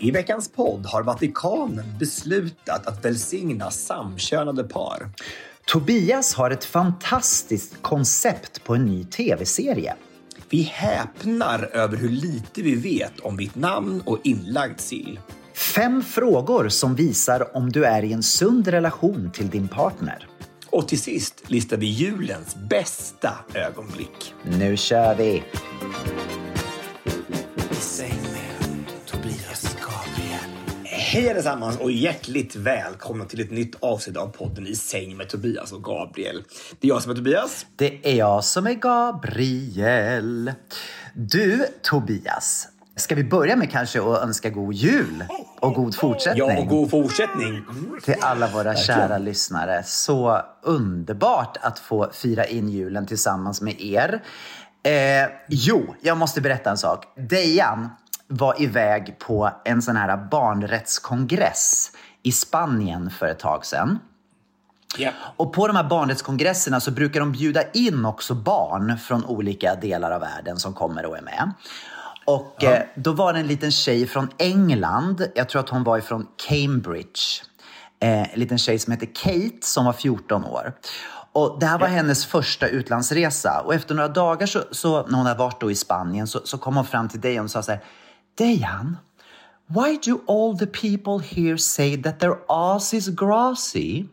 I 0.00 0.10
veckans 0.10 0.48
podd 0.52 0.86
har 0.86 1.02
Vatikanen 1.02 1.98
beslutat 1.98 2.86
att 2.86 3.04
välsigna 3.04 3.70
samkönade 3.70 4.64
par. 4.64 5.10
Tobias 5.66 6.34
har 6.34 6.50
ett 6.50 6.64
fantastiskt 6.64 7.82
koncept 7.82 8.64
på 8.64 8.74
en 8.74 8.86
ny 8.86 9.04
tv-serie. 9.04 9.94
Vi 10.50 10.62
häpnar 10.62 11.70
över 11.72 11.96
hur 11.96 12.08
lite 12.08 12.62
vi 12.62 12.74
vet 12.74 13.20
om 13.20 13.36
ditt 13.36 13.54
namn 13.54 14.02
och 14.06 14.18
inlagd 14.24 14.80
sill. 14.80 15.20
Fem 15.54 16.02
frågor 16.02 16.68
som 16.68 16.94
visar 16.94 17.56
om 17.56 17.72
du 17.72 17.84
är 17.84 18.02
i 18.02 18.12
en 18.12 18.22
sund 18.22 18.68
relation 18.68 19.30
till 19.34 19.50
din 19.50 19.68
partner. 19.68 20.26
Och 20.70 20.88
till 20.88 21.00
sist 21.00 21.50
listar 21.50 21.76
vi 21.76 21.86
julens 21.86 22.56
bästa 22.70 23.30
ögonblick. 23.54 24.34
Nu 24.42 24.76
kör 24.76 25.14
vi! 25.14 25.42
Hej 31.10 31.30
allesammans 31.30 31.76
och 31.76 31.90
hjärtligt 31.90 32.56
välkomna 32.56 33.24
till 33.24 33.40
ett 33.40 33.50
nytt 33.50 33.74
avsnitt 33.80 34.16
av 34.16 34.26
podden 34.26 34.66
I 34.66 34.74
säng 34.74 35.16
med 35.16 35.28
Tobias 35.28 35.72
och 35.72 35.84
Gabriel. 35.84 36.42
Det 36.80 36.86
är 36.86 36.88
jag 36.88 37.02
som 37.02 37.10
är 37.10 37.16
Tobias. 37.16 37.66
Det 37.76 38.06
är 38.06 38.14
jag 38.14 38.44
som 38.44 38.66
är 38.66 38.74
Gabriel. 38.74 40.52
Du, 41.14 41.66
Tobias. 41.82 42.68
Ska 42.96 43.14
vi 43.14 43.24
börja 43.24 43.56
med 43.56 43.70
kanske 43.70 44.00
att 44.00 44.22
önska 44.22 44.50
god 44.50 44.74
jul 44.74 45.24
och 45.60 45.74
god 45.74 45.94
fortsättning? 45.94 46.48
Ja, 46.48 46.58
och 46.58 46.66
god 46.66 46.90
fortsättning. 46.90 47.64
till 48.04 48.16
alla 48.20 48.46
våra 48.46 48.76
kära 48.76 49.18
lyssnare. 49.18 49.82
Så 49.84 50.42
underbart 50.62 51.56
att 51.60 51.78
få 51.78 52.10
fira 52.12 52.44
in 52.44 52.68
julen 52.68 53.06
tillsammans 53.06 53.60
med 53.60 53.80
er. 53.80 54.22
Eh, 54.82 55.30
jo, 55.48 55.94
jag 56.00 56.16
måste 56.16 56.40
berätta 56.40 56.70
en 56.70 56.78
sak. 56.78 57.04
Dejan 57.16 57.88
var 58.28 58.62
iväg 58.62 59.18
på 59.18 59.50
en 59.64 59.82
sån 59.82 59.96
här 59.96 60.16
barnrättskongress 60.30 61.90
i 62.22 62.32
Spanien 62.32 63.10
för 63.10 63.26
ett 63.26 63.38
tag 63.38 63.66
sedan. 63.66 63.98
Ja. 64.96 65.10
Och 65.36 65.52
på 65.52 65.66
de 65.66 65.76
här 65.76 65.84
barnrättskongresserna 65.84 66.80
så 66.80 66.90
brukar 66.90 67.20
de 67.20 67.32
bjuda 67.32 67.70
in 67.70 68.04
också 68.04 68.34
barn 68.34 68.98
från 68.98 69.24
olika 69.24 69.74
delar 69.74 70.10
av 70.10 70.20
världen 70.20 70.56
som 70.56 70.74
kommer 70.74 71.06
och 71.06 71.16
är 71.16 71.22
med. 71.22 71.52
Och 72.24 72.64
eh, 72.64 72.82
då 72.94 73.12
var 73.12 73.32
det 73.32 73.38
en 73.38 73.46
liten 73.46 73.70
tjej 73.70 74.06
från 74.06 74.28
England, 74.38 75.26
jag 75.34 75.48
tror 75.48 75.60
att 75.60 75.68
hon 75.68 75.84
var 75.84 75.98
ifrån 75.98 76.26
Cambridge. 76.48 77.20
Eh, 78.00 78.32
en 78.32 78.40
liten 78.40 78.58
tjej 78.58 78.78
som 78.78 78.92
heter 78.92 79.06
Kate 79.14 79.66
som 79.66 79.84
var 79.84 79.92
14 79.92 80.44
år. 80.44 80.72
Och 81.32 81.56
det 81.60 81.66
här 81.66 81.78
var 81.78 81.86
hennes 81.86 82.26
första 82.26 82.68
utlandsresa. 82.68 83.62
Och 83.64 83.74
efter 83.74 83.94
några 83.94 84.08
dagar 84.08 84.46
så, 84.46 84.62
så 84.70 85.06
när 85.06 85.16
hon 85.16 85.26
hade 85.26 85.38
varit 85.38 85.62
i 85.62 85.74
Spanien 85.74 86.26
så, 86.26 86.40
så 86.44 86.58
kom 86.58 86.76
hon 86.76 86.84
fram 86.84 87.08
till 87.08 87.20
Dejan 87.20 87.44
och 87.44 87.50
sa 87.50 87.62
så 87.62 87.72
här. 87.72 87.80
Dejan, 88.38 88.96
why 89.68 89.96
do 89.96 90.22
all 90.26 90.56
the 90.56 90.66
people 90.66 91.18
here 91.18 91.58
say 91.58 91.96
that 91.96 92.20
their 92.20 92.38
ass 92.48 92.94
is 92.94 93.08
grassy? 93.08 94.06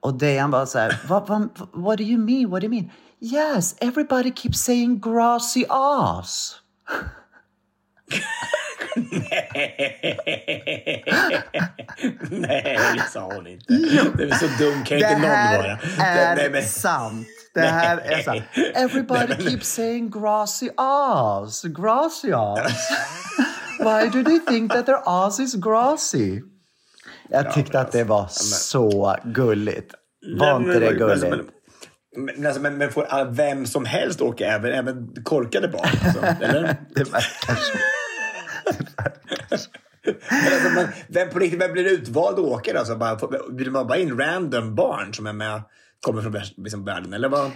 Och 0.00 0.14
Dejan 0.14 0.50
var 0.50 0.66
så 0.66 0.78
här, 0.78 0.98
what, 1.08 1.28
what, 1.28 1.74
what 1.74 1.98
do 1.98 2.04
you 2.04 2.18
mean? 2.18 2.50
What 2.50 2.60
do 2.60 2.66
you 2.66 2.70
mean? 2.70 2.90
Yes, 3.20 3.74
everybody 3.80 4.30
keeps 4.30 4.60
saying 4.60 5.00
grassy 5.00 5.64
ass. 5.68 6.60
Nej, 12.30 12.78
det 12.94 13.10
sa 13.12 13.20
hon 13.20 13.46
inte. 13.46 13.64
Det 14.16 14.24
är 14.24 14.34
så 14.34 14.46
dum 14.64 14.84
kan 14.84 14.98
Det 14.98 15.04
inte 15.04 15.12
någon 15.18 15.30
här 15.30 15.58
vara. 15.58 15.78
är 15.98 16.36
Nej, 16.36 16.50
men- 16.50 16.62
sant. 16.62 17.26
Det 17.62 17.66
här 17.68 17.98
är 17.98 18.22
sant. 18.22 18.42
Everybody 18.74 19.48
keeps 19.50 19.68
saying 19.68 20.10
grassy 20.10 20.68
ass, 20.76 21.62
grassy 21.62 22.32
ass. 22.32 22.90
Why 23.80 24.08
do 24.08 24.24
they 24.24 24.38
think 24.40 24.72
that 24.72 24.86
their 24.86 25.00
ass 25.06 25.40
is 25.40 25.54
grassy? 25.54 26.40
Jag 27.30 27.52
tyckte 27.52 27.80
att 27.80 27.92
det 27.92 28.04
var 28.04 28.26
så 28.30 29.16
gulligt. 29.24 29.94
Var 30.38 30.56
inte 30.56 30.78
det 30.78 30.90
men- 30.90 31.10
alltså, 31.10 31.26
gulligt? 31.26 31.50
Men, 32.16 32.24
men, 32.36 32.46
alltså, 32.46 32.62
men, 32.62 32.78
men 32.78 32.92
får 32.92 33.04
all- 33.04 33.30
vem 33.30 33.66
som 33.66 33.84
helst 33.84 34.20
åka, 34.20 34.46
även, 34.46 34.72
även 34.72 35.14
korkade 35.24 35.68
barn? 35.68 35.88
Alltså, 36.04 36.20
eller? 36.44 36.76
Det 36.94 37.04
verkar 37.04 37.54
så. 37.54 37.78
Men 40.30 40.52
alltså, 40.52 40.70
men, 40.74 40.88
vem, 41.08 41.30
på 41.30 41.38
riktigt, 41.38 41.60
vem 41.60 41.72
blir 41.72 41.84
utvald 41.92 42.38
att 42.38 42.44
åka? 42.44 42.78
Alltså, 42.78 42.96
bara, 42.96 43.16
bjuder 43.52 43.70
man 43.70 43.86
bara 43.86 43.98
in 43.98 44.18
random 44.18 44.74
barn 44.74 45.14
som 45.14 45.26
är 45.26 45.32
med, 45.32 45.62
kommer 46.00 46.22
från 46.22 46.36
liksom, 46.56 46.84
världen? 46.84 47.12
Eller 47.12 47.28
vad? 47.28 47.50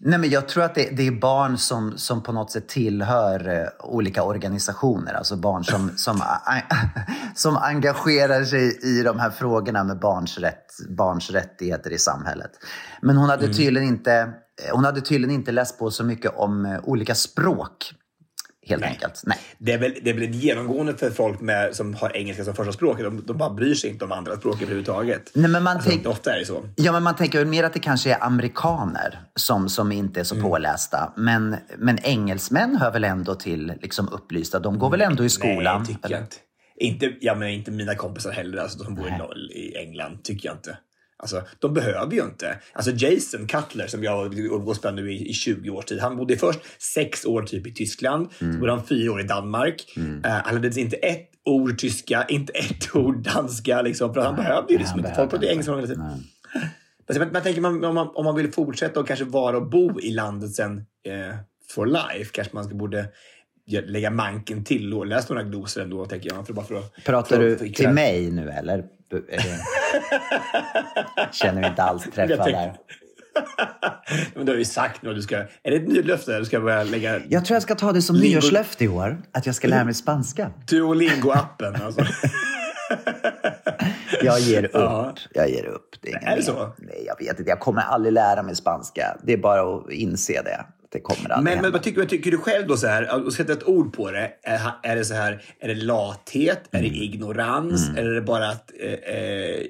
Nej, 0.00 0.18
men 0.18 0.30
jag 0.30 0.48
tror 0.48 0.64
att 0.64 0.74
det, 0.74 0.88
det 0.96 1.06
är 1.06 1.10
barn 1.10 1.58
som, 1.58 1.98
som 1.98 2.22
på 2.22 2.32
något 2.32 2.50
sätt 2.50 2.68
tillhör 2.68 3.48
eh, 3.48 3.86
olika 3.86 4.22
organisationer. 4.22 5.14
Alltså 5.14 5.36
barn 5.36 5.64
som, 5.64 5.90
som, 5.96 6.22
som 7.34 7.56
engagerar 7.56 8.44
sig 8.44 8.78
i 8.82 9.02
de 9.02 9.18
här 9.18 9.30
frågorna 9.30 9.84
med 9.84 9.98
barns, 9.98 10.38
rätt, 10.38 10.66
barns 10.88 11.30
rättigheter 11.30 11.90
i 11.90 11.98
samhället. 11.98 12.50
Men 13.02 13.16
hon 13.16 13.28
hade, 13.28 13.54
tydligen 13.54 13.88
inte, 13.88 14.12
eh, 14.12 14.74
hon 14.74 14.84
hade 14.84 15.00
tydligen 15.00 15.34
inte 15.34 15.52
läst 15.52 15.78
på 15.78 15.90
så 15.90 16.04
mycket 16.04 16.36
om 16.36 16.66
eh, 16.66 16.80
olika 16.82 17.14
språk. 17.14 17.94
Helt 18.68 18.82
enkelt. 18.84 19.22
Nej. 19.26 19.38
Det 19.58 19.72
är 19.72 19.78
väl, 19.78 19.94
det 20.02 20.10
är 20.10 20.14
väl 20.14 20.30
genomgående 20.30 20.94
för 20.94 21.10
folk 21.10 21.40
med, 21.40 21.76
som 21.76 21.94
har 21.94 22.16
engelska 22.16 22.44
som 22.44 22.54
första 22.54 22.72
språk. 22.72 22.98
De, 22.98 23.22
de 23.26 23.38
bara 23.38 23.50
bryr 23.50 23.74
sig 23.74 23.90
inte 23.90 24.04
om 24.04 24.12
andra 24.12 24.36
språk 24.36 24.62
överhuvudtaget. 24.62 25.30
Nej, 25.34 25.50
men 25.50 25.62
man 25.62 25.74
Alltså, 25.76 25.90
tänk- 25.90 26.06
Ofta 26.06 26.34
är 26.34 26.38
det 26.38 26.46
så. 26.46 26.64
Ja, 26.76 26.92
men 26.92 27.02
man 27.02 27.16
tänker 27.16 27.44
mer 27.44 27.64
att 27.64 27.72
det 27.72 27.78
kanske 27.78 28.12
är 28.12 28.24
amerikaner 28.24 29.20
som, 29.36 29.68
som 29.68 29.92
inte 29.92 30.20
är 30.20 30.24
så 30.24 30.40
pålästa. 30.40 31.12
Men, 31.16 31.56
men 31.78 31.98
engelsmän 32.02 32.76
hör 32.76 32.92
väl 32.92 33.04
ändå 33.04 33.34
till 33.34 33.72
liksom 33.82 34.08
upplysta. 34.08 34.58
De 34.58 34.78
går 34.78 34.90
väl 34.90 35.00
ändå 35.00 35.24
i 35.24 35.28
skolan? 35.28 35.78
Nej, 35.82 35.86
tycker 35.86 36.10
jag 36.10 36.20
inte. 36.20 36.36
inte. 37.06 37.16
Ja, 37.20 37.34
men 37.34 37.48
inte 37.48 37.70
mina 37.70 37.94
kompisar 37.94 38.30
heller, 38.30 38.58
alltså, 38.58 38.78
som 38.78 38.94
bor 38.94 39.08
i, 39.08 39.58
i 39.58 39.76
England. 39.76 40.24
Tycker 40.24 40.48
jag 40.48 40.56
inte. 40.56 40.78
Alltså, 41.20 41.42
de 41.58 41.74
behöver 41.74 42.12
ju 42.12 42.22
inte. 42.24 42.58
Alltså 42.72 42.90
Jason 42.90 43.46
Cutler 43.46 43.86
som 43.86 44.04
jag 44.04 44.38
umgås 44.38 44.84
med 44.84 44.94
nu 44.94 45.12
i, 45.12 45.28
i 45.30 45.32
20 45.32 45.70
års 45.70 45.84
tid. 45.84 46.00
Han 46.00 46.16
bodde 46.16 46.36
först 46.36 46.60
sex 46.94 47.24
år 47.24 47.42
typ 47.42 47.66
i 47.66 47.74
Tyskland. 47.74 48.28
Så 48.38 48.58
bodde 48.58 48.72
han 48.72 48.86
fyra 48.86 49.12
år 49.12 49.20
i 49.20 49.24
Danmark. 49.24 49.92
Eh, 50.24 50.30
han 50.30 50.54
hade 50.54 50.80
inte 50.80 50.96
ett 50.96 51.30
ord 51.44 51.78
tyska, 51.78 52.24
inte 52.28 52.52
ett 52.52 52.96
ord 52.96 53.22
danska. 53.34 53.82
Liksom, 53.82 54.14
för 54.14 54.20
han 54.20 54.36
behövde 54.36 54.72
ju 54.72 54.78
liksom 54.78 54.98
inte. 54.98 55.14
Folk 55.14 55.30
pratade 55.30 55.52
engelska 55.52 55.74
hela 55.74 55.86
tiden. 55.86 56.02
Men, 57.18 57.28
men 57.28 57.42
tänker 57.42 57.60
man, 57.60 57.84
om, 57.84 57.94
man, 57.94 58.08
om 58.14 58.24
man 58.24 58.34
vill 58.34 58.52
fortsätta 58.52 59.00
och 59.00 59.06
kanske 59.06 59.24
vara 59.24 59.56
och 59.56 59.70
bo 59.70 60.00
i 60.00 60.10
landet 60.10 60.54
sen 60.54 60.76
eh, 60.78 61.36
for 61.70 61.86
life, 61.86 62.30
kanske 62.32 62.54
man 62.54 62.64
ska 62.64 62.74
borde 62.74 63.08
lägga 63.86 64.10
manken 64.10 64.64
till 64.64 64.94
och 64.94 65.06
läsa 65.06 65.34
några 65.34 65.48
glosor 65.48 65.82
ändå, 65.82 66.06
tänker 66.06 66.30
jag. 66.34 66.46
För 66.46 66.52
bara 66.54 66.66
för 66.66 66.74
att, 66.74 66.94
Pratar 67.04 67.36
för, 67.36 67.44
du 67.44 67.56
för- 67.56 67.68
till 67.68 67.88
mig 67.88 68.30
nu 68.30 68.50
eller? 68.50 68.84
Är 69.16 69.36
det... 69.36 69.60
Känner 71.32 71.60
mig 71.60 71.70
inte 71.70 71.82
alls 71.82 72.04
träffad 72.14 72.46
där. 72.46 72.72
Men 74.34 74.46
du 74.46 74.52
har 74.52 74.58
ju 74.58 74.64
sagt 74.64 75.02
nu 75.02 75.10
att 75.10 75.16
du 75.16 75.22
ska... 75.22 75.36
Är 75.36 75.46
det 75.70 75.76
ett 75.76 75.88
nytt 75.88 76.06
löfte? 76.06 76.30
eller 76.30 76.40
Du 76.40 76.46
ska 76.46 76.60
börja 76.60 76.82
lägga 76.84 77.20
Jag 77.28 77.44
tror 77.44 77.54
jag 77.54 77.62
ska 77.62 77.74
ta 77.74 77.92
det 77.92 78.02
som 78.02 78.16
Lingo- 78.16 78.20
nyårslöfte 78.20 78.84
i 78.84 78.88
år. 78.88 79.22
Att 79.32 79.46
jag 79.46 79.54
ska 79.54 79.68
lära 79.68 79.84
mig 79.84 79.94
spanska. 79.94 80.50
Duolingo-appen. 80.66 81.82
Alltså. 81.84 82.04
Jag 84.22 84.40
ger 84.40 84.64
upp. 84.64 84.70
Ja. 84.74 85.14
Jag 85.34 85.50
ger 85.50 85.64
upp. 85.64 85.88
Det 86.00 86.12
är, 86.12 86.32
Är 86.32 86.36
det 86.36 86.42
så? 86.42 86.72
Nej, 86.78 87.04
jag 87.06 87.18
vet 87.26 87.38
inte. 87.38 87.50
Jag 87.50 87.60
kommer 87.60 87.82
aldrig 87.82 88.12
lära 88.12 88.42
mig 88.42 88.56
spanska. 88.56 89.16
Det 89.22 89.32
är 89.32 89.36
bara 89.38 89.76
att 89.76 89.90
inse 89.90 90.42
det. 90.42 90.64
Det 90.92 91.00
kommer 91.00 91.30
aldrig 91.30 91.54
Men, 91.54 91.62
men 91.62 91.72
vad, 91.72 91.82
tycker, 91.82 92.00
vad 92.00 92.08
tycker 92.08 92.30
du 92.30 92.38
själv 92.38 92.66
då 92.66 92.76
så 92.76 92.86
här? 92.86 93.26
Och 93.26 93.32
sätta 93.32 93.52
ett 93.52 93.68
ord 93.68 93.92
på 93.96 94.10
det. 94.10 94.32
Är, 94.42 94.60
är 94.82 94.96
det 94.96 95.04
så 95.04 95.14
här? 95.14 95.42
Är 95.60 95.68
det 95.68 95.74
lathet? 95.74 96.60
Är 96.70 96.78
Mm. 96.78 96.90
det 96.90 96.96
ignorans? 96.96 97.88
Eller 97.96 98.10
är 98.10 98.14
det 98.14 98.22
bara 98.22 98.48
att 98.48 98.72
eh, 98.80 98.92
eh, 98.92 99.66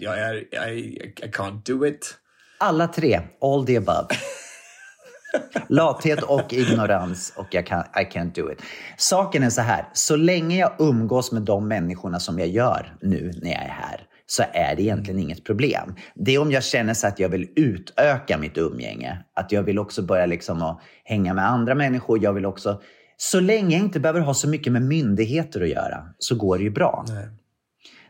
jag 0.00 0.18
är, 0.18 0.34
I, 0.68 1.12
I 1.22 1.30
can't 1.32 1.62
do 1.66 1.86
it? 1.86 2.14
Alla 2.58 2.88
tre. 2.88 3.20
All 3.40 3.66
the 3.66 3.76
above. 3.76 4.06
Lathet 5.68 6.22
och 6.22 6.52
ignorans 6.52 7.32
och 7.36 7.46
jag 7.50 7.66
kan, 7.66 7.80
I 7.80 8.04
can't 8.12 8.34
do 8.34 8.52
it. 8.52 8.58
Saken 8.96 9.42
är 9.42 9.50
så 9.50 9.60
här, 9.60 9.84
så 9.92 10.16
länge 10.16 10.58
jag 10.58 10.72
umgås 10.78 11.32
med 11.32 11.42
de 11.42 11.68
människorna 11.68 12.20
som 12.20 12.38
jag 12.38 12.48
gör 12.48 12.96
nu 13.00 13.32
när 13.42 13.50
jag 13.50 13.62
är 13.62 13.68
här 13.80 14.00
så 14.30 14.42
är 14.52 14.76
det 14.76 14.82
egentligen 14.82 15.20
inget 15.20 15.44
problem. 15.44 15.94
Det 16.14 16.34
är 16.34 16.38
om 16.38 16.52
jag 16.52 16.64
känner 16.64 16.94
så 16.94 17.06
att 17.06 17.18
jag 17.18 17.28
vill 17.28 17.48
utöka 17.56 18.38
mitt 18.38 18.58
umgänge. 18.58 19.18
Att 19.36 19.52
jag 19.52 19.62
vill 19.62 19.78
också 19.78 20.02
börja 20.02 20.26
liksom 20.26 20.62
att 20.62 20.80
hänga 21.04 21.34
med 21.34 21.48
andra 21.48 21.74
människor. 21.74 22.22
Jag 22.22 22.32
vill 22.32 22.46
också... 22.46 22.80
Så 23.16 23.40
länge 23.40 23.76
jag 23.76 23.84
inte 23.84 24.00
behöver 24.00 24.20
ha 24.20 24.34
så 24.34 24.48
mycket 24.48 24.72
med 24.72 24.82
myndigheter 24.82 25.60
att 25.60 25.68
göra 25.68 26.04
så 26.18 26.34
går 26.34 26.58
det 26.58 26.64
ju 26.64 26.70
bra. 26.70 27.04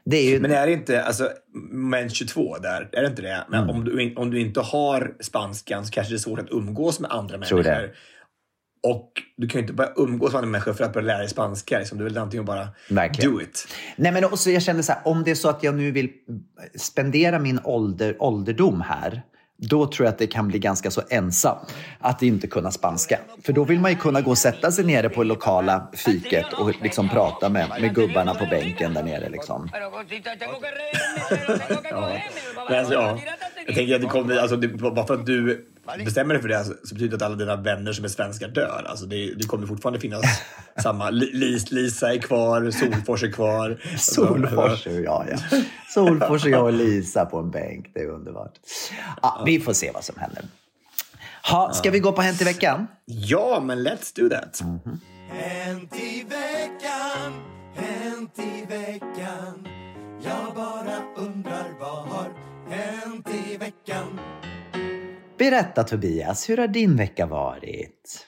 Det 0.04 0.16
är 0.16 0.30
ju... 0.30 0.40
Men 0.40 0.50
är 0.50 0.66
det 0.66 0.72
inte, 0.72 1.02
alltså, 1.02 1.28
moment 1.72 2.12
22 2.12 2.58
där, 2.58 2.88
är 2.92 3.02
det 3.02 3.08
inte 3.08 3.22
det? 3.22 3.44
Men 3.48 3.62
Mm. 3.62 3.76
om, 3.76 3.84
du, 3.84 4.14
om 4.16 4.30
du 4.30 4.40
inte 4.40 4.60
har 4.60 5.14
spanskan 5.20 5.84
så 5.84 5.92
kanske 5.92 6.12
det 6.12 6.16
är 6.16 6.18
svårt 6.18 6.38
att 6.40 6.50
umgås 6.50 7.00
med 7.00 7.10
andra 7.10 7.38
Tror 7.38 7.62
det. 7.62 7.90
Och 8.82 9.12
du 9.36 9.48
kan 9.48 9.58
ju 9.58 9.62
inte 9.62 9.72
börja 9.72 9.92
umgås 9.96 10.32
med 10.32 10.38
andra 10.38 10.50
människor 10.50 10.72
för 10.72 10.84
att 10.84 10.92
börja 10.92 11.06
lära 11.06 11.18
dig 11.18 11.28
spanska. 11.28 11.78
Liksom. 11.78 11.98
Du 11.98 12.04
vill 12.04 12.18
antingen 12.18 12.44
bara 12.44 12.68
Verkligen. 12.88 13.32
do 13.32 13.40
it. 13.42 13.68
Nej, 13.96 14.12
men 14.12 14.24
också 14.24 14.50
jag 14.50 14.62
känner 14.62 14.82
så 14.82 14.92
här, 14.92 15.00
om 15.04 15.24
det 15.24 15.30
är 15.30 15.34
så 15.34 15.48
att 15.48 15.62
jag 15.62 15.74
nu 15.74 15.90
vill 15.90 16.10
spendera 16.74 17.38
min 17.38 17.60
ålder, 17.64 18.16
ålderdom 18.18 18.80
här, 18.80 19.22
då 19.62 19.86
tror 19.86 20.06
jag 20.06 20.12
att 20.12 20.18
det 20.18 20.26
kan 20.26 20.48
bli 20.48 20.58
ganska 20.58 20.90
så 20.90 21.02
ensam 21.10 21.58
att 21.98 22.22
inte 22.22 22.46
kunna 22.46 22.70
spanska. 22.70 23.18
För 23.44 23.52
då 23.52 23.64
vill 23.64 23.80
man 23.80 23.90
ju 23.90 23.96
kunna 23.96 24.20
gå 24.20 24.30
och 24.30 24.38
sätta 24.38 24.72
sig 24.72 24.84
nere 24.84 25.08
på 25.08 25.24
lokala 25.24 25.88
fiket 25.92 26.52
och 26.52 26.82
liksom 26.82 27.08
prata 27.08 27.48
med, 27.48 27.68
med 27.80 27.94
gubbarna 27.94 28.34
på 28.34 28.46
bänken 28.46 28.94
där 28.94 29.02
nere. 29.02 29.28
Liksom. 29.28 29.68
Men 32.68 32.78
alltså, 32.78 32.94
ja. 32.94 33.18
Jag 33.66 33.74
tänker 33.74 33.94
att 33.94 34.00
det 34.00 34.08
kommer, 34.08 34.36
alltså, 34.36 34.56
det, 34.56 34.68
bara 34.68 35.06
för 35.06 35.14
att 35.14 35.26
du 35.26 35.66
bestämmer 36.04 36.34
dig 36.34 36.42
för 36.42 36.48
det 36.48 36.64
så 36.64 36.74
så 36.84 36.94
betyder 36.94 37.10
det 37.10 37.16
att 37.16 37.22
alla 37.22 37.36
dina 37.36 37.56
vänner 37.56 37.92
som 37.92 38.04
är 38.04 38.08
svenskar 38.08 38.48
dör. 38.48 38.86
Alltså, 38.88 39.06
det, 39.06 39.34
det 39.34 39.44
kommer 39.44 39.66
fortfarande 39.66 40.00
finnas 40.00 40.24
samma. 40.82 41.10
Lis, 41.10 41.70
Lisa 41.70 42.14
är 42.14 42.18
kvar, 42.18 42.70
Solfors 42.70 43.22
är 43.22 43.32
kvar. 43.32 43.80
Solfors 43.98 44.86
och 44.86 44.92
jag, 44.92 45.26
ja. 45.30 45.58
Solfors 45.94 46.44
och 46.44 46.50
jag 46.50 46.64
och 46.64 46.72
Lisa 46.72 47.24
på 47.24 47.38
en 47.38 47.50
bänk. 47.50 47.90
Det 47.94 48.00
är 48.00 48.08
underbart. 48.08 48.52
Ja, 49.22 49.42
vi 49.46 49.60
får 49.60 49.72
se 49.72 49.90
vad 49.94 50.04
som 50.04 50.14
händer. 50.18 50.44
Ha, 51.50 51.72
ska 51.72 51.90
vi 51.90 52.00
gå 52.00 52.12
på 52.12 52.22
Hänt 52.22 52.40
i 52.40 52.44
veckan? 52.44 52.86
Ja, 53.04 53.62
men 53.64 53.86
let's 53.86 54.20
do 54.20 54.28
that. 54.28 54.60
Hänt 55.28 55.94
i 55.96 56.24
veckan, 56.28 57.32
hänt 57.74 58.38
i 58.38 58.66
veckan 58.68 59.68
Jag 60.24 60.54
bara 60.54 61.02
undrar 61.16 61.68
vad 61.80 62.08
har 62.08 62.30
hänt 62.68 63.28
i 63.48 63.56
veckan 63.56 64.20
Berätta 65.40 65.84
Tobias, 65.84 66.50
hur 66.50 66.56
har 66.56 66.68
din 66.68 66.96
vecka 66.96 67.26
varit? 67.26 68.26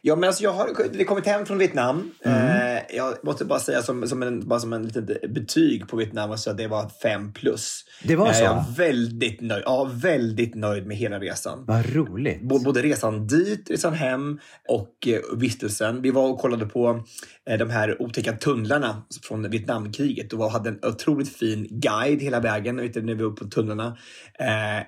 Ja, 0.00 0.16
men 0.16 0.28
alltså 0.28 0.42
jag 0.42 0.52
har 0.52 1.04
kommit 1.04 1.26
hem 1.26 1.46
från 1.46 1.58
Vietnam. 1.58 2.10
Mm. 2.24 2.71
Jag 2.92 3.24
måste 3.24 3.44
bara 3.44 3.58
säga 3.60 3.82
som, 3.82 4.08
som 4.08 4.22
en, 4.22 4.48
bara 4.48 4.60
som 4.60 4.72
en 4.72 4.82
litet 4.82 5.34
betyg 5.34 5.88
på 5.88 5.96
Vietnam 5.96 6.30
alltså 6.30 6.50
att 6.50 6.56
det 6.56 6.66
var 6.66 6.88
fem 7.02 7.32
plus. 7.32 7.84
Det 8.04 8.16
var 8.16 8.26
Eh, 8.26 8.32
så? 8.32 8.42
Jag 8.44 8.56
är 8.56 8.64
väldigt 8.76 9.40
nöjd, 9.40 9.62
ja, 9.66 9.90
väldigt 9.94 10.54
nöjd 10.54 10.86
med 10.86 10.96
hela 10.96 11.18
resan. 11.20 11.64
Vad 11.66 11.94
roligt. 11.94 12.42
Både 12.42 12.82
resan 12.82 13.26
dit, 13.26 13.70
resan 13.70 13.94
hem 13.94 14.38
och 14.68 15.08
eh, 15.08 15.38
vistelsen. 15.38 16.02
Vi 16.02 16.10
var 16.10 16.28
och 16.28 16.38
kollade 16.38 16.66
på 16.66 17.04
eh, 17.50 17.58
de 17.58 17.70
här 17.70 18.02
otäcka 18.02 18.32
tunnlarna 18.32 19.02
från 19.22 19.50
Vietnamkriget 19.50 20.32
och 20.32 20.50
hade 20.50 20.68
en 20.68 20.78
otroligt 20.82 21.36
fin 21.36 21.66
guide 21.70 22.22
hela 22.22 22.40
vägen 22.40 22.76
när 22.76 23.14
vi 23.14 23.22
var 23.24 23.30
på 23.30 23.44
tunnlarna. 23.44 23.96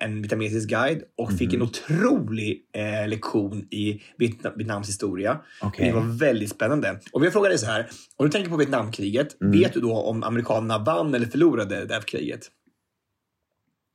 En 0.01 0.23
vietnamesisk 0.23 0.69
guide 0.69 1.03
och 1.17 1.33
fick 1.33 1.53
Mhm. 1.53 1.63
en 1.63 1.69
otrolig 1.69 2.61
eh, 2.73 3.09
lektion 3.09 3.67
i 3.71 4.03
Vietnam, 4.19 4.53
Vietnams 4.57 4.89
historia. 4.89 5.41
Okej. 5.63 5.87
Det 5.87 5.93
var 5.93 6.19
väldigt 6.19 6.51
spännande. 6.51 7.01
Och 7.13 7.25
jag 7.27 7.33
frågar 7.33 7.49
dig 7.49 7.59
så 7.59 7.67
här, 7.67 7.91
om 8.17 8.27
du 8.27 8.33
tänker 8.33 8.51
på 8.51 8.57
Vietnamkriget, 8.57 9.41
Mm. 9.41 9.53
vet 9.61 9.73
du 9.73 9.81
då 9.81 9.97
om 9.97 10.23
amerikanerna 10.23 10.79
vann 10.79 11.15
eller 11.15 11.27
förlorade 11.27 11.85
det 11.85 11.95
här 11.95 12.01
kriget? 12.01 12.41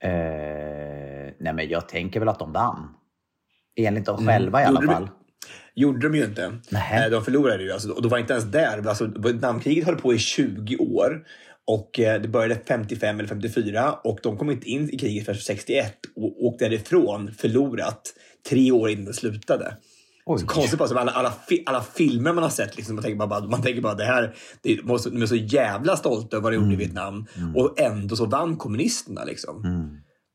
Eh, 0.04 1.34
nej, 1.40 1.54
men 1.54 1.70
jag 1.70 1.90
tänker 1.90 2.20
väl 2.20 2.30
att 2.30 2.40
de 2.40 2.52
vann. 2.54 2.88
Enligt 3.76 4.06
dem 4.06 4.28
själva 4.28 4.62
i 4.62 4.66
Gjorde 4.66 4.78
alla 4.78 4.82
de- 4.82 4.94
fall. 4.94 5.10
gjorde 5.76 6.10
de 6.10 6.18
ju 6.18 6.26
inte. 6.26 6.54
Nähä. 6.72 7.06
Eh, 7.06 7.12
De 7.12 7.24
förlorade 7.26 7.64
ju. 7.64 7.72
Alltså, 7.72 7.92
och 7.92 8.02
de 8.02 8.08
var 8.10 8.18
inte 8.18 8.34
ens 8.34 8.46
där. 8.46 8.88
Alltså, 8.88 9.06
Vietnamkriget 9.06 9.86
höll 9.86 9.96
på 9.96 10.14
i 10.14 10.18
20 10.18 10.78
år. 10.78 11.24
Och 11.68 12.00
eh, 12.00 12.22
det 12.22 12.28
började 12.28 12.56
55 12.68 13.20
eller 13.20 13.30
54 13.30 13.94
och 14.04 14.20
de 14.24 14.38
kom 14.38 14.50
inte 14.52 14.70
in 14.70 14.90
i 14.90 14.98
kriget 14.98 15.26
förrän 15.26 15.40
61 15.40 15.94
och 16.16 16.46
åkte 16.46 16.66
därifrån 16.70 17.32
förlorat 17.34 18.02
tre 18.50 18.72
år 18.72 18.90
innan 18.90 19.06
det 19.06 19.14
slutade. 19.14 19.76
Oj. 20.32 20.40
Så 20.40 20.46
konstigt 20.48 20.80
bara 20.80 20.88
som 20.88 20.98
alla, 20.98 21.12
alla, 21.12 21.34
fi- 21.50 21.64
alla 21.66 21.82
filmer 21.82 22.34
man 22.34 22.44
har 22.44 22.50
sett. 22.50 22.78
Liksom, 22.78 22.96
man, 22.96 23.04
tänker 23.04 23.28
bara, 23.28 23.48
man 23.48 23.62
tänker 23.62 23.82
bara 23.82 23.96
det 23.96 24.06
här, 24.06 24.36
det 24.64 24.84
måste, 24.84 25.10
de 25.10 25.22
är 25.22 25.26
så 25.26 25.36
jävla 25.36 25.98
stolta 25.98 26.38
över 26.38 26.44
vad 26.44 26.52
de 26.54 26.56
gjorde 26.56 26.74
i 26.74 26.78
Vietnam. 26.78 27.26
Och 27.56 27.80
ändå 27.80 28.16
så 28.16 28.26
vann 28.26 28.58
kommunisterna. 28.58 29.24
Liksom. 29.24 29.64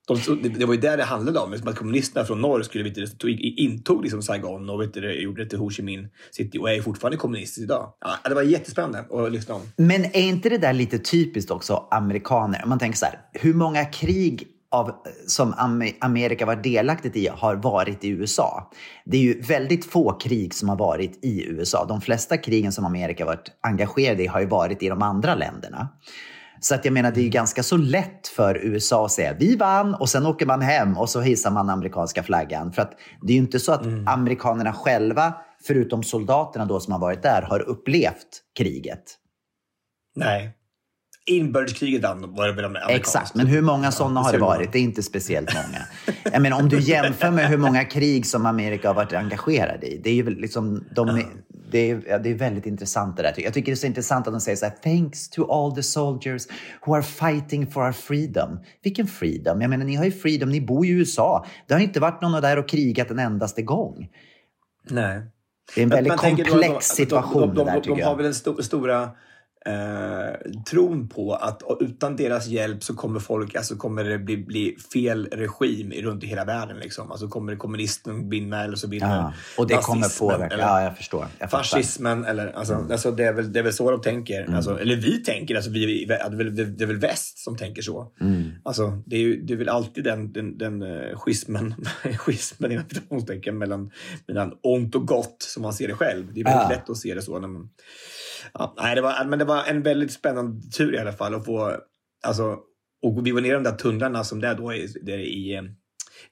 De, 0.09 0.17
så- 0.17 0.35
det, 0.35 0.49
det 0.49 0.65
var 0.65 0.75
ju 0.75 0.81
där 0.81 0.97
det 0.97 1.05
handlade 1.05 1.39
om. 1.39 1.51
Liksom 1.53 1.69
att 1.69 1.77
kommunisterna 1.77 2.27
från 2.27 2.41
norr 2.41 2.63
skulle, 2.63 2.85
vet 2.85 2.95
du, 2.95 3.07
tog, 3.07 3.31
intog 3.31 4.03
liksom 4.03 4.23
Saigon 4.23 4.71
och 4.71 4.81
vet 4.81 4.95
du, 4.95 5.23
gjorde 5.23 5.45
det 5.45 5.51
till 5.51 5.59
Ho 5.59 5.71
Chi 5.71 5.83
Minh 5.83 6.09
City 6.33 6.59
och 6.59 6.71
är 6.71 6.83
fortfarande 6.83 7.17
kommunistiskt 7.17 7.63
idag. 7.65 7.95
Ja, 8.01 8.29
det 8.29 8.35
var 8.35 8.43
jättespännande 8.43 8.99
att 9.27 9.33
lyssna 9.33 9.55
om. 9.55 9.61
Men 9.77 10.05
är 10.05 10.23
inte 10.29 10.49
det 10.49 10.59
där 10.59 10.73
lite 10.73 10.99
typiskt 10.99 11.51
också 11.51 11.89
amerikaner? 11.91 12.61
Om 12.63 12.69
man 12.69 12.79
tänker 12.79 12.99
så 12.99 13.05
här, 13.05 13.19
hur 13.33 13.55
många 13.55 13.85
krig 13.85 14.47
av, 14.75 14.93
som 15.27 15.55
Am- 15.55 15.95
Amerika 16.01 16.47
var 16.47 16.57
delaktigt 16.57 17.17
i 17.17 17.29
har 17.29 17.57
varit 17.57 18.05
i 18.05 18.09
USA? 18.09 18.71
Det 19.05 19.17
är 19.17 19.21
ju 19.21 19.41
väldigt 19.41 19.85
få 19.85 20.13
krig 20.13 20.55
som 20.55 20.69
har 20.69 20.77
varit 20.77 21.25
i 21.25 21.45
USA. 21.47 21.85
De 21.85 22.01
flesta 22.01 22.37
krigen 22.37 22.73
som 22.73 22.85
Amerika 22.85 23.25
varit 23.25 23.51
engagerade 23.61 24.23
i 24.23 24.27
har 24.27 24.41
ju 24.41 24.47
varit 24.47 24.83
i 24.83 24.89
de 24.89 25.03
andra 25.03 25.35
länderna. 25.35 25.89
Så 26.61 26.75
att 26.75 26.85
jag 26.85 26.95
menar, 26.95 27.13
det 27.13 27.21
är 27.21 27.25
ju 27.25 27.29
ganska 27.29 27.63
så 27.63 27.77
lätt 27.77 28.29
för 28.29 28.55
USA 28.63 29.05
att 29.05 29.13
säga 29.13 29.35
vi 29.39 29.57
vann 29.57 29.95
och 29.95 30.09
sen 30.09 30.27
åker 30.27 30.47
man 30.47 30.63
hem 30.63 30.99
och 30.99 31.09
så 31.09 31.21
hissar 31.21 31.51
man 31.51 31.71
amerikanska 31.71 32.23
flaggan. 32.23 32.73
För 32.73 32.83
att 32.83 32.93
det 33.23 33.33
är 33.33 33.37
ju 33.37 33.43
inte 33.43 33.61
så 33.61 33.73
att 33.73 33.87
amerikanerna 34.07 34.73
själva, 34.73 35.35
förutom 35.67 36.03
soldaterna 36.03 36.65
då 36.65 36.81
som 36.81 36.93
har 36.93 37.01
varit 37.01 37.23
där, 37.23 37.43
har 37.43 37.61
upplevt 37.61 38.43
kriget. 38.59 39.03
Nej. 40.17 40.57
Inbördeskriget 41.27 42.03
vann 42.03 42.35
var 42.35 42.47
det 42.47 42.53
väl 42.53 42.65
amerikanskt. 42.65 42.97
Exakt, 42.97 43.35
men 43.35 43.47
hur 43.47 43.63
många 43.63 43.93
sådana 43.93 44.21
har 44.21 44.33
det 44.33 44.39
varit? 44.39 44.73
Det 44.73 44.79
är 44.79 44.83
inte 44.83 45.03
speciellt 45.03 45.55
många. 45.55 45.83
Jag 46.33 46.43
menar, 46.43 46.59
om 46.61 46.69
du 46.69 46.81
jämför 46.81 47.31
med 47.31 47.49
hur 47.49 47.59
många 47.59 47.85
krig 47.85 48.27
som 48.27 48.47
Amerika 48.47 48.89
har 48.89 48.95
varit 48.95 49.13
engagerad 49.13 49.85
i. 49.85 50.01
Det 50.05 50.11
är 50.11 50.15
ju 50.15 50.31
liksom, 50.31 50.85
de, 50.95 51.09
är- 51.09 51.27
det, 51.71 51.91
är, 51.91 52.03
ja, 52.09 52.19
det 52.19 52.31
är 52.31 52.35
väldigt 52.35 52.67
intressant 52.67 53.17
det 53.17 53.23
där. 53.23 53.35
Jag 53.37 53.55
tycker 53.55 53.73
det 53.73 53.75
är 53.75 53.77
så 53.77 53.87
intressant 53.87 54.27
att 54.27 54.33
de 54.33 54.41
säger 54.41 54.57
så 54.57 54.67
här, 54.67 54.75
thanks 54.83 55.29
to 55.29 55.45
all 55.53 55.75
the 55.75 55.83
soldiers 55.83 56.47
who 56.87 56.95
are 56.95 57.03
fighting 57.03 57.67
for 57.67 57.87
our 57.87 57.93
freedom. 57.93 58.59
Vilken 58.83 59.07
freedom? 59.07 59.61
Jag 59.61 59.71
menar, 59.71 59.85
ni 59.85 59.95
har 59.95 60.05
ju 60.05 60.13
freedom, 60.13 60.49
ni 60.49 60.61
bor 60.61 60.87
i 60.87 60.89
USA. 60.89 61.47
Det 61.67 61.75
har 61.75 61.81
inte 61.81 62.01
varit 62.01 62.23
någon 62.23 62.43
där 62.43 62.59
och 62.59 62.69
krigat 62.69 63.11
en 63.11 63.19
endaste 63.19 63.63
gång. 63.63 64.09
Nej. 64.91 65.23
Det 65.75 65.81
är 65.81 65.83
en 65.83 65.89
väldigt 65.89 66.17
komplex 66.17 66.89
de, 66.89 66.95
situation 66.95 67.55
de, 67.55 67.67
där 67.67 67.75
tycker 67.75 67.97
de 67.97 68.03
har 68.03 68.11
jag. 68.11 68.17
väl 68.17 68.25
den 68.25 68.35
sto, 68.35 68.63
stora 68.63 69.11
eh, 69.67 70.51
tron 70.71 71.09
på 71.09 71.35
att 71.35 71.63
utan 71.81 72.17
deras 72.17 72.47
hjälp 72.47 72.85
så 72.85 72.95
kommer 72.95 73.21
folk, 73.21 73.55
alltså 73.55 73.77
kommer 73.77 74.05
det 74.05 74.19
bli, 74.19 74.37
bli 74.37 74.77
fel 74.93 75.29
regim 75.33 75.93
runt 75.93 76.25
i 76.25 76.27
hela 76.27 76.45
världen. 76.45 76.77
Liksom. 76.79 77.11
Alltså 77.11 77.29
kommer 77.29 77.57
kommunismen 77.57 78.31
vinna 78.31 78.65
eller 78.65 78.77
så 78.77 78.89
vinner 78.89 79.17
Ja, 79.17 79.33
och 79.59 79.67
det 79.67 79.77
kommer 79.77 80.19
påverka. 80.19 80.59
Ja, 80.59 80.83
jag 80.83 80.97
förstår. 80.97 81.27
Jag 81.39 81.51
fattar. 81.51 81.65
Fascismen 81.65 82.25
eller 82.25 82.53
alltså, 82.53 82.87
alltså 82.91 83.11
det, 83.11 83.25
är 83.25 83.33
väl, 83.33 83.53
det 83.53 83.59
är 83.59 83.63
väl 83.63 83.73
så 83.73 83.91
de 83.91 84.01
tänker. 84.01 84.55
Alltså, 84.55 84.81
eller 84.81 84.97
vi 84.97 85.19
tänker, 85.19 85.55
alltså 85.55 85.71
vi, 85.71 86.05
det, 86.05 86.15
är 86.15 86.31
väl, 86.31 86.77
det 86.77 86.85
är 86.85 86.87
väl 86.87 86.99
väst 86.99 87.39
som 87.39 87.57
tänker 87.57 87.83
så. 87.83 88.13
Alltså, 88.63 89.03
det, 89.07 89.17
är 89.17 89.21
ju, 89.21 89.43
det 89.43 89.53
är 89.53 89.57
väl 89.57 89.69
alltid 89.69 90.05
den, 90.05 90.33
den, 90.33 90.59
den 90.59 90.83
uh, 90.83 91.17
schismen, 91.17 91.75
schismen 92.19 92.73
inom 92.73 92.85
citationstecken 92.89 93.59
mellan, 93.59 93.91
mellan 94.27 94.53
ont 94.63 94.95
och 94.95 95.07
gott 95.07 95.37
som 95.43 95.63
man 95.63 95.73
ser 95.73 95.89
det 95.89 95.95
själv. 95.95 96.35
Det 96.35 96.41
är 96.41 96.45
väldigt 96.45 96.63
Ja. 96.63 96.69
lätt 96.69 96.91
att 96.91 96.97
se 96.97 97.15
det 97.15 97.23
så. 97.23 97.39
När 97.39 97.49
man, 97.49 97.71
ja, 98.59 98.75
nej, 98.77 98.95
det, 98.95 99.01
var, 99.01 99.25
men 99.25 99.39
det 99.39 99.45
var 99.45 99.65
en 99.65 99.83
väldigt 99.83 100.13
spännande 100.13 100.71
tur 100.71 100.95
i 100.95 100.99
alla 100.99 101.13
fall 101.13 101.35
att 101.35 101.45
få, 101.45 101.77
alltså, 102.27 102.59
och 103.03 103.27
vi 103.27 103.33
var 103.33 103.41
nere 103.41 103.51
i 103.51 103.55
de 103.55 103.63
där 103.63 103.77
tunnlarna 103.77 104.25
som 104.25 104.41
det 104.41 104.49
är 104.49 104.55
då 104.55 104.73
är, 104.73 105.09
är 105.11 105.19
i 105.19 105.55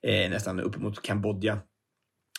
eh, 0.02 0.31
nästan 0.31 0.61
uppemot 0.61 1.02
Kambodja. 1.02 1.59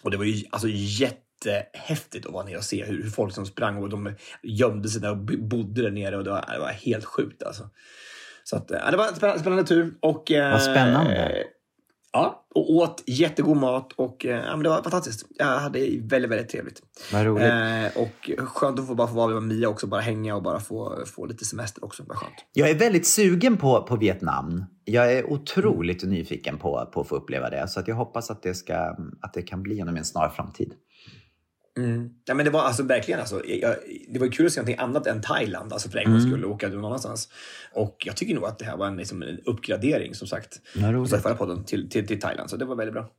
Och 0.04 0.12
det 0.12 0.18
var 0.18 0.26
ju 0.26 0.44
alltså 0.50 0.68
jättehäftigt 0.70 2.26
att 2.26 2.34
vara 2.34 2.46
nere 2.46 2.58
och 2.58 2.64
se 2.64 2.86
hur, 2.86 3.04
hur 3.04 3.10
folk 3.10 3.34
som 3.34 3.46
sprang 3.46 3.78
och 3.78 3.90
de 3.90 4.16
gömde 4.44 4.90
sig 4.90 5.02
där 5.02 5.12
och 5.12 5.18
bodde 5.18 5.82
där 5.82 5.92
nere 5.92 6.18
och 6.18 6.24
det 6.24 6.30
var, 6.30 6.46
det 6.54 6.60
var 6.60 6.68
helt 6.68 7.06
sjukt 7.06 7.44
alltså. 7.44 7.70
Så 8.44 8.58
att, 8.58 8.70
ja, 8.70 8.92
det 8.92 8.98
var 8.98 9.08
en 9.08 9.16
spännande, 9.16 9.40
spännande 9.40 9.64
tur. 9.64 9.94
Och, 10.02 10.32
eh, 10.32 10.52
Vad 10.52 10.62
spännande. 10.62 11.44
Ja, 12.14 12.46
och 12.56 12.72
åt 12.72 13.04
jättegod 13.06 13.58
mat 13.58 13.94
och 13.94 14.26
eh, 14.26 14.46
ja, 14.46 14.56
men 14.56 14.64
det 14.64 14.70
var 14.70 14.82
fantastiskt. 14.82 15.26
Jag 15.30 15.46
hade 15.46 15.80
väldigt, 15.80 16.32
väldigt 16.32 16.50
trevligt. 16.50 16.82
Vad 17.14 17.26
roligt. 17.26 17.44
Eh, 17.44 18.02
och 18.02 18.32
skönt 18.48 18.80
att 18.80 18.88
få 18.88 18.96
bara 18.96 19.08
få 19.08 19.14
vara 19.14 19.34
med 19.34 19.44
Mia 19.44 19.70
också, 19.70 19.88
bara 19.88 20.02
hänga 20.02 20.36
och 20.36 20.44
bara 20.44 20.60
få, 20.60 21.06
få 21.06 21.26
lite 21.26 21.46
semester 21.46 21.86
också. 21.86 22.04
Vad 22.08 22.18
skönt. 22.18 22.34
Jag 22.54 22.70
är 22.70 22.76
väldigt 22.76 23.08
sugen 23.08 23.58
på, 23.58 23.84
på 23.84 23.96
Vietnam. 23.96 24.66
Jag 24.86 25.14
är 25.14 25.30
otroligt 25.32 26.04
nyfiken 26.04 26.58
på, 26.58 26.90
på 26.94 27.02
att 27.02 27.08
få 27.08 27.16
uppleva 27.16 27.50
det. 27.50 27.68
Så 27.68 27.80
att 27.80 27.88
jag 27.88 27.96
hoppas 27.96 28.32
att 28.32 28.44
det, 28.44 28.54
ska, 28.54 28.96
att 29.22 29.34
det 29.34 29.42
kan 29.42 29.64
bli 29.64 29.78
inom 29.78 29.98
en 29.98 30.06
snar 30.06 30.30
framtid. 30.30 30.74
Mm. 31.78 32.10
Ja, 32.26 32.34
men 32.34 32.46
det 32.46 32.52
var 32.52 32.62
alltså 32.62 32.84
verkligen 32.84 33.20
alltså, 33.20 33.46
jag, 33.46 33.76
det 34.10 34.20
var 34.20 34.28
kul 34.28 34.46
att 34.46 34.52
se 34.52 34.60
någonting 34.60 34.80
annat 34.80 35.08
än 35.08 35.22
Thailand, 35.22 35.74
alltså 35.74 35.90
för 35.90 36.00
en 36.00 36.12
gångs 36.12 36.24
skull, 36.24 36.46
och 36.46 36.52
åka 36.52 36.68
någon 36.68 36.86
annanstans. 36.86 37.30
Och 37.74 38.04
jag 38.06 38.16
tycker 38.16 38.36
nog 38.36 38.46
att 38.46 38.60
det 38.60 38.66
här 38.66 38.78
var 38.78 38.88
en, 38.88 38.98
liksom, 38.98 39.22
en 39.22 39.40
uppgradering, 39.46 40.16
som 40.16 40.28
sagt. 40.28 40.62
Ja, 40.74 40.92
roligt. 40.92 41.02
och 41.02 41.10
så 41.10 41.18
förra 41.18 41.36
podden 41.36 41.64
till, 41.64 41.90
till, 41.90 42.08
till 42.08 42.20
Thailand, 42.20 42.50
så 42.50 42.58
det 42.58 42.66
var 42.66 42.76
väldigt 42.76 42.94
bra. 42.94 43.10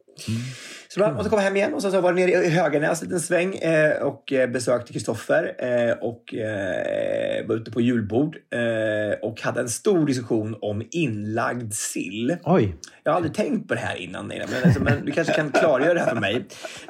Så 0.88 1.00
bra, 1.00 1.11
och 1.11 1.25
så 1.25 1.30
kom 1.30 1.38
jag 1.38 1.44
hem 1.44 1.56
igen 1.56 1.75
och 1.75 1.82
sen 1.82 1.90
så 1.90 2.00
var 2.00 2.08
jag 2.08 2.16
nere 2.16 2.44
i 2.44 2.50
Höganäs 2.50 3.02
en 3.02 3.08
liten 3.08 3.20
sväng 3.20 3.54
eh, 3.54 4.02
och 4.02 4.32
eh, 4.32 4.50
besökte 4.50 4.92
Kristoffer 4.92 5.54
eh, 5.58 5.96
och 6.00 6.34
eh, 6.34 7.46
var 7.46 7.56
ute 7.56 7.70
på 7.70 7.80
julbord 7.80 8.37
eh, 8.50 9.18
och 9.23 9.40
hade 9.40 9.61
en 9.61 9.68
stor 9.68 10.06
diskussion 10.06 10.56
om 10.61 10.82
inlagd 10.90 11.73
sill. 11.73 12.37
Oj! 12.44 12.75
Jag 13.06 13.12
har 13.12 13.16
aldrig 13.16 13.34
tänkt 13.34 13.68
på 13.68 13.75
det 13.75 13.80
här 13.80 13.96
innan, 13.96 14.28
Nina, 14.28 14.44
men, 14.50 14.64
alltså, 14.64 14.82
men 14.82 15.04
du 15.04 15.12
kanske 15.12 15.34
kan 15.34 15.52
klargöra 15.52 15.94
det 15.94 16.00
här 16.00 16.08
för 16.08 16.20
mig. 16.20 16.34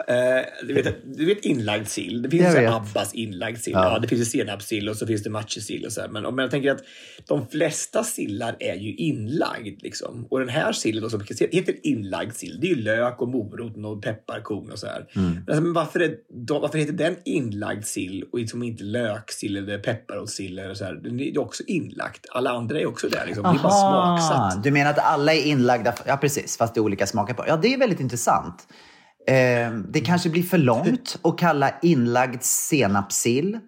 Eh, 0.09 0.66
du, 0.66 0.75
vet, 0.75 0.97
du 1.18 1.26
vet 1.26 1.44
inlagd 1.44 1.88
sill? 1.88 2.23
Det 2.23 2.30
finns 2.30 2.56
ju. 2.56 2.66
Abbas 2.66 3.14
inlagd 3.14 3.59
sill. 3.59 3.73
Ja. 3.73 3.92
Ja. 3.92 3.99
det 3.99 4.09
finns 4.09 4.21
ju 4.21 4.25
senapssill 4.25 4.88
och 4.88 4.97
så 4.97 5.06
finns 5.06 5.23
det 5.23 5.30
matjessill 5.30 5.85
och 5.87 5.92
så 5.92 6.00
här. 6.00 6.09
Men, 6.09 6.23
men 6.23 6.38
jag 6.38 6.50
tänker 6.50 6.71
att 6.71 6.83
de 7.28 7.49
flesta 7.49 8.04
sillar 8.04 8.56
är 8.61 8.75
ju 8.75 8.94
inlagd. 8.94 9.83
Liksom. 9.83 10.26
Och 10.30 10.38
den 10.38 10.49
här 10.49 10.73
sillen 10.73 11.02
då, 11.02 11.11
som 11.11 11.21
heter 11.50 11.75
inlagd 11.83 12.35
sill, 12.35 12.59
det 12.61 12.66
är 12.66 12.75
ju 12.75 12.83
lök 12.83 13.23
och 13.23 13.28
morot 13.28 13.76
och 13.85 14.02
pepparkorn 14.02 14.71
och 14.71 14.78
så 14.78 14.87
här. 14.87 15.06
Mm. 15.16 15.30
Men, 15.30 15.44
alltså, 15.47 15.62
men 15.62 15.73
varför, 15.73 16.00
är, 16.00 16.14
då, 16.47 16.59
varför 16.59 16.78
heter 16.78 16.92
den 16.92 17.16
inlagd 17.25 17.85
sill 17.85 18.25
och 18.33 18.38
liksom 18.38 18.62
inte 18.62 18.85
löksill 18.85 19.56
eller 19.56 19.78
pepparrotssill? 19.78 20.59
Eller 20.59 20.75
så 20.75 20.85
här? 20.85 20.94
Den 20.94 21.21
är 21.21 21.38
också 21.38 21.62
inlagt. 21.66 22.26
Alla 22.30 22.50
andra 22.50 22.80
är 22.80 22.87
också 22.87 23.09
där. 23.09 23.26
Liksom. 23.26 23.42
Det 23.42 23.59
är 23.59 23.62
bara 23.62 24.18
smaksatt. 24.18 24.64
Du 24.64 24.71
menar 24.71 24.90
att 24.90 24.99
alla 24.99 25.33
är 25.35 25.42
inlagda? 25.42 25.94
Ja, 26.06 26.16
precis. 26.16 26.56
Fast 26.56 26.75
det 26.75 26.78
är 26.78 26.82
olika 26.82 27.06
smaker 27.06 27.34
på. 27.34 27.44
Ja, 27.46 27.56
det 27.56 27.75
är 27.75 27.78
väldigt 27.78 28.00
intressant. 28.00 28.68
Eh, 29.26 29.70
det 29.88 30.00
kanske 30.00 30.30
blir 30.30 30.42
för 30.42 30.58
långt 30.58 31.18
att 31.23 31.38
kalla 31.38 31.70
inlagd 31.82 32.42
senapssill 32.42 33.58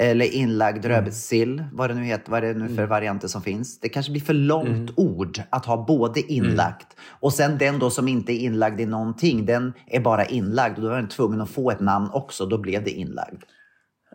eller 0.00 0.34
inlagd 0.34 0.84
Mm. 0.84 0.96
rödbetssill, 0.96 1.64
vad 1.72 1.90
det 1.90 1.94
nu 1.94 2.04
heter, 2.04 2.30
vad 2.30 2.42
det 2.42 2.48
är 2.48 2.54
nu 2.54 2.74
för 2.76 2.86
varianter 2.86 3.28
som 3.28 3.42
finns. 3.42 3.80
Det 3.80 3.88
kanske 3.88 4.12
blir 4.12 4.22
för 4.22 4.34
långt 4.34 4.68
Mm. 4.68 4.94
ord 4.96 5.42
att 5.50 5.64
ha 5.66 5.84
både 5.86 6.20
inlagt 6.32 6.86
och 7.20 7.32
sen 7.32 7.58
den 7.58 7.78
då 7.78 7.90
som 7.90 8.08
inte 8.08 8.32
är 8.32 8.38
inlagd 8.38 8.80
i 8.80 8.86
någonting, 8.86 9.46
den 9.46 9.72
är 9.86 10.00
bara 10.00 10.24
inlagd 10.24 10.76
och 10.76 10.82
då 10.82 10.88
var 10.88 10.96
den 10.96 11.08
tvungen 11.08 11.40
att 11.40 11.50
få 11.50 11.70
ett 11.70 11.80
namn 11.80 12.10
också, 12.12 12.46
då 12.46 12.58
blev 12.58 12.84
det 12.84 12.90
inlagd. 12.90 13.42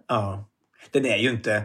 Ja. 0.08 0.50
Den 0.92 1.06
är 1.06 1.18
ju 1.18 1.30
inte... 1.32 1.64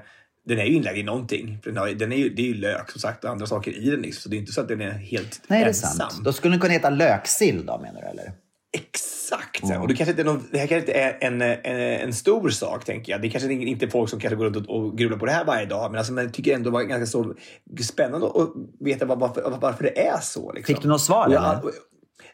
Den 0.49 0.59
är 0.59 0.65
ju 0.65 0.75
inlagd 0.75 0.99
i 0.99 1.03
någonting. 1.03 1.59
Den, 1.65 1.77
har, 1.77 1.89
den 1.89 2.13
är 2.13 2.17
ju, 2.17 2.29
det 2.29 2.43
är 2.43 2.47
ju 2.47 2.55
lök 2.55 2.91
som 2.91 3.01
sagt 3.01 3.25
och 3.25 3.31
andra 3.31 3.47
saker 3.47 3.71
i 3.71 3.91
den. 3.91 4.03
liksom. 4.03 4.23
Så 4.23 4.29
det 4.29 4.37
är 4.37 4.39
inte 4.39 4.53
så 4.53 4.61
att 4.61 4.69
den 4.69 4.81
är 4.81 4.91
helt 4.91 5.41
Nej, 5.49 5.65
det 5.65 5.71
är 5.71 5.73
sant. 5.73 6.25
Då 6.25 6.33
skulle 6.33 6.53
den 6.53 6.61
kunna 6.61 6.73
heta 6.73 6.91
löksill 6.91 7.67
då, 7.67 7.79
menar 7.79 8.01
du? 8.01 8.07
Eller? 8.07 8.33
Exakt! 8.73 9.63
Och 9.81 9.89
det, 9.89 9.95
kanske 9.95 10.11
inte 10.11 10.23
är 10.23 10.25
någon, 10.25 10.49
det 10.51 10.59
här 10.59 10.67
kanske 10.67 10.91
inte 10.91 10.93
är 10.93 11.19
en, 11.21 11.43
en, 11.43 11.81
en 11.81 12.13
stor 12.13 12.49
sak, 12.49 12.85
tänker 12.85 13.13
jag. 13.13 13.23
Det 13.23 13.29
är 13.29 13.31
kanske 13.31 13.53
inte 13.53 13.85
är 13.87 13.91
folk 13.91 14.11
som 14.11 14.21
kanske 14.21 14.37
går 14.37 14.45
runt 14.45 14.57
och, 14.57 14.77
och 14.77 14.99
grubblar 14.99 15.19
på 15.19 15.27
det 15.27 15.33
här 15.33 15.45
varje 15.45 15.67
dag. 15.67 15.91
Men 15.91 15.99
alltså, 15.99 16.13
man 16.13 16.33
tycker 16.33 16.55
ändå 16.55 16.71
det 16.71 16.75
var 16.75 16.83
ganska 16.83 17.07
så 17.07 17.35
spännande 17.83 18.27
att 18.27 18.51
veta 18.81 19.05
var, 19.05 19.17
varför, 19.17 19.59
varför 19.61 19.85
det 19.85 20.07
är 20.07 20.21
så. 20.21 20.53
Liksom. 20.53 20.75
Fick 20.75 20.83
du 20.83 20.89
något 20.89 21.03
svar, 21.03 21.29
jag, 21.31 21.73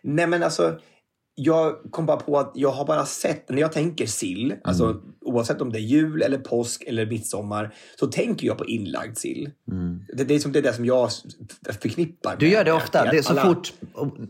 Nej, 0.02 0.26
men 0.26 0.42
alltså. 0.42 0.78
Jag 1.36 1.74
kom 1.90 2.06
bara 2.06 2.16
på 2.16 2.38
att 2.38 2.52
jag 2.54 2.70
har 2.70 2.84
bara 2.84 3.06
sett, 3.06 3.48
när 3.48 3.58
jag 3.58 3.72
tänker 3.72 4.06
sill, 4.06 4.54
alltså 4.64 4.84
Mm. 4.84 5.13
Oavsett 5.24 5.60
om 5.60 5.72
det 5.72 5.78
är 5.78 5.80
jul 5.80 6.22
eller 6.22 6.38
påsk 6.38 6.82
eller 6.86 7.06
midsommar, 7.06 7.74
så 8.00 8.06
tänker 8.06 8.46
jag 8.46 8.58
på 8.58 8.66
inlagd 8.66 9.18
sill. 9.18 9.50
Det, 10.16 10.24
det 10.24 10.34
är 10.34 10.38
som 10.38 10.52
det, 10.52 10.58
är 10.58 10.62
det 10.62 10.72
som 10.72 10.84
jag 10.84 11.10
förknippar. 11.80 12.30
Mm. 12.30 12.38
Du 12.38 12.48
gör 12.48 12.64
det 12.64 12.72
ofta. 12.72 13.10
Det 13.10 13.18
är 13.18 13.22
så 13.22 13.30
alla- 13.30 13.42
fort... 13.44 13.72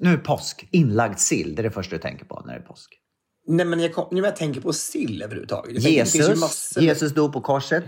Nu 0.01 0.13
är 0.13 0.17
påsk. 0.17 0.69
Inlagd 0.71 1.19
sill. 1.19 1.55
Det 1.55 1.61
är 1.61 1.65
det 1.65 1.71
första 1.71 1.97
du 1.97 2.03
tänker 2.03 2.25
på 2.25 2.43
när 2.47 2.55
det 2.55 2.61
är 2.61 2.65
påsk. 2.67 3.01
Nej, 3.47 3.67
men 3.67 3.81
jag, 3.81 4.09
jag 4.11 4.37
tänker 4.37 4.61
på 4.61 4.73
sill 4.73 5.23
överhuvudtaget. 5.23 5.83
Jag 5.83 5.93
Jesus. 5.93 6.41
massor 6.41 6.83
Jesus 6.83 7.13
dog 7.15 7.33
på 7.33 7.41
korset. 7.41 7.85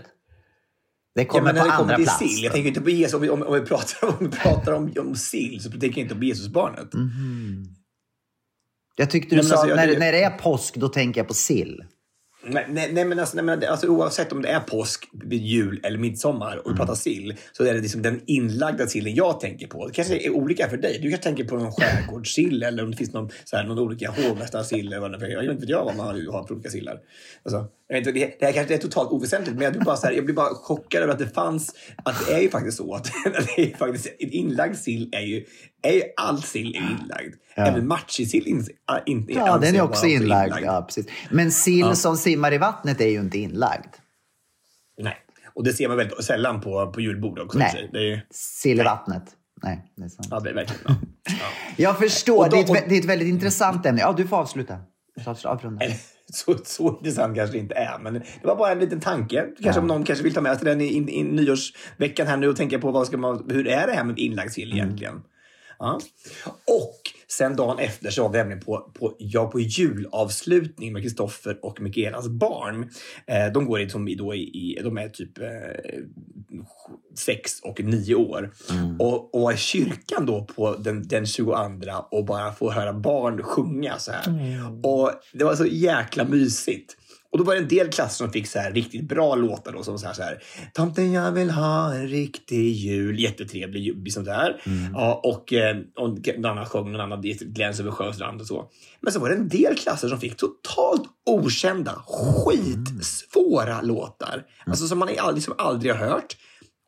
Det 1.14 1.22
Ja, 1.22 1.28
kommer 1.28 1.42
men 1.44 1.54
när 1.54 1.62
på 1.62 1.70
andra 1.70 1.94
kommer 1.94 2.04
plats. 2.04 2.18
sill. 2.18 2.44
Jag 2.44 2.52
tänker 2.52 2.68
inte 2.68 2.80
på 2.80 2.90
Jesus. 2.90 3.14
Om 3.14 3.20
vi, 3.20 3.28
om, 3.30 3.42
om 3.42 3.54
vi 3.54 3.60
pratar, 3.60 4.08
om, 4.08 4.14
vi 4.20 4.28
pratar 4.36 4.72
om, 4.72 4.92
om 4.98 5.14
sill 5.16 5.60
så 5.62 5.70
tänker 5.70 5.86
jag 5.86 5.98
inte 5.98 6.14
på 6.14 6.24
Jesusbarnet. 6.24 6.88
Jag 8.96 9.10
tyckte 9.10 9.30
du 9.30 9.36
men 9.36 9.44
sa 9.44 9.54
alltså, 9.54 9.68
jag 9.68 9.76
när, 9.76 9.86
tycker- 9.86 10.00
när 10.00 10.12
det 10.12 10.22
är 10.22 10.30
påsk, 10.30 10.74
då 10.76 10.88
tänker 10.88 11.20
jag 11.20 11.28
på 11.28 11.34
sill. 11.34 11.84
Nej, 12.48 12.66
nej, 12.68 12.92
nej, 12.92 13.04
men 13.04 13.18
alltså, 13.18 13.36
nej, 13.36 13.44
men 13.44 13.64
alltså, 13.64 13.86
oavsett 13.86 14.32
om 14.32 14.42
det 14.42 14.48
är 14.48 14.60
påsk, 14.60 15.08
jul 15.30 15.80
eller 15.82 15.98
midsommar 15.98 16.56
och 16.56 16.72
vi 16.72 16.76
pratar 16.76 16.94
sill 16.94 17.34
så 17.52 17.64
är 17.64 17.74
det 17.74 17.80
liksom 17.80 18.02
den 18.02 18.20
inlagda 18.26 18.86
sillen 18.86 19.14
jag 19.14 19.40
tänker 19.40 19.66
på. 19.66 19.86
Det 19.86 19.92
kanske 19.92 20.18
är 20.18 20.30
olika 20.30 20.68
för 20.68 20.76
dig. 20.76 20.98
Du 21.02 21.10
kanske 21.10 21.24
tänker 21.24 21.44
på 21.44 21.56
någon 21.56 21.72
skärgårdssill 21.72 22.62
eller 22.62 22.84
om 22.84 22.90
det 22.90 22.96
finns 22.96 23.12
någon, 23.12 23.30
så 23.44 23.56
här, 23.56 23.64
någon 23.64 23.78
olika 23.78 24.10
hovmästarsill. 24.10 24.86
eller 24.86 25.00
vad 25.00 25.20
det 25.20 25.26
är. 25.26 25.30
Jag 25.30 25.42
vet 25.42 25.50
inte 25.50 25.72
jag 25.72 25.84
vad 25.84 25.96
man 25.96 26.06
har, 26.06 26.32
har 26.32 26.44
för 26.46 26.54
olika 26.54 26.70
sillar. 26.70 27.00
Alltså, 27.42 27.66
jag 27.88 27.96
vet 28.00 28.06
inte, 28.06 28.36
det, 28.40 28.46
här 28.46 28.52
kanske 28.52 28.74
är 28.74 28.78
totalt 28.78 29.10
oväsentligt 29.10 29.54
men 29.56 29.64
jag 29.64 29.72
blir, 29.72 29.82
bara 29.84 29.96
så 29.96 30.06
här, 30.06 30.14
jag 30.14 30.24
blir 30.24 30.34
bara 30.34 30.54
chockad 30.54 31.02
över 31.02 31.12
att 31.12 31.18
det 31.18 31.34
fanns, 31.34 31.74
att 32.04 32.26
det 32.26 32.34
är 32.34 32.40
ju 32.40 32.50
faktiskt 32.50 32.76
så 32.76 32.94
att 32.94 33.04
det 33.56 33.72
är 33.72 33.76
faktiskt, 33.76 34.06
inlagd 34.18 34.76
sill 34.76 35.08
är 35.12 35.20
ju, 35.20 35.44
är 35.82 35.92
ju 35.92 36.02
all 36.16 36.42
sill 36.42 36.74
är 36.76 36.80
inlagd. 37.00 37.34
Även 37.54 37.86
matjessill 37.86 38.46
in, 38.46 38.66
in, 39.06 39.26
Ja, 39.28 39.58
den 39.58 39.76
är 39.76 39.80
också 39.82 40.02
vara 40.02 40.12
inlagd. 40.12 40.54
Ja, 40.64 40.82
precis. 40.82 41.06
Men 41.30 41.52
sill 41.52 41.96
som 41.96 42.16
simmar 42.16 42.52
i 42.54 42.58
vattnet 42.58 43.00
är 43.00 43.08
ju 43.08 43.20
inte 43.20 43.38
inlagd. 43.38 43.94
Nej. 44.98 45.16
Och 45.54 45.64
det 45.64 45.72
ser 45.72 45.88
man 45.88 45.96
väldigt 45.96 46.24
sällan 46.24 46.60
på, 46.60 46.92
på 46.92 47.00
julbord 47.00 47.38
också. 47.38 47.58
Nej. 47.58 47.90
Det 47.92 47.98
är, 47.98 48.02
ju- 48.02 48.20
Sill 48.30 48.80
i 48.80 48.82
vattnet. 48.82 49.22
Nej, 49.62 49.92
det 49.96 50.04
är 50.04 50.08
sant. 50.08 50.28
ja, 50.30 50.40
det 50.40 50.50
är 50.50 50.54
verkligen. 50.54 50.82
Ja. 50.86 50.94
Ja. 51.24 51.34
Jag 51.76 51.98
förstår. 51.98 52.44
Då- 52.44 52.50
det, 52.50 52.56
är 52.56 52.62
ett, 52.64 52.70
och- 52.70 52.76
det 52.88 52.94
är 52.94 52.98
ett 52.98 53.04
väldigt 53.04 53.28
intressant 53.28 53.86
ämne. 53.86 54.00
Ja, 54.00 54.14
du 54.16 54.28
får 54.28 54.36
avsluta. 54.36 54.78
Avrunda. 55.44 55.84
Så, 56.32 56.56
så 56.64 56.88
intressant 56.88 57.36
kanske 57.36 57.56
det 57.56 57.60
inte 57.60 57.74
är, 57.74 57.98
men 57.98 58.14
det 58.14 58.22
var 58.42 58.56
bara 58.56 58.72
en 58.72 58.78
liten 58.78 59.00
tanke. 59.00 59.46
Kanske 59.62 59.80
om 59.80 59.86
någon 59.86 60.04
kanske 60.04 60.24
vill 60.24 60.34
ta 60.34 60.40
med 60.40 60.56
sig 60.56 60.64
den 60.64 60.80
i, 60.80 60.84
i, 60.84 61.18
i 61.20 61.22
nyårsveckan 61.22 62.26
här 62.26 62.36
nu 62.36 62.48
och 62.48 62.56
tänka 62.56 62.78
på 62.78 62.90
vad 62.90 63.06
ska 63.06 63.16
man, 63.16 63.50
hur 63.50 63.66
är 63.66 63.86
det 63.86 63.92
här 63.92 64.04
med 64.04 64.18
inlagd 64.18 64.52
sill 64.52 64.72
egentligen? 64.72 65.22
Ja. 65.78 66.00
Och 66.64 67.00
sen 67.28 67.56
dagen 67.56 67.78
efter 67.78 68.10
så 68.10 68.22
var 68.22 68.30
vi 68.30 68.38
nämligen 68.38 68.60
på, 68.60 68.92
på, 68.94 69.16
ja, 69.18 69.50
på 69.50 69.60
julavslutning 69.60 70.92
med 70.92 71.02
Kristoffer 71.02 71.58
och 71.62 71.80
Mikaelas 71.80 72.28
barn. 72.28 72.90
Eh, 73.26 73.52
de 73.52 73.66
går 73.66 73.80
i, 73.80 73.90
som 73.90 74.16
då 74.16 74.34
i, 74.34 74.40
i, 74.40 74.80
de 74.82 74.98
är 74.98 75.08
typ 75.08 75.38
eh, 75.38 75.46
sex 77.18 77.60
och 77.62 77.80
nio 77.80 78.14
år. 78.14 78.52
Och, 78.98 79.34
och 79.34 79.52
i 79.52 79.56
kyrkan 79.56 80.26
då 80.26 80.44
på 80.44 80.76
den, 80.76 81.08
den 81.08 81.26
22 81.26 81.56
och 82.10 82.24
bara 82.24 82.52
få 82.52 82.70
höra 82.70 82.92
barn 82.92 83.42
sjunga 83.42 83.98
så 83.98 84.12
här. 84.12 84.22
Och 84.82 85.10
det 85.32 85.44
var 85.44 85.54
så 85.54 85.66
jäkla 85.66 86.24
mysigt. 86.24 86.96
Och 87.36 87.38
då 87.38 87.44
var 87.44 87.54
det 87.54 87.60
en 87.60 87.68
del 87.68 87.88
klasser 87.88 88.24
som 88.24 88.32
fick 88.32 88.46
så 88.46 88.58
här 88.58 88.72
riktigt 88.72 89.08
bra 89.08 89.34
låtar 89.34 89.72
då 89.72 89.82
som 89.82 89.98
så 89.98 90.06
här, 90.06 90.14
så 90.14 90.22
här 90.22 90.42
Tomten 90.72 91.12
jag 91.12 91.32
vill 91.32 91.50
ha 91.50 91.94
en 91.94 92.08
riktig 92.08 92.72
jul. 92.72 93.20
Jättetrevlig 93.20 93.82
jul, 93.82 94.10
sånt 94.10 94.26
där. 94.26 94.62
Ja, 94.94 95.20
och, 95.24 95.52
eh, 95.52 95.76
och 95.96 96.08
någon 96.08 96.44
annan 96.44 96.66
sjöng 96.66 96.92
någon 96.92 97.00
annan 97.00 97.22
Gläns 97.22 97.80
över 97.80 97.90
sjöstrand 97.90 98.40
och 98.40 98.46
så. 98.46 98.70
Men 99.00 99.12
så 99.12 99.20
var 99.20 99.28
det 99.28 99.34
en 99.34 99.48
del 99.48 99.76
klasser 99.76 100.08
som 100.08 100.20
fick 100.20 100.36
totalt 100.36 101.02
okända, 101.26 102.04
skitsvåra 102.06 103.80
låtar. 103.80 104.44
Alltså 104.66 104.88
som 104.88 104.98
man 104.98 105.08
aldrig, 105.18 105.44
som 105.44 105.54
aldrig 105.58 105.92
har 105.92 106.08
hört. 106.08 106.36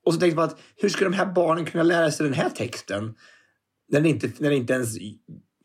Och 0.08 0.14
så 0.14 0.20
tänkte 0.20 0.36
man 0.36 0.44
att 0.44 0.58
hur 0.76 0.88
ska 0.88 1.04
de 1.04 1.12
här 1.12 1.26
barnen 1.26 1.64
kunna 1.64 1.82
lära 1.82 2.10
sig 2.10 2.24
den 2.26 2.34
här 2.34 2.50
texten? 2.50 3.14
När 3.88 4.00
det 4.00 4.08
inte, 4.08 4.30
när 4.38 4.50
det 4.50 4.56
inte 4.56 4.72
ens... 4.72 4.94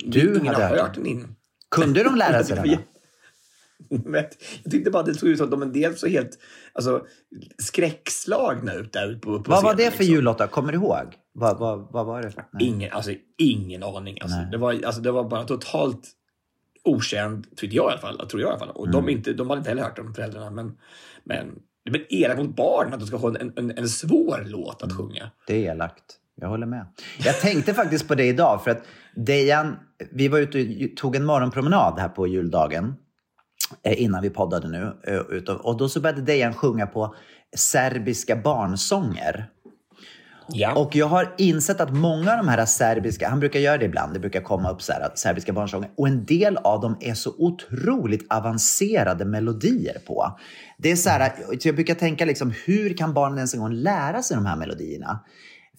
Du 0.06 0.38
ingen 0.38 0.56
hade 0.56 0.82
hört 0.82 0.94
den 0.94 1.06
in. 1.06 1.36
Kunde 1.72 2.04
de 2.04 2.16
lära 2.16 2.44
sig 2.44 2.56
den? 3.90 4.14
jag 4.14 4.72
tyckte 4.72 4.92
bara 4.92 5.00
att 5.00 5.06
det 5.06 5.14
såg 5.14 5.30
ut 5.30 5.38
som 5.38 5.46
att 5.46 5.52
de 5.52 5.62
en 5.62 5.74
del 5.74 5.96
så 5.98 6.08
helt 6.08 6.40
alltså, 6.74 7.06
skräckslagna 7.58 8.74
ut 8.74 8.94
där 8.94 9.16
på, 9.16 9.44
på 9.44 9.52
Vad 9.52 9.64
var 9.64 9.76
det 9.76 9.92
för 9.92 9.98
liksom. 10.00 10.16
jullåtar? 10.16 10.48
Kommer 10.48 10.72
du 10.72 10.78
ihåg? 10.78 11.16
Vad, 11.34 11.60
vad, 11.60 11.92
vad 11.92 12.06
var 12.06 12.22
det? 12.22 12.32
Nej. 12.54 12.68
Ingen, 12.68 12.92
alltså, 12.92 13.12
ingen 13.38 13.84
aning. 13.84 14.18
Alltså. 14.22 14.38
Det, 14.52 14.58
var, 14.58 14.86
alltså, 14.86 15.02
det 15.02 15.12
var 15.12 15.30
bara 15.30 15.44
totalt 15.44 16.12
okänd, 16.84 17.48
tyckte 17.56 17.76
jag 17.76 17.90
i 17.90 17.92
alla 17.92 18.02
fall. 18.02 18.28
Tror 18.30 18.42
jag 18.42 18.48
i 18.48 18.52
alla 18.52 18.60
fall. 18.60 18.70
Och 18.70 18.88
Mm. 18.88 19.06
de, 19.06 19.12
inte, 19.12 19.34
de 19.34 19.50
hade 19.50 19.60
inte 19.60 19.70
heller 19.70 19.84
hört 19.84 20.00
om 20.00 20.14
föräldrarna. 20.14 20.50
Men, 20.52 20.78
men 21.24 21.60
det 21.92 22.14
är 22.14 22.24
elakt 22.24 22.40
mot 22.42 22.56
barn 22.56 22.94
att 22.94 23.00
de 23.00 23.06
ska 23.08 23.20
få 23.20 23.28
en, 23.28 23.54
en, 23.56 23.78
en 23.78 23.90
svår 23.90 24.44
låt 24.46 24.84
att 24.84 24.92
Mm. 24.92 24.98
sjunga. 24.98 25.32
Det 25.48 25.68
är 25.68 25.72
elakt. 25.72 26.04
Jag 26.36 26.50
håller 26.50 26.66
med. 26.68 26.86
Jag 27.20 27.40
tänkte 27.42 27.74
faktiskt 27.82 28.08
på 28.08 28.16
det 28.16 28.26
idag 28.26 28.64
för 28.64 28.72
att 28.72 28.84
Dejan, 29.16 29.76
vi 30.12 30.28
var 30.28 30.40
ute 30.40 30.60
och 30.92 30.98
tog 30.98 31.16
en 31.16 31.26
morgonpromenad 31.26 32.00
här 32.00 32.10
på 32.10 32.28
juldagen 32.28 32.94
eh, 33.84 34.02
innan 34.02 34.22
vi 34.22 34.30
poddade 34.30 34.68
nu. 34.68 34.94
eh, 35.48 35.56
Och 35.56 35.78
då 35.78 35.90
så 35.90 36.00
började 36.02 36.22
Dejan 36.22 36.54
sjunga 36.54 36.88
på 36.88 37.16
serbiska 37.56 38.36
barnsånger. 38.36 39.46
Ja. 40.48 40.76
Och 40.76 40.96
jag 40.96 41.08
har 41.08 41.34
insett 41.38 41.82
att 41.82 41.94
många 41.94 42.32
av 42.32 42.38
de 42.38 42.48
här 42.48 42.66
serbiska, 42.66 43.30
han 43.30 43.40
brukar 43.40 43.60
göra 43.60 43.78
det 43.78 43.86
ibland, 43.86 44.14
det 44.14 44.20
brukar 44.20 44.42
komma 44.42 44.72
upp 44.72 44.82
så 44.82 44.94
här, 44.94 45.12
serbiska 45.16 45.54
barnsånger, 45.54 45.90
och 45.98 46.08
en 46.08 46.26
del 46.26 46.58
av 46.58 46.82
dem 46.82 46.98
är 47.00 47.14
så 47.14 47.36
otroligt 47.38 48.34
avancerade 48.34 49.26
melodier 49.26 49.98
på. 50.08 50.38
Det 50.78 50.92
är 50.92 50.96
så 50.96 51.10
här, 51.10 51.32
så 51.60 51.68
jag 51.68 51.76
brukar 51.76 51.96
tänka 51.96 52.26
liksom, 52.26 52.54
hur 52.66 52.98
kan 52.98 53.14
barnen 53.14 53.38
ens 53.38 53.54
en 53.54 53.60
gång 53.60 53.74
lära 53.74 54.22
sig 54.22 54.36
de 54.36 54.46
här 54.46 54.56
melodierna? 54.56 55.20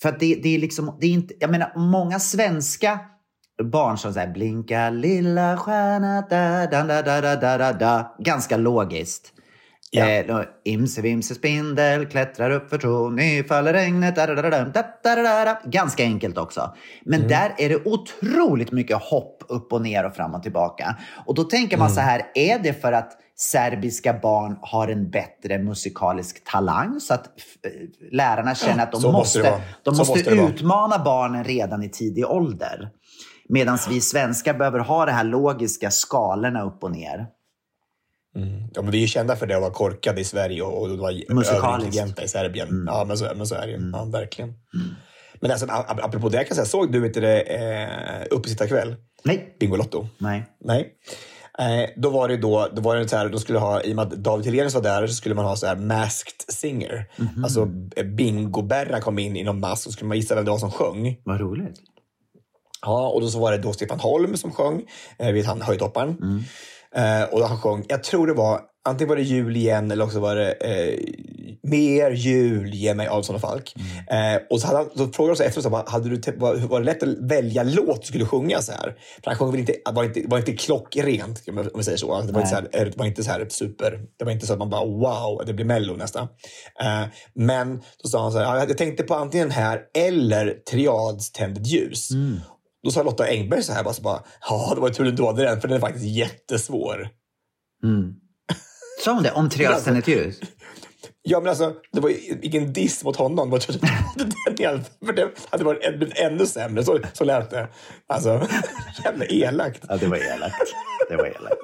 För 0.03 0.09
att 0.09 0.21
det, 0.21 0.35
det 0.43 0.55
är 0.55 0.59
liksom, 0.59 0.97
det 1.01 1.07
är 1.07 1.11
inte, 1.11 1.35
jag 1.41 1.51
menar 1.51 1.73
många 1.77 2.21
svenska 2.21 3.01
barn 3.63 3.99
som 3.99 4.13
säger 4.13 4.33
blinka 4.33 4.91
lilla 4.91 5.57
stjärna 5.57 6.21
da 6.31 6.67
da 6.67 6.83
da 6.83 7.03
da 7.03 7.37
da 7.37 7.59
da 7.59 7.73
da 7.73 8.17
ganska 8.19 8.57
logiskt. 8.57 9.34
Ja. 9.97 10.09
Eh, 10.09 10.41
imse 10.65 11.03
vimse 11.03 11.35
spindel 11.35 12.07
klättrar 12.07 12.51
upp 12.51 12.71
för 12.71 12.79
tron, 12.79 13.17
nu 13.17 13.45
faller 13.45 13.73
regnet. 13.73 14.19
Ganska 15.65 16.03
enkelt 16.03 16.39
också. 16.39 16.75
Men 17.05 17.29
där 17.29 17.55
är 17.59 17.69
det 17.69 17.87
otroligt 17.87 18.73
mycket 18.73 18.97
hopp 19.03 19.43
upp 19.49 19.73
och 19.73 19.83
ner 19.83 20.07
och 20.07 20.15
fram 20.15 20.35
och 20.35 20.43
tillbaka. 20.43 20.97
Och 21.27 21.35
då 21.35 21.45
tänker 21.45 21.77
man 21.79 21.91
så 21.91 22.01
här, 22.01 22.23
är 22.35 22.59
det 22.59 22.81
för 22.81 22.93
att 22.93 23.13
serbiska 23.37 24.13
barn 24.23 24.57
har 24.63 24.89
en 24.89 25.11
bättre 25.11 25.59
musikalisk 25.59 26.45
talang 26.45 27.01
så 27.01 27.15
att 27.15 27.27
f- 27.39 27.73
lärarna 28.13 28.55
känner 28.55 28.83
att 28.83 28.93
de 28.93 29.01
så 29.01 29.13
måste 29.13 29.39
måste, 29.39 29.63
de 29.83 29.91
måste, 29.97 30.13
måste 30.13 30.31
utmana 30.55 30.99
barnen 31.05 31.45
redan 31.45 31.83
i 31.83 31.89
tidig 31.89 32.27
ålder. 32.27 32.91
Medan 33.49 33.79
vi 33.89 34.01
svenskar 34.01 34.55
behöver 34.55 34.79
ha 34.79 35.07
det 35.07 35.13
här 35.13 35.25
logiska 35.25 35.91
skalorna 35.91 36.63
upp 36.63 36.85
och 36.85 36.91
ner. 36.91 37.27
Ja, 38.75 38.83
men 38.83 38.91
vi 38.91 38.99
är 38.99 39.03
ju 39.03 39.07
kända 39.07 39.37
för 39.37 39.47
det 39.47 39.55
att 39.55 39.61
vara 39.63 39.73
korkade 39.73 40.21
i 40.21 40.25
Sverige 40.25 40.63
och, 40.63 40.83
och 40.83 40.99
vara 40.99 41.13
överintelligenta 41.57 42.25
i 42.25 42.29
Serbien. 42.29 42.85
Ja, 42.87 43.05
men 43.05 43.19
så, 43.19 43.29
men 43.37 43.47
så 43.47 43.55
är 43.55 43.67
det 43.67 43.73
ju. 43.73 43.91
Ja, 43.93 44.05
verkligen. 44.05 44.53
Men 45.41 45.51
alltså, 45.51 45.67
ap- 45.67 46.01
apropå 46.03 46.29
det, 46.29 46.37
kan 46.39 46.47
jag 46.49 46.57
säga, 46.57 46.67
såg 46.67 46.93
du 46.93 47.07
inte 47.07 47.21
det 47.21 47.41
eh, 47.41 48.27
Uppesittarkväll? 48.31 48.95
Nej. 49.25 49.57
Bingolotto? 49.61 50.07
Nej. 50.19 50.45
Nej. 50.65 50.93
Eh, 51.59 51.91
då 51.97 52.11
var 52.11 52.29
det 52.29 52.37
då, 52.37 52.69
då 52.73 52.83
var 52.83 52.97
det 52.97 53.09
så 53.09 53.17
här, 53.17 53.29
de 53.29 53.41
skulle 53.41 53.59
ha, 53.59 53.83
i 53.83 53.93
och 53.93 53.97
med 53.97 54.03
att 54.07 54.11
David 54.25 54.47
Hellenius 54.47 54.75
var 54.75 54.83
där, 54.83 55.07
så 55.07 55.15
skulle 55.15 55.35
man 55.35 55.45
ha 55.45 55.57
så 55.57 55.67
här 55.67 55.77
masked 55.77 56.41
singer. 56.55 57.07
Alltså 57.45 57.61
eh, 57.97 58.05
Bingo-Berra 58.05 59.01
kom 59.01 59.19
in 59.19 59.37
i 59.37 59.43
någon 59.45 59.61
mask 59.61 59.87
och 59.87 59.93
skulle 59.93 60.09
man 60.09 60.17
gissa 60.17 60.35
vem 60.35 60.45
det 60.45 60.51
var 60.51 60.59
som 60.59 60.71
sjöng. 60.71 61.17
Vad 61.25 61.41
roligt. 61.41 61.77
Ja, 62.83 63.09
och 63.09 63.21
då 63.21 63.29
så 63.29 63.39
var 63.39 63.53
det 63.53 63.59
då 63.59 63.73
Stefan 63.73 64.01
Holm 64.01 64.37
som 64.37 64.53
sjöng, 64.53 64.83
eh, 65.19 65.33
vid 65.33 65.45
han 65.45 65.63
höjdhopparen. 65.63 66.45
Eh, 66.97 67.23
och 67.33 67.49
han 67.49 67.59
sjöng, 67.59 67.85
jag 67.89 68.03
tror 68.05 68.27
det 68.27 68.33
var, 68.35 68.61
antingen 68.89 69.09
var 69.09 69.17
det 69.17 69.23
jul 69.23 69.57
igen 69.57 69.91
eller 69.91 70.05
också 70.05 70.21
var 70.21 70.37
det 70.37 70.53
eh, 70.53 70.99
mer 71.63 72.11
jul, 72.11 72.75
ge 72.75 72.95
mig 72.95 73.07
Adolfsson 73.09 73.35
och 73.35 73.41
Falk. 73.41 73.75
Eh, 74.11 74.43
och 74.51 74.61
så, 74.61 74.67
hade 74.67 74.79
han, 74.79 74.91
så 74.97 75.07
frågade 75.13 75.33
de 75.35 75.37
sig 75.37 75.47
efteråt, 75.47 75.65
så 75.65 75.85
hade 75.91 76.09
du, 76.09 76.17
te- 76.17 76.33
var, 76.37 76.55
var 76.57 76.81
det 76.81 76.87
lätt 76.87 77.03
att 77.03 77.09
välja 77.31 77.63
låt 77.63 78.01
du 78.01 78.07
skulle 78.07 78.25
sjunga 78.27 78.59
så 78.63 78.73
här? 78.73 78.95
För 79.25 79.31
han 79.31 79.37
sjöng 79.39 79.51
väl 79.51 79.61
inte, 79.61 79.75
var 79.95 80.05
inte, 80.05 80.23
var 80.27 80.39
inte 80.39 80.53
klockrent, 80.53 81.43
om 81.49 81.71
vi 81.75 81.83
säger 81.85 81.99
så. 81.99 82.13
Alltså, 82.15 82.27
det, 82.27 82.33
var 82.33 82.41
inte 82.41 82.51
så 82.51 82.57
här, 82.57 82.69
eh, 82.73 82.91
det 82.91 82.97
var 82.99 83.07
inte 83.07 83.25
så 83.25 83.31
här 83.31 83.47
super, 83.49 84.01
det 84.19 84.25
var 84.25 84.33
inte 84.33 84.47
så 84.47 84.53
att 84.53 84.59
man 84.59 84.71
bara 84.71 84.85
wow, 84.85 85.43
det 85.47 85.53
blir 85.55 85.65
mello 85.67 85.97
nästan. 85.97 86.29
Eh, 86.83 87.05
men 87.35 87.77
då 88.03 88.09
sa 88.09 88.23
han 88.23 88.33
så 88.33 88.39
här, 88.39 88.45
"Ja, 88.57 88.65
jag 88.69 88.79
tänkte 88.79 89.03
på 89.03 89.15
antingen 89.15 89.51
här 89.51 89.81
eller 89.99 90.51
Triads 90.71 91.33
Tändet 91.33 91.67
ljus. 91.67 92.11
Då 92.85 92.91
sa 92.91 93.03
Lotta 93.03 93.27
Engberg 93.27 93.63
så 93.63 93.73
här, 93.73 93.85
bara, 93.85 93.95
så 93.95 94.03
bara, 94.03 94.23
ja 94.49 94.73
det 94.75 94.81
var 94.81 94.89
tur 94.91 95.13
du 95.13 95.23
valde 95.23 95.43
den 95.43 95.61
för 95.61 95.69
den 95.69 95.77
är 95.77 95.81
faktiskt 95.81 96.05
jättesvår. 96.05 97.09
Sa 99.05 99.13
hon 99.13 99.23
det? 99.23 99.33
Om 99.33 99.51
Triaden 99.51 100.03
ljus? 100.07 100.41
Ja 101.23 101.41
men 101.41 101.49
alltså, 101.49 101.75
det 101.93 102.01
var 102.01 102.13
ingen 102.43 102.73
diss 102.73 103.05
mot 103.05 103.17
honom. 103.17 103.51
Det 103.51 103.53
var 103.53 103.59
tur 103.59 103.81
den 104.47 104.61
i 104.61 104.65
alla 104.67 104.79
fall, 104.79 104.91
för 105.07 105.13
det 105.13 105.31
hade 105.51 105.65
varit 105.65 105.99
blivit 105.99 106.19
ännu 106.19 106.47
sämre. 106.47 106.85
Så, 106.85 106.99
så 107.13 107.25
lät 107.25 107.51
det. 107.51 107.69
Alltså, 108.07 108.49
jävla 109.05 109.25
elakt. 109.25 109.85
Ja, 109.89 109.97
det 109.97 110.07
var 110.07 110.17
elakt. 110.17 110.75
Det 111.09 111.17
var 111.17 111.27
elakt. 111.27 111.61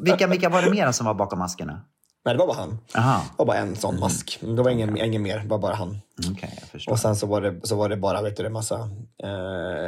Vilka, 0.00 0.26
vilka 0.26 0.48
var 0.48 0.62
det 0.62 0.70
mer 0.70 0.92
som 0.92 1.06
var 1.06 1.14
bakom 1.14 1.38
maskerna? 1.38 1.80
Nej, 2.24 2.34
det 2.34 2.38
var 2.38 2.46
bara 2.46 2.56
han. 2.56 2.78
Aha. 2.94 3.20
Det 3.30 3.34
var 3.38 3.46
bara 3.46 3.56
en 3.56 3.76
sån 3.76 4.00
mask. 4.00 4.38
Det 4.40 4.62
var 4.62 4.70
ingen, 4.70 4.98
ingen 5.00 5.22
mer, 5.22 5.38
det 5.38 5.48
var 5.48 5.58
bara 5.58 5.74
han. 5.74 5.98
Jag 6.40 6.68
förstår. 6.72 6.92
Och 6.92 6.98
sen 6.98 7.16
så 7.16 7.26
var 7.26 7.40
det, 7.40 7.60
så 7.62 7.76
var 7.76 7.88
det 7.88 7.96
bara 7.96 8.22
vet 8.22 8.36
du, 8.36 8.46
en 8.46 8.52
massa... 8.52 8.74
Eh, 9.22 9.28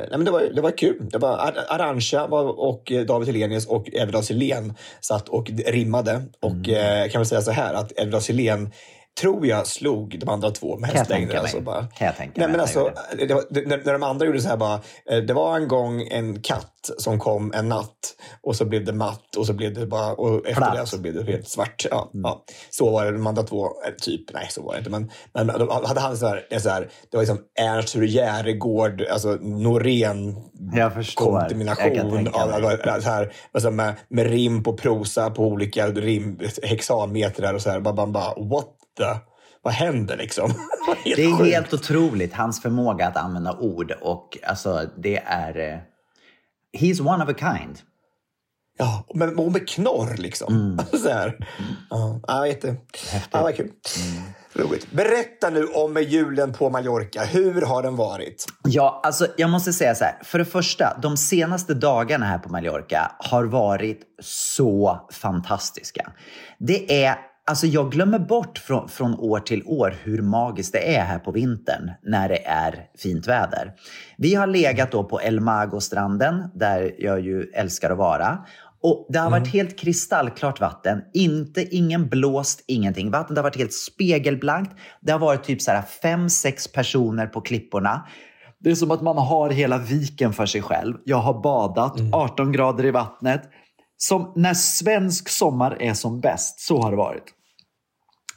nej 0.01 0.09
men 0.11 0.25
det, 0.25 0.31
var, 0.31 0.41
det 0.55 0.61
var 0.61 0.79
kul. 0.79 1.09
Det 1.13 1.19
var 1.19 1.39
Ar- 1.39 1.65
Arantxa 1.69 2.25
och 2.25 2.93
David 3.07 3.29
Hellenius 3.29 3.67
och 3.67 3.89
Edvard 3.93 4.25
Sillén 4.25 4.75
satt 5.01 5.29
och 5.29 5.51
rimmade. 5.67 6.23
Och 6.43 6.69
eh, 6.69 7.09
kan 7.09 7.19
väl 7.21 7.27
säga 7.27 7.41
så 7.43 7.51
här 7.51 7.75
att 7.75 7.93
Edvard 7.97 8.23
Sillén 8.23 8.73
tror 9.21 9.47
jag 9.47 9.67
slog 9.67 10.19
de 10.21 10.29
andra 10.29 10.51
två 10.51 10.79
med 10.79 10.91
jag 10.91 10.95
hästlängder. 10.99 11.37
Alltså 11.37 11.61
bara. 11.61 11.87
Kan 11.87 12.07
jag 12.07 12.17
tänka 12.17 12.41
Nej, 12.41 12.49
men 12.51 12.61
alltså, 12.61 12.93
det 13.19 13.35
var, 13.35 13.45
det, 13.51 13.67
när, 13.67 13.93
de 13.93 14.03
andra 14.03 14.27
gjorde 14.27 14.41
så 14.41 14.49
här 14.49 14.57
bara. 14.57 14.81
eh, 15.11 15.19
Det 15.19 15.35
var 15.35 15.57
en 15.57 15.69
gång 15.69 16.03
en 16.11 16.43
katt 16.43 16.73
som 16.99 17.19
kom 17.19 17.53
en 17.55 17.69
natt 17.69 18.15
och 18.43 18.57
så 18.57 18.65
blev 18.65 18.85
det 18.85 18.93
matt 18.93 19.37
och 19.37 19.47
så 19.47 19.53
blev 19.53 19.75
det 19.75 19.87
bara 19.87 20.13
och 20.13 20.37
efter 20.37 20.55
Platt. 20.55 20.77
det 20.81 20.87
så 20.87 20.99
blev 20.99 21.15
det 21.15 21.33
helt 21.33 21.49
svart. 21.49 21.87
Ja, 21.91 22.11
ja. 22.13 22.45
Så 22.71 22.91
var 22.91 23.05
det 23.05 23.13
de 23.13 23.27
andra 23.27 23.43
två. 23.43 23.65
eh, 23.65 23.71
Typ, 24.03 24.33
nej 24.35 24.47
så 24.51 24.63
var 24.63 24.73
det 24.73 24.79
inte. 24.79 24.91
Men, 24.91 25.11
men 25.33 25.47
då 25.47 25.83
hade 25.87 26.01
han 26.01 26.17
så 26.17 26.27
här, 26.27 26.47
det, 26.51 26.61
så 26.61 26.69
här, 26.69 26.81
det 27.11 27.17
var 27.17 27.23
liksom 27.23 27.39
Ernst 27.61 27.95
Järegård, 27.95 29.03
alltså 29.11 29.29
Norén 29.41 30.37
Jag 30.75 30.95
förstår. 30.95 31.33
Jag 31.33 31.41
kontamination 31.41 32.15
mig. 32.25 32.29
av, 32.33 33.01
så 33.01 33.11
här, 33.11 33.33
alltså 33.53 33.71
med, 33.71 33.95
med 34.09 34.27
rim 34.27 34.63
på 34.63 34.73
prosa 34.77 35.31
på 35.31 35.43
olika 35.47 35.89
rim, 35.91 36.41
hexametrar 36.63 37.55
och 37.55 37.63
så 37.63 37.71
här. 37.71 37.81
Bara, 37.81 37.95
bara, 37.95 38.07
bara, 38.07 38.35
what 38.51 38.67
the? 38.97 39.17
Vad 39.63 39.75
händer 39.75 40.17
liksom? 40.17 40.53
Det 41.05 41.25
är 41.25 41.39
sjukt. 41.39 41.51
helt 41.51 41.75
otroligt, 41.75 42.35
hans 42.35 42.63
förmåga 42.63 43.07
att 43.07 43.17
använda 43.17 43.53
ord. 43.59 43.93
Och 44.01 44.39
alltså, 44.47 44.83
det 44.97 45.17
är... 45.27 45.73
eh, 45.73 45.79
He's 46.81 47.01
one 47.15 47.25
of 47.25 47.31
a 47.31 47.35
kind. 47.39 47.79
Ja, 48.79 49.05
men 49.15 49.37
och 49.39 49.53
med 49.53 49.69
knorr 49.69 50.17
liksom. 50.17 50.79
Så 51.03 51.09
här. 51.09 51.47
Ja, 51.91 52.21
ja, 52.27 52.47
jätte... 52.47 52.77
Ja, 53.33 53.43
vad 53.43 53.57
kul. 53.57 53.71
Roligt. 54.55 54.91
Berätta 54.93 55.51
nu 55.51 55.67
om 55.67 55.97
julen 56.03 56.53
på 56.53 56.71
Mallorca. 56.71 57.25
Hur 57.25 57.63
har 57.63 57.83
den 57.83 57.97
varit? 57.97 58.45
Ja, 58.65 59.01
alltså 59.05 59.27
jag 59.37 59.51
måste 59.51 59.73
säga 59.73 59.95
så 59.95 60.05
här. 60.05 60.19
För 60.25 60.39
det 60.39 60.45
första, 60.45 60.99
de 61.03 61.17
senaste 61.17 61.75
dagarna 61.75 62.27
här 62.27 62.39
på 62.39 62.49
Mallorca 62.49 63.13
har 63.19 63.45
varit 63.45 64.01
så 64.23 65.01
fantastiska. 65.13 66.13
Det 66.59 67.05
är, 67.05 67.17
alltså 67.47 67.67
jag 67.67 67.93
glömmer 67.93 68.19
bort 68.19 68.59
från, 68.59 68.89
från 68.89 69.15
år 69.15 69.41
till 69.41 69.63
år 69.67 69.95
hur 70.03 70.23
magiskt 70.23 70.73
det 70.73 70.97
är 70.97 71.05
här 71.05 71.19
på 71.19 71.33
vintern 71.33 71.91
när 72.03 72.29
det 72.29 72.47
är 72.47 72.87
fint 72.99 73.27
väder. 73.27 73.73
Vi 74.19 74.35
har 74.35 74.47
legat 74.47 74.93
då 74.93 75.05
på 75.05 75.21
El 75.21 75.41
Mago-stranden 75.41 76.51
där 76.55 76.95
jag 76.99 77.21
ju 77.21 77.43
älskar 77.43 77.91
att 77.91 77.99
vara. 77.99 78.39
Och 78.83 79.07
det 79.09 79.19
har 79.19 79.31
varit 79.31 79.49
helt 79.49 79.79
kristallklart 79.79 80.61
vatten. 80.61 81.03
Inte, 81.15 81.77
ingen 81.77 82.09
blåst, 82.09 82.65
ingenting. 82.67 83.11
Vattnet 83.11 83.39
har 83.39 83.43
varit 83.43 83.57
helt 83.57 83.75
spegelblankt. 83.75 84.77
Det 85.01 85.13
har 85.13 85.19
varit 85.19 85.45
typ 85.45 85.63
så 85.63 85.71
här 85.71 85.83
fem, 85.83 86.31
sex 86.31 86.73
personer 86.73 87.27
på 87.27 87.41
klipporna. 87.41 88.07
Det 88.59 88.71
är 88.71 88.75
som 88.75 88.91
att 88.91 89.03
man 89.03 89.19
har 89.19 89.51
hela 89.51 89.79
viken 89.79 90.33
för 90.33 90.47
sig 90.47 90.63
själv. 90.63 90.95
Jag 91.05 91.17
har 91.17 91.43
badat, 91.43 92.01
18 92.13 92.53
grader 92.53 92.85
i 92.85 92.91
vattnet. 92.91 93.43
Som 93.97 94.33
när 94.37 94.55
svensk 94.55 95.29
sommar 95.29 95.77
är 95.81 95.95
som 95.95 96.21
bäst. 96.21 96.61
Så 96.61 96.83
har 96.83 96.91
det 96.91 96.97
varit. 96.97 97.36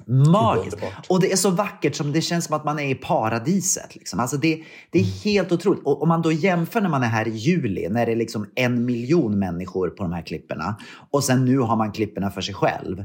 Magiskt. 0.09 0.77
Och 1.07 1.21
det 1.21 1.31
är 1.31 1.35
så 1.35 1.49
vackert 1.49 1.95
som 1.95 2.11
det 2.11 2.21
känns 2.21 2.45
som 2.45 2.55
att 2.55 2.65
man 2.65 2.79
är 2.79 2.89
i 2.89 2.95
paradiset. 2.95 3.95
Liksom. 3.95 4.19
Alltså 4.19 4.37
det, 4.37 4.63
det 4.91 4.99
är 4.99 5.03
helt 5.03 5.51
otroligt. 5.51 5.85
Och 5.85 6.01
om 6.01 6.09
man 6.09 6.21
då 6.21 6.31
jämför 6.31 6.81
när 6.81 6.89
man 6.89 7.03
är 7.03 7.07
här 7.07 7.27
i 7.27 7.31
juli, 7.31 7.89
när 7.89 8.05
det 8.05 8.11
är 8.11 8.15
liksom 8.15 8.49
en 8.55 8.85
miljon 8.85 9.39
människor 9.39 9.89
på 9.89 10.03
de 10.03 10.13
här 10.13 10.21
klipporna. 10.21 10.77
Och 11.11 11.23
sen 11.23 11.45
nu 11.45 11.59
har 11.59 11.75
man 11.75 11.91
klipporna 11.91 12.31
för 12.31 12.41
sig 12.41 12.53
själv. 12.53 13.03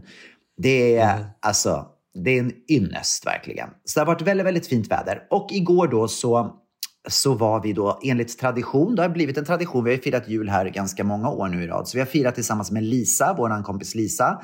Det 0.56 0.96
är, 0.96 1.26
alltså, 1.40 1.86
det 2.24 2.30
är 2.30 2.40
en 2.40 2.52
ynnest 2.70 3.26
verkligen. 3.26 3.68
Så 3.84 4.00
det 4.00 4.06
har 4.06 4.14
varit 4.14 4.22
väldigt, 4.22 4.46
väldigt 4.46 4.66
fint 4.66 4.90
väder. 4.90 5.22
Och 5.30 5.48
igår 5.52 5.88
då 5.88 6.08
så 6.08 6.60
så 7.08 7.34
var 7.34 7.62
vi 7.62 7.72
då 7.72 8.00
enligt 8.04 8.38
tradition, 8.38 8.94
det 8.94 9.02
har 9.02 9.08
blivit 9.08 9.38
en 9.38 9.44
tradition, 9.44 9.84
vi 9.84 9.90
har 9.90 9.96
ju 9.96 10.02
firat 10.02 10.28
jul 10.28 10.48
här 10.48 10.66
ganska 10.66 11.04
många 11.04 11.30
år 11.30 11.48
nu 11.48 11.64
i 11.64 11.66
rad, 11.66 11.88
så 11.88 11.96
vi 11.96 12.00
har 12.00 12.06
firat 12.06 12.34
tillsammans 12.34 12.70
med 12.70 12.82
Lisa, 12.82 13.34
vår 13.38 13.62
kompis 13.62 13.94
Lisa, 13.94 14.42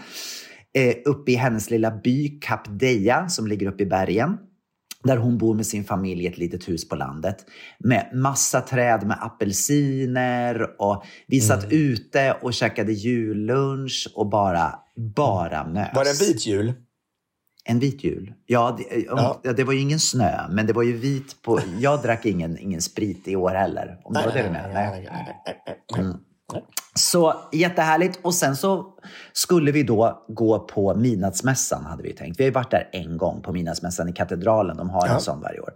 eh, 0.78 0.96
uppe 1.04 1.32
i 1.32 1.34
hennes 1.34 1.70
lilla 1.70 1.90
by 1.90 2.40
Cap 2.40 2.60
Deia 2.68 3.28
som 3.28 3.46
ligger 3.46 3.66
uppe 3.66 3.82
i 3.82 3.86
bergen. 3.86 4.38
Där 5.04 5.16
hon 5.16 5.38
bor 5.38 5.54
med 5.54 5.66
sin 5.66 5.84
familj 5.84 6.24
i 6.24 6.26
ett 6.26 6.38
litet 6.38 6.68
hus 6.68 6.88
på 6.88 6.96
landet. 6.96 7.36
Med 7.78 8.10
massa 8.14 8.60
träd 8.60 9.06
med 9.06 9.18
apelsiner 9.20 10.80
och 10.82 11.04
vi 11.26 11.40
satt 11.40 11.72
ute 11.72 12.32
och 12.42 12.54
käkade 12.54 12.92
jullunch 12.92 14.08
och 14.14 14.28
bara, 14.28 14.74
bara 15.16 15.66
mös. 15.66 15.88
Var 15.94 16.04
det 16.04 16.10
en 16.10 16.16
vit 16.16 16.46
jul? 16.46 16.72
En 17.64 17.78
vit 17.78 18.04
jul? 18.04 18.34
Ja 18.46 18.78
det, 18.78 19.04
Ja. 19.06 19.40
ja, 19.42 19.52
det 19.52 19.64
var 19.64 19.72
ju 19.72 19.80
ingen 19.80 20.00
snö, 20.00 20.48
men 20.50 20.66
det 20.66 20.72
var 20.72 20.82
ju 20.82 20.92
vit 20.96 21.42
på... 21.42 21.60
Jag 21.78 22.02
drack 22.02 22.26
ingen, 22.26 22.58
ingen 22.58 22.82
sprit 22.82 23.28
i 23.28 23.36
år 23.36 23.50
heller. 23.50 24.00
Om 24.04 24.14
det 24.14 24.20
var 24.26 24.32
det 24.32 24.42
du 24.42 24.50
menade? 24.50 24.74
Nej. 24.74 26.14
Nej. 26.52 26.64
Så 26.94 27.34
jättehärligt. 27.52 28.18
Och 28.22 28.34
sen 28.34 28.56
så 28.56 28.86
skulle 29.32 29.72
vi 29.72 29.82
då 29.82 30.24
gå 30.28 30.58
på 30.58 30.94
midnattsmässan, 30.94 31.84
hade 31.84 32.02
vi 32.02 32.12
tänkt. 32.12 32.40
Vi 32.40 32.44
har 32.44 32.48
ju 32.48 32.54
varit 32.54 32.70
där 32.70 32.88
en 32.92 33.16
gång 33.18 33.42
på 33.42 33.52
midnattsmässan 33.52 34.08
i 34.08 34.12
katedralen. 34.12 34.76
De 34.76 34.90
har 34.90 35.08
en 35.08 35.20
sån 35.20 35.40
varje 35.40 35.60
år. 35.60 35.72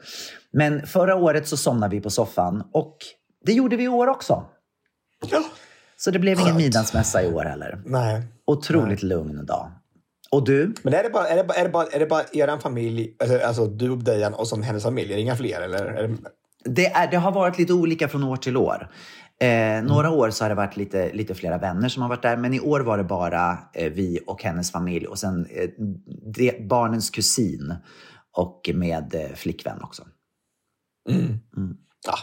Men 0.52 0.86
förra 0.86 1.16
året 1.16 1.48
så 1.48 1.56
somnade 1.56 1.96
vi 1.96 2.02
på 2.02 2.10
soffan 2.10 2.64
och 2.72 2.96
det 3.46 3.52
gjorde 3.52 3.76
vi 3.76 3.84
i 3.84 3.88
år 3.88 4.06
också. 4.06 4.44
Ja. 5.30 5.42
Så 5.96 6.10
det 6.10 6.18
blev 6.18 6.40
ingen 6.40 6.56
midnattsmässa 6.56 7.22
i 7.22 7.32
år 7.32 7.44
heller. 7.44 7.82
Nej. 7.84 8.22
Otroligt 8.46 9.02
lugn 9.02 9.46
dag. 9.46 9.72
Och 10.30 10.44
du? 10.44 10.74
Men 10.82 10.94
är 10.94 11.02
det 11.02 11.10
bara, 11.10 11.28
är 11.28 11.36
det 11.36 11.44
bara, 11.44 11.58
är 11.58 11.64
det 11.64 11.70
bara, 11.70 11.86
är 11.86 11.98
det 11.98 12.06
bara 12.06 12.22
er 12.32 12.58
familj, 12.58 13.16
alltså, 13.20 13.38
alltså 13.38 13.66
du 13.66 13.90
och 13.90 13.98
Dejan 13.98 14.34
och 14.34 14.48
som 14.48 14.62
hennes 14.62 14.82
familj? 14.82 15.12
Är 15.12 15.16
det 15.16 15.22
inga 15.22 15.36
fler? 15.36 15.60
Eller? 15.60 16.16
Det, 16.64 16.86
är, 16.86 17.10
det 17.10 17.16
har 17.16 17.32
varit 17.32 17.58
lite 17.58 17.72
olika 17.72 18.08
från 18.08 18.24
år 18.24 18.36
till 18.36 18.56
år. 18.56 18.90
Eh, 19.40 19.82
några 19.82 20.10
år 20.10 20.30
så 20.30 20.44
har 20.44 20.48
det 20.48 20.54
varit 20.54 20.76
lite, 20.76 21.12
lite 21.12 21.34
flera 21.34 21.58
vänner 21.58 21.88
som 21.88 22.02
har 22.02 22.08
varit 22.08 22.22
där, 22.22 22.36
men 22.36 22.54
i 22.54 22.60
år 22.60 22.80
var 22.80 22.98
det 22.98 23.04
bara 23.04 23.58
eh, 23.72 23.92
vi 23.92 24.20
och 24.26 24.42
hennes 24.42 24.72
familj 24.72 25.06
och 25.06 25.18
sen 25.18 25.46
eh, 25.50 25.70
det, 26.34 26.68
barnens 26.68 27.10
kusin 27.10 27.74
och 28.32 28.70
med 28.74 29.14
eh, 29.14 29.34
flickvän 29.34 29.82
också. 29.82 30.02
Ja. 32.06 32.14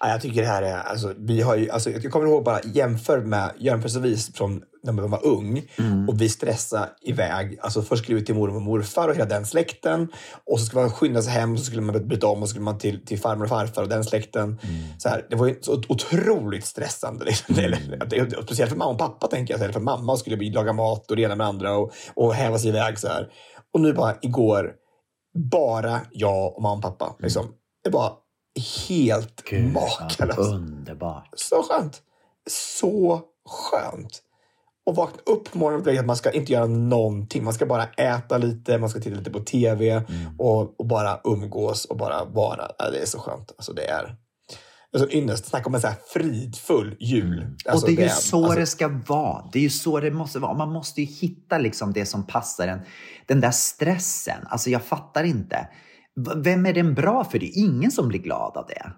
Ja, 0.00 0.08
jag 0.08 0.20
tycker 0.20 0.40
det 0.42 0.48
här 0.48 0.62
är, 0.62 0.74
alltså, 0.78 1.14
vi 1.18 1.40
har 1.42 1.56
ju, 1.56 1.70
alltså, 1.70 1.90
jag 1.90 2.12
kommer 2.12 2.26
ihåg 2.26 2.44
bara 2.44 2.60
jämför 2.64 3.20
med, 3.20 3.50
jämförelsevis 3.58 4.34
från 4.34 4.62
när 4.82 4.92
man 4.92 5.10
var 5.10 5.26
ung 5.26 5.62
och 6.08 6.20
vi 6.20 6.28
stressade 6.28 6.88
iväg. 7.02 7.58
Alltså 7.60 7.82
först 7.82 8.02
skulle 8.04 8.18
vi 8.18 8.24
till 8.24 8.34
mormor 8.34 8.56
och 8.56 8.62
morfar 8.62 9.08
och 9.08 9.14
hela 9.14 9.24
den 9.26 9.46
släkten 9.46 10.08
och 10.46 10.60
så 10.60 10.66
skulle 10.66 10.82
man 10.82 10.90
skynda 10.92 11.22
sig 11.22 11.32
hem 11.32 11.52
och 11.52 11.58
så 11.58 11.64
skulle 11.64 11.82
man 11.82 12.08
byta 12.08 12.26
om 12.26 12.42
och 12.42 12.48
så 12.48 12.50
skulle 12.50 12.64
man 12.64 12.78
till, 12.78 13.04
till 13.06 13.18
farmor 13.20 13.42
och 13.44 13.48
farfar 13.50 13.82
och 13.82 13.88
den 13.88 14.04
släkten. 14.04 14.58
Så 14.98 15.08
här, 15.08 15.26
det 15.30 15.36
var 15.36 15.46
ju 15.46 15.58
så 15.60 15.82
otroligt 15.88 16.66
stressande. 16.66 17.24
Liksom. 17.24 17.54
Eller, 17.58 18.06
det- 18.06 18.42
Speciellt 18.42 18.70
för 18.70 18.78
mamma 18.78 18.90
och 18.92 18.98
pappa 18.98 19.26
tänker 19.26 19.54
jag. 19.54 19.62
Eller 19.62 19.72
för 19.72 19.80
mamma 19.80 20.16
skulle 20.16 20.50
laga 20.50 20.72
mat 20.72 21.10
och 21.10 21.16
det 21.16 21.22
ena 21.22 21.34
med 21.36 21.46
andra 21.46 21.76
och, 21.76 21.92
och 22.14 22.34
häva 22.34 22.58
sig 22.58 22.68
iväg 22.68 22.98
så 22.98 23.08
här. 23.08 23.28
Och 23.74 23.80
nu 23.80 23.92
bara 23.92 24.14
igår, 24.22 24.72
bara 25.50 26.00
jag 26.10 26.56
och 26.56 26.62
mamma 26.62 26.74
och 26.76 26.82
pappa. 26.82 27.16
Liksom. 27.18 27.46
Det 27.84 27.90
var 27.90 28.12
helt 28.58 29.52
makalöst. 29.52 30.38
Underbart. 30.38 31.28
Så 31.36 31.62
skönt. 31.62 32.02
Så 32.50 33.22
skönt. 33.48 34.22
Och 34.86 34.96
vakna 34.96 35.22
upp 35.26 35.52
på 35.52 35.58
morgonen 35.58 35.88
och 35.88 36.00
att 36.00 36.06
man 36.06 36.16
ska 36.16 36.30
inte 36.30 36.52
göra 36.52 36.66
någonting. 36.66 37.44
Man 37.44 37.54
ska 37.54 37.66
bara 37.66 37.84
äta 37.84 38.38
lite, 38.38 38.78
man 38.78 38.90
ska 38.90 39.00
titta 39.00 39.16
lite 39.16 39.30
på 39.30 39.40
TV 39.40 40.02
och, 40.38 40.80
och 40.80 40.86
bara 40.86 41.20
umgås 41.24 41.84
och 41.84 41.96
bara 41.96 42.24
vara. 42.24 42.70
Ja, 42.78 42.90
det 42.90 42.98
är 42.98 43.06
så 43.06 43.18
skönt. 43.18 43.52
Alltså 43.56 43.72
det 43.72 43.84
är... 43.88 44.16
Alltså 44.92 45.10
ynnest, 45.10 45.46
snacka 45.46 45.66
om 45.66 45.74
en 45.74 45.80
så 45.80 45.86
här 45.86 45.96
fridfull 46.12 46.96
jul. 47.00 47.56
Alltså, 47.66 47.86
och 47.86 47.92
det 47.92 48.02
är 48.02 48.04
ju 48.04 48.10
så 48.10 48.44
alltså, 48.44 48.60
det 48.60 48.66
ska 48.66 48.88
vara. 49.06 49.48
Det 49.52 49.58
är 49.58 49.62
ju 49.62 49.70
så 49.70 50.00
det 50.00 50.10
måste 50.10 50.38
vara. 50.38 50.54
Man 50.54 50.72
måste 50.72 51.00
ju 51.00 51.06
hitta 51.06 51.58
liksom 51.58 51.92
det 51.92 52.06
som 52.06 52.26
passar 52.26 52.68
en. 52.68 52.80
Den 53.26 53.40
där 53.40 53.50
stressen. 53.50 54.46
Alltså 54.46 54.70
jag 54.70 54.82
fattar 54.82 55.24
inte. 55.24 55.68
Vem 56.36 56.66
är 56.66 56.72
den 56.72 56.94
bra 56.94 57.24
för? 57.24 57.38
Det 57.38 57.46
är 57.46 57.64
ingen 57.64 57.90
som 57.90 58.08
blir 58.08 58.20
glad 58.20 58.56
av 58.56 58.66
det. 58.66 58.92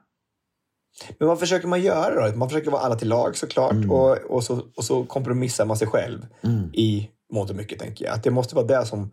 Men 1.19 1.29
vad 1.29 1.41
försöker 1.41 1.69
man 1.69 1.83
göra 1.83 2.31
då? 2.31 2.37
Man 2.37 2.49
försöker 2.49 2.71
vara 2.71 2.83
alla 2.83 2.95
till 2.95 3.09
lag 3.09 3.37
såklart 3.37 3.77
och, 3.89 4.17
och, 4.17 4.45
så, 4.45 4.63
och 4.77 4.85
så 4.85 5.05
kompromissar 5.05 5.67
man 5.67 5.77
sig 5.77 5.89
själv 5.89 6.27
i 6.73 7.09
mångt 7.33 7.51
och 7.51 7.57
mycket 7.57 7.79
tänker 7.79 8.05
jag. 8.05 8.15
Att 8.15 8.23
det 8.23 8.31
måste 8.31 8.55
vara 8.55 8.67
det 8.67 8.87
som... 8.87 9.11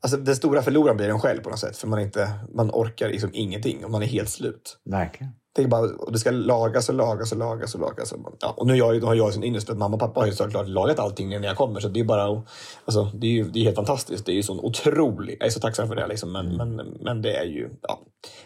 Alltså 0.00 0.16
den 0.16 0.36
stora 0.36 0.62
förloraren 0.62 0.96
blir 0.96 1.08
en 1.08 1.20
själv 1.20 1.40
på 1.40 1.50
något 1.50 1.58
sätt 1.58 1.76
för 1.76 1.88
man, 1.88 2.00
inte, 2.00 2.30
man 2.54 2.70
orkar 2.70 3.08
liksom 3.08 3.30
ingenting 3.32 3.84
och 3.84 3.90
man 3.90 4.02
är 4.02 4.06
helt 4.06 4.28
slut. 4.28 4.78
Verkligen. 4.84 5.32
Det, 5.56 5.62
är 5.62 5.68
bara, 5.68 5.80
och 5.80 6.12
det 6.12 6.18
ska 6.18 6.30
lagas 6.30 6.88
och 6.88 6.94
lagas 6.94 7.32
och 7.32 7.38
lagas 7.38 7.74
och 7.74 7.80
lagas. 7.80 8.14
Ja, 8.40 8.54
och 8.56 8.66
nu 8.66 8.82
har 8.82 8.94
jag, 8.94 9.00
har 9.04 9.14
jag 9.14 9.32
sin 9.32 9.44
ynnest 9.44 9.70
att 9.70 9.78
mamma 9.78 9.94
och 9.94 10.00
pappa 10.00 10.20
har 10.20 10.26
ju 10.26 10.32
såklart 10.32 10.68
lagat 10.68 10.98
allting 10.98 11.28
när 11.28 11.44
jag 11.44 11.56
kommer. 11.56 11.80
Så 11.80 11.88
det 11.88 12.00
är 12.00 12.04
bara 12.04 12.42
alltså, 12.84 13.04
det 13.04 13.26
är, 13.26 13.30
ju, 13.30 13.44
det 13.44 13.58
är 13.58 13.64
helt 13.64 13.76
fantastiskt. 13.76 14.26
Det 14.26 14.32
är 14.32 14.34
ju 14.34 14.42
sån 14.42 14.60
otrolig... 14.60 15.36
Jag 15.40 15.46
är 15.46 15.50
så 15.50 15.60
tacksam 15.60 15.88
för 15.88 15.96
det. 15.96 16.06
Liksom, 16.06 16.32
men, 16.32 16.56
men, 16.56 16.76
men 16.76 17.22
det 17.22 17.36
är 17.36 17.44
ju 17.44 17.70
ja, 17.82 18.00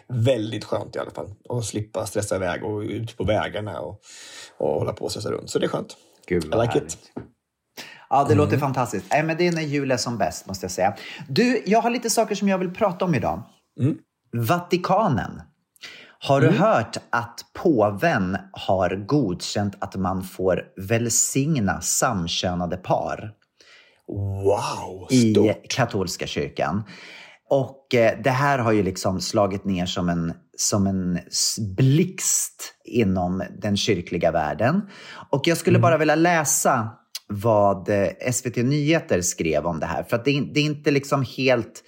väldigt 0.07 0.65
skönt 0.65 0.95
i 0.95 0.99
alla 0.99 1.11
fall. 1.11 1.29
Att 1.49 1.65
slippa 1.65 2.05
stressa 2.05 2.35
iväg 2.35 2.63
och 2.63 2.79
ut 2.79 3.17
på 3.17 3.23
vägarna 3.23 3.79
och, 3.79 4.01
och 4.57 4.73
hålla 4.73 4.93
på 4.93 5.05
och 5.05 5.11
stressa 5.11 5.31
runt. 5.31 5.49
Så 5.49 5.59
det 5.59 5.65
är 5.65 5.69
skönt. 5.69 5.97
Gud 6.27 6.45
I 6.45 6.47
vad 6.47 6.61
like 6.61 6.73
härligt. 6.73 6.93
it. 6.93 7.11
Ja, 8.09 8.25
det 8.29 8.35
låter 8.35 8.57
fantastiskt. 8.57 9.05
Nej, 9.11 9.23
men 9.23 9.37
det 9.37 9.47
är 9.47 9.51
när 9.51 9.61
jul 9.61 9.91
är 9.91 9.97
som 9.97 10.17
bäst, 10.17 10.47
måste 10.47 10.63
jag 10.63 10.71
säga. 10.71 10.95
Du, 11.29 11.63
jag 11.65 11.81
har 11.81 11.89
lite 11.89 12.09
saker 12.09 12.35
som 12.35 12.49
jag 12.49 12.57
vill 12.57 12.73
prata 12.73 13.05
om 13.05 13.15
idag. 13.15 13.43
Vatikanen. 14.33 15.41
Har 16.23 16.41
du 16.41 16.49
hört 16.49 16.97
att 17.09 17.39
påven 17.53 18.37
har 18.51 19.05
godkänt 19.07 19.75
att 19.79 19.95
man 19.95 20.23
får 20.23 20.63
välsigna 20.77 21.81
samkönade 21.81 22.77
par 22.77 23.31
Wow! 24.43 25.07
i 25.09 25.33
Stort. 25.33 25.67
katolska 25.69 26.27
kyrkan? 26.27 26.83
Och 27.49 27.95
eh, 27.95 28.17
det 28.23 28.29
här 28.29 28.59
har 28.59 28.71
ju 28.71 28.83
liksom 28.83 29.21
slagit 29.21 29.65
ner 29.65 29.85
som 29.85 30.09
en, 30.09 30.33
som 30.57 30.87
en 30.87 31.19
blixt 31.77 32.73
inom 32.85 33.43
den 33.61 33.77
kyrkliga 33.77 34.31
världen. 34.31 34.81
Och 35.29 35.47
jag 35.47 35.57
skulle 35.57 35.79
bara 35.79 35.97
vilja 35.97 36.15
läsa 36.15 36.89
vad 37.27 37.89
eh, 37.89 38.07
SVT 38.31 38.55
Nyheter 38.55 39.21
skrev 39.21 39.65
om 39.65 39.79
det 39.79 39.85
här. 39.85 40.03
För 40.03 40.15
att 40.15 40.25
det, 40.25 40.31
är- 40.37 40.53
det 40.53 40.59
är 40.59 40.65
inte 40.65 40.91
liksom 40.91 41.25
helt... 41.37 41.83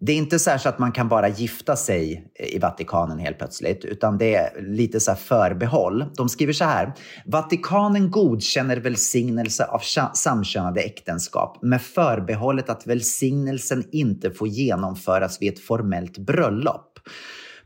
Det 0.00 0.12
är 0.12 0.16
inte 0.16 0.38
så, 0.38 0.50
här 0.50 0.58
så 0.58 0.68
att 0.68 0.78
man 0.78 0.92
kan 0.92 1.08
bara 1.08 1.28
gifta 1.28 1.76
sig 1.76 2.30
i 2.38 2.58
Vatikanen 2.58 3.18
helt 3.18 3.38
plötsligt, 3.38 3.84
utan 3.84 4.18
det 4.18 4.34
är 4.34 4.62
lite 4.62 5.00
så 5.00 5.10
här 5.10 5.18
förbehåll. 5.18 6.04
De 6.16 6.28
skriver 6.28 6.52
så 6.52 6.64
här. 6.64 6.92
Vatikanen 7.26 8.10
godkänner 8.10 8.76
välsignelse 8.76 9.64
av 9.64 9.80
samkönade 10.14 10.80
äktenskap 10.80 11.62
med 11.62 11.82
förbehållet 11.82 12.68
att 12.70 12.86
välsignelsen 12.86 13.84
inte 13.92 14.30
får 14.30 14.48
genomföras 14.48 15.42
vid 15.42 15.52
ett 15.52 15.60
formellt 15.60 16.18
bröllop. 16.18 16.98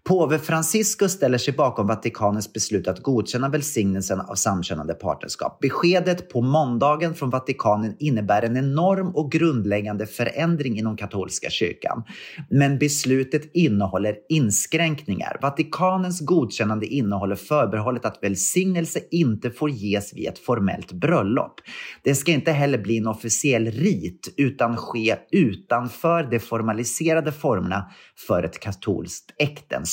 Påve 0.05 0.39
Franciscus 0.39 1.13
ställer 1.13 1.39
sig 1.39 1.55
bakom 1.55 1.87
Vatikanens 1.87 2.53
beslut 2.53 2.89
att 2.89 3.03
godkänna 3.03 3.49
välsignelsen 3.49 4.21
av 4.21 4.35
samkönade 4.35 4.95
partnerskap. 4.95 5.61
Beskedet 5.61 6.29
på 6.29 6.41
måndagen 6.41 7.15
från 7.15 7.31
Vatikanen 7.31 7.97
innebär 7.99 8.43
en 8.43 8.57
enorm 8.57 9.09
och 9.17 9.33
grundläggande 9.33 10.07
förändring 10.07 10.79
inom 10.79 10.97
katolska 10.97 11.51
kyrkan. 11.51 12.05
Men 12.51 12.79
beslutet 12.79 13.51
innehåller 13.55 14.17
inskränkningar. 14.29 15.39
Vatikanens 15.43 16.21
godkännande 16.21 16.87
innehåller 16.87 17.37
förbehållet 17.37 18.05
att 18.05 18.19
välsignelse 18.23 19.01
inte 19.11 19.51
får 19.51 19.71
ges 19.71 20.15
vid 20.15 20.29
ett 20.29 20.39
formellt 20.39 20.93
bröllop. 20.93 21.55
Det 22.03 22.15
ska 22.15 22.33
inte 22.33 22.53
heller 22.53 22.79
bli 22.79 22.99
en 22.99 23.07
officiell 23.07 23.67
rit 23.67 24.35
utan 24.37 24.77
ske 24.77 25.17
utanför 25.33 26.23
de 26.31 26.39
formaliserade 26.39 27.33
formerna 27.33 27.91
för 28.27 28.43
ett 28.43 28.61
katolskt 28.61 29.35
äktenskap. 29.39 29.92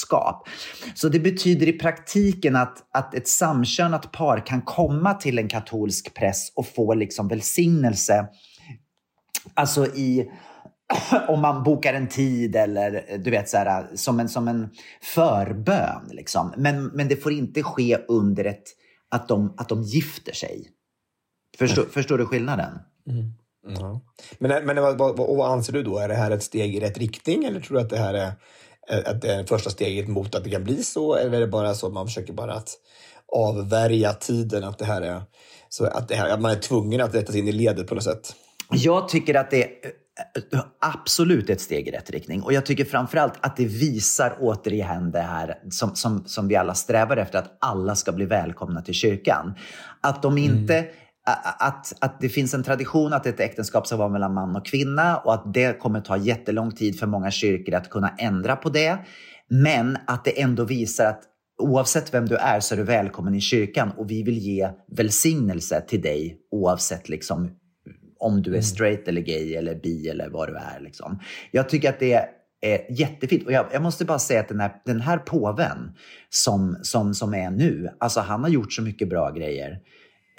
Så 0.95 1.09
det 1.09 1.19
betyder 1.19 1.67
i 1.67 1.73
praktiken 1.73 2.55
att, 2.55 2.77
att 2.93 3.15
ett 3.15 3.27
samkönat 3.27 4.11
par 4.11 4.45
kan 4.45 4.61
komma 4.61 5.13
till 5.13 5.39
en 5.39 5.47
katolsk 5.47 6.13
präst 6.13 6.53
och 6.55 6.67
få 6.67 6.93
liksom 6.93 7.27
välsignelse 7.27 8.27
Alltså 9.53 9.85
i 9.85 10.31
om 11.27 11.41
man 11.41 11.63
bokar 11.63 11.93
en 11.93 12.07
tid 12.07 12.55
eller 12.55 13.17
du 13.17 13.31
vet 13.31 13.49
så 13.49 13.57
här, 13.57 13.87
som 13.95 14.19
en, 14.19 14.29
som 14.29 14.47
en 14.47 14.69
förbön. 15.01 16.09
Liksom. 16.11 16.53
Men, 16.57 16.85
men 16.85 17.07
det 17.07 17.15
får 17.15 17.31
inte 17.31 17.63
ske 17.63 17.97
under 18.07 18.45
ett, 18.45 18.63
att 19.09 19.27
de, 19.27 19.53
att 19.57 19.69
de 19.69 19.81
gifter 19.81 20.33
sig. 20.33 20.67
Förstår, 21.57 21.83
förstår 21.83 22.17
du 22.17 22.25
skillnaden? 22.25 22.79
Ja. 23.67 24.01
Men, 24.39 24.65
men 24.65 24.81
vad, 24.81 24.97
vad, 24.97 25.17
vad, 25.17 25.37
vad 25.37 25.51
anser 25.51 25.73
du 25.73 25.83
då? 25.83 25.97
Är 25.97 26.07
det 26.07 26.15
här 26.15 26.31
ett 26.31 26.43
steg 26.43 26.75
i 26.75 26.79
rätt 26.79 26.97
riktning 26.97 27.43
eller 27.43 27.59
tror 27.59 27.77
du 27.77 27.83
att 27.83 27.89
det 27.89 27.97
här 27.97 28.13
är, 28.13 28.31
Eh, 28.89 28.97
att 29.05 29.21
det 29.21 29.33
är 29.33 29.43
första 29.43 29.69
steget 29.69 30.07
mot 30.07 30.35
att 30.35 30.43
det 30.43 30.49
kan 30.49 30.63
bli 30.63 30.83
så? 30.83 31.15
Eller 31.15 31.37
är 31.37 31.39
det 31.39 31.47
bara 31.47 31.73
så 31.73 31.87
att 31.87 31.93
man 31.93 32.07
försöker 32.07 32.33
bara 32.33 32.53
att 32.53 32.69
avvärja 33.35 34.13
tiden? 34.13 34.63
Att, 34.63 34.79
det 34.79 34.85
här 34.85 35.01
är, 35.01 35.21
så 35.69 35.85
att, 35.85 36.07
det 36.07 36.15
här, 36.15 36.29
att 36.29 36.41
man 36.41 36.51
är 36.51 36.55
tvungen 36.55 37.01
att 37.01 37.15
rätta 37.15 37.31
sig 37.31 37.39
in 37.41 37.47
i 37.47 37.51
ledet 37.51 37.87
på 37.87 37.95
något 37.95 38.03
sätt? 38.03 38.35
Jag 38.71 39.09
tycker 39.09 39.35
att 39.35 39.51
det 39.51 39.63
är 39.63 39.91
absolut 40.79 41.49
ett 41.49 41.61
steg 41.61 41.87
i 41.87 41.91
rätt 41.91 42.09
riktning. 42.09 42.43
Och 42.43 42.53
jag 42.53 42.65
tycker 42.65 42.85
framförallt 42.85 43.33
att 43.41 43.57
det 43.57 43.65
visar 43.65 44.37
återigen 44.39 45.11
det 45.11 45.21
här 45.21 45.55
som, 45.69 45.95
som, 45.95 46.23
som 46.25 46.47
vi 46.47 46.55
alla 46.55 46.73
strävar 46.73 47.17
efter, 47.17 47.39
att 47.39 47.57
alla 47.59 47.95
ska 47.95 48.11
bli 48.11 48.25
välkomna 48.25 48.81
till 48.81 48.93
kyrkan. 48.93 49.53
Att 50.01 50.21
de 50.21 50.37
inte... 50.37 50.85
Att, 51.59 51.93
att 52.01 52.21
det 52.21 52.29
finns 52.29 52.53
en 52.53 52.63
tradition 52.63 53.13
att 53.13 53.25
ett 53.25 53.39
äktenskap 53.39 53.87
ska 53.87 53.95
vara 53.95 54.09
mellan 54.09 54.33
man 54.33 54.55
och 54.55 54.65
kvinna 54.65 55.17
och 55.17 55.33
att 55.33 55.53
det 55.53 55.79
kommer 55.79 56.01
ta 56.01 56.17
jättelång 56.17 56.71
tid 56.71 56.99
för 56.99 57.07
många 57.07 57.31
kyrkor 57.31 57.75
att 57.75 57.89
kunna 57.89 58.15
ändra 58.17 58.55
på 58.55 58.69
det. 58.69 58.97
Men 59.49 59.97
att 60.07 60.25
det 60.25 60.41
ändå 60.41 60.63
visar 60.63 61.05
att 61.05 61.23
oavsett 61.61 62.13
vem 62.13 62.25
du 62.25 62.35
är 62.35 62.59
så 62.59 62.75
är 62.75 62.77
du 62.77 62.83
välkommen 62.83 63.35
i 63.35 63.41
kyrkan 63.41 63.91
och 63.97 64.11
vi 64.11 64.23
vill 64.23 64.37
ge 64.37 64.69
välsignelse 64.91 65.81
till 65.81 66.01
dig 66.01 66.37
oavsett 66.51 67.09
liksom 67.09 67.51
om 68.19 68.41
du 68.41 68.55
är 68.55 68.61
straight 68.61 69.07
eller 69.07 69.21
gay 69.21 69.55
eller 69.55 69.75
bi 69.75 70.09
eller 70.09 70.29
vad 70.29 70.47
du 70.47 70.55
är. 70.55 70.79
Liksom. 70.79 71.19
Jag 71.51 71.69
tycker 71.69 71.89
att 71.89 71.99
det 71.99 72.29
är 72.61 72.99
jättefint. 72.99 73.45
Och 73.45 73.51
jag, 73.51 73.65
jag 73.73 73.81
måste 73.81 74.05
bara 74.05 74.19
säga 74.19 74.39
att 74.39 74.47
den 74.47 74.59
här, 74.59 74.71
den 74.85 75.01
här 75.01 75.17
påven 75.17 75.77
som, 76.29 76.77
som, 76.81 77.13
som 77.13 77.33
är 77.33 77.51
nu, 77.51 77.89
alltså 77.99 78.19
han 78.19 78.43
har 78.43 78.49
gjort 78.49 78.73
så 78.73 78.81
mycket 78.81 79.09
bra 79.09 79.31
grejer. 79.31 79.79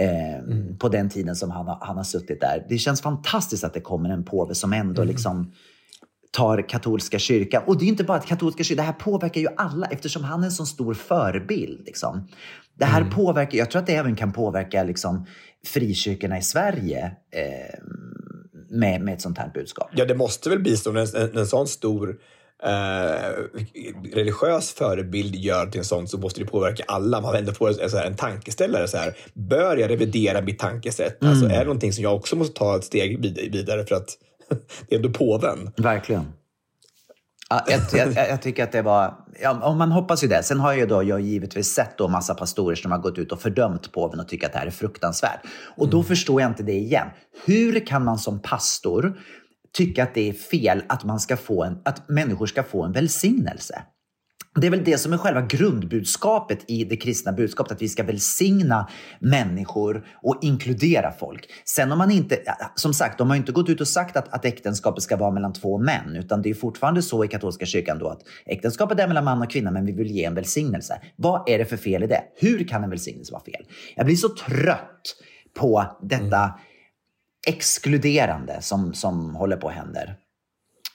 Eh, 0.01 0.77
på 0.79 0.89
den 0.89 1.09
tiden 1.09 1.37
som 1.37 1.51
han, 1.51 1.77
han 1.81 1.97
har 1.97 2.05
suttit 2.05 2.41
där. 2.41 2.67
Det 2.69 2.79
känns 2.79 3.03
fantastiskt 3.03 3.65
att 3.65 3.75
det 3.75 3.81
kommer 3.81 4.11
en 4.11 4.25
påve 4.25 4.55
som 4.55 4.73
ändå 4.73 5.05
liksom 5.05 5.53
tar 6.31 6.69
katolska 6.69 7.19
kyrkan. 7.19 7.63
Och 7.67 7.79
det 7.79 7.85
är 7.85 7.89
inte 7.89 8.05
bara 8.05 8.19
att 8.19 8.27
katolska 8.27 8.65
kyrkan, 8.65 8.85
det 8.85 8.93
här 8.93 8.99
påverkar 8.99 9.41
ju 9.41 9.49
alla 9.57 9.87
eftersom 9.87 10.25
han 10.25 10.41
är 10.41 10.45
en 10.45 10.53
så 10.53 10.67
stor 10.67 10.95
förebild. 10.95 11.87
Liksom. 11.87 12.29
Det 12.79 12.85
här 12.85 13.05
påverkar, 13.11 13.59
jag 13.59 13.71
tror 13.71 13.81
att 13.81 13.87
det 13.87 13.95
även 13.95 14.17
kan 14.17 14.33
påverka 14.33 14.83
liksom, 14.83 15.27
frikyrkorna 15.67 16.39
i 16.39 16.43
Sverige 16.43 17.13
eh, 17.31 17.79
med, 18.71 19.01
med 19.01 19.15
ett 19.15 19.21
sånt 19.21 19.39
här 19.39 19.51
budskap. 19.55 19.89
Ja, 19.93 20.05
det 20.05 20.15
måste 20.15 20.51
väl 20.51 20.59
så 20.77 20.93
när 20.93 21.17
en, 21.17 21.39
en 21.39 21.47
sån 21.47 21.67
stor 21.67 22.19
eh, 22.63 23.33
religiös 24.15 24.73
förebild 24.73 25.35
gör 25.35 25.67
till 25.67 25.79
en 25.79 25.85
sån 25.85 26.09
så 26.09 26.19
måste 26.19 26.41
det 26.41 26.47
påverka 26.47 26.85
alla. 26.89 27.21
Man 27.21 27.37
ändå 27.37 27.53
får 27.53 27.69
en, 27.69 28.07
en 28.07 28.17
tankeställare. 28.17 28.89
Så 28.89 28.97
här, 28.97 29.17
bör 29.35 29.77
jag 29.77 29.91
revidera 29.91 30.41
mitt 30.41 30.59
tankesätt? 30.59 31.25
Alltså, 31.25 31.47
är 31.47 31.59
det 31.59 31.65
någonting 31.65 31.93
som 31.93 32.05
jag 32.05 32.17
också 32.17 32.37
måste 32.37 32.59
ta 32.59 32.77
ett 32.77 32.85
steg 32.85 33.21
vid- 33.23 33.53
vidare 33.53 33.85
för 33.87 33.95
att 33.95 34.09
det 34.89 34.95
är 34.95 34.97
ändå 34.97 35.11
påven? 35.11 35.71
Verkligen. 35.77 36.33
Ja, 37.51 37.65
jag, 37.69 37.81
jag, 37.93 38.29
jag 38.29 38.43
tycker 38.43 38.65
att 38.65 38.73
det 38.73 38.83
var... 38.83 39.15
Ja, 39.43 39.61
om 39.63 39.79
man 39.79 39.93
hoppas 39.93 40.25
ju 40.25 40.29
det. 40.29 40.43
Sen 40.43 40.61
har 40.61 40.73
jag, 40.73 40.89
då, 40.89 41.03
jag 41.03 41.15
har 41.15 41.21
givetvis 41.21 41.69
sett 41.69 41.99
då 41.99 42.09
massa 42.09 42.35
pastorer 42.35 42.75
som 42.75 42.93
har 42.93 42.99
gått 42.99 43.19
ut 43.19 43.33
och 43.33 43.41
fördömt 43.41 43.93
påven 43.93 44.21
och 44.21 44.29
tycker 44.29 44.47
att 44.47 44.53
det 44.53 44.59
här 44.59 44.67
är 44.67 44.71
fruktansvärt. 44.71 45.41
Och 45.77 45.89
då 45.89 46.03
förstår 46.03 46.41
jag 46.41 46.51
inte 46.51 46.63
det 46.63 46.73
igen. 46.73 47.07
Hur 47.45 47.87
kan 47.87 48.05
man 48.05 48.19
som 48.19 48.43
pastor 48.43 49.19
tycka 49.77 50.03
att 50.03 50.15
det 50.15 50.29
är 50.29 50.33
fel 50.33 50.83
att, 50.89 51.05
man 51.05 51.21
ska 51.21 51.37
få 51.37 51.65
en, 51.65 51.79
att 51.85 52.09
människor 52.09 52.47
ska 52.47 52.63
få 52.63 52.85
en 52.85 52.93
välsignelse? 52.93 53.83
Det 54.55 54.67
är 54.67 54.71
väl 54.71 54.85
det 54.85 54.99
som 54.99 55.13
är 55.13 55.17
själva 55.17 55.41
grundbudskapet 55.41 56.71
i 56.71 56.85
det 56.85 56.97
kristna 56.97 57.33
budskapet, 57.33 57.73
att 57.73 57.83
vi 57.83 57.89
ska 57.89 58.03
välsigna 58.03 58.89
människor 59.21 60.07
och 60.23 60.39
inkludera 60.43 61.13
folk. 61.13 61.51
Sen 61.65 61.93
om 61.93 61.99
man 61.99 62.11
inte, 62.11 62.39
som 62.75 62.95
sagt, 62.95 63.19
de 63.19 63.31
har 63.31 63.37
inte 63.37 63.53
gått 63.53 63.69
ut 63.69 63.81
och 63.81 63.89
sagt 63.89 64.17
att, 64.17 64.35
att 64.35 64.45
äktenskapet 64.45 65.03
ska 65.03 65.17
vara 65.17 65.31
mellan 65.31 65.53
två 65.53 65.79
män, 65.79 66.17
utan 66.17 66.43
det 66.43 66.51
är 66.51 66.55
fortfarande 66.55 67.03
så 67.03 67.25
i 67.25 67.29
katolska 67.29 67.67
kyrkan 67.67 67.99
då 67.99 68.09
att 68.09 68.21
äktenskapet 68.47 69.01
är 69.01 69.09
mellan 69.09 69.25
man 69.25 69.43
och 69.43 69.51
kvinna, 69.51 69.71
men 69.71 69.87
vi 69.87 69.93
vill 69.93 70.11
ge 70.11 70.25
en 70.25 70.35
välsignelse. 70.35 71.01
Vad 71.17 71.49
är 71.49 71.59
det 71.59 71.65
för 71.65 71.77
fel 71.77 72.03
i 72.03 72.07
det? 72.07 72.23
Hur 72.37 72.69
kan 72.69 72.85
en 72.85 72.91
välsignelse 72.91 73.33
vara 73.33 73.45
fel? 73.45 73.67
Jag 73.97 74.07
blir 74.07 74.17
så 74.17 74.29
trött 74.29 75.17
på 75.59 75.99
detta 76.03 76.43
mm 76.43 76.51
exkluderande 77.47 78.63
som, 78.63 78.95
som 78.95 79.35
håller 79.35 79.57
på 79.57 79.69
att 79.69 79.75
händer. 79.75 80.17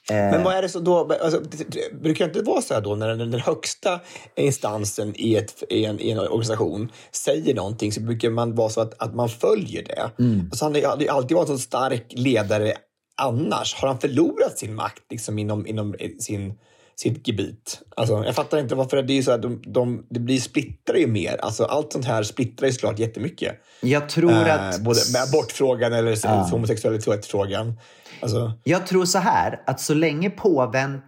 Men 0.10 0.44
vad 0.44 0.56
är 0.56 0.62
det 0.62 0.70
så 0.70 0.80
då? 0.80 1.14
Alltså, 1.22 1.40
det, 1.40 1.72
det 1.72 2.02
brukar 2.02 2.26
inte 2.26 2.42
vara 2.42 2.62
så 2.62 2.74
här 2.74 2.82
då 2.82 2.96
när 2.96 3.08
den, 3.08 3.32
den 3.32 3.40
högsta 3.40 4.00
instansen 4.36 5.14
i, 5.16 5.36
ett, 5.36 5.64
i, 5.70 5.86
en, 5.86 6.00
i 6.00 6.10
en 6.10 6.20
organisation 6.20 6.92
säger 7.12 7.56
någonting 7.56 7.92
så 7.92 8.02
brukar 8.02 8.30
man 8.30 8.56
vara 8.56 8.70
så 8.70 8.82
att, 8.82 9.02
att 9.02 9.16
man 9.16 9.30
följer 9.30 9.84
det. 9.84 10.12
Alltså, 10.52 10.66
han 10.66 10.74
har 10.74 11.02
ju 11.02 11.08
alltid 11.08 11.38
varit 11.38 11.50
en 11.50 11.58
så 11.58 11.64
stark 11.64 12.06
ledare 12.10 12.74
annars. 13.22 13.76
Har 13.76 13.88
han 13.88 14.00
förlorat 14.00 14.58
sin 14.58 14.76
makt 14.76 15.04
liksom, 15.10 15.40
inom, 15.40 15.68
inom 15.68 15.96
sin, 16.20 16.54
sitt 16.96 17.28
gebit? 17.28 17.82
Alltså, 17.96 18.24
jag 18.26 18.36
fattar 18.36 18.58
inte 18.58 18.76
varför 18.76 19.04
det 19.04 19.18
är 19.18 19.22
så 19.22 19.32
här, 19.32 19.38
de, 19.38 19.62
de, 19.66 20.06
det 20.10 20.20
blir 20.20 20.40
splittrar 20.40 20.96
ju 20.98 21.08
mer. 21.08 21.38
Alltså, 21.42 21.64
allt 21.66 21.94
sånt 21.94 22.06
här 22.06 22.24
splittrar 22.24 22.68
ju 22.68 22.74
såklart 22.74 23.00
jättemycket. 23.00 23.56
Jag 23.82 24.10
tror 24.10 24.32
Eh, 24.32 24.70
att... 24.70 24.82
både 24.82 25.00
med 25.14 25.22
abortfrågan 25.22 25.94
eller 25.94 26.52
homosexualitetsfrågan. 26.52 27.80
Alltså, 28.22 28.54
Jag 28.64 28.88
tror 28.88 29.06
så 29.06 29.20
här, 29.20 29.62
att 29.68 29.80
så 29.80 29.94
länge 29.94 30.30
påven 30.30 31.02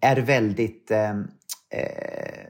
är 0.00 0.16
väldigt 0.16 0.90
eh, 0.90 1.10
eh, 1.10 2.42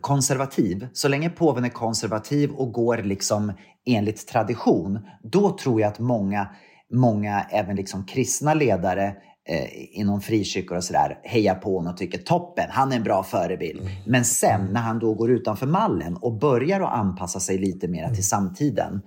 konservativ, 0.00 0.86
så 0.92 1.08
länge 1.08 1.30
påven 1.30 1.64
är 1.64 1.68
konservativ 1.68 2.50
och 2.50 2.72
går 2.72 2.96
liksom 2.98 3.52
enligt 3.86 4.28
tradition, 4.28 4.98
då 5.22 5.56
tror 5.58 5.80
jag 5.80 5.88
att 5.88 5.98
många, 5.98 6.48
många 6.92 7.46
även 7.50 7.76
liksom 7.76 8.06
kristna 8.06 8.54
ledare 8.54 9.14
eh, 9.48 9.98
inom 9.98 10.20
frikyrkor 10.20 10.76
och 10.76 10.84
sådär 10.84 11.20
hejar 11.24 11.54
på 11.54 11.76
honom 11.76 11.92
och 11.92 11.98
tycker 11.98 12.18
toppen, 12.18 12.66
han 12.70 12.92
är 12.92 12.96
en 12.96 13.02
bra 13.02 13.22
förebild. 13.24 13.90
Men 14.06 14.24
sen 14.24 14.66
när 14.72 14.80
han 14.80 14.98
då 14.98 15.14
går 15.14 15.30
utanför 15.30 15.66
mallen 15.66 16.16
och 16.16 16.38
börjar 16.38 16.80
att 16.80 16.92
anpassa 16.92 17.40
sig 17.40 17.58
lite 17.58 17.88
mer 17.88 18.14
till 18.14 18.28
samtiden, 18.28 19.00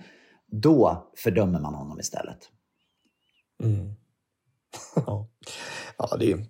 då 0.51 1.09
fördömer 1.17 1.59
man 1.59 1.73
honom 1.73 1.99
istället. 1.99 2.39
Ja, 4.95 5.27
ja 5.97 6.17
det 6.19 6.31
är 6.31 6.45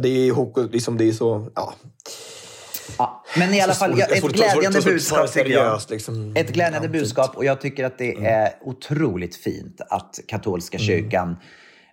det 0.00 0.08
är 0.08 0.72
liksom 0.72 0.96
det 0.96 1.08
är 1.08 1.12
så... 1.12 1.50
Ja. 1.54 1.74
Ja, 2.98 3.24
men 3.38 3.54
i 3.54 3.60
alla 3.60 3.74
fall, 3.74 3.98
ja, 3.98 4.06
ett 4.06 4.24
glädjande 4.24 4.80
budskap 4.80 5.32
tycker 5.32 5.50
jag. 5.50 5.80
Ett 6.36 6.52
glädjande 6.52 6.88
Ja, 6.88 6.92
budskap 6.92 7.36
och 7.36 7.44
jag 7.44 7.60
tycker 7.60 7.84
att 7.84 7.98
det 7.98 8.24
är 8.24 8.52
otroligt 8.60 9.36
fint 9.36 9.80
att 9.90 10.20
katolska 10.28 10.78
kyrkan 10.78 11.36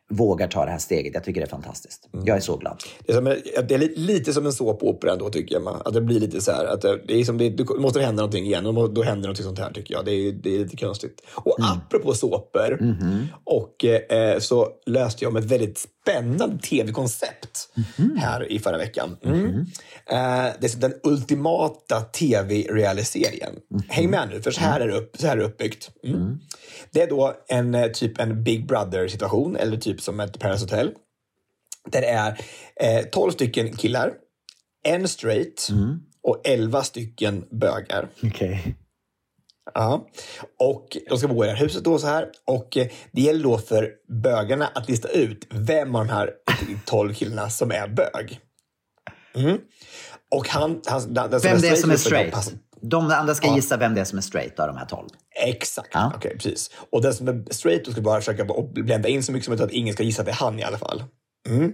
vågar 0.09 0.47
ta 0.47 0.65
det 0.65 0.71
här 0.71 0.77
steget. 0.77 1.13
Jag 1.13 1.23
tycker 1.23 1.41
det 1.41 1.45
är 1.47 1.49
fantastiskt. 1.49 2.09
Jag 2.25 2.37
är 2.37 2.41
så 2.41 2.57
glad. 2.57 2.83
Det 3.05 3.11
är, 3.11 3.15
som, 3.15 3.27
en- 3.27 3.37
det 3.67 3.73
är 3.75 3.77
li- 3.79 3.93
lite 3.95 4.33
som 4.33 4.45
en 4.45 4.53
såpopera 4.53 5.11
ändå 5.11 5.29
tycker 5.29 5.55
jag. 5.55 5.63
man. 5.63 5.81
Att 5.85 5.93
det 5.93 6.01
blir 6.01 6.19
lite 6.19 6.41
så 6.41 6.51
här. 6.51 6.65
Att 6.65 6.81
det, 6.81 6.99
det 7.07 7.19
är 7.19 7.23
som 7.23 7.37
det, 7.37 7.49
det 7.49 7.63
måste 7.79 7.99
hända 8.01 8.21
någonting 8.21 8.45
igen 8.45 8.65
och 8.65 8.93
då 8.93 9.03
händer 9.03 9.21
någonting 9.27 9.43
sånt 9.45 9.59
här 9.59 9.71
tycker 9.73 9.93
jag. 9.93 10.05
Det 10.05 10.11
är, 10.11 10.31
det 10.31 10.55
är 10.55 10.59
lite 10.59 10.77
konstigt. 10.77 11.21
Och 11.35 11.55
apropå 11.59 12.13
såpor 12.13 12.95
och 13.43 13.85
eh, 13.85 14.39
så 14.39 14.67
löste 14.85 15.23
jag 15.25 15.29
om 15.31 15.35
ett 15.37 15.45
väldigt 15.45 15.85
spännande 16.01 16.59
tv-koncept 16.59 17.69
här 18.17 18.51
i 18.51 18.59
förra 18.59 18.77
veckan. 18.77 19.17
Mm. 19.23 19.59
Eh, 20.05 20.53
det 20.59 20.75
är 20.75 20.79
den 20.79 20.93
ultimata 21.03 22.01
tv-realiserien. 22.01 23.55
Häng 23.87 24.09
med 24.09 24.29
nu, 24.29 24.41
för 24.41 24.51
så 24.51 24.61
här 24.61 24.79
är 24.79 24.87
det, 24.87 24.93
upp, 24.93 25.15
så 25.17 25.27
här 25.27 25.33
är 25.33 25.39
det 25.39 25.45
uppbyggt. 25.45 25.89
Mm. 26.03 26.39
Det 26.91 27.01
är 27.01 27.07
då 27.07 27.33
en 27.47 27.75
eh, 27.75 27.87
typ 27.87 28.19
en 28.19 28.43
Big 28.43 28.67
Brother-situation, 28.67 29.55
eller 29.55 29.77
typ 29.77 30.01
som 30.01 30.19
ett 30.19 30.39
Paradise 30.39 30.65
Hotel. 30.65 30.91
Där 31.91 32.01
det 32.01 32.07
är 32.07 32.39
eh, 32.81 33.05
12 33.05 33.31
stycken 33.31 33.77
killar, 33.77 34.13
en 34.83 35.07
straight 35.07 35.67
och 36.23 36.41
11 36.43 36.83
stycken 36.83 37.45
bögar. 37.51 38.07
Okej. 38.23 38.75
Ja. 39.73 40.07
Och 40.59 40.97
de 41.09 41.17
ska 41.17 41.27
bo 41.27 41.43
i 41.43 41.47
det 41.47 41.53
här 41.53 41.59
huset 41.59 41.83
då 41.83 41.99
så 41.99 42.07
här. 42.07 42.27
Och 42.47 42.77
eh, 42.77 42.87
det 43.11 43.21
gäller 43.21 43.43
då 43.43 43.57
för 43.57 43.89
bögarna 44.23 44.67
att 44.75 44.89
lista 44.89 45.07
ut 45.09 45.47
vem 45.51 45.95
av 45.95 46.05
de 46.07 46.11
här 46.13 46.31
12 46.85 47.13
killarna 47.13 47.49
som 47.49 47.71
är 47.71 47.87
bög. 47.87 48.39
Mm. 49.35 49.57
Och 50.35 50.47
han, 50.47 50.81
han, 50.87 51.13
den, 51.13 51.29
den 51.29 51.39
Vem 51.43 51.61
det 51.61 51.67
är 51.67 51.75
som 51.75 51.91
är 51.91 51.95
får 51.97 52.03
då 52.03 52.09
straight. 52.09 52.33
passa- 52.33 52.51
De 52.81 53.11
andra 53.11 53.35
ska 53.35 53.47
Ja. 53.47 53.55
gissa 53.55 53.77
vem 53.77 53.95
det 53.95 54.01
är 54.01 54.05
som 54.05 54.17
är 54.17 54.21
straight 54.21 54.59
av 54.59 54.67
de 54.67 54.77
här 54.77 54.85
tolv. 54.85 55.07
Exakt, 55.45 55.89
Ja. 55.93 56.11
okej 56.15 56.33
precis. 56.37 56.71
Och 56.91 57.01
den 57.01 57.13
som 57.13 57.27
är 57.27 57.53
straight 57.53 57.85
då 57.85 57.91
ska 57.91 58.01
bara 58.01 58.19
försöka 58.19 58.45
blända 58.73 59.09
in 59.09 59.23
så 59.23 59.31
mycket 59.31 59.45
som 59.45 59.51
möjligt 59.51 59.65
att 59.65 59.71
ingen 59.71 59.93
ska 59.93 60.03
gissa 60.03 60.21
att 60.21 60.25
det 60.25 60.31
är 60.31 60.35
han 60.35 60.59
i 60.59 60.63
alla 60.63 60.77
fall. 60.77 61.03
Mm. 61.49 61.71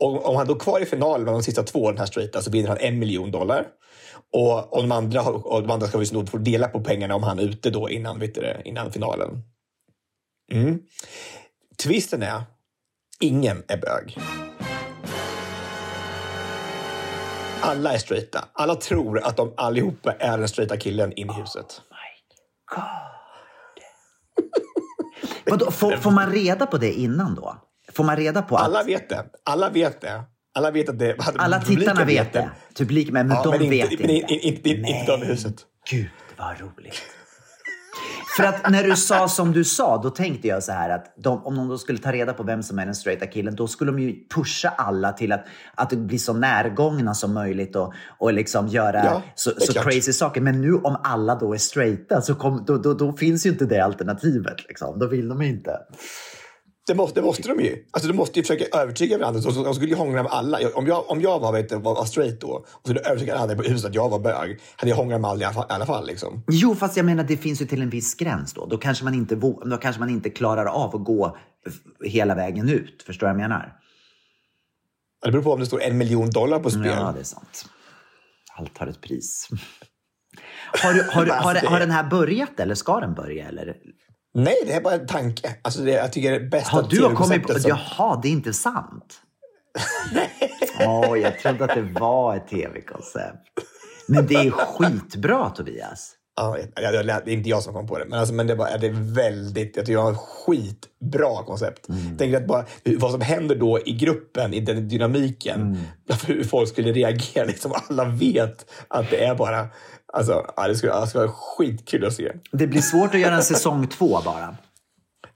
Och 0.00 0.26
om 0.28 0.36
han 0.36 0.46
då 0.46 0.54
är 0.54 0.58
kvar 0.58 0.80
i 0.80 0.86
finalen 0.86 1.24
med 1.24 1.34
de 1.34 1.42
sista 1.42 1.62
två, 1.62 1.90
den 1.90 1.98
här 1.98 2.06
straighta, 2.06 2.42
så 2.42 2.50
vinner 2.50 2.68
han 2.68 2.78
en 2.80 2.98
miljon 2.98 3.30
dollar. 3.30 3.66
Och, 4.32 4.72
och, 4.72 4.82
de 4.82 4.92
andra, 4.92 5.22
och 5.22 5.62
de 5.62 5.70
andra 5.70 5.86
ska 5.86 5.98
visst 5.98 6.30
få 6.30 6.38
dela 6.38 6.68
på 6.68 6.80
pengarna 6.80 7.14
om 7.14 7.22
han 7.22 7.38
är 7.38 7.42
ute 7.42 7.70
då 7.70 7.90
innan, 7.90 8.18
vet 8.18 8.34
du, 8.34 8.62
innan 8.64 8.92
finalen. 8.92 9.42
Mm. 10.52 10.78
Twisten 11.82 12.22
är, 12.22 12.42
ingen 13.20 13.62
är 13.68 13.76
bög. 13.76 14.18
Alla 17.60 17.92
är 17.92 17.98
straighta. 17.98 18.44
Alla 18.52 18.74
tror 18.74 19.24
att 19.24 19.36
de 19.36 19.54
allihopa 19.56 20.12
är 20.12 20.38
den 20.38 20.48
straighta 20.48 20.76
killen 20.76 21.12
in 21.12 21.30
i 21.30 21.32
huset. 21.32 21.82
Vadå, 25.46 25.70
får, 25.70 25.96
får 25.96 26.10
man 26.10 26.32
reda 26.32 26.66
på 26.66 26.78
det 26.78 26.92
innan 26.92 27.34
då? 27.34 27.56
Får 27.92 28.04
man 28.04 28.16
reda 28.16 28.42
på 28.42 28.56
att 28.56 28.62
Alla 28.62 28.82
vet 28.82 29.08
det. 29.08 29.24
Alla 29.44 29.70
vet 29.70 30.00
det. 30.00 30.22
Alla 30.54 30.70
vet 30.70 30.88
att 30.88 30.98
det... 30.98 31.16
alla 31.36 31.60
tittarna 31.60 32.04
vet 32.04 32.32
det? 32.32 32.50
Publik, 32.76 33.10
men, 33.10 33.26
men 33.26 33.36
Ja, 33.36 33.42
de 33.42 33.50
men 33.50 33.62
inte- 33.62 33.70
vet 33.88 34.00
men 34.00 34.10
inte. 34.10 34.32
inte- 34.34 34.46
inte- 34.46 34.68
inte- 34.68 34.90
inte 34.90 35.12
de 35.12 35.22
i 35.22 35.26
huset. 35.26 35.54
Gud, 35.90 36.08
vad 36.38 36.60
roligt. 36.60 37.02
För 38.36 38.44
att 38.44 38.70
när 38.70 38.84
du 38.84 38.96
sa 38.96 39.28
som 39.28 39.52
du 39.52 39.64
sa, 39.64 40.02
då 40.02 40.10
tänkte 40.10 40.48
jag 40.48 40.62
så 40.62 40.72
här 40.72 40.90
att 40.90 41.14
de, 41.16 41.44
om 41.46 41.56
de 41.56 41.68
då 41.68 41.78
skulle 41.78 41.98
ta 41.98 42.12
reda 42.12 42.32
på 42.32 42.42
vem 42.42 42.62
som 42.62 42.78
är 42.78 42.84
den 42.86 42.94
straighta 42.94 43.26
killen, 43.26 43.54
då 43.56 43.68
skulle 43.68 43.90
de 43.92 43.98
ju 44.00 44.14
pusha 44.34 44.68
alla 44.68 45.12
till 45.12 45.32
att, 45.32 45.44
att 45.74 45.92
blir 45.92 46.18
så 46.18 46.32
närgångna 46.32 47.14
som 47.14 47.34
möjligt 47.34 47.76
och, 47.76 47.92
och 48.18 48.32
liksom 48.32 48.68
göra 48.68 49.04
Ja, 49.04 49.22
så, 49.34 49.50
så 49.58 49.72
crazy 49.72 50.12
saker. 50.12 50.40
Men 50.40 50.60
nu 50.60 50.74
om 50.74 50.96
alla 51.04 51.34
då 51.34 51.54
är 51.54 51.58
straighta, 51.58 52.22
så 52.22 52.34
kom, 52.34 52.64
då, 52.66 52.76
då, 52.78 52.94
då 52.94 53.12
finns 53.12 53.46
ju 53.46 53.50
inte 53.50 53.64
det 53.64 53.80
alternativet. 53.84 54.56
Liksom. 54.68 54.98
Då 54.98 55.06
vill 55.06 55.28
de 55.28 55.42
inte. 55.42 55.78
Det 56.92 56.96
måste, 56.96 57.20
det 57.20 57.24
måste 57.24 57.48
de 57.48 57.60
ju. 57.60 57.84
Alltså, 57.90 58.08
de 58.08 58.14
måste 58.14 58.38
ju 58.38 58.42
försöka 58.42 58.78
övertyga 58.78 59.18
varandra. 59.18 59.42
Så, 59.42 59.64
de 59.64 59.74
skulle 59.74 59.90
ju 59.90 59.96
hångla 59.96 60.22
med 60.22 60.32
alla. 60.32 60.58
Om 60.74 60.86
jag, 60.86 61.10
om 61.10 61.20
jag 61.20 61.40
var, 61.40 61.52
vet, 61.52 61.72
var, 61.72 61.94
var 61.94 62.04
straight 62.04 62.40
då 62.40 62.48
och 62.48 62.80
skulle 62.84 63.00
övertyga 63.00 63.36
alla 63.36 63.52
i 63.52 63.68
huset 63.68 63.88
att 63.88 63.94
jag 63.94 64.08
var 64.08 64.18
bög, 64.18 64.60
hade 64.76 64.90
jag 64.90 64.96
hånglat 64.96 65.20
med 65.20 65.30
alla 65.30 65.42
i 65.42 65.44
alla 65.44 65.54
fall. 65.54 65.66
Alla 65.68 65.86
fall 65.86 66.06
liksom. 66.06 66.44
Jo, 66.48 66.74
fast 66.74 66.96
jag 66.96 67.06
menar 67.06 67.24
det 67.24 67.36
finns 67.36 67.62
ju 67.62 67.66
till 67.66 67.82
en 67.82 67.90
viss 67.90 68.14
gräns 68.14 68.52
då. 68.52 68.66
Då 68.66 68.78
kanske 68.78 69.04
man 69.04 69.14
inte, 69.14 69.34
då 69.34 69.78
kanske 69.82 70.00
man 70.00 70.10
inte 70.10 70.30
klarar 70.30 70.66
av 70.66 70.96
att 70.96 71.04
gå 71.04 71.36
hela 72.04 72.34
vägen 72.34 72.68
ut. 72.68 73.02
Förstår 73.06 73.26
du 73.26 73.32
vad 73.32 73.42
jag 73.42 73.48
menar? 73.48 73.72
Det 75.24 75.30
beror 75.30 75.42
på 75.42 75.52
om 75.52 75.60
det 75.60 75.66
står 75.66 75.82
en 75.82 75.98
miljon 75.98 76.30
dollar 76.30 76.58
på 76.58 76.70
spel. 76.70 76.86
Ja, 76.86 77.12
det 77.14 77.20
är 77.20 77.24
sant. 77.24 77.64
Allt 78.58 78.78
har 78.78 78.86
ett 78.86 79.00
pris. 79.00 79.48
Har, 80.82 80.92
du, 80.92 81.02
har, 81.02 81.26
Alltså, 81.26 81.66
har, 81.66 81.70
har 81.70 81.80
den 81.80 81.90
här 81.90 82.10
börjat 82.10 82.60
eller 82.60 82.74
ska 82.74 83.00
den 83.00 83.14
börja? 83.14 83.48
Eller? 83.48 83.76
Nej, 84.34 84.56
det 84.66 84.72
är 84.72 84.80
bara 84.80 84.94
en 84.94 85.06
tanke. 85.06 85.56
Alltså, 85.62 85.80
det, 85.80 85.90
jag 85.90 86.12
tycker 86.12 86.30
det 86.30 86.36
är 86.36 86.50
bästa 86.50 86.70
Har 86.76 86.82
du 86.82 87.14
kommit 87.14 87.42
på... 87.42 87.54
Som- 87.54 87.68
Jaha, 87.68 88.20
det 88.22 88.28
är 88.28 88.32
inte 88.32 88.52
sant? 88.52 89.20
Åh, 90.86 91.18
jag 91.18 91.38
trodde 91.38 91.64
att 91.64 91.74
det 91.74 91.82
var 92.00 92.36
ett 92.36 92.48
tv-koncept. 92.48 93.48
Men 94.08 94.26
det 94.26 94.34
är 94.34 94.50
skitbra, 94.50 95.50
Tobias. 95.50 96.14
Ja, 96.34 96.56
det 96.74 96.82
är 97.06 97.28
inte 97.28 97.48
jag 97.48 97.62
som 97.62 97.74
kom 97.74 97.86
på 97.86 97.98
det, 97.98 98.04
men, 98.04 98.18
alltså, 98.18 98.34
men 98.34 98.46
det, 98.46 98.54
var, 98.54 98.78
det 98.80 98.86
är 98.86 99.14
väldigt, 99.14 99.76
jag 99.76 99.86
tycker 99.86 99.98
det 99.98 100.04
var 100.04 100.12
ett 100.12 100.18
skitbra 100.18 101.44
koncept. 101.46 101.88
Mm. 101.88 102.16
Tänker 102.18 102.36
att 102.36 102.46
bara, 102.46 102.64
vad 102.84 103.10
som 103.10 103.20
händer 103.20 103.54
då 103.54 103.80
i 103.86 103.92
gruppen, 103.92 104.54
i 104.54 104.60
den 104.60 104.88
dynamiken, 104.88 105.60
Mm. 105.60 105.76
hur 106.26 106.44
folk 106.44 106.68
skulle 106.68 106.92
reagera. 106.92 107.44
Liksom, 107.44 107.72
alla 107.88 108.04
vet 108.04 108.66
att 108.88 109.10
det 109.10 109.24
är 109.24 109.34
bara... 109.34 109.66
Alltså, 110.12 110.46
ja, 110.56 110.68
det, 110.68 110.74
skulle, 110.74 111.00
det 111.00 111.06
skulle 111.06 111.24
vara 111.24 111.34
skitkul 111.36 112.04
att 112.04 112.12
se. 112.12 112.32
Det 112.52 112.66
blir 112.66 112.80
svårt 112.80 113.14
att 113.14 113.20
göra 113.20 113.34
en 113.34 113.42
säsong 113.42 113.86
två 113.86 114.20
bara. 114.24 114.56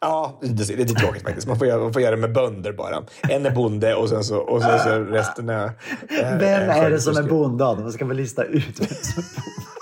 Ja, 0.01 0.39
det, 0.43 0.49
det 0.49 0.73
är 0.73 0.77
lite 0.77 0.95
tråkigt 0.95 1.23
faktiskt. 1.23 1.47
Man 1.47 1.59
får, 1.59 1.67
göra, 1.67 1.83
man 1.83 1.93
får 1.93 2.03
göra 2.03 2.17
det 2.17 2.21
med 2.21 2.33
bönder 2.33 2.73
bara. 2.73 3.03
En 3.29 3.47
är 3.47 3.51
bonde 3.51 3.95
och 3.95 4.09
sen 4.09 4.25
så, 4.25 4.39
och 4.39 4.63
sen 4.63 4.79
så 4.79 4.99
resten 4.99 5.49
är... 5.49 5.71
är 6.09 6.39
Vem 6.39 6.71
är 6.71 6.91
det 6.91 7.01
som 7.01 7.17
är 7.17 7.23
bonde? 7.23 7.65
Man 7.65 7.93
ska 7.93 8.05
väl 8.05 8.17
lista 8.17 8.45
ut 8.45 8.81
vem 8.81 8.89
som 8.89 9.23
är 9.23 9.76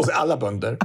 Och 0.00 0.06
så 0.06 0.12
alla 0.12 0.36
bönder. 0.36 0.76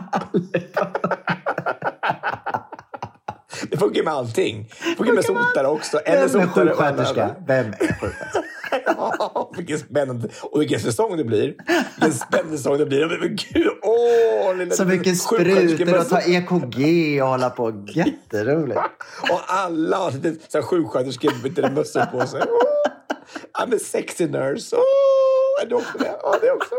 Det 3.70 3.78
funkar 3.78 4.04
med 4.04 4.14
allting. 4.14 4.70
Det 4.90 4.96
funkar 4.96 5.14
med 5.14 5.26
sotare 5.26 5.68
också. 5.68 6.02
Är 6.06 6.28
Vem 6.28 6.42
är 6.42 6.48
sjuksköterska? 6.48 7.36
Vem 7.48 7.66
är 7.68 7.72
sjuksköterska? 7.72 8.44
Ja, 8.86 9.52
vilken 9.58 9.80
spännande. 9.80 10.30
Och 10.42 10.62
vilken 10.62 10.80
säsong 10.80 11.18
det 11.18 11.24
blir. 11.24 11.56
Vilken 11.96 12.14
spännande 12.14 12.58
säsong 12.58 12.78
det 12.78 12.86
blir. 12.86 13.20
Men 13.20 13.36
gud, 13.36 13.72
åh! 13.82 14.56
Lilla, 14.56 14.76
Så 14.76 14.86
mycket 14.86 15.18
sprutor 15.18 16.00
och 16.00 16.10
ta 16.10 16.22
EKG 16.22 17.22
och 17.22 17.28
hålla 17.28 17.50
på. 17.50 17.86
Jätteroligt. 17.88 18.80
Och 19.32 19.42
alla 19.48 19.98
har 19.98 20.12
lite 20.12 20.62
sjuksköterskemössor 20.62 22.06
på 22.06 22.28
sig. 22.28 22.42
Åh, 22.50 23.64
I'm 23.64 23.76
a 23.76 23.80
sexy 23.82 24.28
nurse. 24.28 24.76
Åh, 24.76 25.64
är 25.64 25.70
du 25.70 25.76
också 25.76 25.98
det? 25.98 26.18
Ja, 26.22 26.36
det 26.42 26.52
också. 26.52 26.76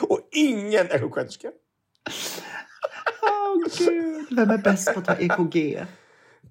Och 0.00 0.20
ingen 0.32 0.90
är 0.90 0.98
sjuksköterska. 0.98 1.48
Gud, 3.78 4.26
vem 4.30 4.50
är 4.50 4.58
bäst 4.58 4.94
på 4.94 5.00
att 5.00 5.06
ta 5.06 5.14
EKG? 5.14 5.84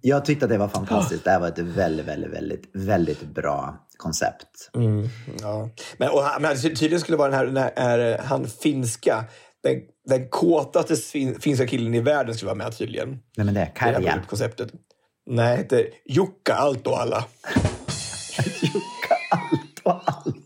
Jag 0.01 0.25
tyckte 0.25 0.45
att 0.45 0.51
det 0.51 0.57
var 0.57 0.67
fantastiskt. 0.67 1.23
Det 1.23 1.31
här 1.31 1.39
var 1.39 1.47
ett 1.47 1.59
väldigt, 1.59 2.05
väldigt, 2.05 2.31
väldigt, 2.33 2.69
väldigt 2.73 3.21
bra 3.21 3.87
koncept. 3.97 4.69
Ja. 5.41 5.69
Men, 5.97 6.09
och, 6.09 6.23
men 6.39 6.57
tydligen 6.57 6.99
skulle 6.99 7.17
vara 7.17 7.29
den 7.29 7.37
här, 7.39 7.45
den 7.45 7.57
här 7.57 7.99
är, 7.99 8.17
han 8.17 8.47
finska, 8.47 9.25
den, 9.63 9.75
den 10.07 10.29
kåtaste 10.29 10.95
fin, 10.95 11.39
finska 11.39 11.67
killen 11.67 11.93
i 11.95 11.99
världen 11.99 12.35
skulle 12.35 12.47
vara 12.47 12.57
med 12.57 12.77
tydligen. 12.77 13.09
Nej 13.09 13.45
men 13.45 13.53
det 13.53 13.59
är 13.61 13.65
Det 13.65 13.89
är 13.89 13.93
Karja. 13.93 14.23
konceptet. 14.27 14.69
Nej, 15.25 15.55
det 15.57 15.61
heter 15.63 15.87
Jukka 16.05 16.53
allt 16.53 16.87
och 16.87 17.01
alla. 17.01 17.25
Jukka 18.61 19.15
allt 20.05 20.45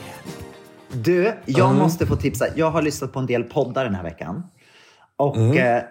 Du, 0.93 1.33
jag 1.45 1.75
måste 1.75 2.05
få 2.05 2.15
tipsa. 2.15 2.45
Jag 2.55 2.71
har 2.71 2.81
lyssnat 2.81 3.13
på 3.13 3.19
en 3.19 3.25
del 3.25 3.43
poddar 3.43 3.83
den 3.83 3.95
här 3.95 4.03
veckan. 4.03 4.43
Och 5.17 5.37
eh, 5.37 5.83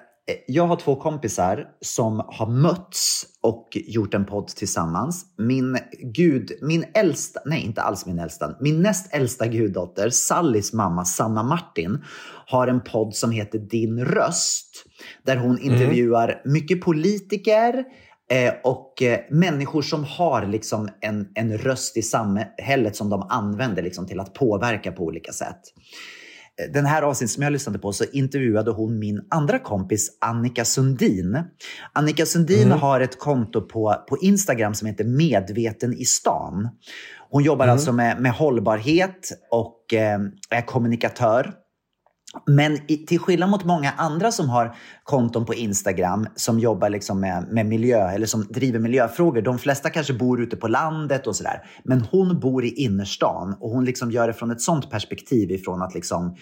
jag 0.46 0.66
har 0.66 0.76
två 0.76 0.96
kompisar 0.96 1.66
som 1.80 2.24
har 2.28 2.46
mötts 2.46 3.26
och 3.42 3.68
gjort 3.72 4.14
en 4.14 4.24
podd 4.24 4.48
tillsammans. 4.48 5.26
Min 5.38 5.78
gud, 6.02 6.52
min 6.62 6.84
äldsta, 6.94 7.40
nej 7.46 7.62
inte 7.62 7.82
alls 7.82 8.06
min 8.06 8.18
äldsta, 8.18 8.56
min 8.60 8.82
näst 8.82 9.14
äldsta 9.14 9.46
guddotter, 9.46 10.10
Sallys 10.10 10.72
mamma 10.72 11.04
Sanna 11.04 11.42
Martin, 11.42 12.04
har 12.46 12.66
en 12.66 12.80
podd 12.80 13.14
som 13.14 13.30
heter 13.30 13.58
Din 13.58 14.04
röst. 14.04 14.84
Där 15.22 15.36
hon 15.36 15.58
intervjuar 15.58 16.42
mycket 16.44 16.80
politiker, 16.80 17.84
Eh, 18.30 18.54
och 18.64 19.02
eh, 19.02 19.20
människor 19.30 19.82
som 19.82 20.04
har 20.04 20.46
liksom 20.46 20.88
en, 21.00 21.28
en 21.34 21.58
röst 21.58 21.96
i 21.96 22.02
samhället 22.02 22.96
som 22.96 23.10
de 23.10 23.26
använder 23.28 23.82
liksom 23.82 24.06
till 24.06 24.20
att 24.20 24.34
påverka 24.34 24.92
på 24.92 25.04
olika 25.04 25.32
sätt. 25.32 25.60
Eh, 26.62 26.72
Den 26.72 26.86
här 26.86 27.02
avsnittet 27.02 27.32
som 27.32 27.42
jag 27.42 27.52
lyssnade 27.52 27.78
på 27.78 27.92
så 27.92 28.04
intervjuade 28.12 28.70
hon 28.70 28.98
min 28.98 29.26
andra 29.30 29.58
kompis 29.58 30.18
Annika 30.20 30.64
Sundin. 30.64 31.42
Annika 31.92 32.26
Sundin 32.26 32.70
har 32.70 33.00
ett 33.00 33.18
konto 33.18 33.60
på, 33.60 34.04
på 34.08 34.18
Instagram 34.18 34.74
som 34.74 34.88
heter 34.88 35.04
Medveten 35.04 35.94
i 35.94 36.04
stan. 36.04 36.68
Hon 37.30 37.42
jobbar 37.42 37.66
alltså 37.68 37.92
med, 37.92 38.20
med 38.20 38.32
hållbarhet 38.32 39.30
och 39.50 39.94
eh, 39.94 40.18
är 40.50 40.66
kommunikatör. 40.66 41.54
Men 42.46 42.78
i, 42.86 42.96
till 42.96 43.18
skillnad 43.18 43.50
mot 43.50 43.64
många 43.64 43.90
andra 43.90 44.32
som 44.32 44.48
har 44.48 44.76
konton 45.04 45.46
på 45.46 45.54
Instagram 45.54 46.26
som 46.36 46.58
jobbar 46.58 46.88
liksom 46.88 47.20
med, 47.20 47.48
med 47.50 47.66
miljö 47.66 48.10
eller 48.10 48.26
som 48.26 48.42
driver 48.42 48.78
miljöfrågor. 48.78 49.42
De 49.42 49.58
flesta 49.58 49.90
kanske 49.90 50.12
bor 50.12 50.40
ute 50.40 50.56
på 50.56 50.68
landet 50.68 51.26
och 51.26 51.36
sådär. 51.36 51.64
Men 51.84 52.00
hon 52.00 52.40
bor 52.40 52.64
i 52.64 52.68
innerstan 52.68 53.56
och 53.60 53.70
hon 53.70 53.84
liksom 53.84 54.10
gör 54.10 54.26
det 54.26 54.32
från 54.32 54.50
ett 54.50 54.60
sånt 54.60 54.90
perspektiv 54.90 55.50
ifrån 55.50 55.82
att 55.82 55.94
liksom 55.94 56.36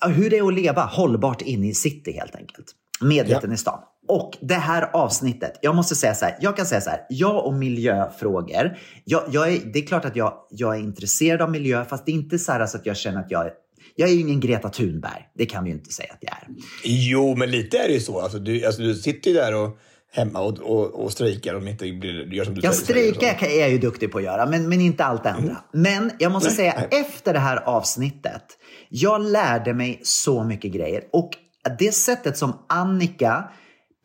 ja, 0.00 0.08
hur 0.08 0.30
det 0.30 0.38
är 0.38 0.48
att 0.48 0.54
leva 0.54 0.82
hållbart 0.82 1.42
inne 1.42 1.68
i 1.68 1.74
city 1.74 2.12
helt 2.12 2.36
enkelt. 2.36 2.66
Medveten 3.00 3.52
i 3.52 3.56
stan. 3.56 3.78
Och 4.08 4.38
det 4.40 4.54
här 4.54 4.90
avsnittet, 4.92 5.58
jag 5.62 5.76
måste 5.76 5.94
säga 5.94 6.14
så 6.14 6.24
här, 6.24 6.36
jag 6.40 6.56
kan 6.56 6.66
säga 6.66 6.80
så 6.80 6.90
här, 6.90 7.00
jag 7.08 7.46
och 7.46 7.54
miljöfrågor, 7.54 8.76
jag, 9.04 9.22
jag 9.30 9.52
är, 9.52 9.60
det 9.72 9.78
är 9.78 9.86
klart 9.86 10.04
att 10.04 10.16
jag, 10.16 10.34
jag 10.50 10.76
är 10.76 10.80
intresserad 10.80 11.42
av 11.42 11.50
miljö, 11.50 11.84
fast 11.84 12.06
det 12.06 12.12
är 12.12 12.14
inte 12.14 12.38
så 12.38 12.66
så 12.68 12.76
att 12.76 12.86
jag 12.86 12.96
känner 12.96 13.20
att 13.20 13.30
jag 13.30 13.50
jag 13.96 14.08
är 14.08 14.12
ju 14.12 14.20
ingen 14.20 14.40
Greta 14.40 14.68
Thunberg. 14.68 15.28
Det 15.34 15.46
kan 15.46 15.64
vi 15.64 15.70
ju 15.70 15.76
inte 15.76 15.92
säga 15.92 16.12
att 16.12 16.18
jag 16.20 16.32
är. 16.32 16.48
Jo, 16.84 17.34
men 17.36 17.50
lite 17.50 17.78
är 17.78 17.88
det 17.88 17.94
ju 17.94 18.00
så. 18.00 18.20
Alltså, 18.20 18.38
du, 18.38 18.66
alltså, 18.66 18.82
du 18.82 18.94
sitter 18.94 19.30
ju 19.30 19.36
där 19.36 19.54
och 19.54 19.78
hemma 20.12 20.40
och, 20.40 20.58
och, 20.58 21.04
och 21.04 21.12
strejkar 21.12 21.54
om 21.54 21.68
inte 21.68 21.92
blir, 21.92 22.34
gör 22.34 22.44
som 22.44 22.54
du 22.54 22.60
Jag 22.64 22.74
säger. 22.74 22.94
säger 22.94 23.12
strejkar 23.14 23.46
så. 23.46 23.52
är 23.54 23.60
jag 23.60 23.70
ju 23.70 23.78
duktig 23.78 24.12
på 24.12 24.18
att 24.18 24.24
göra, 24.24 24.46
men, 24.46 24.68
men 24.68 24.80
inte 24.80 25.04
allt 25.04 25.22
det 25.22 25.30
andra. 25.30 25.56
Men 25.72 26.10
jag 26.18 26.32
måste 26.32 26.50
säga, 26.50 26.72
efter 26.72 27.32
det 27.32 27.38
här 27.38 27.56
avsnittet, 27.56 28.42
jag 28.88 29.20
lärde 29.20 29.74
mig 29.74 30.00
så 30.02 30.44
mycket 30.44 30.72
grejer. 30.72 31.04
Och 31.12 31.30
det 31.78 31.92
sättet 31.92 32.38
som 32.38 32.52
Annika 32.68 33.50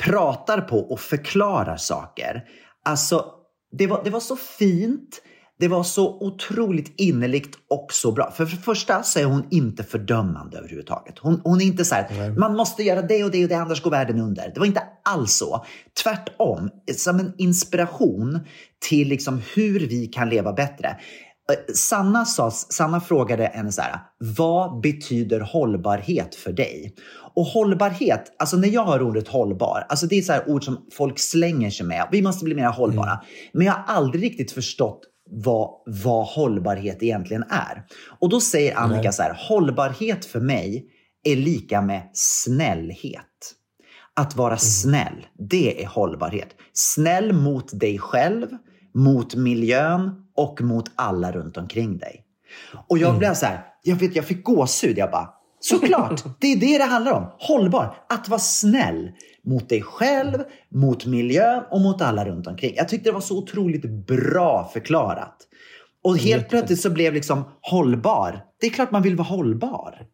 pratar 0.03 0.61
på 0.61 0.79
och 0.79 0.99
förklarar 0.99 1.77
saker. 1.77 2.43
Alltså, 2.85 3.25
det 3.77 3.87
var, 3.87 4.03
det 4.03 4.09
var 4.09 4.19
så 4.19 4.35
fint. 4.35 5.21
Det 5.59 5.67
var 5.67 5.83
så 5.83 6.17
otroligt 6.19 6.93
innerligt 6.97 7.55
och 7.69 7.87
så 7.91 8.11
bra. 8.11 8.31
För, 8.31 8.45
för 8.45 8.57
det 8.57 8.63
första 8.63 9.03
så 9.03 9.19
är 9.19 9.25
hon 9.25 9.47
inte 9.51 9.83
fördömande 9.83 10.57
överhuvudtaget. 10.57 11.19
Hon, 11.19 11.41
hon 11.43 11.61
är 11.61 11.65
inte 11.65 11.85
så 11.85 11.95
här, 11.95 12.29
man 12.39 12.55
måste 12.55 12.83
göra 12.83 13.01
det 13.01 13.23
och 13.23 13.31
det 13.31 13.43
och 13.43 13.49
det 13.49 13.55
annars 13.55 13.81
går 13.81 13.91
världen 13.91 14.19
under. 14.19 14.51
Det 14.53 14.59
var 14.59 14.67
inte 14.67 14.83
alls 15.03 15.33
så. 15.33 15.65
Tvärtom, 16.03 16.69
som 16.95 17.19
en 17.19 17.33
inspiration 17.37 18.39
till 18.89 19.07
liksom 19.07 19.41
hur 19.55 19.79
vi 19.79 20.07
kan 20.07 20.29
leva 20.29 20.53
bättre. 20.53 20.87
Eh, 20.87 21.73
Sanna, 21.73 22.25
sa, 22.25 22.51
Sanna 22.51 23.01
frågade 23.01 23.43
henne 23.43 23.71
så 23.71 23.81
här, 23.81 23.99
vad 24.35 24.81
betyder 24.81 25.39
hållbarhet 25.39 26.35
för 26.35 26.51
dig? 26.51 26.93
Och 27.35 27.45
hållbarhet, 27.45 28.35
alltså 28.39 28.57
när 28.57 28.67
jag 28.67 28.85
hör 28.85 29.01
ordet 29.01 29.27
hållbar, 29.27 29.85
alltså 29.89 30.07
det 30.07 30.17
är 30.17 30.21
så 30.21 30.33
ord 30.47 30.63
som 30.63 30.85
folk 30.93 31.19
slänger 31.19 31.69
sig 31.69 31.85
med. 31.85 32.07
Vi 32.11 32.21
måste 32.21 32.45
bli 32.45 32.55
mer 32.55 32.69
hållbara. 32.69 33.21
Men 33.53 33.65
jag 33.65 33.73
har 33.73 33.95
aldrig 33.95 34.23
riktigt 34.23 34.51
förstått 34.51 35.01
vad, 35.29 35.69
vad 35.85 36.25
hållbarhet 36.25 37.03
egentligen 37.03 37.43
är. 37.49 37.85
Och 38.19 38.29
då 38.29 38.41
säger 38.41 38.77
Annika 38.77 39.11
så 39.11 39.23
här, 39.23 39.37
hållbarhet 39.49 40.25
för 40.25 40.39
mig 40.39 40.85
är 41.23 41.35
lika 41.35 41.81
med 41.81 42.09
snällhet. 42.13 43.53
Att 44.15 44.35
vara 44.35 44.57
snäll, 44.57 45.27
det 45.49 45.83
är 45.83 45.87
hållbarhet. 45.87 46.49
Snäll 46.73 47.33
mot 47.33 47.79
dig 47.79 47.99
själv, 47.99 48.47
mot 48.93 49.35
miljön 49.35 50.11
och 50.35 50.61
mot 50.61 50.91
alla 50.95 51.31
runt 51.31 51.57
omkring 51.57 51.97
dig. 51.97 52.23
Och 52.87 52.97
jag 52.97 53.17
blev 53.17 53.33
så 53.33 53.45
här, 53.45 53.65
jag, 53.83 53.95
vet, 53.95 54.15
jag 54.15 54.25
fick 54.25 54.43
gåshud. 54.43 54.97
Jag 54.97 55.11
bara, 55.11 55.29
såklart, 55.59 56.23
det 56.39 56.47
är 56.47 56.59
det 56.59 56.77
det 56.77 56.83
handlar 56.83 57.11
om. 57.11 57.31
Hållbar, 57.39 57.95
att 58.09 58.29
vara 58.29 58.39
snäll 58.39 59.11
mot 59.47 59.69
dig 59.69 59.81
själv, 59.81 60.37
mot 60.69 61.05
miljön 61.05 61.63
och 61.71 61.81
mot 61.81 62.01
alla 62.01 62.25
runt 62.25 62.47
omkring. 62.47 62.73
Jag 62.75 62.89
tyckte 62.89 63.09
det 63.09 63.13
var 63.13 63.21
så 63.21 63.37
otroligt 63.37 63.85
bra 64.07 64.69
förklarat. 64.73 65.37
Och 66.03 66.17
helt 66.17 66.49
plötsligt 66.49 66.81
så 66.81 66.89
blev 66.89 67.13
liksom 67.13 67.43
hållbar. 67.61 68.43
Det 68.59 68.67
är 68.67 68.71
klart 68.71 68.91
man 68.91 69.01
vill 69.01 69.15
vara 69.15 69.27
hållbar. 69.27 70.07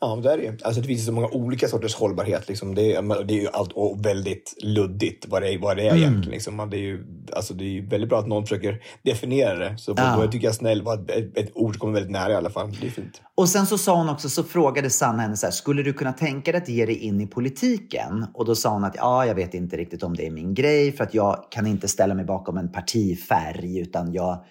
Ja, 0.00 0.14
men 0.14 0.22
det 0.24 0.32
är 0.32 0.36
det 0.36 0.42
ju. 0.42 0.58
Alltså, 0.62 0.80
det 0.80 0.86
finns 0.86 1.06
så 1.06 1.12
många 1.12 1.28
olika 1.28 1.68
sorters 1.68 1.94
hållbarhet. 1.94 2.48
Liksom. 2.48 2.74
Det, 2.74 2.94
är, 2.94 3.24
det 3.24 3.34
är 3.34 3.40
ju 3.40 3.48
allt 3.52 3.72
och 3.72 4.06
väldigt 4.06 4.54
luddigt 4.62 5.26
vad 5.28 5.42
det 5.42 5.52
är, 5.54 5.58
vad 5.58 5.76
det 5.76 5.82
är 5.82 5.90
Mm. 5.90 6.02
egentligen. 6.02 6.30
Liksom. 6.30 6.56
Man, 6.56 6.70
det, 6.70 6.76
är 6.76 6.80
ju, 6.80 7.04
alltså, 7.36 7.54
det 7.54 7.78
är 7.78 7.82
väldigt 7.82 8.08
bra 8.08 8.18
att 8.18 8.26
någon 8.26 8.42
försöker 8.42 8.80
definiera 9.02 9.58
det. 9.58 9.78
Så 9.78 9.94
Ja. 9.96 10.16
då 10.16 10.30
tycker 10.30 10.46
jag 10.46 10.54
snäll 10.54 10.82
var 10.82 10.94
ett, 10.94 11.38
ett, 11.38 11.50
ord 11.54 11.78
kommer 11.78 11.92
väldigt 11.92 12.12
nära 12.12 12.32
i 12.32 12.34
alla 12.34 12.50
fall. 12.50 12.72
Det 12.80 12.86
är 12.86 12.90
fint. 12.90 13.22
Och 13.34 13.48
sen 13.48 13.66
så 13.66 13.78
sa 13.78 13.96
hon 13.96 14.08
också, 14.08 14.28
så 14.28 14.42
frågade 14.42 14.90
Sanna 14.90 15.22
henne 15.22 15.36
så 15.36 15.46
här, 15.46 15.52
skulle 15.52 15.82
du 15.82 15.92
kunna 15.92 16.12
tänka 16.12 16.52
dig 16.52 16.62
att 16.62 16.68
ge 16.68 16.86
dig 16.86 16.96
in 16.96 17.20
i 17.20 17.26
politiken? 17.26 18.26
Och 18.34 18.44
då 18.44 18.54
sa 18.54 18.70
hon 18.70 18.84
att 18.84 18.96
ja, 18.96 19.26
jag 19.26 19.34
vet 19.34 19.54
inte 19.54 19.76
riktigt 19.76 20.02
om 20.02 20.16
det 20.16 20.26
är 20.26 20.30
min 20.30 20.54
grej 20.54 20.92
för 20.92 21.04
att 21.04 21.14
jag 21.14 21.46
kan 21.50 21.66
inte 21.66 21.88
ställa 21.88 22.14
mig 22.14 22.24
bakom 22.24 22.56
en 22.56 22.72
partifärg 22.72 23.78
utan 23.78 24.12
jag, 24.12 24.44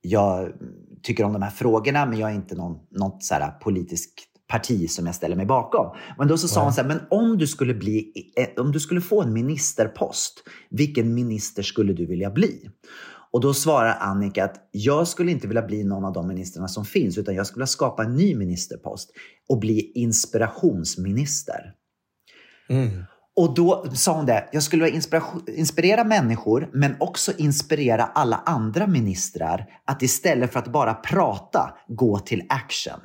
jag 0.00 0.52
tycker 1.02 1.24
om 1.24 1.32
de 1.32 1.42
här 1.42 1.50
frågorna 1.50 2.06
men 2.06 2.18
jag 2.18 2.30
är 2.30 2.34
inte 2.34 2.54
någon, 2.54 2.76
något 2.90 3.22
så 3.22 3.34
här 3.34 3.50
politiskt 3.50 4.14
parti 4.48 4.90
som 4.90 5.06
jag 5.06 5.14
ställer 5.14 5.36
mig 5.36 5.46
bakom. 5.46 5.96
Men 6.18 6.28
då 6.28 6.38
så 6.38 6.48
sa 6.48 6.62
hon 6.62 6.72
så 6.72 6.80
här, 6.80 6.88
men 6.88 7.00
om 7.10 7.38
du 7.38 7.46
skulle 7.46 7.74
bli, 7.74 8.12
eh, 8.36 8.62
om 8.62 8.72
du 8.72 8.80
skulle 8.80 9.00
få 9.00 9.22
en 9.22 9.32
ministerpost, 9.32 10.42
vilken 10.70 11.14
minister 11.14 11.62
skulle 11.62 11.92
du 11.92 12.06
vilja 12.06 12.30
bli? 12.30 12.70
Och 13.30 13.40
då 13.40 13.54
svarar 13.54 13.96
Annika 14.00 14.44
att 14.44 14.68
jag 14.70 15.08
skulle 15.08 15.30
inte 15.30 15.46
vilja 15.46 15.62
bli 15.62 15.84
någon 15.84 16.04
av 16.04 16.12
de 16.12 16.28
ministrarna 16.28 16.68
som 16.68 16.84
finns 16.84 17.18
utan 17.18 17.34
jag 17.34 17.46
skulle 17.46 17.60
vilja 17.60 17.66
skapa 17.66 18.04
en 18.04 18.16
ny 18.16 18.34
ministerpost 18.34 19.10
och 19.48 19.58
bli 19.58 19.92
inspirationsminister. 19.94 21.74
Och 23.36 23.54
då 23.54 23.86
sa 23.94 24.16
hon 24.16 24.26
det, 24.26 24.48
jag 24.52 24.62
skulle 24.62 24.90
inspirera 25.56 26.04
människor 26.04 26.70
men 26.72 26.96
också 27.00 27.32
inspirera 27.36 28.04
alla 28.04 28.42
andra 28.46 28.86
ministrar 28.86 29.66
att 29.84 30.02
istället 30.02 30.52
för 30.52 30.58
att 30.58 30.72
bara 30.72 30.94
prata 30.94 31.74
gå 31.88 32.18
till 32.18 32.42
action. 32.48 33.00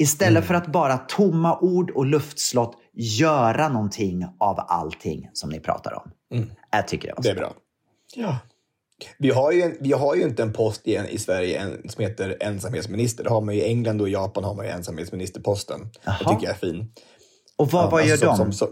Istället 0.00 0.44
för 0.44 0.54
att 0.54 0.66
bara 0.66 0.98
tomma 0.98 1.58
ord 1.58 1.90
och 1.90 2.06
luftslott 2.06 2.76
göra 2.92 3.68
någonting 3.68 4.26
av 4.38 4.64
allting 4.68 5.30
som 5.32 5.50
ni 5.50 5.60
pratar 5.60 5.94
om. 5.94 6.10
Jag 6.70 6.88
tycker 6.88 7.08
det 7.08 7.14
var 7.16 7.22
Det 7.22 7.28
så 7.28 7.34
är 7.34 7.38
bra. 7.38 7.52
Ja. 8.14 8.38
Vi 9.18 9.30
har 9.30 9.52
ju, 9.52 9.62
en, 9.62 9.76
vi 9.80 9.92
har 9.92 10.14
ju 10.14 10.22
inte 10.22 10.42
en 10.42 10.52
post 10.52 10.88
i, 10.88 11.00
i 11.10 11.18
Sverige 11.18 11.58
en, 11.60 11.88
som 11.88 12.02
heter 12.04 12.36
ensamhetsminister. 12.40 13.24
Det 13.24 13.30
har 13.30 13.40
man 13.40 13.54
ju 13.54 13.60
i 13.60 13.64
England 13.64 14.00
och 14.00 14.08
Japan 14.08 14.44
har 14.44 14.54
man 14.54 14.64
ju 14.66 14.70
ensamhetsministerposten. 14.70 15.90
Jaha. 16.04 16.16
Det 16.18 16.24
tycker 16.24 16.46
jag 16.46 16.54
är 16.54 16.58
fin. 16.58 16.92
Och 17.56 17.70
vad, 17.72 17.90
vad 17.90 18.04
gör 18.06 18.12
alltså, 18.12 18.26
de? 18.26 18.36
som- 18.36 18.52
som- 18.52 18.68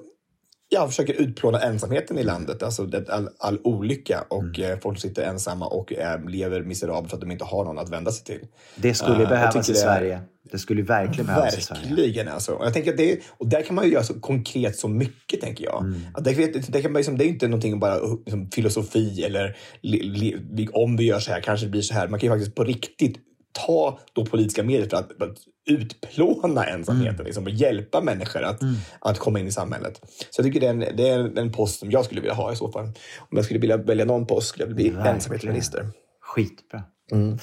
Ja, 0.71 0.89
försöker 0.89 1.15
utplåna 1.15 1.61
ensamheten 1.61 2.19
i 2.19 2.23
landet. 2.23 2.63
Alltså 2.63 2.85
det, 2.87 3.09
all, 3.11 3.29
all 3.39 3.59
olycka 3.65 4.25
och 4.29 4.45
Mm. 4.59 4.73
eh, 4.73 4.79
folk 4.79 5.01
sitter 5.01 5.23
ensamma 5.23 5.67
och 5.67 5.93
eh, 5.93 6.25
lever 6.29 6.63
miserabelt 6.63 7.11
för 7.11 7.17
att 7.17 7.21
de 7.21 7.31
inte 7.31 7.45
har 7.45 7.65
någon 7.65 7.79
att 7.79 7.89
vända 7.89 8.11
sig 8.11 8.25
till. 8.25 8.47
Det 8.77 8.95
skulle 8.95 9.19
jag 9.21 9.29
behövas 9.29 9.69
i 9.69 9.73
det 9.73 9.79
Sverige. 9.79 10.21
Det 10.53 10.59
skulle 10.59 10.83
verkligen 10.83 11.27
behövas 11.27 11.59
i 11.59 11.61
Sverige. 11.61 11.83
Verkligen 11.95 12.29
alltså. 12.29 12.53
Och 12.53 12.67
Jag 12.67 12.73
tänker 12.73 12.91
att 12.91 12.97
det 12.97 13.19
och 13.39 13.47
där 13.49 13.63
kan 13.63 13.75
man 13.77 13.85
ju 13.85 13.93
göra 13.93 14.03
så 14.05 14.15
konkret 14.21 14.77
så 14.77 14.89
mycket, 14.89 15.41
tänker 15.41 15.65
jag. 15.65 15.81
Mm. 15.85 16.01
Att 16.15 16.27
vet- 16.27 16.73
där 16.73 16.81
kan 16.83 16.93
man 16.93 16.99
liksom, 17.01 17.19
det 17.19 17.25
är 17.25 17.29
inte 17.29 17.49
någonting 17.49 17.81
bara 17.81 17.99
liksom, 18.27 18.51
filosofi 18.51 19.23
eller 19.25 19.57
li, 19.83 20.03
li, 20.03 20.69
om 20.73 20.97
vi 20.97 21.05
gör 21.05 21.19
så 21.21 21.31
här 21.33 21.41
kanske 21.41 21.67
det 21.67 21.71
blir 21.71 21.83
så 21.83 21.95
här. 21.95 22.09
Man 22.09 22.21
kan 22.21 22.27
ju 22.27 22.33
faktiskt 22.35 22.55
på 22.57 22.65
riktigt 22.65 23.17
ta 23.65 23.99
då 24.13 24.27
politiska 24.27 24.63
medel 24.63 24.91
för 24.91 24.97
att, 24.97 25.13
för 25.19 25.27
att 25.31 25.39
utplåna 25.69 26.65
ensamheten 26.65 27.15
Mm. 27.15 27.27
liksom, 27.27 27.45
och 27.45 27.51
hjälpa 27.51 28.01
människor 28.01 28.43
att, 28.43 28.61
att 29.01 29.19
komma 29.19 29.39
in 29.41 29.47
i 29.47 29.53
samhället. 29.53 30.01
Så 30.31 30.41
jag 30.41 30.47
tycker 30.47 30.61
det 30.61 30.67
är, 30.67 30.71
en, 30.71 30.97
det 30.97 31.09
är 31.09 31.39
en 31.39 31.53
post 31.53 31.79
som 31.79 31.91
jag 31.91 32.05
skulle 32.05 32.21
vilja 32.21 32.35
ha 32.35 32.53
i 32.53 32.57
så 32.57 32.73
fall. 32.73 32.85
Om 33.19 33.29
jag 33.31 33.45
skulle 33.45 33.61
vilja 33.61 33.77
välja 33.77 34.05
någon 34.05 34.27
post 34.27 34.49
skulle 34.49 34.65
jag 34.67 34.75
bli 34.75 34.91
Verkligen. 34.91 35.15
ensamhetsminister. 35.15 35.87
Skitbra. 36.21 36.83
Mm. 37.13 37.39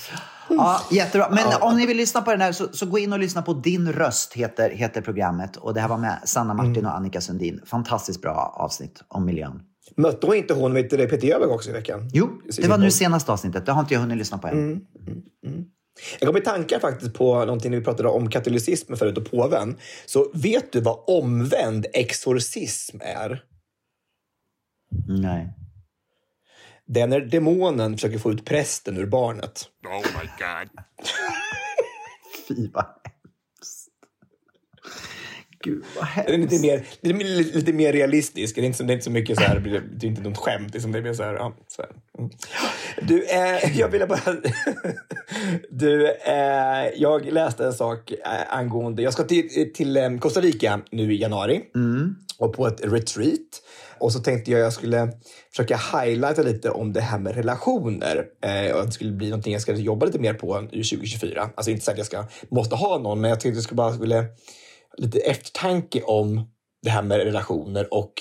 Ja, 0.50 0.82
jättebra. 0.92 1.30
Men 1.32 1.62
om 1.62 1.78
ni 1.78 1.86
vill 1.86 1.98
lyssna 1.98 2.22
på 2.22 2.32
den 2.32 2.42
här 2.42 2.52
så, 2.52 2.68
så 2.74 2.86
gå 2.86 3.00
in 3.00 3.14
och 3.14 3.20
lyssna 3.20 3.42
på 3.42 3.54
Din 3.54 3.92
röst 3.94 4.34
heter, 4.34 4.70
heter 4.70 5.02
programmet. 5.02 5.56
Och 5.58 5.74
det 5.74 5.82
här 5.82 5.88
var 5.88 5.98
med 5.98 6.20
Sanna 6.26 6.54
Martin 6.54 6.72
Mm. 6.72 6.86
och 6.86 6.96
Annika 6.98 7.22
Sundin. 7.22 7.62
Fantastiskt 7.66 8.22
bra 8.22 8.56
avsnitt 8.60 9.02
om 9.08 9.26
miljön. 9.26 9.62
Mötte 9.98 10.28
hon 10.28 10.36
inte 10.36 10.54
hon 10.54 10.74
vet 10.74 10.90
Peter 10.90 11.28
Jöback 11.28 11.50
också 11.50 11.70
i 11.70 11.74
veckan? 11.74 12.10
Jo, 12.14 12.30
det 12.58 12.68
var 12.68 12.78
nu 12.78 12.92
senaste 12.92 13.32
avsnittet. 13.32 13.66
Det 13.66 13.72
har 13.72 13.82
inte 13.82 13.94
jag 13.94 14.02
hunnit 14.02 14.18
lyssna 14.18 14.38
på 14.38 14.48
än. 14.48 14.54
Mm. 14.54 14.82
Jag 16.20 16.28
kom 16.28 16.38
i 16.38 16.42
tankar 16.42 16.80
faktiskt 16.80 17.14
på 17.14 17.40
någonting 17.40 17.72
när 17.72 17.78
vi 17.78 17.84
pratade 17.84 18.10
om 18.10 18.30
katolicism 18.30 18.96
förut 18.96 19.18
och 19.18 19.32
påven. 19.32 19.78
Så 20.06 20.32
vet 20.34 20.72
du 20.72 20.82
vad 20.82 21.04
omvänd 21.08 21.86
exorcism 21.94 22.98
är? 23.02 23.44
Nej. 25.08 25.54
Det 26.86 27.02
är 27.02 27.08
när 27.08 27.22
demonen 27.22 27.94
försöker 27.94 28.20
få 28.20 28.32
ut 28.32 28.46
prästen 28.46 28.98
ur 28.98 29.06
barnet. 29.06 29.70
Fy 32.48 32.70
vad. 32.74 33.05
Gud 35.66 35.84
vad 35.96 36.08
Det 36.26 36.34
är 36.34 36.38
lite 36.38 36.60
mer, 36.60 36.84
lite, 37.02 37.58
lite 37.58 37.74
mer 37.74 37.94
realistisk. 37.94 38.56
Det 38.56 38.62
är 38.62 38.66
inte 38.66 38.78
så, 38.78 38.84
det 38.84 38.92
är 38.92 38.94
inte 38.94 39.04
så 39.04 39.12
mycket 39.12 39.38
så 39.38 39.44
här, 39.44 39.60
det 39.96 40.06
är 40.06 40.10
inte 40.10 40.22
något 40.22 40.38
skämt. 40.38 40.74
Liksom. 40.74 40.92
Det 40.92 40.98
är 40.98 41.04
mer 41.04 41.14
så 41.14 41.24
här, 41.24 41.34
ja, 41.34 41.54
så 41.68 41.82
här. 41.82 41.92
Mm. 42.20 42.32
Du, 43.02 43.26
eh, 43.26 43.80
jag 43.80 43.90
ville 43.90 44.08
bara... 44.08 44.20
du, 45.70 46.08
eh, 46.08 46.88
jag 46.96 47.26
läste 47.32 47.66
en 47.66 47.74
sak 47.74 48.12
eh, 48.12 48.58
angående... 48.58 49.02
Jag 49.02 49.14
ska 49.14 49.24
till, 49.24 49.74
till 49.74 49.98
eh, 49.98 50.18
Costa 50.18 50.42
Rica 50.42 50.82
nu 50.92 51.14
i 51.14 51.22
januari 51.22 51.62
och 52.38 52.54
på 52.54 52.68
ett 52.68 52.82
retreat. 52.84 53.62
Och 53.98 54.12
så 54.12 54.20
tänkte 54.20 54.52
jag 54.52 54.62
jag 54.62 54.74
skulle 54.74 55.10
försöka 55.52 55.78
highlighta 55.78 56.42
lite 56.42 56.70
om 56.70 56.94
det 56.94 57.02
här 57.02 57.20
med 57.20 57.36
relationer. 57.36 58.26
Eh, 58.42 58.76
och 58.76 58.80
att 58.80 58.86
det 58.86 58.92
skulle 58.92 59.12
bli 59.12 59.30
någonting 59.30 59.54
jag 59.54 59.62
ska 59.62 59.74
jobba 59.74 60.06
lite 60.06 60.20
mer 60.20 60.34
på 60.34 60.68
i 60.72 60.84
2024. 60.84 61.50
Alltså 61.56 61.72
inte 61.72 61.86
så 61.86 61.92
att 61.92 61.98
jag 61.98 62.06
ska, 62.06 62.26
måste 62.50 62.76
ha 62.76 62.98
någon, 62.98 63.22
men 63.22 63.30
jag 63.30 63.40
tänkte 63.40 63.58
jag 63.58 63.64
skulle 63.64 63.76
bara 63.76 63.92
ville 63.92 64.26
lite 64.98 65.20
eftertanke 65.20 66.02
om 66.02 66.50
det 66.82 66.90
här 66.90 67.02
med 67.02 67.18
relationer 67.18 67.94
och 67.94 68.14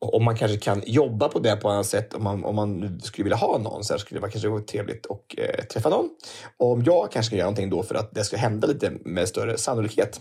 om 0.00 0.24
man 0.24 0.36
kanske 0.36 0.58
kan 0.58 0.82
jobba 0.86 1.28
på 1.28 1.38
det 1.38 1.56
på 1.56 1.68
annat 1.68 1.86
sätt. 1.86 2.14
Om 2.14 2.24
man, 2.24 2.44
om 2.44 2.56
man 2.56 3.00
skulle 3.00 3.24
vilja 3.24 3.36
ha 3.36 3.58
någon 3.58 3.84
så 3.84 3.98
skulle 3.98 4.18
det 4.18 4.22
vara 4.22 4.30
kanske 4.30 4.48
vara 4.48 4.62
trevligt 4.62 5.06
att 5.06 5.38
eh, 5.38 5.64
träffa 5.64 5.88
någon. 5.88 6.08
Och 6.56 6.72
om 6.72 6.82
jag 6.84 7.12
kanske 7.12 7.26
ska 7.26 7.36
göra 7.36 7.46
någonting 7.46 7.70
då 7.70 7.82
för 7.82 7.94
att 7.94 8.14
det 8.14 8.24
ska 8.24 8.36
hända 8.36 8.66
lite 8.66 8.92
med 9.04 9.28
större 9.28 9.58
sannolikhet. 9.58 10.20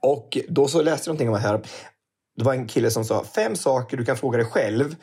Och 0.00 0.38
då 0.48 0.68
så 0.68 0.82
läste 0.82 1.08
jag 1.08 1.12
någonting 1.12 1.28
om 1.28 1.34
det 1.34 1.40
här. 1.40 1.60
Det 2.36 2.44
var 2.44 2.54
en 2.54 2.68
kille 2.68 2.90
som 2.90 3.04
sa 3.04 3.24
fem 3.24 3.56
saker 3.56 3.96
du 3.96 4.04
kan 4.04 4.16
fråga 4.16 4.38
dig 4.38 4.46
själv 4.46 4.96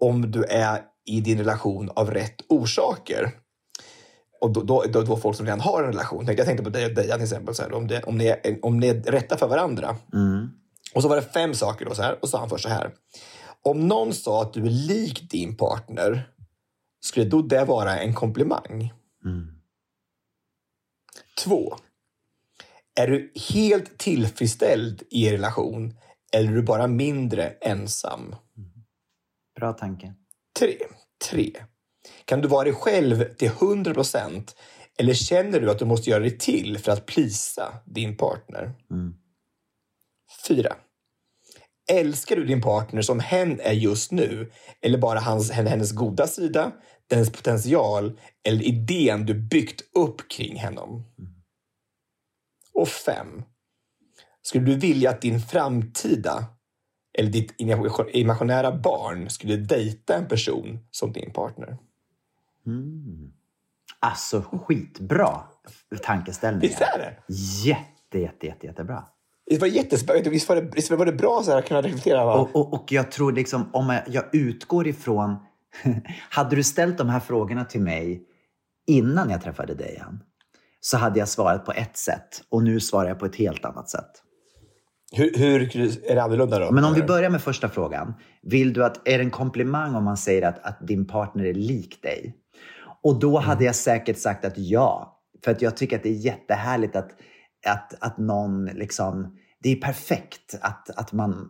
om 0.00 0.30
du 0.30 0.44
är 0.44 0.82
i 1.06 1.20
din 1.20 1.38
relation 1.38 1.90
av 1.94 2.10
rätt 2.10 2.36
orsaker. 2.48 3.30
Och 4.42 4.50
då, 4.50 4.62
då, 4.62 4.84
då, 4.92 5.02
då 5.02 5.16
folk 5.16 5.36
som 5.36 5.46
redan 5.46 5.60
har 5.60 5.82
en 5.82 5.88
relation. 5.88 6.26
Jag 6.26 6.46
tänkte 6.46 6.64
på 6.64 6.70
dig 6.70 6.86
och 6.86 6.94
Dejan 6.94 7.18
till 7.18 7.24
exempel. 7.24 7.54
Så 7.54 7.62
här, 7.62 7.72
om, 7.72 7.86
det, 7.86 8.02
om, 8.02 8.18
ni 8.18 8.26
är, 8.26 8.58
om 8.62 8.80
ni 8.80 8.88
är 8.88 9.02
rätta 9.02 9.36
för 9.36 9.48
varandra. 9.48 9.96
Och 10.94 11.02
så 11.02 11.08
var 11.08 11.16
det 11.16 11.22
fem 11.22 11.54
saker 11.54 11.84
då 11.84 11.94
så 11.94 12.02
här. 12.02 12.12
Och 12.12 12.28
så 12.28 12.30
sa 12.30 12.38
han 12.38 12.48
först 12.48 12.62
så 12.62 12.68
här. 12.68 12.94
Om 13.62 13.88
någon 13.88 14.12
sa 14.12 14.42
att 14.42 14.52
du 14.52 14.66
är 14.66 14.70
lik 14.70 15.30
din 15.30 15.56
partner, 15.56 16.28
skulle 17.00 17.26
då 17.26 17.42
det 17.42 17.64
vara 17.64 17.98
en 17.98 18.14
komplimang? 18.14 18.92
Två. 21.44 21.76
Är 23.00 23.06
du 23.06 23.32
helt 23.52 23.98
tillfredsställd 23.98 25.02
i 25.10 25.26
er 25.26 25.32
relation 25.32 25.94
eller 26.32 26.50
är 26.50 26.54
du 26.54 26.62
bara 26.62 26.86
mindre 26.86 27.48
ensam? 27.48 28.34
Bra 29.56 29.72
tanke. 29.72 30.14
Tre. 30.58 30.76
Tre. 31.30 31.52
Kan 32.24 32.40
du 32.40 32.48
vara 32.48 32.64
dig 32.64 32.72
själv 32.72 33.34
till 33.34 33.48
100 33.48 33.94
procent 33.94 34.56
eller 34.98 35.14
känner 35.14 35.60
du 35.60 35.70
att 35.70 35.78
du 35.78 35.84
måste 35.84 36.10
göra 36.10 36.20
dig 36.20 36.38
till 36.38 36.78
för 36.78 36.92
att 36.92 37.06
plisa 37.06 37.74
din 37.86 38.16
partner? 38.16 38.72
Fyra. 40.48 40.76
Älskar 41.90 42.36
du 42.36 42.44
din 42.44 42.62
partner 42.62 43.02
som 43.02 43.20
hen 43.20 43.60
är 43.60 43.72
just 43.72 44.12
nu 44.12 44.50
eller 44.80 44.98
bara 44.98 45.20
hans, 45.20 45.50
hennes 45.50 45.92
goda 45.92 46.26
sida, 46.26 46.72
hennes 47.10 47.32
potential 47.32 48.18
eller 48.48 48.62
idén 48.62 49.26
du 49.26 49.34
byggt 49.34 49.96
upp 49.96 50.28
kring 50.28 50.60
honom? 50.60 51.04
Och 52.74 52.88
fem. 52.88 53.42
Skulle 54.42 54.64
du 54.64 54.76
vilja 54.76 55.10
att 55.10 55.20
din 55.20 55.40
framtida 55.40 56.44
eller 57.18 57.30
ditt 57.30 57.54
imaginära 58.12 58.72
barn 58.76 59.30
skulle 59.30 59.56
dejta 59.56 60.16
en 60.16 60.28
person 60.28 60.78
som 60.90 61.12
din 61.12 61.32
partner? 61.32 61.78
Alltså 64.00 64.42
skitbra 64.42 65.40
tankeställningar. 66.02 66.60
Visst 66.68 66.80
är 66.80 66.98
det? 66.98 67.32
Jätte, 67.68 68.18
jätte, 68.18 68.46
jätte, 68.46 68.66
jättebra. 68.66 69.04
Det 69.46 69.58
var 69.58 69.66
jättespännande. 69.68 70.30
Visst 70.30 70.48
var 70.48 70.56
det, 70.56 70.62
visst 70.74 70.90
var 70.90 71.06
det 71.06 71.12
bra 71.12 71.42
så 71.44 71.50
här, 71.50 71.58
att 71.58 71.68
kunna 71.68 71.82
reflektera? 71.82 72.24
Va? 72.24 72.34
Och, 72.34 72.56
och, 72.56 72.74
och 72.74 72.92
jag 72.92 73.10
tror 73.10 73.32
liksom, 73.32 73.70
om 73.72 73.88
jag, 73.90 74.02
jag 74.06 74.34
utgår 74.34 74.86
ifrån... 74.86 75.36
hade 76.30 76.56
du 76.56 76.62
ställt 76.62 76.98
de 76.98 77.08
här 77.08 77.20
frågorna 77.20 77.64
till 77.64 77.80
mig 77.80 78.22
innan 78.86 79.30
jag 79.30 79.42
träffade 79.42 79.74
dig, 79.74 80.02
Ann, 80.06 80.20
så 80.80 80.96
hade 80.96 81.18
jag 81.18 81.28
svarat 81.28 81.64
på 81.64 81.72
ett 81.72 81.96
sätt 81.96 82.42
och 82.48 82.62
nu 82.62 82.80
svarar 82.80 83.08
jag 83.08 83.18
på 83.18 83.26
ett 83.26 83.36
helt 83.36 83.64
annat 83.64 83.90
sätt. 83.90 84.10
Hur, 85.12 85.38
hur 85.38 85.76
är 86.10 86.14
det 86.14 86.22
annorlunda 86.22 86.58
då? 86.58 86.72
Men 86.72 86.84
om 86.84 86.94
vi 86.94 87.02
börjar 87.02 87.30
med 87.30 87.42
första 87.42 87.68
frågan. 87.68 88.14
Vill 88.42 88.72
du 88.72 88.84
att, 88.84 89.08
är 89.08 89.18
det 89.18 89.24
en 89.24 89.30
komplimang 89.30 89.94
om 89.94 90.04
man 90.04 90.16
säger 90.16 90.42
att, 90.42 90.66
att 90.66 90.86
din 90.86 91.06
partner 91.06 91.44
är 91.44 91.54
lik 91.54 92.02
dig? 92.02 92.36
Och 93.02 93.18
då 93.18 93.38
hade 93.38 93.64
jag 93.64 93.74
säkert 93.74 94.18
sagt 94.18 94.44
att 94.44 94.58
ja. 94.58 95.18
För 95.44 95.50
att 95.50 95.62
jag 95.62 95.76
tycker 95.76 95.96
att 95.96 96.02
det 96.02 96.08
är 96.08 96.24
jättehärligt 96.24 96.96
att, 96.96 97.10
att, 97.66 97.94
att 98.00 98.18
någon 98.18 98.64
liksom... 98.64 99.38
Det 99.62 99.72
är 99.72 99.76
perfekt 99.76 100.58
att, 100.60 100.90
att 100.90 101.12
man... 101.12 101.48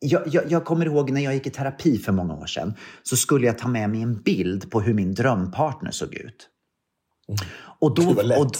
Jag, 0.00 0.22
jag, 0.26 0.50
jag 0.50 0.64
kommer 0.64 0.86
ihåg 0.86 1.10
när 1.10 1.20
jag 1.20 1.34
gick 1.34 1.46
i 1.46 1.50
terapi 1.50 1.98
för 1.98 2.12
många 2.12 2.34
år 2.34 2.46
sedan. 2.46 2.74
Så 3.02 3.16
skulle 3.16 3.46
jag 3.46 3.58
ta 3.58 3.68
med 3.68 3.90
mig 3.90 4.02
en 4.02 4.22
bild 4.22 4.70
på 4.70 4.80
hur 4.80 4.94
min 4.94 5.14
drömpartner 5.14 5.90
såg 5.90 6.14
ut. 6.14 6.48
Och 7.80 7.94
då, 7.94 8.02
Det 8.02 8.14
var 8.14 8.22
lätt. 8.22 8.38
Och, 8.38 8.52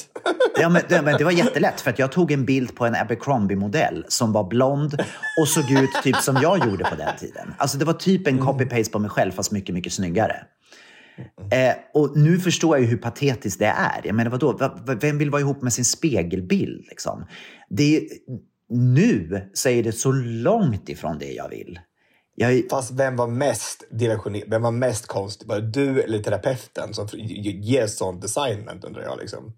ja, 0.61 0.69
men, 0.69 0.83
det, 0.89 1.03
men 1.03 1.19
det 1.19 1.25
var 1.25 1.31
jättelätt 1.31 1.81
för 1.81 1.91
att 1.91 1.99
jag 1.99 2.13
tog 2.13 2.33
en 2.33 2.45
bild 2.45 2.77
på 2.77 2.87
en 2.87 2.95
Abercrombie-modell 2.95 4.05
som 4.09 4.33
var 4.33 4.45
blond 4.45 4.95
och 5.41 5.49
såg 5.49 5.71
ut 5.71 5.91
typ 6.03 6.17
som 6.17 6.37
jag 6.43 6.67
gjorde 6.67 6.85
på 6.85 6.95
den 6.97 7.17
tiden. 7.19 7.55
Alltså 7.59 7.79
det 7.79 7.85
var 7.85 7.93
typ 7.93 8.27
en 8.27 8.41
copy-paste 8.41 8.93
på 8.93 8.99
mig 8.99 9.11
själv 9.11 9.33
fast 9.33 9.53
mycket, 9.53 9.75
mycket 9.75 9.93
snyggare. 9.93 10.37
Eh, 11.53 11.75
och 11.95 12.17
nu 12.17 12.39
förstår 12.39 12.77
jag 12.77 12.83
ju 12.85 12.91
hur 12.91 12.97
patetiskt 12.97 13.59
det 13.59 13.67
är. 13.67 14.01
Jag 14.05 14.15
menar, 14.15 14.31
vadå? 14.31 14.53
Va- 14.53 14.79
va- 14.87 14.95
Vem 15.01 15.19
vill 15.19 15.31
vara 15.31 15.41
ihop 15.41 15.63
med 15.63 15.73
sin 15.73 15.85
spegelbild? 15.85 16.85
Liksom? 16.89 17.27
Det 17.71 17.97
är, 17.97 18.03
nu 18.69 19.49
är 19.69 19.83
det 19.83 19.93
så 19.93 20.13
långt 20.13 20.89
ifrån 20.89 21.19
det 21.19 21.33
jag 21.33 21.49
vill. 21.49 21.79
Jag, 22.35 22.63
Fast 22.71 22.91
vem 22.91 23.17
var 23.17 23.27
mest 23.29 23.85
dimensionerad? 23.91 24.51
Vem 24.51 24.63
var 24.63 24.71
mest 24.71 25.07
konstig? 25.07 25.49
Var 25.49 25.61
det 25.61 25.71
du 25.71 26.03
eller 26.03 26.19
terapeuten 26.19 26.95
som 26.95 27.09
ger 27.15 27.87
sånt 27.87 28.25
assignment 28.25 28.85
undrar 28.85 29.03
jag 29.03 29.19
liksom. 29.19 29.53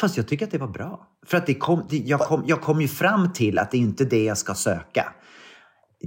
Fast 0.00 0.16
jag 0.16 0.28
tycker 0.28 0.44
att 0.46 0.52
det 0.52 0.58
var 0.58 0.68
bra. 0.68 1.08
För 1.26 1.36
att 1.36 1.46
det 1.46 1.54
kom, 1.54 1.86
det, 1.90 1.96
jag, 1.96 2.20
kom, 2.20 2.44
jag 2.46 2.60
kom 2.60 2.80
ju 2.80 2.88
fram 2.88 3.32
till 3.32 3.58
att 3.58 3.70
det 3.70 3.76
är 3.76 3.80
inte 3.80 4.04
det 4.04 4.24
jag 4.24 4.38
ska 4.38 4.54
söka. 4.54 5.12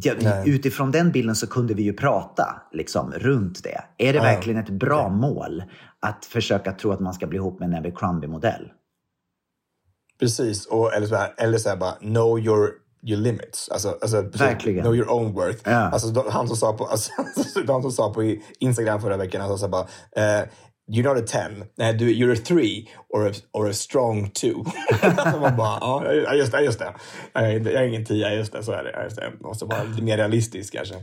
Nej. 0.06 0.50
utifrån 0.50 0.92
den 0.92 1.12
bilden 1.12 1.36
så 1.36 1.48
kunde 1.48 1.74
vi 1.74 1.84
ju 1.84 1.94
prata 1.94 2.62
liksom, 2.72 3.12
runt 3.12 3.64
det. 3.64 3.82
Är 3.98 4.14
det 4.14 4.18
Ja, 4.18 4.24
verkligen 4.24 4.64
ett 4.64 4.70
bra 4.70 5.10
mål 5.10 5.64
att 6.00 6.26
försöka 6.26 6.72
tro 6.72 6.92
att 6.92 7.00
man 7.00 7.14
ska 7.14 7.28
bli 7.28 7.38
ihop 7.38 7.60
med 7.60 7.70
en 7.70 7.76
Abercrombie-modell? 7.76 8.72
Precis, 10.20 10.66
och, 10.66 10.94
eller 10.94 11.08
så 11.08 11.16
här, 11.16 11.34
eller 11.38 11.58
så 11.58 11.70
här 11.70 11.78
bara 11.78 11.92
know 11.92 12.40
your, 12.40 12.72
your 13.04 13.22
limits. 13.22 13.70
Alltså, 13.70 13.98
alltså, 14.02 14.22
Verkligen. 14.22 14.84
Know 14.84 14.96
your 14.96 15.12
own 15.12 15.34
worth. 15.34 15.62
Ja. 15.64 15.72
Alltså, 15.72 16.30
han, 16.30 16.48
som 16.48 16.58
sa 16.58 16.74
på, 16.74 16.86
alltså, 16.86 17.12
han 17.68 17.82
som 17.82 17.92
sa 17.92 18.14
på 18.14 18.36
Instagram 18.60 19.02
förra 19.02 19.18
veckan, 19.18 19.42
han 19.42 19.50
sa 19.50 19.58
så 19.58 19.66
här 19.66 19.72
bara 19.72 19.88
eh, 20.40 20.48
You're 20.90 21.04
not 21.04 21.18
a 21.18 21.28
10, 21.28 21.66
nej, 21.78 21.94
du, 21.94 22.06
you're 22.06 22.34
a 22.34 22.46
3 22.46 22.90
or 23.10 23.28
a, 23.28 23.34
or 23.54 23.70
a 23.70 23.74
strong 23.74 24.30
2. 24.30 24.66
alltså 25.02 25.40
man 25.42 25.58
bara, 25.58 25.78
ja 25.82 26.14
ja, 26.14 26.34
just 26.34 26.52
det, 26.52 26.62
just 26.62 26.80
det. 26.80 26.94
Jag 27.34 27.54
är, 27.54 27.84
ingen 27.84 28.06
10, 28.06 28.34
just 28.34 28.54
det, 28.54 28.64
så 28.64 28.72
är 28.72 28.84
det. 28.84 28.92
ja, 28.92 29.04
Just 29.04 29.16
det. 29.16 29.32
Måste 29.42 29.66
vara 29.66 29.84
lite 29.84 30.02
mer 30.02 30.18
realistisk 30.18 30.74
kanske. 30.74 30.96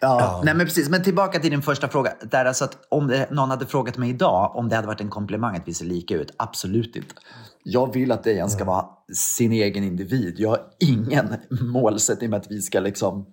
Ja, 0.00 0.42
Nej, 0.44 0.54
men 0.54 0.66
precis. 0.66 0.88
Men 0.88 1.02
tillbaka 1.02 1.38
till 1.38 1.50
din 1.50 1.62
första 1.62 1.88
fråga. 1.88 2.12
Där 2.30 2.44
alltså 2.44 2.64
att 2.64 2.78
om 2.88 3.06
det, 3.06 3.30
någon 3.30 3.50
hade 3.50 3.66
frågat 3.66 3.96
mig 3.96 4.10
idag 4.10 4.56
om 4.56 4.68
det 4.68 4.76
hade 4.76 4.88
varit 4.88 5.00
en 5.00 5.10
komplimang 5.10 5.56
att 5.56 5.68
vi 5.68 5.74
ser 5.74 5.84
lika 5.84 6.14
ut. 6.14 6.34
Absolut 6.36 6.96
inte. 6.96 7.14
Jag 7.62 7.92
vill 7.92 8.12
att 8.12 8.24
Dejan 8.24 8.50
ska 8.50 8.64
vara 8.64 8.86
sin 9.14 9.52
egen 9.52 9.84
individ. 9.84 10.34
Jag 10.38 10.48
har 10.48 10.60
ingen 10.80 11.34
målsättning 11.60 12.30
med 12.30 12.40
att 12.40 12.50
vi 12.50 12.62
ska 12.62 12.80
liksom 12.80 13.26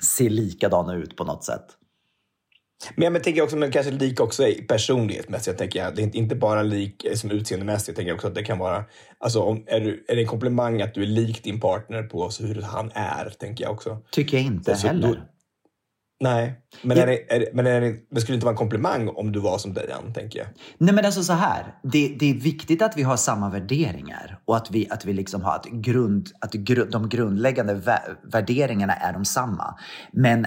se 0.00 0.28
likadana 0.28 0.94
ut 0.94 1.16
på 1.16 1.24
något 1.24 1.44
sätt. 1.44 1.66
Men 2.94 3.14
jag 3.14 3.24
tänker 3.24 3.42
också, 3.42 3.56
men 3.56 3.70
kanske 3.70 3.92
lik 3.92 4.20
också 4.20 4.42
personlighetsmässigt. 4.68 5.46
Jag 5.46 5.58
tänker, 5.58 5.78
jag. 5.78 5.96
det 5.96 6.02
är 6.02 6.16
inte- 6.16 6.34
bara 6.36 6.62
lik 6.62 7.04
eh, 7.04 7.14
som 7.14 7.30
utseendemässigt. 7.30 7.88
Jag 7.88 7.96
tänker 7.96 8.14
också 8.14 8.26
att 8.28 8.34
det 8.34 8.42
kan 8.42 8.58
vara, 8.58 8.84
alltså 9.18 9.40
om, 9.42 9.64
är, 9.66 9.80
du, 9.80 10.04
är 10.08 10.14
det 10.16 10.22
en 10.22 10.28
komplimang 10.28 10.82
att 10.82 10.94
du 10.94 11.02
är 11.02 11.06
lik 11.06 11.44
din 11.44 11.60
partner 11.60 12.02
på 12.02 12.30
så 12.30 12.46
hur 12.46 12.62
han 12.62 12.90
är, 12.94 13.30
tänker 13.38 13.64
jag 13.64 13.72
också. 13.72 13.98
Tycker 14.10 14.36
jag 14.36 14.46
inte 14.46 14.76
Så 14.76 14.86
heller. 14.86 15.08
då- 15.08 15.16
Nej, 16.20 16.52
men, 16.82 16.96
Ja. 16.96 17.02
är 17.02 17.06
det, 17.06 17.32
är 17.32 17.48
men 17.52 17.66
är 17.66 17.80
det, 17.80 17.94
det 18.10 18.20
skulle 18.20 18.34
inte 18.34 18.44
vara 18.44 18.52
en 18.52 18.56
komplimang 18.58 19.08
om 19.08 19.32
du 19.32 19.40
var 19.40 19.58
som 19.58 19.74
Dejan, 19.74 20.12
tänker 20.12 20.38
jag. 20.38 20.48
Nej 20.78 20.94
men 20.94 21.04
alltså 21.04 21.22
så 21.22 21.32
här. 21.32 21.74
Det, 21.82 22.16
det 22.18 22.30
är 22.30 22.34
viktigt 22.34 22.82
att 22.82 22.96
vi 22.96 23.02
har 23.02 23.16
samma 23.16 23.50
värderingar 23.50 24.38
och 24.44 24.56
att 24.56 24.70
vi, 24.70 24.88
att 24.90 25.04
vi 25.04 25.12
liksom 25.12 25.42
har 25.42 25.54
att, 25.54 25.66
grund, 25.66 26.28
att 26.40 26.52
gru, 26.52 26.84
de 26.84 27.08
grundläggande 27.08 27.74
vä- 27.74 28.16
värderingarna 28.32 28.94
är 28.94 29.12
de 29.12 29.24
samma. 29.24 29.78
Men 30.12 30.46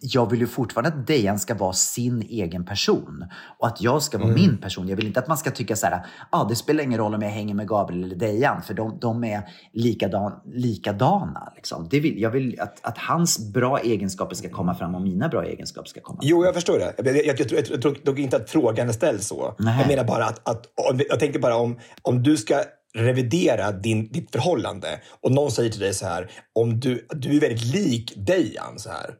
jag 0.00 0.30
vill 0.30 0.40
ju 0.40 0.46
fortfarande 0.46 0.88
att 1.00 1.06
Dejan 1.06 1.38
ska 1.38 1.54
vara 1.54 1.72
sin 1.72 2.22
egen 2.22 2.64
person 2.64 3.24
och 3.58 3.66
att 3.66 3.80
jag 3.80 4.02
ska 4.02 4.18
vara 4.18 4.28
Mm. 4.28 4.40
min 4.42 4.58
person. 4.58 4.88
Jag 4.88 4.96
vill 4.96 5.06
inte 5.06 5.20
att 5.20 5.28
man 5.28 5.38
ska 5.38 5.50
tycka 5.50 5.76
så 5.76 5.86
här, 5.86 6.06
ah, 6.30 6.44
det 6.44 6.56
spelar 6.56 6.84
ingen 6.84 6.98
roll 6.98 7.14
om 7.14 7.22
jag 7.22 7.30
hänger 7.30 7.54
med 7.54 7.68
Gabriel 7.68 8.04
eller 8.04 8.16
Dejan 8.16 8.62
för 8.62 8.74
de, 8.74 8.98
de 9.00 9.24
är 9.24 9.42
likadan, 9.72 10.32
likadana. 10.54 11.52
Liksom. 11.56 11.86
Det 11.90 12.00
vill, 12.00 12.20
jag 12.22 12.30
vill 12.30 12.60
att, 12.60 12.86
att 12.86 12.98
hans 12.98 13.52
bra 13.52 13.78
egenskaper 13.78 14.34
ska 14.34 14.48
komma 14.48 14.74
fram 14.74 14.94
och 14.94 15.02
mina 15.02 15.28
bra 15.28 15.44
egenskaper 15.44 15.88
ska 15.88 16.00
komma 16.00 16.16
fram. 16.20 16.28
Jo, 16.28 16.44
jag 16.44 16.54
förstår 16.54 16.78
det. 16.78 16.94
Jag, 16.96 17.16
jag, 17.16 17.40
jag, 17.40 17.48
tror- 17.48 17.62
jag, 17.70 17.82
tror 17.82 17.96
dock 18.04 18.18
inte 18.18 18.36
att 18.36 18.50
frågan 18.50 18.88
är 18.88 18.92
ställd 18.92 19.22
så. 19.22 19.54
Nej. 19.58 19.78
Jag 19.78 19.88
menar 19.88 20.04
bara 20.04 20.24
att, 20.24 20.48
att 20.48 20.66
jag 21.08 21.20
tänkte 21.20 21.38
bara 21.38 21.56
om, 21.56 21.78
om 22.02 22.22
du 22.22 22.36
ska 22.36 22.62
revidera 22.94 23.72
din, 23.72 24.12
ditt 24.12 24.30
förhållande 24.32 24.88
och 25.20 25.32
någon 25.32 25.50
säger 25.50 25.70
till 25.70 25.80
dig 25.80 25.94
så 25.94 26.06
här, 26.06 26.30
om 26.52 26.80
du, 26.80 27.06
du 27.10 27.36
är 27.36 27.40
väldigt 27.40 27.74
lik 27.74 28.12
Dejan 28.16 28.78
så 28.78 28.90
här. 28.90 29.10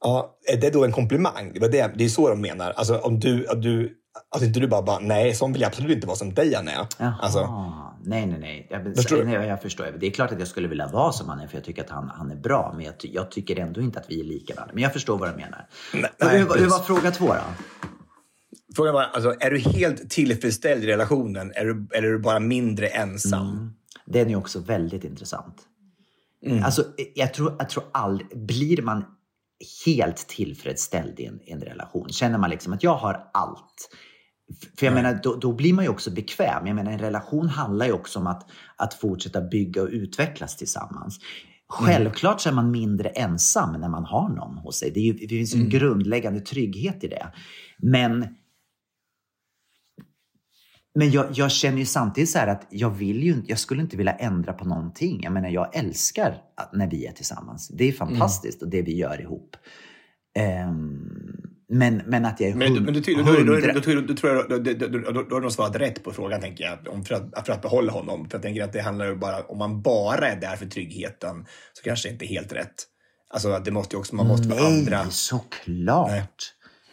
Ja, 0.00 0.38
är 0.52 0.56
det 0.56 0.70
då 0.70 0.84
en 0.84 0.92
komplimang? 0.92 1.52
Det, 1.54 1.68
det, 1.68 1.92
det 1.96 2.04
är 2.04 2.08
så 2.08 2.28
de 2.28 2.40
menar. 2.40 2.70
Alltså 2.70 2.98
om 2.98 3.20
du, 3.20 3.46
att 3.48 3.62
du 3.62 3.96
att 4.36 4.42
inte 4.42 4.60
du 4.60 4.68
bara, 4.68 4.82
bara 4.82 4.98
nej, 4.98 5.34
sån 5.34 5.52
vill 5.52 5.62
jag 5.62 5.68
absolut 5.68 5.90
inte 5.90 6.06
vara 6.06 6.16
som 6.16 6.34
Dejan 6.34 6.68
är. 6.68 6.86
Jaha. 6.98 7.14
Alltså, 7.20 7.40
Nej, 8.04 8.26
nej, 8.26 8.38
nej. 8.40 8.66
Jag, 8.70 8.96
Förstår 8.96 9.24
nej, 9.24 9.48
jag 9.48 9.62
förstår. 9.62 9.96
Det 10.00 10.06
är 10.06 10.10
klart 10.10 10.32
att 10.32 10.38
jag 10.38 10.48
skulle 10.48 10.68
vilja 10.68 10.86
vara 10.86 11.12
som 11.12 11.28
han 11.28 11.40
är 11.40 11.46
för 11.46 11.56
jag 11.56 11.64
tycker 11.64 11.84
att 11.84 11.90
han, 11.90 12.08
han 12.08 12.30
är 12.30 12.36
bra. 12.36 12.72
Men 12.76 12.84
jag, 12.84 12.94
jag 13.00 13.30
tycker 13.30 13.60
ändå 13.60 13.80
inte 13.80 13.98
att 13.98 14.06
vi 14.08 14.20
är 14.20 14.24
lika 14.24 14.54
varandra. 14.54 14.74
Men 14.74 14.82
jag 14.82 14.92
förstår 14.92 15.18
vad 15.18 15.28
du 15.28 15.36
menar. 15.36 15.66
nej, 15.92 16.10
Men 16.18 16.30
hur, 16.30 16.58
hur 16.58 16.68
var 16.68 16.78
fråga 16.78 17.10
två 17.10 17.26
då? 17.26 17.40
Frågan 18.76 18.94
var, 18.94 19.02
alltså, 19.02 19.34
är 19.40 19.50
du 19.50 19.58
helt 19.58 20.10
tillfredsställd 20.10 20.84
i 20.84 20.86
relationen 20.86 21.52
är 21.54 21.64
du, 21.64 21.86
eller 21.94 22.08
är 22.08 22.12
du 22.12 22.18
bara 22.18 22.40
mindre 22.40 22.86
ensam? 22.86 23.74
Den 24.06 24.30
är 24.30 24.36
också 24.36 24.58
väldigt 24.58 25.04
intressant. 25.04 25.56
Mm. 26.46 26.64
Alltså, 26.64 26.84
jag 27.14 27.34
tror, 27.34 27.56
jag 27.58 27.68
tror 27.68 27.84
aldrig... 27.92 28.46
Blir 28.46 28.82
man 28.82 29.04
helt 29.86 30.28
tillfredsställd 30.28 31.20
i 31.20 31.24
en, 31.24 31.40
en 31.46 31.60
relation? 31.60 32.08
Känner 32.08 32.38
man 32.38 32.50
liksom 32.50 32.72
att 32.72 32.82
jag 32.82 32.96
har 32.96 33.30
allt? 33.32 33.90
För 34.78 34.86
jag 34.86 34.94
menar, 34.94 35.20
då, 35.22 35.36
då 35.36 35.52
blir 35.52 35.72
man 35.72 35.84
ju 35.84 35.90
också 35.90 36.10
bekväm. 36.10 36.66
Jag 36.66 36.76
menar, 36.76 36.92
en 36.92 36.98
relation 36.98 37.48
handlar 37.48 37.86
ju 37.86 37.92
också 37.92 38.18
om 38.18 38.26
att, 38.26 38.50
att 38.76 38.94
fortsätta 38.94 39.40
bygga 39.40 39.82
och 39.82 39.88
utvecklas 39.88 40.56
tillsammans. 40.56 41.18
Självklart 41.68 42.40
så 42.40 42.48
är 42.48 42.52
man 42.52 42.70
mindre 42.70 43.08
ensam 43.08 43.80
när 43.80 43.88
man 43.88 44.04
har 44.04 44.28
någon 44.28 44.58
hos 44.58 44.78
sig. 44.78 44.90
Det, 44.90 45.00
är 45.00 45.04
ju, 45.04 45.12
det 45.12 45.28
finns 45.28 45.54
en 45.54 45.68
grundläggande 45.68 46.40
trygghet 46.40 47.04
i 47.04 47.08
det. 47.08 47.32
Men 47.78 48.26
men 50.94 51.10
jag, 51.10 51.26
jag 51.32 51.50
känner 51.50 51.78
ju 51.78 51.86
samtidigt 51.86 52.30
så 52.30 52.38
att 52.38 52.66
jag 52.70 52.90
vill 52.90 53.22
ju 53.22 53.42
jag 53.46 53.58
skulle 53.58 53.82
inte 53.82 53.96
vilja 53.96 54.12
ändra 54.12 54.52
på 54.52 54.64
någonting. 54.64 55.20
Jag 55.22 55.32
menar, 55.32 55.48
jag 55.48 55.76
älskar 55.76 56.36
att, 56.56 56.72
när 56.72 56.90
vi 56.90 57.06
är 57.06 57.12
tillsammans. 57.12 57.68
Det 57.68 57.84
är 57.88 57.92
fantastiskt 57.92 58.62
och 58.62 58.68
det 58.68 58.82
vi 58.82 58.96
gör 58.96 59.20
ihop. 59.20 59.56
Ehm, 60.36 60.98
Men, 61.72 62.02
men 62.06 62.24
att 62.24 62.40
jag 62.40 62.50
är 62.50 62.54
Men, 62.54 62.72
men 62.84 62.94
du, 62.94 63.14
hundra... 63.14 63.72
då, 63.72 63.80
tror 63.80 64.34
jag, 64.34 65.34
har 65.34 65.40
de 65.40 65.50
svarat 65.50 65.76
rätt 65.76 66.04
på 66.04 66.12
frågan, 66.12 66.40
tänker 66.40 66.64
jag, 66.64 66.94
om 66.94 67.04
för, 67.04 67.14
att, 67.14 67.46
för 67.46 67.52
att 67.52 67.62
behålla 67.62 67.92
honom. 67.92 68.28
För 68.30 68.38
jag 68.38 68.42
tänker 68.42 68.64
att 68.64 68.72
det 68.72 68.80
handlar 68.82 69.06
ju 69.06 69.16
bara, 69.16 69.42
om 69.42 69.58
man 69.58 69.82
bara 69.82 70.28
är 70.28 70.40
där 70.40 70.56
för 70.56 70.66
tryggheten, 70.66 71.46
så 71.72 71.82
kanske 71.82 72.08
det 72.08 72.12
inte 72.12 72.24
är 72.24 72.28
helt 72.28 72.52
rätt. 72.52 72.74
Alltså, 73.34 73.58
det 73.64 73.70
måste 73.70 73.96
ju 73.96 74.00
också, 74.00 74.14
man 74.16 74.26
måste 74.26 74.48
vara 74.48 74.66
andra. 74.66 75.02
Nej, 75.02 75.12
såklart. 75.12 76.10
Nej. 76.10 76.24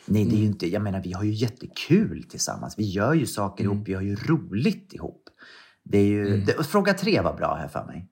Nej. 0.08 0.26
det 0.26 0.36
är 0.36 0.39
ju 0.39 0.45
inte, 0.45 0.68
jag 0.68 0.82
menar 0.82 1.01
vi 1.01 1.14
har 1.14 1.24
ju 1.24 1.32
jättekul 1.34 2.24
tillsammans. 2.24 2.76
Vi 2.78 2.89
gör 2.89 3.14
ju 3.14 3.26
saker 3.26 3.64
Mm. 3.64 3.76
ihop, 3.76 3.88
vi 3.88 3.93
har 3.93 4.01
ju 4.01 4.16
roligt 4.16 4.93
ihop. 4.93 5.24
Det 5.84 5.97
är 5.97 6.05
ju, 6.05 6.41
det, 6.41 6.64
fråga 6.64 6.93
tre 6.93 7.22
var 7.22 7.34
bra 7.34 7.55
här 7.55 7.68
för 7.68 7.86
mig. 7.86 8.08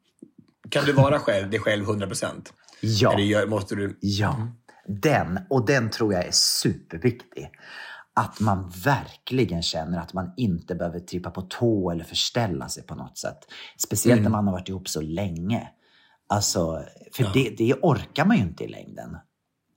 Kan 0.69 0.85
du 0.85 0.91
vara 0.93 1.19
själv, 1.19 1.49
dig 1.49 1.59
själv 1.59 1.83
100 1.83 2.07
procent? 2.07 2.53
Ja. 2.81 3.13
Eller 3.13 3.47
måste 3.47 3.75
du... 3.75 3.97
Ja, 4.01 4.47
den. 4.87 5.39
Och 5.49 5.65
den 5.65 5.89
tror 5.89 6.13
jag 6.13 6.25
är 6.25 6.31
superviktig. 6.31 7.49
Att 8.13 8.39
man 8.39 8.69
verkligen 8.69 9.61
känner 9.61 9.99
att 9.99 10.13
man 10.13 10.33
inte 10.37 10.75
behöver 10.75 10.99
trippa 10.99 11.31
på 11.31 11.41
tå 11.41 11.91
eller 11.91 12.03
förställa 12.03 12.69
sig 12.69 12.83
på 12.83 12.95
något 12.95 13.17
sätt. 13.17 13.37
Speciellt 13.77 14.21
när 14.21 14.29
man 14.29 14.45
har 14.45 14.51
varit 14.51 14.69
ihop 14.69 14.89
så 14.89 15.01
länge. 15.01 15.69
Alltså, 16.27 16.83
för 17.13 17.29
det, 17.33 17.55
det 17.57 17.73
orkar 17.73 18.25
man 18.25 18.37
ju 18.37 18.43
inte 18.43 18.63
i 18.63 18.67
längden. 18.67 19.17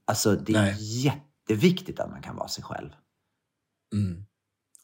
Alltså, 0.05 0.37
det 0.37 0.55
är 0.55 0.75
Nej. 1.49 1.59
jätteviktigt 1.59 2.01
att 2.01 2.11
man 2.11 2.23
kan 2.23 2.37
vara 2.37 2.49
sig 2.49 2.65
själv. 2.65 2.91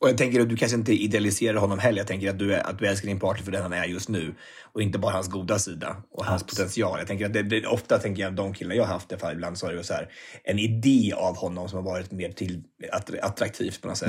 Och 0.01 0.09
jag 0.09 0.19
tänker 0.19 0.41
att 0.41 0.49
du 0.49 0.57
kanske 0.57 0.77
inte 0.77 0.93
idealiserar 0.93 1.57
honom 1.57 1.79
heller. 1.79 1.99
Jag 1.99 2.07
tänker 2.07 2.31
att 2.31 2.39
du, 2.39 2.55
är, 2.55 2.71
att 2.71 2.79
du 2.79 2.87
älskar 2.87 3.09
din 3.09 3.21
partner 3.21 3.45
för 3.45 3.53
den 3.53 3.63
han 3.63 3.73
är 3.73 3.85
just 3.85 4.09
nu. 4.09 4.35
Och 4.73 4.83
inte 4.83 4.99
bara 4.99 5.13
hans 5.13 5.29
goda 5.29 5.59
sida 5.59 5.97
och 6.11 6.25
hans 6.25 6.43
potential. 6.43 6.99
Jag 6.99 7.07
tänker 7.07 7.27
att 7.27 7.33
det, 7.33 7.43
det, 7.43 7.67
ofta 7.67 7.99
tänker 7.99 8.23
jag 8.23 8.35
de 8.35 8.55
killar 8.55 8.75
jag 8.75 8.85
har 8.85 8.93
haft, 8.93 9.13
i 9.13 9.15
alla 9.15 9.21
fall, 9.21 9.33
ibland 9.33 9.59
så 9.59 9.67
har 9.67 9.73
det 9.73 9.85
så 9.85 9.95
här, 9.95 10.09
en 10.45 10.59
idé 10.59 11.13
av 11.17 11.37
honom 11.37 11.69
som 11.69 11.77
har 11.77 11.93
varit 11.93 12.13
mer 12.13 12.33
till, 12.33 12.63
att, 12.93 13.19
attraktivt 13.23 13.83
på 13.83 13.89
något 13.89 13.99
sätt. 13.99 14.09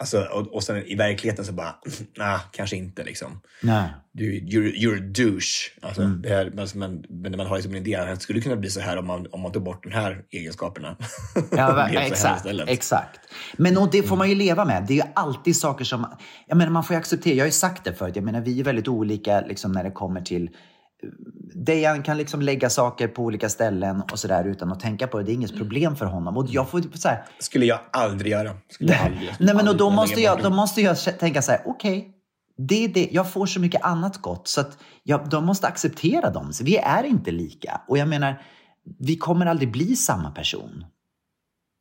Alltså, 0.00 0.20
och, 0.20 0.54
och 0.54 0.62
sen 0.62 0.84
i 0.86 0.94
verkligheten 0.94 1.44
så 1.44 1.52
bara, 1.52 1.74
nej, 2.18 2.38
kanske 2.50 2.76
inte 2.76 3.04
liksom. 3.04 3.40
Nej. 3.62 3.90
Du, 4.12 4.32
you're, 4.32 4.74
you're 4.74 4.96
a 4.96 5.10
douche. 5.14 5.70
Alltså, 5.82 6.02
det 6.02 6.28
här, 6.28 6.52
men, 6.74 7.04
men, 7.08 7.36
man 7.36 7.46
har 7.46 7.56
liksom 7.56 7.72
en 7.74 7.78
idé, 7.78 7.94
att 7.94 8.14
det 8.14 8.20
skulle 8.20 8.40
kunna 8.40 8.56
bli 8.56 8.70
så 8.70 8.80
här 8.80 8.96
om 8.96 9.06
man, 9.06 9.26
om 9.30 9.40
man 9.40 9.52
tog 9.52 9.62
bort 9.62 9.84
de 9.84 9.90
här 9.90 10.24
egenskaperna. 10.30 10.96
Ja, 11.50 11.88
exakt, 11.88 12.46
exakt. 12.66 13.20
Men 13.56 13.78
och 13.78 13.90
det 13.90 14.02
får 14.02 14.16
man 14.16 14.28
ju 14.28 14.34
leva 14.34 14.64
med. 14.64 14.84
Det 14.88 14.92
är 14.92 14.96
ju 15.06 15.12
alltid 15.14 15.56
saker 15.56 15.84
som... 15.84 16.06
Jag 16.46 16.58
menar, 16.58 16.72
man 16.72 16.84
får 16.84 16.94
ju 16.94 16.98
acceptera. 16.98 17.34
Jag 17.34 17.44
har 17.44 17.48
ju 17.48 17.52
sagt 17.52 17.84
det 17.84 17.94
förut. 17.94 18.16
Jag 18.16 18.24
menar, 18.24 18.40
vi 18.40 18.60
är 18.60 18.64
väldigt 18.64 18.88
olika 18.88 19.40
liksom, 19.40 19.72
när 19.72 19.84
det 19.84 19.90
kommer 19.90 20.20
till... 20.20 20.50
Dejan 21.54 22.02
kan 22.02 22.16
liksom 22.16 22.42
lägga 22.42 22.70
saker 22.70 23.08
på 23.08 23.22
olika 23.22 23.48
ställen 23.48 24.02
och 24.12 24.18
sådär 24.18 24.44
utan 24.44 24.72
att 24.72 24.80
tänka 24.80 25.06
på 25.06 25.18
det. 25.18 25.24
Det 25.24 25.32
är 25.32 25.34
inget 25.34 25.56
problem 25.56 25.96
för 25.96 26.06
honom. 26.06 26.36
Och 26.36 26.46
jag 26.48 26.68
får 26.70 26.82
så 26.94 27.08
här, 27.08 27.24
skulle 27.38 27.66
jag 27.66 27.80
aldrig 27.90 28.32
göra. 28.32 28.54
Skulle 28.70 28.92
jag 28.92 29.02
aldrig, 29.06 29.30
Nej, 29.38 29.54
men 29.54 29.68
och 29.68 29.76
då, 29.76 29.90
måste 29.90 30.20
jag, 30.20 30.42
då 30.42 30.50
måste 30.50 30.80
jag 30.80 31.18
tänka 31.18 31.42
så 31.42 31.50
här, 31.52 31.62
okej, 31.66 32.14
det 32.58 32.84
är 32.84 32.88
det. 32.88 33.08
jag 33.12 33.32
får 33.32 33.46
så 33.46 33.60
mycket 33.60 33.82
annat 33.82 34.16
gott 34.22 34.48
så 34.48 34.60
att 34.60 34.78
jag, 35.02 35.28
de 35.28 35.44
måste 35.44 35.66
acceptera 35.66 36.30
dem. 36.30 36.52
Så 36.52 36.64
vi 36.64 36.76
är 36.76 37.04
inte 37.04 37.30
lika. 37.30 37.80
Och 37.88 37.98
jag 37.98 38.08
menar, 38.08 38.42
vi 38.98 39.16
kommer 39.16 39.46
aldrig 39.46 39.72
bli 39.72 39.96
samma 39.96 40.30
person. 40.30 40.84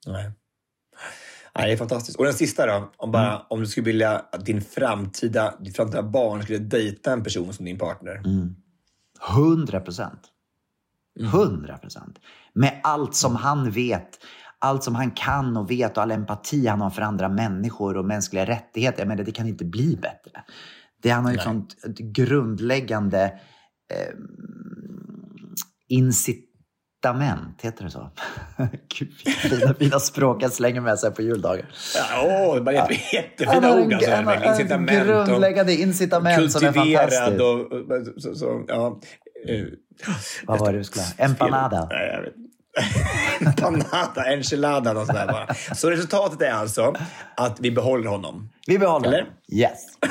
Nej. 0.08 0.32
Nej, 1.56 1.68
det 1.68 1.74
är 1.74 1.78
fantastiskt. 1.78 2.18
Och 2.20 2.26
den 2.26 2.34
sista 2.34 2.66
då? 2.66 2.92
Om, 2.98 3.12
bara, 3.12 3.28
Mm. 3.32 3.42
om 3.50 3.60
du 3.60 3.66
skulle 3.66 3.86
vilja 3.86 4.12
att 4.32 4.46
din 4.46 4.62
framtida, 4.62 5.54
ditt 5.60 5.76
framtida 5.76 6.04
barn 6.04 6.44
skulle 6.44 6.60
dejta 6.60 7.14
en 7.14 7.24
person 7.24 7.54
som 7.54 7.66
din 7.66 7.78
partner. 7.78 8.16
Mm. 8.16 8.56
Hundra 9.20 9.80
procent. 9.80 10.20
Hundra 11.32 11.78
procent. 11.78 12.20
Med 12.54 12.80
allt 12.84 13.16
som 13.16 13.36
han 13.36 13.72
vet, 13.72 14.20
allt 14.60 14.84
som 14.84 14.96
han 14.96 15.12
kan 15.12 15.58
och 15.58 15.72
vet 15.72 15.98
och 15.98 16.04
all 16.04 16.12
empati 16.12 16.68
han 16.68 16.82
har 16.82 16.90
för 16.90 17.02
andra 17.02 17.30
människor 17.30 17.98
och 17.98 18.06
mänskliga 18.06 18.46
rättigheter. 18.46 19.00
Jag 19.00 19.08
menar, 19.08 19.24
det 19.24 19.32
kan 19.32 19.48
inte 19.48 19.66
bli 19.66 19.96
bättre. 20.02 20.44
Det, 21.02 21.10
han 21.10 21.26
har 21.26 21.32
ju 21.32 21.38
ett 21.38 21.44
sånt 21.44 21.76
grundläggande 22.00 23.24
eh, 23.94 24.14
incitament, 27.14 27.56
heter 27.62 27.84
det 27.84 27.90
så? 27.92 28.10
Gud, 29.00 29.14
fina, 29.28 29.74
fina 29.74 30.00
språk 30.00 30.44
jag 30.44 30.52
slänger 30.54 30.82
med 30.82 31.00
sig 31.00 31.12
på 31.12 31.22
juldagar. 31.22 31.66
Ja, 31.96 32.22
Åh, 32.24 32.56
det 32.56 32.62
Han 32.62 32.88
jättefina 33.14 33.74
ord. 33.74 33.92
en, 33.92 33.94
Alltså, 33.94 34.12
verkligen. 34.12 34.54
ett 34.54 34.60
Incitament 34.60 35.28
grundläggande 35.28 35.74
incitament 35.74 36.52
som 36.52 36.66
är 36.66 36.72
fantastiskt. 36.72 37.42
och... 37.42 38.22
så, 38.22 38.36
så, 38.36 38.66
ja. 38.68 39.00
eh, 39.48 39.66
Vad 40.46 40.60
var 40.60 40.72
det 40.72 40.78
du 40.78 40.84
skulle 40.84 41.04
ha? 41.06 41.12
Empanada? 41.18 41.90
Empanada, 43.42 44.26
enchilada 44.34 44.92
och 45.00 45.06
sådär 45.08 45.28
bara. 45.28 45.54
Så 45.76 45.90
resultatet 45.90 46.42
är 46.42 46.52
alltså 46.52 46.96
att 47.38 47.60
vi 47.60 47.72
behåller 47.72 48.10
honom. 48.10 48.50
Vi 48.68 48.80
behåller. 48.80 49.08
Eller? 49.08 49.26
Yes. 49.52 49.80
Åh, 50.04 50.10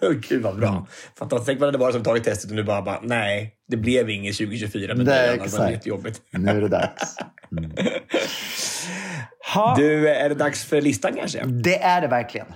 Gud 0.28 0.42
vad 0.42 0.56
bra. 0.56 0.86
Fantastiskt. 1.18 1.46
Tänk 1.46 1.60
vad 1.60 1.72
det 1.74 1.78
var 1.78 1.92
som 1.92 2.02
tagit 2.02 2.24
testet 2.24 2.50
och 2.50 2.56
nu 2.56 2.62
bara, 2.62 2.82
bara 2.82 3.00
nej, 3.02 3.54
det 3.68 3.76
blev 3.76 4.10
inget 4.10 4.36
2024 4.36 4.94
med 4.94 5.06
Nej, 5.06 5.26
det. 5.26 5.32
Det 5.32 5.38
var 5.38 5.44
exakt. 5.44 5.70
jättejobbigt. 5.70 6.22
Nu 6.30 6.50
är 6.50 6.60
det 6.60 6.68
dags. 6.68 7.14
Ha, 9.54 9.74
Du, 9.76 10.08
är 10.08 10.28
det 10.28 10.34
dags 10.34 10.64
för 10.64 10.80
listan 10.80 11.14
kanske? 11.14 11.44
det 11.46 11.78
är 11.82 12.00
det 12.00 12.08
verkligen. 12.08 12.46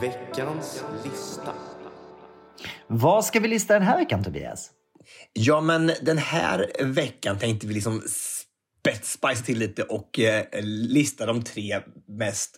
Veckans 0.00 0.84
lista. 1.04 1.52
Vad 2.86 3.24
ska 3.24 3.40
vi 3.40 3.48
lista 3.48 3.74
den 3.74 3.82
här 3.82 3.98
veckan, 3.98 4.24
Tobias? 4.24 4.70
Ja, 5.32 5.60
men 5.60 5.92
den 6.02 6.18
här 6.18 6.66
veckan 6.80 7.38
tänkte 7.38 7.66
vi 7.66 7.74
liksom 7.74 8.00
spets- 8.00 9.02
spicea 9.18 9.44
till 9.44 9.58
lite 9.58 9.82
och 9.82 10.18
eh, 10.20 10.44
lista 10.62 11.26
de 11.26 11.42
tre 11.42 11.80
mest, 12.18 12.56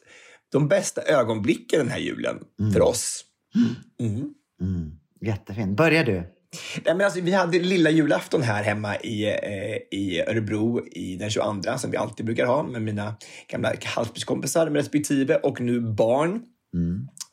de 0.52 0.68
bästa 0.68 1.02
ögonblicken 1.02 1.78
den 1.78 1.88
här 1.88 1.98
julen 1.98 2.36
för 2.74 2.80
oss. 2.82 3.24
Mm, 4.60 4.92
jättefint. 5.20 5.76
Börjar 5.76 6.04
du? 6.04 6.12
Nej, 6.84 6.94
men 6.94 7.00
alltså, 7.00 7.20
vi 7.20 7.32
hade 7.32 7.58
lilla 7.58 7.90
julafton 7.90 8.42
här 8.42 8.62
hemma 8.62 8.96
i, 8.96 9.24
eh, 9.24 9.98
i 9.98 10.22
Örebro 10.26 10.86
i 10.86 11.16
den 11.16 11.30
22 11.30 11.78
som 11.78 11.90
vi 11.90 11.96
alltid 11.96 12.26
brukar 12.26 12.46
ha 12.46 12.62
med 12.62 12.82
mina 12.82 13.16
gamla 13.48 13.72
halvtidskompisar 13.84 14.66
med 14.66 14.76
respektive 14.76 15.36
och 15.36 15.60
nu 15.60 15.80
barn. 15.80 16.42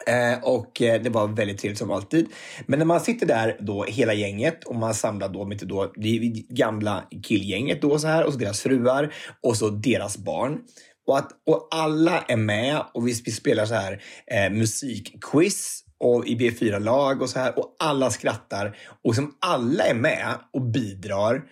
Eh, 0.07 0.43
och 0.43 0.81
eh, 0.81 1.01
det 1.01 1.09
var 1.09 1.27
väldigt 1.27 1.57
trevligt 1.57 1.79
som 1.79 1.91
alltid. 1.91 2.27
Men 2.65 2.79
när 2.79 2.85
man 2.85 2.99
sitter 2.99 3.25
där 3.25 3.57
då 3.59 3.83
hela 3.83 4.13
gänget 4.13 4.63
och 4.63 4.75
man 4.75 4.93
samlar 4.93 5.29
då 5.29 5.45
mitt 5.45 5.61
då 5.61 5.91
det 5.95 6.17
gamla 6.49 7.03
killgänget 7.23 7.81
då 7.81 7.99
så 7.99 8.07
här 8.07 8.25
och 8.25 8.33
så 8.33 8.39
deras 8.39 8.61
fruar 8.61 9.13
och 9.41 9.57
så 9.57 9.69
deras 9.69 10.17
barn. 10.17 10.59
Och, 11.07 11.17
att, 11.17 11.29
och 11.45 11.67
alla 11.71 12.21
är 12.21 12.37
med 12.37 12.81
och 12.93 13.07
vi, 13.07 13.21
vi 13.25 13.31
spelar 13.31 13.65
så 13.65 13.73
här 13.73 14.01
eh, 14.27 14.51
musikquiz 14.51 15.83
och 16.03 16.27
i 16.27 16.35
B4-lag 16.35 17.21
och 17.21 17.29
så 17.29 17.39
här 17.39 17.59
och 17.59 17.75
alla 17.79 18.09
skrattar 18.09 18.77
och 19.03 19.15
som 19.15 19.35
alla 19.39 19.83
är 19.83 19.93
med 19.93 20.35
och 20.53 20.61
bidrar. 20.61 21.43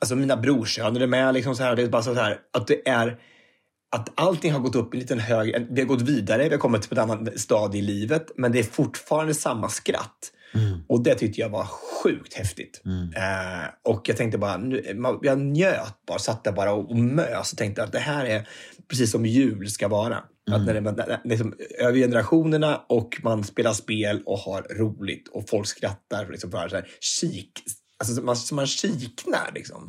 Alltså 0.00 0.16
mina 0.16 0.36
brorsöner 0.36 1.00
är 1.00 1.06
med 1.06 1.34
liksom 1.34 1.56
så 1.56 1.62
här. 1.62 1.76
Det 1.76 1.82
är 1.82 1.88
bara 1.88 2.02
så 2.02 2.14
här 2.14 2.38
att 2.52 2.66
det 2.66 2.88
är 2.88 3.18
att 3.96 4.12
allting 4.14 4.52
har 4.52 4.60
gått 4.60 4.74
upp 4.74 4.94
en 4.94 5.00
liten 5.00 5.20
hög... 5.20 5.66
Vi 5.70 5.80
har 5.80 5.88
gått 5.88 6.02
vidare, 6.02 6.44
vi 6.44 6.50
har 6.50 6.58
kommit 6.58 6.82
till 6.82 6.92
ett 6.92 6.98
annat 6.98 7.40
stadie 7.40 7.82
i 7.82 7.84
livet, 7.84 8.30
men 8.36 8.52
det 8.52 8.58
är 8.58 8.62
fortfarande 8.62 9.34
samma 9.34 9.68
skratt. 9.68 10.32
Och 10.88 11.02
det 11.02 11.14
tyckte 11.14 11.40
jag 11.40 11.48
var 11.48 11.64
sjukt 11.64 12.34
häftigt. 12.34 12.82
Eh, 13.16 13.92
och 13.92 14.08
jag 14.08 14.16
tänkte 14.16 14.38
bara, 14.38 14.56
nu, 14.56 14.94
man, 14.94 15.18
jag 15.22 15.38
njöt 15.40 16.06
bara, 16.06 16.18
satt 16.18 16.44
där 16.44 16.52
bara 16.52 16.72
och, 16.72 16.90
och 16.90 16.96
mös 16.96 17.52
och 17.52 17.58
tänkte 17.58 17.82
att 17.82 17.92
det 17.92 17.98
här 17.98 18.24
är 18.24 18.48
precis 18.88 19.10
som 19.10 19.26
jul 19.26 19.70
ska 19.70 19.88
vara. 19.88 20.16
Att 20.50 20.66
när 20.66 20.74
det, 20.74 21.20
liksom, 21.24 21.54
över 21.78 21.98
generationerna 21.98 22.80
och 22.88 23.20
man 23.22 23.44
spelar 23.44 23.72
spel 23.72 24.22
och 24.26 24.38
har 24.38 24.62
roligt 24.62 25.28
och 25.28 25.48
folk 25.48 25.66
skrattar. 25.66 26.28
Liksom, 26.30 26.50
för 26.50 26.68
så 26.68 26.76
här, 26.76 26.88
kik, 27.00 27.52
alltså, 27.98 28.22
man, 28.22 28.36
man 28.52 28.66
kiknar 28.66 29.52
liksom. 29.54 29.84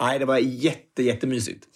Nej, 0.00 0.18
det 0.18 0.24
var 0.24 0.38
jätte, 0.38 1.02
jättemysigt. 1.02 1.66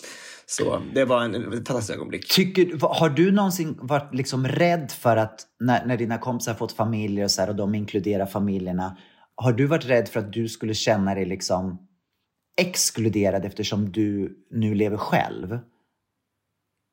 Så 0.48 0.82
det 0.94 1.04
var 1.04 1.24
en, 1.24 1.34
en 1.34 1.52
fantastisk 1.52 1.96
ögonblick. 1.96 2.28
Tycker, 2.34 2.78
har 2.80 3.08
du 3.10 3.32
någonsin 3.32 3.78
varit 3.80 4.14
liksom 4.14 4.48
rädd 4.48 4.90
för 4.90 5.16
att 5.16 5.40
när, 5.60 5.86
när 5.86 5.96
dina 5.96 6.18
kompisar 6.18 6.52
har 6.52 6.58
fått 6.58 6.72
familjer 6.72 7.24
och, 7.24 7.30
så 7.30 7.40
här, 7.40 7.48
och 7.48 7.56
de 7.56 7.74
inkluderar 7.74 8.26
familjerna. 8.26 8.96
Har 9.34 9.52
du 9.52 9.66
varit 9.66 9.84
rädd 9.84 10.08
för 10.08 10.20
att 10.20 10.32
du 10.32 10.48
skulle 10.48 10.74
känna 10.74 11.14
dig 11.14 11.24
liksom 11.24 11.78
exkluderad 12.60 13.44
eftersom 13.44 13.92
du 13.92 14.36
nu 14.50 14.74
lever 14.74 14.96
själv? 14.96 15.58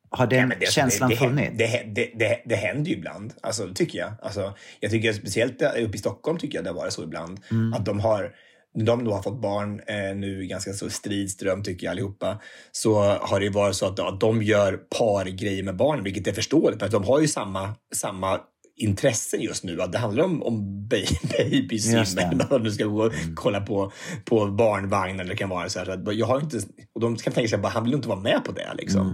Har 0.10 0.28
den 0.28 0.49
Ja, 0.49 0.56
det- 0.60 0.72
känslan 0.72 1.10
det, 1.10 1.16
det, 1.16 1.20
funnits? 1.20 1.58
Det, 1.58 1.84
det, 1.95 2.12
det, 2.20 2.41
det 2.45 2.56
händer 2.56 2.91
ju 2.91 2.97
ibland, 2.97 3.34
alltså, 3.41 3.74
tycker 3.76 3.99
jag. 3.99 4.14
Alltså, 4.22 4.54
jag 4.80 4.91
tycker 4.91 5.14
speciellt 5.14 5.62
uppe 5.62 5.95
i 5.95 5.97
Stockholm 5.97 6.38
tycker 6.38 6.58
jag 6.58 6.66
det 6.66 6.70
har 6.70 6.78
varit 6.78 6.93
så 6.93 7.04
ibland. 7.04 7.39
Mm. 7.51 7.74
Att 7.74 7.86
de 7.86 7.99
har 7.99 8.36
de 8.86 9.03
då 9.03 9.13
har 9.13 9.21
fått 9.21 9.41
barn 9.41 9.82
eh, 9.88 10.15
nu 10.15 10.45
ganska 10.45 10.74
så 10.74 10.89
strid 10.89 11.32
ström 11.32 11.63
tycker 11.63 11.86
jag 11.86 11.91
allihopa. 11.91 12.39
Så 12.71 13.01
har 13.03 13.39
det 13.39 13.45
ju 13.45 13.51
varit 13.51 13.76
så 13.76 13.86
att, 13.86 13.99
att 13.99 14.19
de 14.19 14.43
gör 14.43 14.78
pargrejer 14.99 15.63
med 15.63 15.76
barn, 15.76 16.03
vilket 16.03 16.28
är 16.28 16.34
förståeligt. 16.34 16.80
För 16.80 16.86
att 16.86 16.91
de 16.91 17.03
har 17.03 17.19
ju 17.19 17.28
samma, 17.28 17.76
samma 17.95 18.39
intressen 18.76 19.41
just 19.41 19.63
nu. 19.63 19.82
Att 19.82 19.91
det 19.91 19.97
handlar 19.97 20.24
om, 20.24 20.43
om 20.43 20.88
babysim 20.88 21.93
eller 22.32 22.47
vad 22.49 22.63
du 22.63 22.71
ska 22.71 22.86
gå 22.86 23.03
och 23.05 23.13
kolla 23.36 23.61
på, 23.61 23.91
på 24.26 24.47
barnvagn 24.47 25.19
eller 25.19 25.30
det 25.30 25.38
kan 25.38 25.49
vara 25.49 25.69
så 25.69 25.80
här. 25.80 25.86
Så 25.86 25.91
att 25.91 26.15
jag 26.15 26.26
har 26.26 26.39
inte, 26.41 26.57
och 26.95 27.01
de 27.01 27.15
kan 27.15 27.34
tänka 27.34 27.49
sig 27.49 27.57
bara, 27.57 27.67
han 27.69 27.84
vill 27.84 27.93
inte 27.93 28.07
vara 28.07 28.19
med 28.19 28.41
på 28.45 28.51
det. 28.51 28.74
Liksom. 28.78 29.07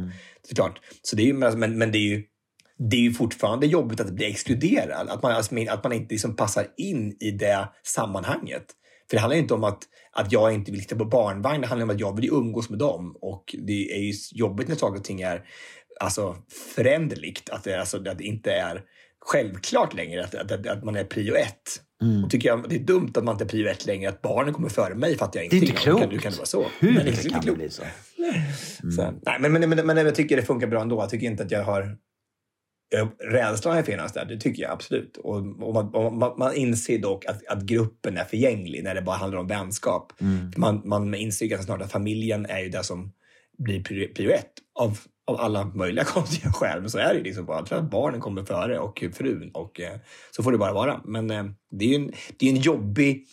Såklart. 0.48 0.80
Så 1.02 1.16
det 1.16 1.22
är, 1.22 1.26
ju- 1.28 1.34
men, 1.34 1.78
men 1.78 1.92
det 1.92 1.98
är 1.98 2.10
ju 2.10 2.24
det 2.90 2.96
är 2.96 3.02
ju 3.02 3.14
fortfarande 3.14 3.68
jobbigt 3.68 4.00
att 4.00 4.12
bli 4.12 4.26
exkluderad. 4.26 5.10
Att 5.10 5.24
man, 5.24 5.32
alltså, 5.32 5.56
att 5.70 5.84
man 5.84 5.94
inte 5.94 6.14
liksom 6.14 6.36
passar 6.36 6.66
in 6.78 7.18
i 7.20 7.32
det 7.32 7.70
sammanhanget. 7.84 8.66
För 9.10 9.18
det 9.18 9.22
handlar 9.22 9.38
inte 9.38 9.54
om 9.54 9.64
att, 9.64 9.84
att 10.12 10.32
jag 10.32 10.54
inte 10.54 10.72
vill 10.72 10.82
titta 10.82 10.96
på 10.96 11.06
barnvagn. 11.06 11.62
Det 11.62 11.68
handlar 11.68 11.84
om 11.84 11.90
att 11.90 12.00
jag 12.00 12.16
vill 12.16 12.30
umgås 12.30 12.70
med 12.70 12.80
dem. 12.80 13.18
Och 13.22 13.56
det 13.68 13.92
är 13.92 14.00
ju 14.00 14.14
jobbigt 14.32 14.68
när 14.68 14.76
saker 14.76 15.00
och 15.00 15.06
ting 15.06 15.22
är 15.22 15.44
alltså, 16.00 16.36
föränderligt. 16.76 17.50
Att 17.50 17.64
det, 17.64 17.80
alltså, 17.80 17.98
att 18.10 18.18
det 18.18 18.24
inte 18.24 18.52
är 18.52 18.82
självklart 19.26 19.94
längre 19.94 20.24
att, 20.24 20.36
att, 20.36 20.68
att 20.68 20.84
man 20.84 20.96
är 20.96 21.04
prio 21.04 21.36
ett. 21.36 21.82
Och 22.24 22.32
tycker 22.32 22.50
jag, 22.50 22.70
det 22.70 22.76
är 22.76 22.80
dumt 22.80 23.12
att 23.16 23.24
man 23.24 23.34
inte 23.36 23.44
är 23.44 23.48
prio 23.48 23.68
ett 23.68 23.86
längre. 23.86 24.10
Att 24.10 24.22
barnen 24.22 24.54
kommer 24.54 24.70
före 24.70 24.96
mig 24.96 25.18
fattar 25.18 25.40
jag 25.40 25.50
Det 25.50 25.58
är 25.58 25.62
inte 25.62 25.76
klokt. 25.76 26.12
Hur 26.12 26.20
kan 26.20 26.32
det 26.32 26.38
vara 26.38 26.46
så? 26.46 26.66
Hur 26.80 26.94
Nej, 26.94 27.04
det 27.04 27.10
är 27.10 27.12
inte 27.12 27.30
kan 27.30 27.40
det 27.40 27.46
klokt. 27.46 27.60
bli 27.60 27.70
så? 27.70 27.84
Så, 28.96 29.14
nej, 29.26 29.38
men, 29.40 29.52
men, 29.52 29.70
men, 29.70 29.86
men 29.86 29.98
jag 29.98 30.16
tycker 30.16 30.36
det 30.36 30.42
funkar 30.42 30.68
bra 30.68 30.82
ändå. 30.82 31.02
Jag 31.02 31.10
tycker 31.10 31.28
inte 31.28 31.44
att 31.44 31.52
jag 31.52 31.64
har... 31.64 31.98
Jag, 32.90 33.10
rädslan 33.20 33.78
är 33.78 33.84
finnas 33.84 34.14
där, 34.14 34.26
det 34.26 34.38
tycker 34.38 34.64
jag 34.64 34.72
absolut. 34.72 35.18
Och, 35.18 35.36
och 35.38 35.74
man, 35.74 36.18
man, 36.18 36.34
man 36.38 36.56
inser 36.56 37.00
dock 37.00 37.26
att, 37.26 37.48
att 37.48 37.62
gruppen 37.62 38.18
är 38.18 38.24
förgänglig 38.24 38.84
när 38.84 38.96
det 38.96 39.02
bara 39.02 39.16
handlar 39.16 39.40
om 39.40 39.48
vänskap. 39.48 40.14
Man, 40.58 40.82
man 40.86 41.16
inser 41.16 41.46
ganska 41.46 41.66
snart 41.66 41.82
att 41.82 41.92
familjen 41.92 42.46
är 42.46 42.60
ju 42.60 42.70
det 42.70 42.84
som 42.84 43.12
blir 43.58 43.84
prio 44.14 44.32
ett 44.32 44.54
av, 44.76 45.00
av 45.28 45.40
alla 45.40 45.66
möjliga 45.66 46.06
konstiga 46.06 46.52
skäl. 46.52 46.82
Men 46.82 46.90
så 46.90 46.98
är 46.98 47.10
det 47.10 47.18
ju 47.18 47.24
liksom 47.24 47.46
bara. 47.46 47.60
Att 47.60 47.92
barnen 47.92 48.20
kommer 48.20 48.44
före 48.44 48.80
och 48.80 49.04
frun 49.14 49.52
och 49.54 49.80
eh, 49.80 49.98
så 50.32 50.44
får 50.44 50.52
det 50.52 50.58
bara 50.58 50.74
vara. 50.74 51.02
Men 51.06 51.32
eh, 51.32 51.46
det 51.72 51.86
är 51.86 51.90
ju 51.90 51.96
en, 51.96 52.12
det 52.38 52.46
är 52.46 52.50
en 52.50 52.62
jobbig 52.62 53.28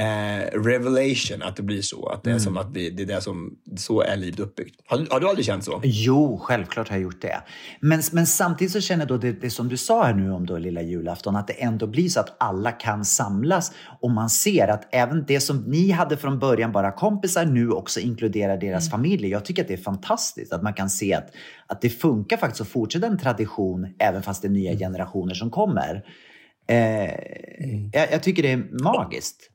eh, 0.00 0.58
revelation 0.60 1.42
att 1.42 1.56
det 1.56 1.62
blir 1.62 1.82
så. 1.82 2.08
Att 2.08 2.24
det 2.24 2.30
är 2.30 2.38
som 2.38 2.56
att 2.56 2.70
vi, 2.76 2.90
det 2.90 3.02
är 3.02 3.06
det 3.06 3.20
som, 3.20 3.58
så 3.76 4.00
är 4.02 4.16
livet 4.16 4.40
uppbyggt. 4.40 4.80
Har, 4.86 4.98
du- 4.98 5.06
har 5.10 5.20
du 5.20 5.28
aldrig 5.28 5.46
känt 5.46 5.64
så? 5.64 5.80
Jo, 5.84 6.38
självklart 6.42 6.88
har 6.88 6.96
jag 6.96 7.02
gjort 7.02 7.22
det. 7.22 7.42
Men, 7.80 8.02
men 8.12 8.26
samtidigt 8.26 8.72
så 8.72 8.80
känner 8.80 9.00
jag 9.02 9.08
då 9.08 9.16
det, 9.16 9.32
det 9.32 9.50
som 9.50 9.68
du 9.68 9.76
sa 9.76 10.04
här 10.04 10.14
nu 10.14 10.30
om 10.32 10.46
då 10.46 10.58
lilla 10.58 10.82
julafton, 10.82 11.36
att 11.36 11.46
det 11.46 11.52
ändå 11.62 11.86
blir 11.86 12.08
så 12.08 12.20
att 12.20 12.36
alla 12.40 12.72
kan 12.72 13.04
samlas 13.04 13.72
och 14.00 14.10
man 14.10 14.30
ser 14.30 14.68
att 14.68 14.88
även 14.94 15.24
det 15.28 15.40
som 15.40 15.56
ni 15.58 15.90
hade 15.90 16.16
från 16.16 16.38
början 16.38 16.72
bara 16.72 16.92
kompisar 16.92 17.44
nu 17.44 17.70
också 17.70 18.00
inkluderar 18.00 18.56
deras 18.56 18.90
familjer. 18.90 19.30
Jag 19.30 19.44
tycker 19.44 19.62
att 19.62 19.68
det 19.68 19.74
är 19.74 19.78
fantastiskt 19.78 20.52
att 20.52 20.62
man 20.62 20.74
kan 20.74 20.90
se 20.90 21.14
att, 21.14 21.28
att 21.66 21.80
det 21.80 21.90
funkar 21.90 22.36
faktiskt 22.36 22.60
att 22.60 22.68
fortsätta 22.68 23.06
en 23.06 23.18
tradition 23.18 23.88
även 23.98 24.22
fast 24.22 24.42
det 24.42 24.48
är 24.48 24.50
nya 24.50 24.76
generationer 24.78 25.34
som 25.34 25.50
kommer. 25.50 26.04
Eh, 26.68 27.10
jag, 27.92 28.12
jag 28.12 28.22
tycker 28.22 28.42
det 28.42 28.52
är 28.52 28.82
magiskt. 28.82 29.48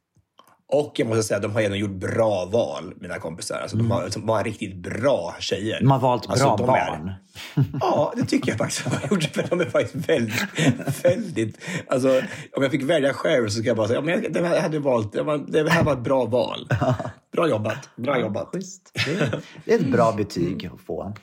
Och 0.70 0.94
jag 0.96 1.08
måste 1.08 1.24
säga, 1.24 1.40
de 1.40 1.52
har 1.54 1.62
ändå 1.62 1.76
gjort 1.78 1.92
bra 1.92 2.46
val, 2.46 2.94
mina 3.02 3.20
kompisar. 3.20 3.60
Alltså, 3.62 3.78
de, 3.78 3.92
har, 3.92 4.10
de 4.14 4.30
har 4.30 4.44
riktigt 4.44 4.76
bra 4.76 5.36
tjejer. 5.40 5.80
De 5.80 5.92
har 5.92 6.00
valt 6.00 6.30
Alltså, 6.30 6.56
bra 6.58 6.78
är- 6.78 6.90
barn. 6.90 7.14
Ja, 7.82 8.14
det 8.18 8.26
tycker 8.26 8.50
jag 8.52 8.58
faktiskt 8.58 8.88
att 8.88 8.92
de 9.02 9.08
har 9.08 9.16
gjort. 9.16 9.24
För 9.24 9.46
de 9.50 9.62
är 9.62 9.66
faktiskt 9.66 10.10
väldigt, 10.10 11.06
väldigt... 11.06 11.58
Alltså, 11.88 12.22
om 12.56 12.64
jag 12.64 12.72
fick 12.72 12.84
välja 12.84 13.14
själv 13.14 13.48
så 13.50 13.60
ska 13.60 13.68
jag 13.68 13.78
bara 13.78 13.88
säga, 13.88 14.00
ja, 14.00 14.06
men 14.06 14.24
jag, 14.24 14.34
det 14.34 14.48
här 14.48 14.62
hade 14.62 14.80
valt, 14.80 15.14
det, 15.14 15.24
var, 15.24 15.38
det 15.38 15.70
här 15.72 15.84
var 15.84 15.94
ett 15.94 16.00
bra 16.00 16.26
val. 16.26 16.70
Bra 17.34 17.50
jobbat. 17.50 17.90
Bra 17.96 18.20
jobbat. 18.20 18.52
Det, 19.66 19.74
är 19.74 19.80
ett 19.80 19.92
bra 19.92 20.12
betyg 20.12 20.70
att 20.74 20.82
få. 20.82 21.14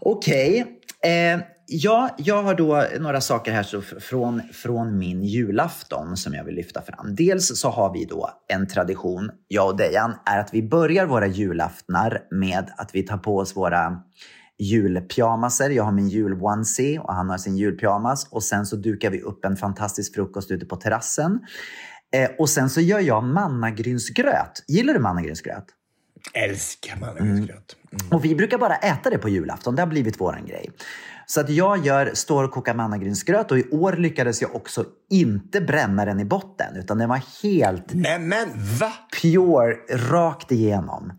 Okej. 0.00 0.66
Eh, 1.02 1.40
ja, 1.66 2.14
jag 2.18 2.42
har 2.42 2.54
då 2.54 2.84
några 3.00 3.20
saker 3.20 3.52
här 3.52 3.62
så 3.62 3.82
från, 3.82 4.42
från 4.52 4.98
min 4.98 5.22
julafton 5.22 6.16
som 6.16 6.34
jag 6.34 6.44
vill 6.44 6.54
lyfta 6.54 6.82
fram. 6.82 7.14
Dels 7.14 7.60
så 7.60 7.68
har 7.70 7.92
vi 7.92 8.04
då 8.04 8.30
en 8.48 8.66
tradition, 8.66 9.30
jag 9.48 9.68
och 9.68 9.76
Dejan, 9.76 10.14
är 10.24 10.38
att 10.38 10.54
vi 10.54 10.62
börjar 10.62 11.06
våra 11.06 11.26
julaftnar 11.26 12.20
med 12.30 12.70
att 12.76 12.94
vi 12.94 13.02
tar 13.02 13.18
på 13.18 13.38
oss 13.38 13.56
våra 13.56 14.02
julpyjamaser. 14.58 15.70
Jag 15.70 15.84
har 15.84 15.92
min 15.92 16.08
jul-onesie 16.08 16.98
och 16.98 17.14
han 17.14 17.30
har 17.30 17.38
sin 17.38 17.56
julpyjamas. 17.56 18.28
Och 18.30 18.42
sen 18.42 18.66
så 18.66 18.76
dukar 18.76 19.10
vi 19.10 19.20
upp 19.20 19.44
en 19.44 19.56
fantastisk 19.56 20.14
frukost 20.14 20.50
ute 20.50 20.66
på 20.66 20.76
terrassen. 20.76 21.40
Eh, 22.14 22.30
och 22.38 22.50
sen 22.50 22.70
så 22.70 22.80
gör 22.80 23.00
jag 23.00 23.24
mannagrynsgröt. 23.24 24.64
Gillar 24.68 24.94
du 24.94 25.00
mannagrynsgröt? 25.00 25.64
Älskar 26.32 26.96
mannagrynsgröt. 26.96 27.76
Mm. 27.92 28.12
Och 28.12 28.24
vi 28.24 28.34
brukar 28.34 28.58
bara 28.58 28.76
äta 28.76 29.10
det 29.10 29.18
på 29.18 29.28
julafton. 29.28 29.76
Det 29.76 29.82
har 29.82 29.86
blivit 29.86 30.20
våran 30.20 30.46
grej. 30.46 30.70
Så 31.26 31.40
att 31.40 31.50
jag 31.50 31.86
gör, 31.86 32.10
står 32.14 32.44
och 32.44 32.50
kokar 32.50 32.74
mannagrynsgröt 32.74 33.50
och 33.50 33.58
i 33.58 33.68
år 33.70 33.92
lyckades 33.92 34.42
jag 34.42 34.54
också 34.56 34.84
inte 35.10 35.60
bränna 35.60 36.04
den 36.04 36.20
i 36.20 36.24
botten 36.24 36.76
utan 36.76 36.98
den 36.98 37.08
var 37.08 37.22
helt 37.42 37.84
Nej 37.94 38.18
men 38.18 38.48
va? 38.80 38.92
pure 39.22 39.76
rakt 40.10 40.52
igenom. 40.52 41.12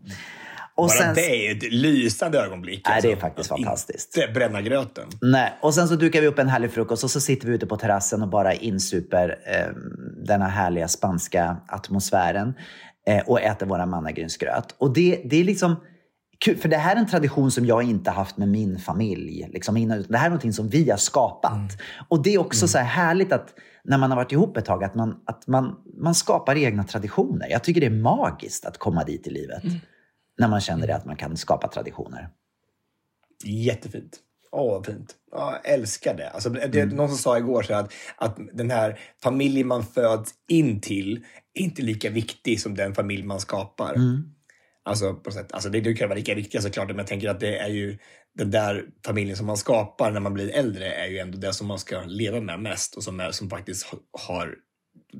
Och 0.74 0.86
Bara 0.86 0.98
sen, 0.98 1.14
det 1.14 1.46
är 1.48 1.56
ett 1.56 1.72
lysande 1.72 2.38
ögonblick. 2.38 2.86
Nej, 2.88 3.02
det 3.02 3.08
är 3.08 3.12
alltså. 3.12 3.26
faktiskt 3.26 3.52
Att 3.52 3.58
fantastiskt. 3.58 4.16
Inte 4.16 4.32
bränna 4.32 4.62
gröten. 4.62 5.08
nej. 5.22 5.58
och 5.60 5.74
sen 5.74 5.88
så 5.88 5.96
dukar 5.96 6.20
vi 6.20 6.26
upp 6.26 6.38
en 6.38 6.48
härlig 6.48 6.70
frukost 6.72 7.04
och 7.04 7.10
så 7.10 7.20
sitter 7.20 7.48
vi 7.48 7.54
ute 7.54 7.66
på 7.66 7.76
terrassen 7.76 8.22
och 8.22 8.28
bara 8.28 8.54
insuper 8.54 9.28
eh, 9.46 9.72
denna 10.26 10.48
härliga 10.48 10.88
spanska 10.88 11.56
atmosfären 11.68 12.54
eh, 13.06 13.22
och 13.26 13.40
äter 13.40 13.66
våra 13.66 13.86
mannagrynsgröt. 13.86 14.74
Och 14.78 14.94
det, 14.94 15.22
det 15.24 15.40
är 15.40 15.44
liksom 15.44 15.76
kul, 16.38 16.56
för 16.56 16.68
det 16.68 16.76
här 16.76 16.96
är 16.96 17.00
en 17.00 17.06
tradition 17.06 17.50
som 17.50 17.66
jag 17.66 17.82
inte 17.82 18.10
haft 18.10 18.36
med 18.36 18.48
min 18.48 18.78
familj. 18.78 19.48
Liksom 19.52 19.76
innan, 19.76 20.04
det 20.08 20.18
här 20.18 20.26
är 20.26 20.30
någonting 20.30 20.52
som 20.52 20.68
vi 20.68 20.90
har 20.90 20.98
skapat. 20.98 21.78
Och 22.08 22.22
det 22.22 22.34
är 22.34 22.38
också 22.38 22.68
så 22.68 22.78
här 22.78 22.84
härligt 22.84 23.32
att 23.32 23.54
när 23.84 23.98
man 23.98 24.10
har 24.10 24.16
varit 24.16 24.32
ihop 24.32 24.56
ett 24.56 24.64
tag, 24.64 24.84
att 24.84 24.94
man, 24.94 25.22
att 25.26 25.46
man, 25.46 25.76
man 26.00 26.14
skapar 26.14 26.56
egna 26.56 26.84
traditioner. 26.84 27.48
Jag 27.50 27.64
tycker 27.64 27.80
det 27.80 27.86
är 27.86 27.90
magiskt 27.90 28.64
att 28.66 28.78
komma 28.78 29.04
dit 29.04 29.26
i 29.26 29.30
livet. 29.30 29.62
När 30.38 30.48
man 30.48 30.60
känner 30.60 30.86
det, 30.86 30.96
att 30.96 31.04
man 31.04 31.16
kan 31.16 31.36
skapa 31.36 31.68
traditioner. 31.68 32.28
Jättefint. 33.44 34.20
Åh, 34.52 34.72
vad 34.72 34.86
fint. 34.86 35.14
Ja, 35.32 35.60
jag 35.62 35.72
älskar 35.74 36.16
det. 36.16 36.30
Alltså, 36.30 36.50
det 36.50 36.80
Mm. 36.80 36.96
Någon 36.96 37.08
som 37.08 37.18
sa 37.18 37.38
igår 37.38 37.62
så 37.62 37.74
att, 37.74 37.92
att 38.16 38.38
den 38.52 38.70
här 38.70 38.98
familjen 39.22 39.66
man 39.66 39.84
föds 39.84 40.34
in 40.48 40.80
till 40.80 41.24
är 41.54 41.62
inte 41.62 41.82
lika 41.82 42.10
viktig 42.10 42.60
som 42.60 42.74
den 42.74 42.94
familj 42.94 43.22
man 43.22 43.40
skapar. 43.40 43.94
Mm. 43.94 44.35
Alltså, 44.86 45.14
på 45.14 45.30
sätt, 45.30 45.52
alltså 45.52 45.68
det, 45.68 45.80
det 45.80 45.94
kan 45.94 46.08
vara 46.08 46.18
lika 46.18 46.34
viktiga 46.34 46.62
såklart, 46.62 46.88
men 46.88 46.98
jag 46.98 47.06
tänker 47.06 47.28
att 47.28 47.40
det 47.40 47.58
är 47.58 47.68
ju 47.68 47.98
den 48.34 48.50
där 48.50 48.84
familjen 49.06 49.36
som 49.36 49.46
man 49.46 49.56
skapar 49.56 50.10
när 50.10 50.20
man 50.20 50.34
blir 50.34 50.50
äldre 50.50 50.92
är 50.92 51.06
ju 51.06 51.18
ändå 51.18 51.38
det 51.38 51.52
som 51.52 51.66
man 51.66 51.78
ska 51.78 52.02
leva 52.02 52.40
med 52.40 52.60
mest 52.60 52.96
och 52.96 53.02
som, 53.02 53.20
är, 53.20 53.30
som 53.30 53.50
faktiskt 53.50 53.86
har 54.12 54.54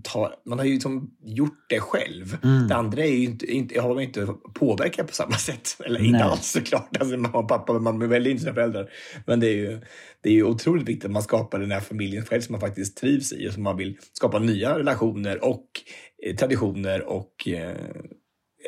tar, 0.02 0.34
man 0.44 0.58
har 0.58 0.66
ju 0.66 0.72
liksom 0.72 1.10
gjort 1.24 1.66
det 1.68 1.80
själv. 1.80 2.36
Mm. 2.44 2.68
Det 2.68 2.74
andra 2.74 3.04
är 3.04 3.10
ju 3.10 3.24
inte, 3.24 3.46
inte, 3.46 3.80
har 3.80 3.94
man 3.94 4.02
inte 4.02 4.26
påverkat 4.54 5.06
på 5.06 5.14
samma 5.14 5.36
sätt. 5.36 5.76
Eller 5.84 6.00
inte 6.00 6.18
Nej. 6.18 6.28
alls 6.28 6.50
såklart. 6.50 6.96
Alltså, 7.00 7.16
mamma 7.16 7.38
och 7.38 7.48
pappa, 7.48 7.72
man 7.72 8.08
väljer 8.08 8.30
inte 8.30 8.42
sina 8.42 8.54
föräldrar. 8.54 8.90
Men 9.26 9.40
det 9.40 9.46
är, 9.46 9.54
ju, 9.54 9.80
det 10.20 10.28
är 10.28 10.32
ju 10.32 10.44
otroligt 10.44 10.88
viktigt 10.88 11.04
att 11.04 11.10
man 11.10 11.22
skapar 11.22 11.58
den 11.58 11.70
här 11.70 11.80
familjen 11.80 12.24
själv 12.24 12.40
som 12.40 12.52
man 12.52 12.60
faktiskt 12.60 12.96
trivs 12.96 13.32
i 13.32 13.48
och 13.48 13.52
som 13.52 13.62
man 13.62 13.76
vill 13.76 13.98
skapa 14.12 14.38
nya 14.38 14.78
relationer 14.78 15.44
och 15.44 15.66
eh, 16.26 16.36
traditioner 16.36 17.02
och 17.02 17.48
eh, 17.48 17.76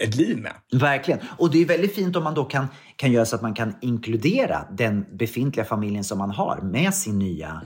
ett 0.01 0.15
liv 0.15 0.39
med. 0.39 0.53
Verkligen. 0.81 1.21
Och 1.39 1.51
det 1.51 1.63
är 1.63 1.67
väldigt 1.67 1.95
fint 1.95 2.17
om 2.17 2.25
man 2.25 2.35
då 2.35 2.45
kan, 2.45 2.67
kan 2.97 3.13
göra 3.13 3.25
så 3.25 3.37
att 3.37 3.43
man 3.43 3.55
kan 3.55 3.75
inkludera 3.81 4.65
den 4.71 5.07
befintliga 5.17 5.65
familjen 5.65 6.05
som 6.05 6.19
man 6.19 6.31
har 6.31 6.61
med 6.63 6.95
sin 6.95 7.19
nya 7.19 7.63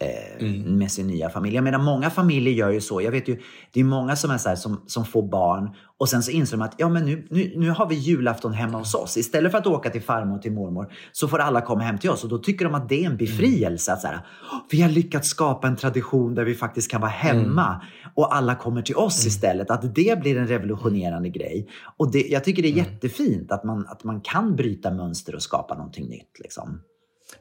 eh, 0.00 0.46
med 0.66 0.92
sin 0.92 1.06
nya 1.06 1.30
familj. 1.30 1.54
Jag 1.54 1.64
menar, 1.64 1.78
många 1.78 2.10
familjer 2.10 2.54
gör 2.54 2.70
ju 2.70 2.80
så. 2.80 3.00
Jag 3.02 3.10
vet 3.10 3.28
ju, 3.28 3.40
det 3.72 3.80
är 3.80 3.84
många 3.84 4.16
som 4.16 4.30
är 4.30 4.38
så 4.38 4.48
här, 4.48 4.56
som, 4.56 4.82
som 4.86 5.04
får 5.04 5.22
barn 5.22 5.70
och 5.98 6.08
sen 6.08 6.22
så 6.22 6.30
inser 6.30 6.56
de 6.56 6.62
att 6.62 6.74
ja, 6.78 6.88
men 6.88 7.04
nu, 7.04 7.26
nu, 7.30 7.52
nu 7.56 7.70
har 7.70 7.88
vi 7.88 7.94
julafton 7.94 8.52
hemma 8.52 8.78
hos 8.78 8.94
oss. 8.94 9.16
Istället 9.16 9.52
för 9.52 9.58
att 9.58 9.66
åka 9.66 9.90
till 9.90 10.02
farmor 10.02 10.36
och 10.36 10.42
till 10.42 10.52
mormor 10.52 10.92
så 11.12 11.28
får 11.28 11.38
alla 11.38 11.60
komma 11.60 11.82
hem 11.82 11.98
till 11.98 12.10
oss 12.10 12.24
och 12.24 12.30
då 12.30 12.38
tycker 12.38 12.64
de 12.64 12.74
att 12.74 12.88
det 12.88 13.04
är 13.04 13.10
en 13.10 13.16
befrielse. 13.16 13.92
Att 13.92 14.00
så 14.00 14.06
här, 14.06 14.26
"Åh, 14.52 14.58
vi 14.70 14.82
har 14.82 14.88
lyckats 14.88 15.28
skapa 15.28 15.66
en 15.66 15.76
tradition 15.76 16.34
där 16.34 16.44
vi 16.44 16.54
faktiskt 16.54 16.90
kan 16.90 17.00
vara 17.00 17.10
hemma 17.10 17.82
och 18.14 18.36
alla 18.36 18.54
kommer 18.54 18.82
till 18.82 18.96
oss 18.96 19.26
istället. 19.26 19.70
Att 19.70 19.94
det 19.94 20.20
blir 20.20 20.36
en 20.36 20.46
revolutionerande 20.46 21.28
grej. 21.28 21.68
Och 21.96 22.12
det, 22.12 22.26
jag 22.28 22.44
tycker 22.44 22.62
det 22.62 22.68
är 22.68 22.76
jättefint 22.76 23.52
att 23.52 23.64
man, 23.64 23.86
att 23.86 24.04
man 24.04 24.20
kan 24.20 24.56
bryta 24.56 24.90
mönster 24.90 25.34
och 25.34 25.42
skapa 25.42 25.74
någonting 25.74 26.08
nytt. 26.08 26.38
Liksom. 26.42 26.80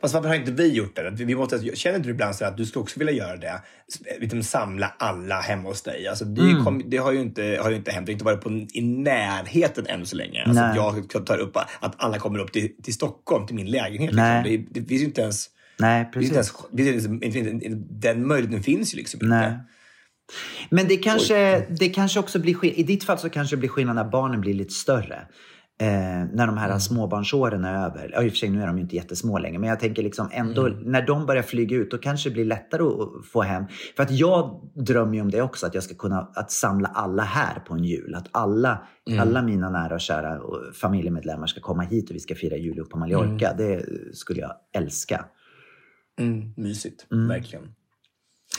Fast 0.01 0.13
varför 0.13 0.27
har 0.27 0.35
inte 0.35 0.51
vi 0.51 0.73
gjort 0.73 0.95
det? 0.95 1.11
Vi 1.11 1.35
måste, 1.35 1.75
känner 1.75 1.95
inte 1.97 2.09
du 2.09 2.13
ibland 2.13 2.35
så 2.35 2.45
att 2.45 2.57
du 2.57 2.65
skulle 2.65 2.81
också 2.83 2.99
vilja 2.99 3.13
göra 3.13 3.37
det? 3.37 3.61
Liksom 4.19 4.43
samla 4.43 4.93
alla 4.99 5.39
hemma 5.39 5.69
hos 5.69 5.81
dig. 5.81 6.07
Alltså, 6.07 6.25
det, 6.25 6.41
Mm. 6.41 6.65
kom, 6.65 6.81
det 6.85 6.97
har 6.97 7.11
ju 7.11 7.21
inte, 7.21 7.59
har 7.61 7.69
ju 7.69 7.75
inte 7.75 7.91
hänt. 7.91 8.05
Det 8.05 8.11
har 8.11 8.13
inte 8.13 8.25
varit 8.25 8.41
på, 8.41 8.49
i 8.73 8.81
närheten 8.81 9.85
än 9.87 10.05
så 10.05 10.15
länge. 10.15 10.43
Alltså, 10.43 10.63
jag 11.15 11.25
tar 11.25 11.37
upp 11.37 11.57
att 11.57 11.93
alla 11.97 12.19
kommer 12.19 12.39
upp 12.39 12.51
till, 12.51 12.69
till 12.83 12.93
Stockholm, 12.93 13.47
till 13.47 13.55
min 13.55 13.71
lägenhet. 13.71 14.13
Liksom. 14.13 14.43
Det, 14.43 14.79
det 14.79 14.87
finns 14.87 15.01
ju 15.01 15.05
inte 15.05 15.21
ens... 15.21 15.49
Nej, 15.79 16.09
precis. 16.13 16.29
inte 16.29 16.81
ens 16.81 17.23
finns 17.33 17.47
inte, 17.47 17.67
den 17.89 18.27
möjligheten 18.27 18.63
finns 18.63 18.93
ju 18.93 18.97
liksom 18.97 19.17
inte. 19.17 19.35
Nej. 19.35 19.53
Men 20.69 20.87
det 20.87 20.97
kanske, 20.97 21.65
det 21.69 21.89
kanske 21.89 22.19
också 22.19 22.39
blir 22.39 22.65
I 22.65 22.83
ditt 22.83 23.03
fall 23.03 23.17
så 23.19 23.29
kanske 23.29 23.55
det 23.55 23.59
blir 23.59 23.69
skillnad 23.69 23.95
när 23.95 24.03
barnen 24.03 24.41
blir 24.41 24.53
lite 24.53 24.73
större. 24.73 25.27
Eh, 25.83 26.25
när 26.33 26.47
de 26.47 26.57
här 26.57 26.79
småbarnsåren 26.79 27.65
är 27.65 27.85
över. 27.85 28.11
Ja, 28.13 28.23
i 28.23 28.27
och 28.27 28.31
för 28.31 28.37
sig 28.37 28.49
nu 28.49 28.61
är 28.61 28.67
de 28.67 28.77
ju 28.77 28.83
inte 28.83 28.95
jättesmå 28.95 29.37
längre. 29.37 29.59
Men 29.59 29.69
jag 29.69 29.79
tänker 29.79 30.03
liksom 30.03 30.29
ändå 30.31 30.61
när 30.67 31.01
de 31.01 31.25
börjar 31.25 31.43
flyga 31.43 31.75
ut 31.75 31.91
då 31.91 31.97
kanske 31.97 32.29
det 32.29 32.33
blir 32.33 32.45
lättare 32.45 32.83
att 32.83 33.25
få 33.25 33.41
hem. 33.41 33.63
För 33.95 34.03
att 34.03 34.11
jag 34.11 34.69
drömmer 34.75 35.13
ju 35.13 35.21
om 35.21 35.31
det 35.31 35.41
också. 35.41 35.65
Att 35.65 35.73
jag 35.73 35.83
ska 35.83 35.95
kunna 35.95 36.31
att 36.35 36.51
samla 36.51 36.87
alla 36.87 37.23
här 37.23 37.59
på 37.59 37.73
en 37.73 37.83
jul. 37.83 38.15
Att 38.15 38.27
alla, 38.31 38.87
alla 39.19 39.41
mina 39.41 39.69
nära 39.69 39.93
och 39.93 40.01
kära 40.01 40.41
och 40.41 40.75
familjemedlemmar 40.75 41.47
ska 41.47 41.61
komma 41.61 41.83
hit 41.83 42.09
och 42.09 42.15
vi 42.15 42.19
ska 42.19 42.35
fira 42.35 42.57
jul 42.57 42.79
upp 42.79 42.89
på 42.89 42.97
Mallorca. 42.97 43.53
Det 43.57 43.85
skulle 44.13 44.39
jag 44.39 44.53
älska. 44.73 45.25
Mm, 46.19 46.53
mysigt, 46.57 47.05
verkligen. 47.09 47.63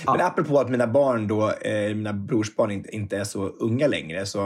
Men 0.06 0.20
apropå 0.20 0.60
att 0.60 0.70
mina 0.70 0.86
barn 0.86 1.28
då, 1.28 1.50
eh, 1.50 1.94
mina 1.94 2.12
brorsbarn 2.12 2.70
inte, 2.70 2.94
inte 2.94 3.16
är 3.16 3.24
så 3.24 3.48
unga 3.48 3.86
längre, 3.86 4.26
så 4.26 4.38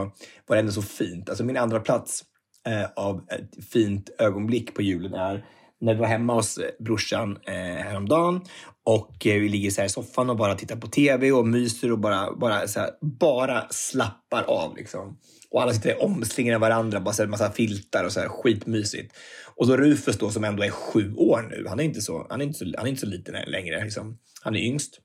var 0.47 0.55
det 0.55 0.59
ändå 0.59 0.71
så 0.71 0.81
fint. 0.81 1.29
Alltså 1.29 1.43
min 1.43 1.57
andra 1.57 1.79
plats 1.79 2.23
Eh, 2.67 2.85
av 2.95 3.25
ett 3.29 3.65
fint 3.65 4.09
ögonblick 4.19 4.73
på 4.73 4.81
julen 4.81 5.13
är 5.13 5.45
när 5.81 5.93
vi 5.93 5.99
var 5.99 6.07
hemma 6.07 6.33
hos 6.33 6.57
eh, 6.57 6.69
brorsan 6.79 7.37
eh, 7.47 7.53
häromdagen 7.53 8.41
och 8.83 9.27
eh, 9.27 9.39
vi 9.39 9.49
ligger 9.49 9.71
så 9.71 9.81
här 9.81 9.85
i 9.85 9.89
soffan 9.89 10.29
och 10.29 10.37
bara 10.37 10.55
tittar 10.55 10.75
på 10.75 10.87
TV 10.87 11.31
och 11.31 11.47
myser 11.47 11.91
och 11.91 11.99
bara, 11.99 12.35
bara, 12.35 12.67
så 12.67 12.79
här, 12.79 12.89
bara 13.01 13.67
slappar 13.69 14.43
av. 14.43 14.77
Liksom. 14.77 15.17
Och 15.51 15.61
alla 15.61 15.73
sitter 15.73 16.03
omslingade 16.03 16.57
varandra, 16.57 16.99
bara 16.99 17.13
så 17.13 17.21
här, 17.21 17.29
massa 17.29 17.51
filtar 17.51 18.03
och 18.03 18.11
så 18.11 18.19
här, 18.19 18.27
skitmysigt. 18.27 19.15
Och 19.55 19.67
då 19.67 19.77
Rufus 19.77 20.17
då, 20.17 20.29
som 20.29 20.43
ändå 20.43 20.63
är 20.63 20.69
sju 20.69 21.13
år 21.15 21.47
nu, 21.51 21.65
han 21.67 21.79
är 21.79 21.83
inte 21.83 22.01
så, 22.01 22.27
han 22.29 22.41
är 22.41 22.45
inte 22.45 22.59
så, 22.59 22.65
han 22.77 22.85
är 22.85 22.89
inte 22.89 23.01
så 23.01 23.07
liten 23.07 23.35
längre. 23.47 23.83
Liksom. 23.83 24.17
Han 24.41 24.55
är 24.55 24.59
yngst. 24.59 24.99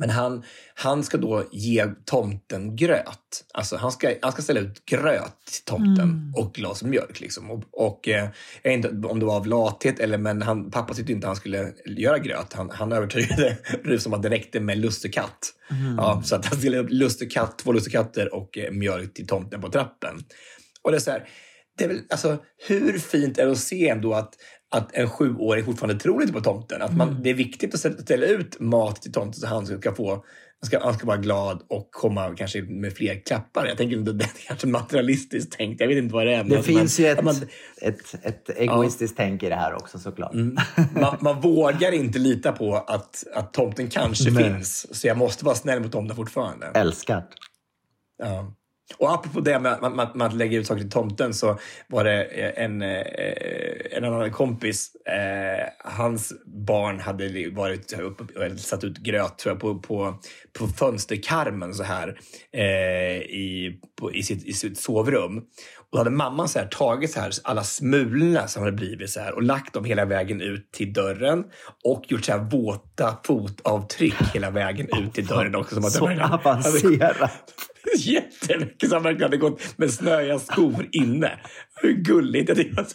Men 0.00 0.10
han, 0.10 0.44
han 0.74 1.04
ska 1.04 1.18
då 1.18 1.44
ge 1.52 1.86
tomten 2.04 2.76
gröt. 2.76 3.44
Alltså 3.54 3.76
han 3.76 3.92
ska, 3.92 4.14
han 4.22 4.32
ska 4.32 4.42
ställa 4.42 4.60
ut 4.60 4.84
gröt 4.84 5.46
till 5.46 5.64
tomten 5.64 6.32
och 6.36 6.54
glas 6.54 6.82
mjölk. 6.82 7.20
Liksom. 7.20 7.50
Och, 7.50 7.64
och 7.72 8.08
eh, 8.08 8.28
jag 8.62 8.70
vet 8.70 8.84
inte 8.84 9.08
om 9.08 9.20
det 9.20 9.26
var 9.26 9.36
av 9.36 9.46
lathet 9.46 10.00
eller 10.00 10.18
men 10.18 10.42
han, 10.42 10.70
pappa 10.70 10.94
tyckte 10.94 11.12
inte 11.12 11.26
han 11.26 11.36
skulle 11.36 11.72
göra 11.86 12.18
gröt. 12.18 12.52
Han, 12.52 12.70
han 12.70 12.92
övertygade 12.92 13.56
Rufus 13.84 14.06
om 14.06 14.14
att 14.14 14.22
det 14.22 14.30
räckte 14.30 14.60
med 14.60 14.78
lussekatt. 14.78 15.54
Ja, 15.96 16.22
så 16.24 16.36
att 16.36 16.46
han 16.46 16.58
ställde 16.58 16.78
upp 16.78 16.90
lussekatt, 16.90 17.58
två 17.58 17.72
lussekatter 17.72 18.34
och 18.34 18.58
eh, 18.58 18.72
mjölk 18.72 19.14
till 19.14 19.26
tomten 19.26 19.60
på 19.60 19.68
trappen. 19.68 20.14
Och 20.82 20.90
det 20.90 20.96
är 20.96 21.00
så 21.00 21.10
här, 21.10 21.28
det 21.78 21.84
är 21.84 21.88
väl, 21.88 22.00
alltså, 22.10 22.38
hur 22.68 22.98
fint 22.98 23.38
är 23.38 23.46
det 23.46 23.52
att 23.52 23.58
se 23.58 23.88
ändå 23.88 24.14
att, 24.14 24.34
att 24.70 24.92
en 24.92 25.10
sjuåring 25.10 25.64
fortfarande 25.64 26.00
tror 26.00 26.20
lite 26.20 26.32
på 26.32 26.40
tomten? 26.40 26.82
Att 26.82 26.96
man, 26.96 27.22
Det 27.22 27.30
är 27.30 27.34
viktigt 27.34 27.74
att 27.74 27.80
ställa- 28.02 28.26
ut 28.26 28.60
mat 28.60 29.02
till 29.02 29.12
tomten 29.12 29.40
så 29.40 29.46
han 29.46 29.66
ska 29.66 29.94
få 29.94 30.24
han 30.62 30.66
ska, 30.66 30.80
han 30.84 30.94
ska 30.94 31.06
vara 31.06 31.16
glad 31.16 31.62
och 31.68 31.88
komma 31.90 32.34
kanske 32.36 32.62
med 32.62 32.92
fler 32.92 33.20
klappar. 33.26 33.66
Jag 33.66 33.76
tänker 33.76 33.96
inte 33.96 34.12
det 34.12 34.24
är 34.24 34.30
kanske 34.46 34.66
materialistiskt 34.66 35.52
tänkt. 35.52 35.80
Jag 35.80 35.88
vet 35.88 35.98
inte 35.98 36.14
vad 36.14 36.26
det 36.26 36.32
är. 36.34 36.38
men 36.38 36.48
Det 36.48 36.56
alltså, 36.56 36.72
finns 36.72 36.98
man, 36.98 37.06
ju 37.06 37.12
ett, 37.12 37.24
Man, 37.24 37.34
ett, 37.82 38.14
ett 38.22 38.50
egoistiskt 38.58 39.16
tänk 39.16 39.42
i 39.42 39.48
det 39.48 39.54
här 39.54 39.74
också 39.74 39.98
såklart. 39.98 40.32
man, 40.94 41.16
man 41.20 41.40
vågar 41.40 41.92
inte 41.92 42.18
lita 42.18 42.52
på 42.52 42.76
att, 42.76 43.24
att 43.34 43.52
tomten 43.52 43.88
kanske 43.88 44.30
Nej. 44.30 44.44
finns. 44.44 45.00
Så 45.00 45.06
jag 45.06 45.16
måste 45.18 45.44
vara 45.44 45.54
snäll 45.54 45.80
mot 45.80 45.92
tomten 45.92 46.16
fortfarande. 46.16 46.66
Älskar. 46.66 47.24
Ja. 48.18 48.54
Och 48.98 49.12
apropå 49.12 49.40
det 49.40 49.58
med, 49.58 49.72
att 49.72 49.94
med, 49.94 50.10
med 50.14 50.26
att 50.26 50.34
lägga 50.34 50.58
ut 50.58 50.66
saker 50.66 50.80
till 50.80 50.90
tomten 50.90 51.34
så 51.34 51.58
var 51.86 52.04
det 52.04 52.24
eh, 52.24 52.64
en, 52.64 52.82
eh, 52.82 53.96
en 53.96 54.04
annan 54.04 54.32
kompis, 54.32 54.94
eh, 54.94 55.68
hans 55.78 56.32
barn 56.46 57.00
hade 57.00 57.50
varit 57.50 57.92
uppe 58.00 58.24
och 58.52 58.60
satt 58.60 58.84
ut 58.84 58.98
gröt 58.98 59.38
tror 59.38 59.54
jag, 59.54 59.60
på, 59.60 59.78
på, 59.78 60.18
på 60.58 60.66
fönsterkarmen 60.68 61.74
så 61.74 61.82
här 61.82 62.20
eh, 62.52 63.16
i, 63.16 63.80
på, 64.00 64.14
i, 64.14 64.22
sitt, 64.22 64.44
i 64.44 64.52
sitt 64.52 64.78
sovrum. 64.78 65.42
Och 65.92 65.96
då 65.96 65.98
hade 65.98 66.10
mamman 66.10 66.48
så 66.48 66.58
här, 66.58 66.66
tagit 66.66 67.10
så 67.10 67.20
här, 67.20 67.32
alla 67.44 67.64
smulorna 67.64 68.48
som 68.48 68.62
hade 68.62 68.76
blivit 68.76 69.10
så 69.10 69.20
här, 69.20 69.34
och 69.34 69.42
lagt 69.42 69.74
dem 69.74 69.84
hela 69.84 70.04
vägen 70.04 70.40
ut 70.40 70.72
till 70.72 70.92
dörren 70.92 71.44
och 71.84 72.04
gjort 72.08 72.24
så 72.24 72.32
här 72.32 72.38
våta 72.38 73.16
fotavtryck 73.24 74.14
hela 74.34 74.50
vägen 74.50 74.86
ut 75.04 75.12
till 75.14 75.26
dörren 75.26 75.54
också. 75.54 75.74
Som 75.74 75.84
att 75.84 75.92
Så 75.92 76.06
verkligen- 76.06 76.30
avancerat. 76.32 77.30
Jättemycket 77.98 78.90
som 78.90 79.02
verkligen 79.02 79.22
hade 79.22 79.36
gått 79.36 79.78
med 79.78 79.90
snöiga 79.90 80.38
skor 80.38 80.88
inne. 80.92 81.40
Hur 81.82 81.92
gulligt! 81.92 82.48
Jag 82.48 82.56
tycker 82.58 82.76
var 82.76 82.86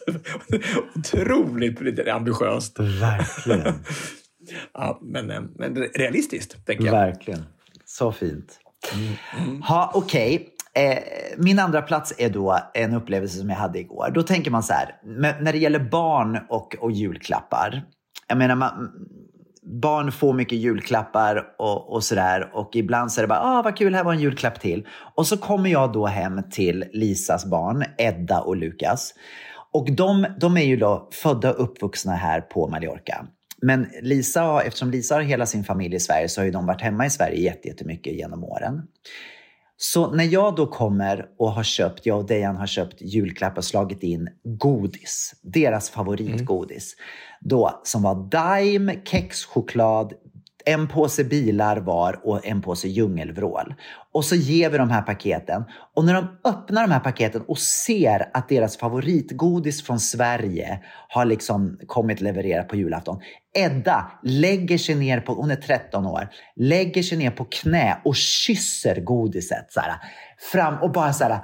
otroligt 0.95 2.07
ambitiöst. 2.07 2.79
Verkligen. 2.79 3.73
Ja, 4.73 4.99
men, 5.01 5.31
eh, 5.31 5.41
men 5.55 5.75
realistiskt, 5.75 6.65
tänker 6.65 6.85
jag. 6.85 6.91
Verkligen. 6.91 7.43
Så 7.85 8.11
fint. 8.11 8.59
Ha, 9.63 9.91
Okej. 9.93 10.49
Eh, 10.75 10.97
min 11.37 11.59
andra 11.59 11.81
plats 11.81 12.13
är 12.17 12.29
då 12.29 12.59
en 12.73 12.93
upplevelse 12.93 13.37
som 13.37 13.49
jag 13.49 13.57
hade 13.57 13.79
igår. 13.79 14.11
Då 14.13 14.23
tänker 14.23 14.51
man 14.51 14.63
så 14.63 14.73
här, 14.73 14.95
när 15.41 15.51
det 15.51 15.57
gäller 15.57 15.79
barn 15.79 16.39
och, 16.49 16.75
och 16.79 16.91
julklappar. 16.91 17.83
Jag 18.27 18.37
menar, 18.37 18.55
man, 18.55 18.91
barn 19.81 20.11
får 20.11 20.33
mycket 20.33 20.57
julklappar 20.57 21.43
och, 21.57 21.93
och 21.93 22.03
sådär. 22.03 22.49
Och 22.53 22.75
ibland 22.75 23.11
så 23.11 23.21
är 23.21 23.23
det 23.23 23.27
bara, 23.27 23.39
ah 23.39 23.61
vad 23.61 23.77
kul, 23.77 23.95
här 23.95 24.03
var 24.03 24.13
en 24.13 24.19
julklapp 24.19 24.59
till. 24.59 24.87
Och 25.15 25.27
så 25.27 25.37
kommer 25.37 25.69
jag 25.69 25.93
då 25.93 26.05
hem 26.05 26.41
till 26.51 26.85
Lisas 26.93 27.45
barn, 27.45 27.83
Edda 27.97 28.39
och 28.39 28.55
Lukas. 28.55 29.13
Och 29.71 29.91
de, 29.91 30.25
de 30.39 30.57
är 30.57 30.65
ju 30.65 30.77
då 30.77 31.09
födda 31.11 31.53
och 31.53 31.63
uppvuxna 31.63 32.15
här 32.15 32.41
på 32.41 32.67
Mallorca. 32.67 33.25
Men 33.61 33.87
Lisa, 34.01 34.61
eftersom 34.61 34.91
Lisa 34.91 35.15
har 35.15 35.21
hela 35.21 35.45
sin 35.45 35.63
familj 35.63 35.95
i 35.95 35.99
Sverige 35.99 36.29
så 36.29 36.41
har 36.41 36.45
ju 36.45 36.51
de 36.51 36.65
varit 36.65 36.81
hemma 36.81 37.05
i 37.05 37.09
Sverige 37.09 37.53
jättemycket 37.63 38.13
genom 38.13 38.43
åren. 38.43 38.81
Så 39.77 40.11
när 40.11 40.23
jag 40.23 40.55
då 40.55 40.67
kommer 40.67 41.25
och 41.37 41.51
har 41.51 41.63
köpt, 41.63 42.05
jag 42.05 42.17
och 42.17 42.25
Dejan 42.25 42.55
har 42.55 42.67
köpt 42.67 43.01
julklappar 43.01 43.57
och 43.57 43.65
slagit 43.65 44.03
in 44.03 44.29
godis, 44.43 45.33
deras 45.41 45.89
favoritgodis, 45.89 46.95
då 47.41 47.81
som 47.83 48.01
var 48.01 48.29
Daim, 48.29 48.91
kexchoklad, 49.03 50.13
en 50.65 50.87
påse 50.87 51.23
bilar 51.23 51.77
var 51.77 52.19
och 52.23 52.45
en 52.45 52.61
påse 52.61 52.87
djungelvrål. 52.87 53.73
Och 54.13 54.25
så 54.25 54.35
ger 54.35 54.69
vi 54.69 54.77
de 54.77 54.89
här 54.89 55.01
paketen. 55.01 55.63
Och 55.95 56.05
när 56.05 56.13
de 56.13 56.27
öppnar 56.49 56.87
de 56.87 56.93
här 56.93 56.99
paketen 56.99 57.41
och 57.47 57.57
ser 57.57 58.29
att 58.33 58.49
deras 58.49 58.77
favoritgodis 58.77 59.83
från 59.83 59.99
Sverige 59.99 60.79
har 61.07 61.25
liksom 61.25 61.79
kommit 61.87 62.21
levererat 62.21 62.67
på 62.67 62.75
julafton. 62.75 63.21
Edda 63.57 64.11
lägger 64.23 64.77
sig 64.77 64.95
ner 64.95 65.19
på, 65.19 65.33
hon 65.33 65.51
är 65.51 65.55
13 65.55 66.05
år, 66.05 66.29
lägger 66.55 67.03
sig 67.03 67.17
ner 67.17 67.31
på 67.31 67.45
knä 67.45 67.97
och 68.05 68.15
kysser 68.15 69.01
godiset 69.01 69.65
så 69.69 69.79
här, 69.79 69.93
fram 70.51 70.81
och 70.81 70.91
bara 70.91 71.13
så 71.13 71.23
här 71.23 71.39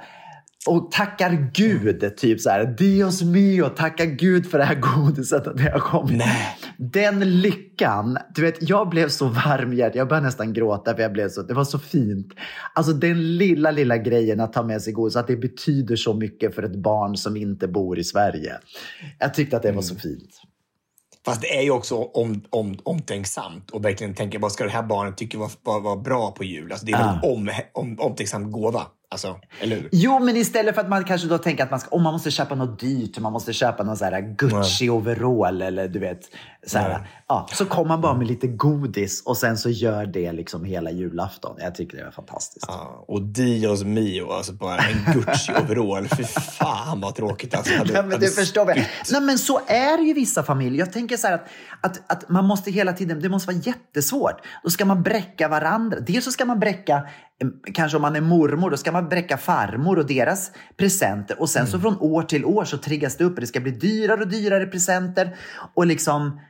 och 0.66 0.90
tackar 0.90 1.50
Gud, 1.54 2.16
typ 2.16 2.40
så 2.40 2.50
här, 2.50 2.64
Dios 2.64 3.22
mio, 3.22 3.68
tackar 3.68 4.04
Gud 4.04 4.50
för 4.50 4.58
det 4.58 4.64
här 4.64 4.74
godiset 4.74 5.46
att 5.46 5.56
det 5.56 5.70
har 5.70 5.78
kommit. 5.78 6.16
Nej. 6.16 6.56
Den 6.78 7.40
lyckan, 7.40 8.18
du 8.34 8.42
vet, 8.42 8.68
jag 8.68 8.88
blev 8.88 9.08
så 9.08 9.28
varmhjärtad, 9.28 9.96
jag 9.96 10.08
började 10.08 10.26
nästan 10.26 10.52
gråta 10.52 10.94
för 10.94 11.02
jag 11.02 11.12
blev 11.12 11.28
så, 11.28 11.42
det 11.42 11.54
var 11.54 11.64
så 11.64 11.78
fint. 11.78 12.26
Alltså 12.74 12.92
den 12.92 13.36
lilla, 13.36 13.70
lilla 13.70 13.96
grejen 13.96 14.40
att 14.40 14.52
ta 14.52 14.62
med 14.62 14.82
sig 14.82 14.92
godis, 14.92 15.16
att 15.16 15.26
det 15.26 15.36
betyder 15.36 15.96
så 15.96 16.14
mycket 16.14 16.54
för 16.54 16.62
ett 16.62 16.76
barn 16.76 17.16
som 17.16 17.36
inte 17.36 17.68
bor 17.68 17.98
i 17.98 18.04
Sverige. 18.04 18.58
Jag 19.18 19.34
tyckte 19.34 19.56
att 19.56 19.62
det 19.62 19.72
var 19.72 19.82
så 19.82 19.94
fint. 19.94 20.30
Fast 21.24 21.40
det 21.40 21.58
är 21.58 21.62
ju 21.62 21.70
också 21.70 21.96
om, 21.96 22.42
om, 22.50 22.78
omtänksamt 22.82 23.70
och 23.70 23.84
verkligen 23.84 24.14
tänka 24.14 24.38
vad 24.38 24.52
ska 24.52 24.64
det 24.64 24.70
här 24.70 24.82
barnet 24.82 25.16
tycka 25.16 25.38
var, 25.38 25.50
var, 25.62 25.80
var 25.80 25.96
bra 25.96 26.30
på 26.30 26.44
jul? 26.44 26.72
Alltså, 26.72 26.86
det 26.86 26.92
är 26.92 27.12
en 27.12 27.30
om, 27.30 27.50
om, 27.72 27.96
omtänksam 28.00 28.50
gåva. 28.50 28.86
Alltså, 29.12 29.40
eller 29.60 29.76
hur? 29.76 29.88
Jo, 29.92 30.18
men 30.18 30.36
istället 30.36 30.74
för 30.74 30.82
att 30.82 30.88
man 30.88 31.04
kanske 31.04 31.28
då 31.28 31.38
tänker 31.38 31.64
att 31.64 31.70
man, 31.70 31.80
ska, 31.80 31.96
oh, 31.96 32.02
man 32.02 32.12
måste 32.12 32.30
köpa 32.30 32.54
något 32.54 32.80
dyrt, 32.80 33.18
man 33.18 33.32
måste 33.32 33.52
köpa 33.52 33.82
någon 33.82 33.96
så 33.96 34.04
här 34.04 34.20
Gucci 34.20 34.90
overall 34.90 35.62
eller 35.62 35.88
du 35.88 35.98
vet. 35.98 36.20
Så, 36.66 36.78
här, 36.78 37.08
ja, 37.28 37.48
så 37.52 37.64
kommer 37.64 37.88
man 37.88 38.00
bara 38.00 38.14
med 38.14 38.26
lite 38.26 38.46
godis 38.46 39.22
och 39.26 39.36
sen 39.36 39.58
så 39.58 39.70
gör 39.70 40.06
det 40.06 40.32
liksom 40.32 40.64
hela 40.64 40.90
julafton. 40.90 41.56
Jag 41.58 41.74
tycker 41.74 41.98
det 41.98 42.04
var 42.04 42.10
fantastiskt. 42.10 42.66
Ja, 42.68 43.04
och 43.08 43.22
Dios 43.22 43.84
mio, 43.84 44.32
alltså 44.32 44.52
bara 44.52 44.78
en 44.78 45.14
Gucci-overall. 45.14 46.08
Fy 46.16 46.24
fan 46.24 47.00
vad 47.00 47.14
tråkigt. 47.14 47.54
Alltså, 47.54 47.74
hade, 47.74 47.92
Ja, 47.92 48.02
men 48.02 48.20
du 48.20 48.30
förstår 48.30 48.64
väl. 48.64 48.84
Nej, 49.10 49.20
men 49.20 49.38
så 49.38 49.60
är 49.66 49.96
det 49.96 50.02
ju 50.02 50.10
i 50.10 50.12
vissa 50.12 50.42
familjer. 50.42 50.78
Jag 50.78 50.92
tänker 50.92 51.16
så 51.16 51.26
här 51.26 51.34
att, 51.34 51.48
att, 51.80 52.12
att 52.12 52.28
man 52.28 52.44
måste 52.44 52.70
hela 52.70 52.92
tiden, 52.92 53.20
det 53.20 53.28
måste 53.28 53.52
vara 53.52 53.62
jättesvårt. 53.62 54.36
Då 54.64 54.70
ska 54.70 54.84
man 54.84 55.02
bräcka 55.02 55.48
varandra. 55.48 56.00
Dels 56.00 56.24
så 56.24 56.30
ska 56.30 56.44
man 56.44 56.60
bräcka, 56.60 57.06
kanske 57.74 57.96
om 57.96 58.02
man 58.02 58.16
är 58.16 58.20
mormor, 58.20 58.70
då 58.70 58.76
ska 58.76 58.92
man 58.92 59.08
bräcka 59.08 59.36
farmor 59.36 59.98
och 59.98 60.06
deras 60.06 60.52
presenter. 60.76 61.40
Och 61.40 61.50
sen 61.50 61.66
så 61.66 61.80
från 61.80 61.98
år 62.00 62.22
till 62.22 62.44
år 62.44 62.64
så 62.64 62.78
triggas 62.78 63.16
det 63.16 63.24
upp 63.24 63.34
och 63.34 63.40
det 63.40 63.46
ska 63.46 63.60
bli 63.60 63.72
dyrare 63.72 64.20
och 64.20 64.28
dyrare 64.28 64.66
presenter. 64.66 65.36
Och 65.74 65.86
liksom, 65.86 66.40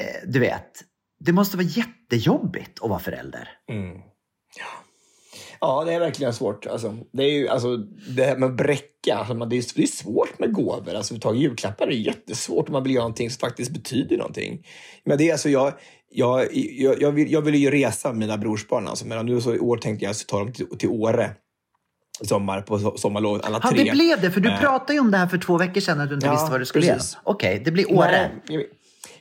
eh, 0.00 0.28
du 0.28 0.38
vet, 0.38 0.70
det 1.24 1.32
måste 1.32 1.56
vara 1.56 1.66
jättejobbigt 1.66 2.82
att 2.82 2.90
vara 2.90 3.00
förälder. 3.00 3.48
Ja, 5.60 5.84
det 5.84 5.94
är 5.94 6.00
verkligen 6.00 6.34
svårt. 6.34 6.66
Alltså, 6.66 6.96
det, 7.12 7.22
är 7.22 7.30
ju, 7.30 7.48
alltså, 7.48 7.76
det 8.16 8.24
här 8.24 8.36
med 8.36 8.48
att 8.48 8.56
bräcka, 8.56 9.14
alltså, 9.14 9.34
det, 9.34 9.56
är, 9.56 9.76
det 9.76 9.82
är 9.82 9.86
svårt 9.86 10.38
med 10.38 10.52
gåvor. 10.52 10.94
Alltså, 10.94 11.18
ta 11.18 11.34
julklappar 11.34 11.86
är 11.86 11.90
jättesvårt 11.90 12.68
om 12.68 12.72
man 12.72 12.82
vill 12.82 12.92
göra 12.92 13.02
någonting 13.02 13.30
som 13.30 13.40
faktiskt 13.40 13.70
betyder 13.70 14.16
någonting. 14.16 14.66
Men 15.04 15.18
det 15.18 15.28
är 15.28 15.32
alltså, 15.32 15.48
jag, 15.48 15.72
jag, 16.12 16.48
jag, 16.54 17.02
jag, 17.02 17.12
vill, 17.12 17.32
jag 17.32 17.42
vill 17.42 17.54
ju 17.54 17.70
resa 17.70 18.08
med 18.08 18.18
mina 18.18 18.38
brorsbarn. 18.38 18.88
Alltså, 18.88 19.06
men 19.06 19.26
nu 19.26 19.40
så 19.40 19.54
i 19.54 19.58
år 19.58 19.76
tänkte 19.76 20.04
jag 20.04 20.16
ta 20.28 20.38
dem 20.38 20.52
till, 20.52 20.66
till 20.78 20.88
Åre 20.88 21.30
i 22.20 22.26
sommar 22.26 22.60
på 22.60 22.78
so- 22.78 22.96
sommarlovet, 22.96 23.44
alla 23.44 23.60
Ja, 23.62 23.70
tre. 23.70 23.84
det 23.84 23.90
blev 23.90 24.20
det. 24.20 24.30
För 24.30 24.40
du 24.40 24.50
Eh, 24.50 24.60
pratade 24.60 24.92
ju 24.94 25.00
om 25.00 25.10
det 25.10 25.16
här 25.18 25.26
för 25.26 25.38
två 25.38 25.58
veckor 25.58 25.80
sedan 25.80 26.00
att 26.00 26.08
du 26.08 26.14
inte 26.14 26.26
Ja, 26.26 26.32
visste 26.32 26.50
vad 26.50 26.60
du 26.60 26.64
skulle 26.64 26.86
precis. 26.92 27.12
göra. 27.12 27.22
Okej, 27.24 27.62
det 27.64 27.70
blir 27.70 27.92
Åre. 27.92 28.30
Nej, 28.48 28.68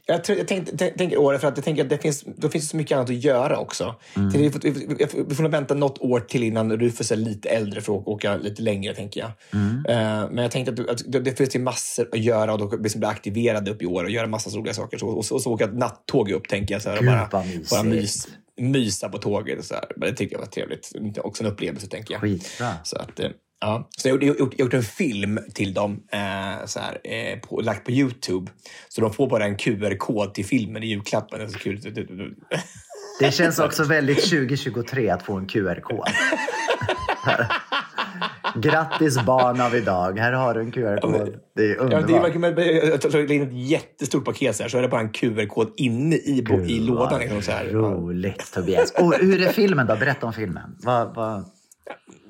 jag, 0.06 0.24
tror, 0.24 0.38
jag 0.38 0.48
tänkte, 0.48 0.78
tänk- 0.78 0.98
tänker 0.98 1.18
Åre 1.18 1.40
för 1.40 1.48
att 1.48 1.58
jag 1.58 1.66
tänker 1.66 1.84
att 1.84 1.90
det 1.90 1.98
finns, 1.98 2.24
då 2.38 2.50
finns 2.50 2.70
så 2.70 2.78
mycket 2.78 2.96
annat 2.96 3.10
att 3.10 3.24
göra 3.24 3.58
också. 3.58 3.96
Mm. 4.16 4.30
Vi, 4.30 4.52
får, 4.52 4.60
vi, 4.60 4.70
vi, 4.72 5.24
vi 5.28 5.36
får 5.36 5.50
vänta 5.50 5.74
något 5.74 5.98
år 6.02 6.20
till 6.20 6.44
innan 6.44 6.78
Rufus 6.78 7.12
är 7.12 7.16
lite 7.16 7.50
äldre 7.50 7.82
för 7.82 7.98
att 7.98 8.08
åka 8.08 8.38
lite 8.38 8.62
längre, 8.62 8.96
tänker 8.96 9.20
jag. 9.20 9.32
Mm. 9.54 9.86
Eh, 9.86 10.30
men 10.32 10.38
jag 10.38 10.52
tänkte 10.52 10.84
att, 10.84 10.90
att 10.90 11.12
det, 11.12 11.20
det 11.20 11.36
finns 11.38 11.56
massor 11.56 12.10
att 12.12 12.20
göra 12.20 12.54
och 12.54 12.60
då 12.60 12.78
liksom 12.78 13.00
bli 13.00 13.08
aktiverade 13.10 13.72
upp 13.72 13.82
i 13.82 13.86
år 13.86 14.04
och 14.04 14.10
göra 14.10 14.28
massa 14.28 14.50
roliga 14.50 14.74
saker. 14.74 14.98
Så, 14.98 15.08
och, 15.08 15.26
så, 15.26 15.36
och 15.36 15.42
så 15.42 15.52
åka 15.52 15.68
nattåg 15.68 16.32
upp, 16.32 16.48
tänker 16.48 16.76
jag. 16.76 16.82
Så 16.82 16.90
här, 16.90 16.98
och 16.98 17.06
bara, 17.06 17.46
bara 17.72 17.84
mys, 17.84 18.28
mysa 18.58 19.10
på 19.10 19.18
tåget. 19.18 19.60
Och 19.60 19.66
så 19.66 19.74
här. 19.74 19.92
Men 19.96 20.10
det 20.10 20.16
tycker 20.16 20.36
jag 20.36 20.40
var 20.40 20.48
trevligt. 20.48 20.92
Också 21.18 21.44
en 21.44 21.52
upplevelse, 21.52 21.88
tänker 21.88 22.14
jag. 22.14 22.22
Skitbra. 22.22 22.72
Så 22.84 22.98
att, 22.98 23.20
eh, 23.20 23.30
ja. 23.62 23.90
så 23.98 24.08
jag 24.10 24.16
har 24.16 24.24
gjort, 24.24 24.60
gjort, 24.60 24.74
en 24.74 24.84
film 24.84 25.40
till 25.54 25.74
dem, 25.74 26.04
eh, 26.12 26.66
så 26.66 26.80
här, 26.80 26.98
eh, 27.04 27.40
på, 27.40 27.62
lagt 27.62 27.86
på 27.86 27.92
Youtube. 27.92 28.52
Så 28.90 29.02
de 29.02 29.14
får 29.14 29.28
bara 29.30 29.46
en 29.46 29.56
QR-kod 29.58 30.34
till 30.34 30.46
filmen 30.46 30.84
i 30.84 30.86
julklappen. 30.88 31.40
Det 31.40 31.46
är 31.46 31.50
så 31.50 31.60
kul. 31.60 31.80
Det 33.20 33.32
känns 33.32 33.60
också 33.60 33.84
väldigt 33.84 34.24
2023 34.30 35.10
att 35.10 35.24
få 35.24 35.34
en 35.38 35.48
QR-kod. 35.48 36.06
Grattis 38.56 39.26
barn 39.26 39.62
av 39.62 39.76
idag. 39.76 40.20
Här 40.20 40.32
har 40.34 40.54
du 40.54 40.60
en 40.62 40.72
QR-kod. 40.72 41.40
Det 41.56 41.64
är 41.64 41.76
Ja, 41.76 41.82
underbart. 41.82 42.08
det 42.08 42.16
är 42.16 42.22
verkligen, 42.22 42.56
men 42.56 42.90
jag 42.90 43.02
tar 43.02 43.32
in 43.32 43.42
ett 43.42 43.70
jättestort 43.70 44.26
paket 44.26 44.56
så, 44.56 44.64
här, 44.64 44.70
så 44.70 44.78
är 44.78 44.82
det 44.82 44.88
bara 44.88 45.02
en 45.02 45.10
QR-kod 45.10 45.74
inne 45.78 46.16
i, 46.16 46.44
bo- 46.50 46.62
i 46.64 46.68
Gud, 46.78 46.82
lådan. 46.82 47.20
Liksom, 47.20 47.42
så 47.42 47.52
här. 47.52 47.66
Ja. 47.72 47.78
Roligt 47.78 48.52
Tobias. 48.54 48.92
Och 48.92 49.14
hur 49.14 49.42
är 49.42 49.50
filmen 49.52 49.88
då? 49.88 49.96
Berätta 49.96 50.26
om 50.28 50.34
filmen. 50.34 50.76
Vad, 50.84 51.16
vad... 51.16 51.46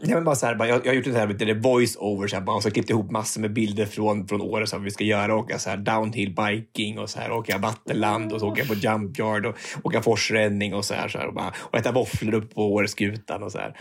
Ja, 0.02 0.16
men 0.16 0.24
bara 0.24 0.36
så 0.36 0.46
här, 0.46 0.56
bara, 0.56 0.68
jag, 0.68 0.86
jag 0.86 0.92
har 0.92 0.96
gjort 0.96 1.06
det 1.06 1.12
här 1.12 1.28
med 1.28 1.64
voice-over 1.64 2.28
så 2.28 2.36
här, 2.36 2.44
bara, 2.44 2.56
och 2.56 2.64
så 2.64 2.72
klippt 2.72 2.90
ihop 2.90 3.12
massor 3.12 3.42
med 3.42 3.54
bilder 3.54 3.86
från, 3.86 4.28
från 4.28 4.42
Åre 4.42 4.68
som 4.68 4.84
vi 4.84 4.92
ska 4.92 5.04
göra. 5.04 5.36
Åka 5.36 5.60
så 5.60 5.70
här, 5.70 5.78
downhill 5.78 6.36
biking 6.36 7.00
och 7.00 7.10
så 7.10 7.20
här, 7.20 7.32
åka 7.32 7.58
vattenland 7.58 8.34
och 8.34 8.40
så 8.40 8.48
åka 8.48 8.66
på 8.66 8.74
jump 8.74 9.20
yard 9.20 9.46
och 9.46 9.56
åka 9.84 10.02
forsränning 10.02 10.74
och 10.74 10.86
så 10.86 10.94
här. 10.94 11.08
Så 11.08 11.18
här 11.18 11.28
och, 11.28 11.34
bara, 11.34 11.54
och 11.60 11.78
äta 11.78 11.92
våfflor 11.92 12.34
upp 12.34 12.56
på 12.56 12.74
Åreskutan 12.74 13.44
och 13.44 13.52
så 13.52 13.58
här. 13.58 13.78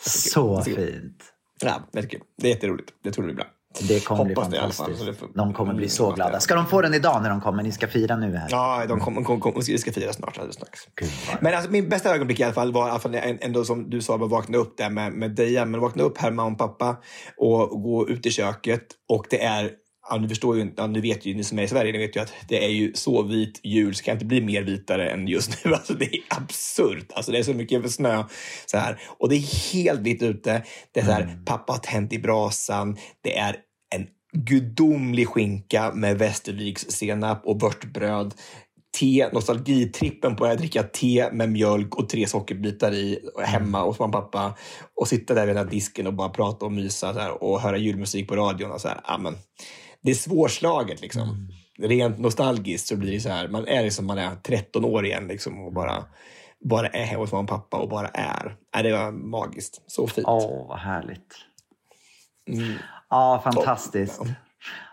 Så 0.00 0.62
fint. 0.62 1.24
Ja, 1.60 1.88
det 1.92 1.98
är 1.98 2.08
kul. 2.08 2.20
Det 2.42 2.46
är 2.46 2.50
jätteroligt. 2.54 2.92
Det 3.04 3.12
tror 3.12 3.26
det 3.26 3.34
blir 3.34 3.44
bra. 3.44 3.46
Det 3.78 4.04
kommer 4.04 4.24
bli 4.24 4.34
Hoppas 4.34 4.48
det 4.50 4.56
i 4.56 4.58
alla 4.58 4.72
fall. 4.72 4.86
fantastiskt. 4.86 4.98
Så 5.06 5.12
det 5.12 5.14
får- 5.18 5.28
De 5.34 5.54
kommer 5.54 5.74
bli 5.74 5.88
så 5.88 6.04
Mm, 6.04 6.14
glada. 6.14 6.40
Ska 6.40 6.54
de 6.54 6.66
få 6.66 6.80
den 6.82 6.94
idag 6.94 7.22
när 7.22 7.30
de 7.30 7.40
kommer? 7.40 7.62
Ni 7.62 7.72
ska 7.72 7.88
fira 7.88 8.16
nu 8.16 8.36
här. 8.36 8.48
Ja, 8.50 8.84
de 8.88 9.00
kommer, 9.00 9.22
kom, 9.22 9.40
kom, 9.40 9.52
vi 9.66 9.78
ska 9.78 9.92
fira 9.92 10.12
snart 10.12 10.38
alldeles 10.38 10.54
strax. 10.56 10.80
Men 11.40 11.54
alltså, 11.54 11.70
min 11.70 11.88
bästa 11.88 12.14
ögonblick 12.14 12.40
i 12.40 12.42
alla 12.44 12.52
fall 12.52 12.72
var 12.72 12.88
i 12.88 12.90
alla 12.90 13.00
fall 13.00 13.14
ändå 13.40 13.64
som 13.64 13.90
du 13.90 14.00
sa, 14.02 14.14
att 14.14 14.30
vakna 14.30 14.58
upp 14.58 14.76
där 14.76 14.90
med, 14.90 15.12
med 15.12 15.30
Deja. 15.30 15.64
Men 15.64 15.80
vakna 15.80 16.02
upp 16.02 16.18
här 16.18 16.30
mamma 16.30 16.52
och 16.52 16.58
pappa 16.58 16.96
och 17.36 17.82
gå 17.82 18.08
ut 18.08 18.26
i 18.26 18.30
köket. 18.30 18.82
Och 19.08 19.26
det 19.30 19.42
är, 19.44 19.70
ja, 20.10 20.18
ni 20.18 20.28
förstår 20.28 20.56
ju, 20.56 20.72
ja, 20.76 20.86
ni 20.86 21.00
vet 21.00 21.26
ju, 21.26 21.34
ni 21.34 21.44
som 21.44 21.58
är 21.58 21.62
i 21.62 21.68
Sverige, 21.68 21.92
ni 21.92 21.98
vet 21.98 22.16
ju 22.16 22.20
att 22.20 22.32
det 22.48 22.64
är 22.64 22.68
ju 22.68 22.92
så 22.94 23.22
vit 23.22 23.60
jul 23.62 23.94
så 23.94 24.04
kan 24.04 24.12
inte 24.14 24.24
bli 24.24 24.40
mer 24.40 24.62
vitare 24.62 25.10
än 25.10 25.28
just 25.28 25.64
nu. 25.64 25.74
Alltså 25.80 25.94
det 25.94 26.04
är 26.04 26.20
absurt. 26.28 27.12
Alltså 27.12 27.32
det 27.32 27.38
är 27.38 27.42
så 27.42 27.54
mycket 27.54 27.92
snö 27.92 28.24
så 28.66 28.78
här. 28.78 29.00
Och 29.18 29.28
det 29.28 29.36
är 29.36 29.72
helt 29.72 30.00
vitt 30.00 30.22
ute. 30.22 30.62
Det 30.92 31.00
är 31.00 31.04
så 31.04 31.12
här, 31.12 31.38
pappa 31.46 31.72
har 31.72 31.78
tänt 31.78 32.12
i 32.12 32.18
brasan. 32.18 32.96
Det 33.22 33.38
är 33.38 33.56
en 33.94 34.06
gudomlig 34.32 35.28
skinka 35.28 35.92
med 35.94 36.18
Västerviks 36.18 36.82
senap 36.82 37.46
och 37.46 37.62
vörtbröd. 37.62 38.34
Te, 38.98 39.28
nostalgitrippen 39.32 40.36
på 40.36 40.44
att 40.44 40.58
dricka 40.58 40.82
te 40.82 41.28
med 41.32 41.50
mjölk 41.50 41.96
och 41.96 42.08
tre 42.08 42.26
sockerbitar 42.26 42.92
i 42.92 43.18
hemma 43.44 43.82
hos 43.82 43.98
mamma 43.98 44.18
och 44.18 44.32
pappa. 44.32 44.58
Och 45.00 45.08
sitta 45.08 45.34
där 45.34 45.46
vid 45.46 45.56
den 45.56 45.64
här 45.64 45.70
disken 45.70 46.06
och 46.06 46.14
bara 46.14 46.28
prata 46.28 46.66
och 46.66 46.72
mysa 46.72 47.14
så 47.14 47.20
här, 47.20 47.42
och 47.42 47.60
höra 47.60 47.78
julmusik 47.78 48.28
på 48.28 48.36
radion. 48.36 48.70
Och 48.70 48.80
så 48.80 48.88
här. 48.88 49.00
Ja, 49.06 49.18
men, 49.18 49.36
det 50.02 50.10
är 50.10 50.14
svårslaget 50.14 51.00
liksom. 51.00 51.48
Rent 51.78 52.18
nostalgiskt 52.18 52.88
så 52.88 52.96
blir 52.96 53.12
det 53.12 53.20
så 53.20 53.28
här. 53.28 53.48
Man 53.48 53.68
är 53.68 53.82
liksom 53.82 54.06
man 54.06 54.18
är 54.18 54.34
13 54.34 54.84
år 54.84 55.06
igen 55.06 55.26
liksom, 55.26 55.64
och 55.64 55.72
bara, 55.72 56.04
bara 56.64 56.86
är 56.88 57.16
hos 57.16 57.32
mamma 57.32 57.42
och 57.42 57.48
pappa 57.48 57.76
och 57.76 57.88
bara 57.88 58.08
är. 58.08 58.56
Ja, 58.72 58.82
det 58.82 58.92
var 58.92 59.12
magiskt. 59.12 59.82
Så 59.86 60.06
fint. 60.06 60.26
Åh, 60.28 60.68
vad 60.68 60.78
härligt. 60.78 61.34
Mm. 62.48 62.74
Ja, 63.10 63.40
fantastiskt. 63.44 64.20
Ja, 64.22 64.36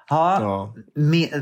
Ja. 0.10 0.74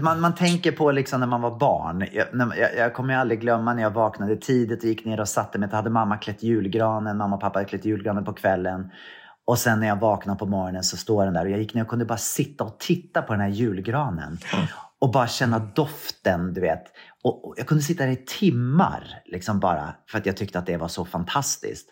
man, 0.01 0.19
man 0.19 0.35
tänker 0.35 0.71
på 0.71 0.91
liksom 0.91 1.19
när 1.19 1.27
man 1.27 1.41
var 1.41 1.59
barn. 1.59 2.07
Jag, 2.11 2.27
jag, 2.57 2.75
jag 2.77 2.93
kommer 2.93 3.15
aldrig 3.15 3.39
glömma 3.39 3.73
när 3.73 3.81
jag 3.81 3.91
vaknade 3.91 4.37
tidigt 4.37 4.83
och 4.83 4.89
gick 4.89 5.05
ner 5.05 5.19
och 5.19 5.29
satte 5.29 5.59
mig. 5.59 5.69
Då 5.69 5.75
hade 5.75 5.89
mamma 5.89 6.17
klätt 6.17 6.43
julgranen, 6.43 7.17
mamma 7.17 7.35
och 7.35 7.41
pappa 7.41 7.59
hade 7.59 7.69
klätt 7.69 7.85
julgranen 7.85 8.25
på 8.25 8.33
kvällen. 8.33 8.91
Och 9.47 9.59
sen 9.59 9.79
när 9.79 9.87
jag 9.87 9.99
vaknade 9.99 10.39
på 10.39 10.45
morgonen 10.45 10.83
så 10.83 10.97
står 10.97 11.25
den 11.25 11.33
där 11.33 11.45
och 11.45 11.51
jag 11.51 11.59
gick 11.59 11.73
ner 11.73 11.81
och 11.81 11.87
kunde 11.87 12.05
bara 12.05 12.17
sitta 12.17 12.63
och 12.63 12.79
titta 12.79 13.21
på 13.21 13.33
den 13.33 13.41
här 13.41 13.49
julgranen. 13.49 14.37
Och 14.99 15.11
bara 15.11 15.27
känna 15.27 15.59
doften, 15.59 16.53
du 16.53 16.61
vet. 16.61 16.83
Och, 17.23 17.47
och 17.47 17.53
jag 17.57 17.67
kunde 17.67 17.83
sitta 17.83 18.05
där 18.05 18.11
i 18.11 18.15
timmar, 18.25 19.21
liksom 19.25 19.59
bara, 19.59 19.95
för 20.09 20.17
att 20.17 20.25
jag 20.25 20.37
tyckte 20.37 20.59
att 20.59 20.65
det 20.65 20.77
var 20.77 20.87
så 20.87 21.05
fantastiskt. 21.05 21.89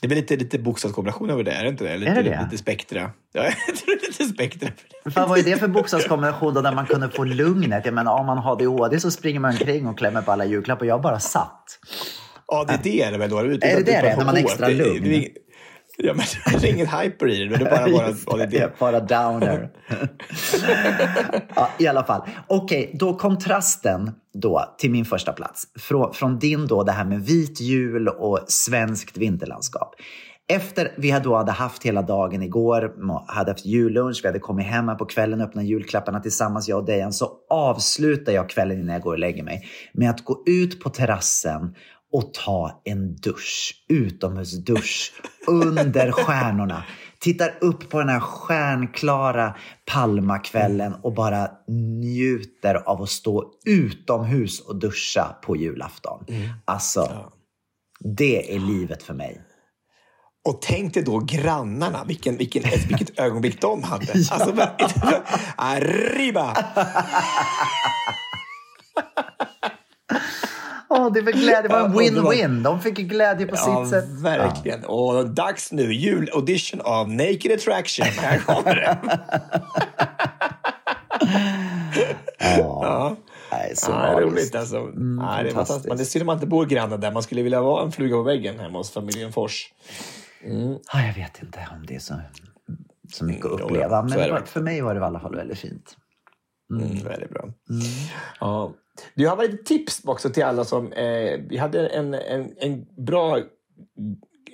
Det 0.00 0.06
är 0.06 0.08
väl 0.08 0.18
lite, 0.18 0.36
lite 0.36 0.58
bokstavskombination 0.58 1.30
över 1.30 1.42
det, 1.44 1.52
är 1.52 1.62
det 1.62 1.68
inte 1.68 1.84
det? 1.84 1.96
Lite, 1.96 2.10
Är 2.10 2.14
det 2.14 2.22
det? 2.22 2.42
lite 2.44 2.58
spektra. 2.58 3.10
Ja, 3.32 3.44
jag 3.66 3.76
tror 3.76 3.86
det 3.86 4.06
är 4.06 4.08
lite 4.08 4.24
spektra. 4.24 4.68
Fan, 5.10 5.28
vad 5.28 5.38
är 5.38 5.42
det 5.42 5.56
för 5.56 5.68
bokstavskombination 5.68 6.54
då 6.54 6.60
där 6.60 6.72
man 6.72 6.86
kunde 6.86 7.08
få 7.08 7.24
lugnet? 7.24 7.84
Jag 7.84 7.94
menar, 7.94 8.12
om 8.20 8.26
man 8.26 8.38
har 8.38 8.52
ADHD 8.52 9.00
så 9.00 9.10
springer 9.10 9.40
man 9.40 9.50
omkring 9.50 9.86
och 9.86 9.98
klämmer 9.98 10.22
på 10.22 10.32
alla 10.32 10.44
julklappar. 10.44 10.86
Jag 10.86 11.02
bara 11.02 11.20
satt. 11.20 11.78
Ja, 12.46 12.64
det, 12.64 12.80
det 12.82 13.02
är 13.02 13.12
det 13.12 13.18
väl 13.18 13.30
då? 13.30 13.38
Är 13.38 13.44
det 13.44 13.56
det 13.56 13.82
det 13.84 13.94
är, 13.94 14.16
när 14.16 14.24
man 14.24 14.36
är 14.36 14.40
extra 14.40 14.68
det, 14.68 14.74
lugn? 14.74 15.24
Ja, 15.96 16.14
men 16.50 16.60
det 16.60 16.68
är 16.68 16.72
ingen 16.72 16.86
hyper 16.86 17.28
i 17.28 17.44
det. 17.44 17.56
Det 17.56 17.64
är 17.64 17.70
bara, 17.70 18.08
Just 18.08 18.28
ADD. 18.28 18.50
det, 18.50 18.78
bara 18.78 19.00
downer. 19.00 19.70
ja, 21.54 21.70
I 21.78 21.86
alla 21.86 22.04
fall. 22.04 22.22
Okej, 22.46 22.90
då 22.94 23.14
kontrasten 23.14 24.10
då 24.34 24.74
till 24.78 24.90
min 24.90 25.04
första 25.04 25.32
plats. 25.32 25.64
Från, 25.78 26.14
från 26.14 26.38
din 26.38 26.66
då, 26.66 26.82
det 26.82 26.92
här 26.92 27.04
med 27.04 27.20
vit 27.20 27.60
jul 27.60 28.08
och 28.08 28.40
svenskt 28.48 29.16
vinterlandskap. 29.16 29.94
Efter 30.48 30.92
vi 30.96 31.10
då 31.10 31.36
hade 31.36 31.52
haft 31.52 31.82
hela 31.82 32.02
dagen 32.02 32.42
igår, 32.42 32.94
hade 33.26 33.50
haft 33.50 33.66
jullunch, 33.66 34.20
vi 34.22 34.28
hade 34.28 34.38
kommit 34.38 34.66
hem 34.66 34.88
här 34.88 34.94
på 34.94 35.04
kvällen 35.04 35.40
och 35.40 35.46
öppnat 35.46 35.64
julklapparna 35.64 36.20
tillsammans, 36.20 36.68
jag 36.68 36.78
och 36.78 36.84
Dejan, 36.84 37.12
så 37.12 37.30
avslutar 37.50 38.32
jag 38.32 38.48
kvällen 38.48 38.80
innan 38.80 38.92
jag 38.92 39.02
går 39.02 39.12
och 39.12 39.18
lägger 39.18 39.42
mig 39.42 39.66
med 39.92 40.10
att 40.10 40.24
gå 40.24 40.42
ut 40.46 40.80
på 40.80 40.90
terrassen 40.90 41.74
och 42.14 42.34
ta 42.34 42.82
en 42.84 43.16
dusch, 43.16 43.84
utomhusdusch, 43.88 45.12
under 45.46 46.12
stjärnorna. 46.12 46.84
Tittar 47.18 47.58
upp 47.60 47.90
på 47.90 47.98
den 47.98 48.08
här 48.08 48.20
stjärnklara 48.20 49.56
Palmakvällen 49.86 50.94
och 51.02 51.14
bara 51.14 51.50
njuter 51.68 52.74
av 52.74 53.02
att 53.02 53.08
stå 53.08 53.52
utomhus 53.64 54.60
och 54.60 54.76
duscha 54.76 55.36
på 55.42 55.56
julafton. 55.56 56.24
Alltså, 56.64 57.32
det 58.00 58.54
är 58.54 58.58
livet 58.58 59.02
för 59.02 59.14
mig. 59.14 59.40
Och 60.48 60.62
tänk 60.62 60.94
dig 60.94 61.02
då 61.02 61.18
grannarna, 61.18 62.04
vilken, 62.04 62.36
vilken, 62.36 62.62
vilket 62.88 63.18
ögonblick 63.20 63.60
de 63.60 63.82
hade. 63.82 64.12
Alltså, 64.12 64.54
Arriba! 65.56 66.56
Det 71.10 71.20
var 71.20 71.32
glädje, 71.32 71.62
det 71.62 71.68
var 71.68 71.80
en 71.80 71.92
Ja, 71.92 72.00
win-win. 72.00 72.62
De 72.62 72.80
fick 72.80 72.94
glädje 72.96 73.46
på 73.46 73.56
Ja, 73.56 73.84
sitt 73.84 73.90
sätt. 73.90 74.04
verkligen. 74.08 74.84
Och 74.84 75.28
dags 75.30 75.72
nu, 75.72 75.92
julaudition 75.94 76.80
av 76.80 77.08
Naked 77.10 77.52
Attraction. 77.52 78.06
Här 78.06 78.38
kommer 78.38 78.74
det. 78.74 78.98
Ja. 82.58 83.16
Nej, 83.52 83.72
så 83.76 83.90
Ja, 83.90 83.96
magiskt. 83.98 84.32
roligt 84.32 84.54
alltså. 84.54 84.76
ja, 84.76 85.42
det 85.42 85.48
är 85.48 85.54
fantastiskt. 85.54 85.88
Men 85.88 85.96
det 85.96 86.02
är 86.02 86.04
synd 86.04 86.24
man 86.26 86.36
inte 86.36 86.46
bor 86.46 86.66
grannar 86.66 86.98
där. 86.98 87.12
Man 87.12 87.22
skulle 87.22 87.42
vilja 87.42 87.62
vara 87.62 87.84
en 87.84 87.92
fluga 87.92 88.16
på 88.16 88.22
väggen 88.22 88.58
hemma 88.60 88.78
hos 88.78 88.90
familjen 88.90 89.32
Fors. 89.32 89.72
Ja, 90.92 91.00
jag 91.06 91.14
vet 91.14 91.42
inte 91.42 91.58
om 91.72 91.86
det 91.86 91.94
är 91.94 91.98
så, 91.98 92.14
så 93.12 93.24
mycket 93.24 93.44
att 93.46 93.52
Mm, 93.52 93.64
uppleva. 93.64 94.02
Men 94.02 94.18
det 94.18 94.24
det 94.26 94.32
var, 94.32 94.40
för 94.40 94.60
mig 94.60 94.80
var 94.80 94.94
det 94.94 95.00
i 95.00 95.04
alla 95.04 95.20
fall 95.20 95.36
väldigt 95.36 95.58
fint. 95.58 95.96
Mm, 96.70 97.04
väldigt 97.04 97.30
bra. 97.30 97.44
Ja. 98.40 98.72
Du 99.14 99.28
har 99.28 99.42
lite 99.42 99.64
tips 99.64 100.00
också 100.04 100.30
till 100.30 100.42
alla 100.42 100.64
som... 100.64 100.92
Eh, 100.92 101.40
vi 101.48 101.56
hade 101.56 101.86
en, 101.86 102.14
en, 102.14 102.54
en 102.58 102.86
bra 102.96 103.40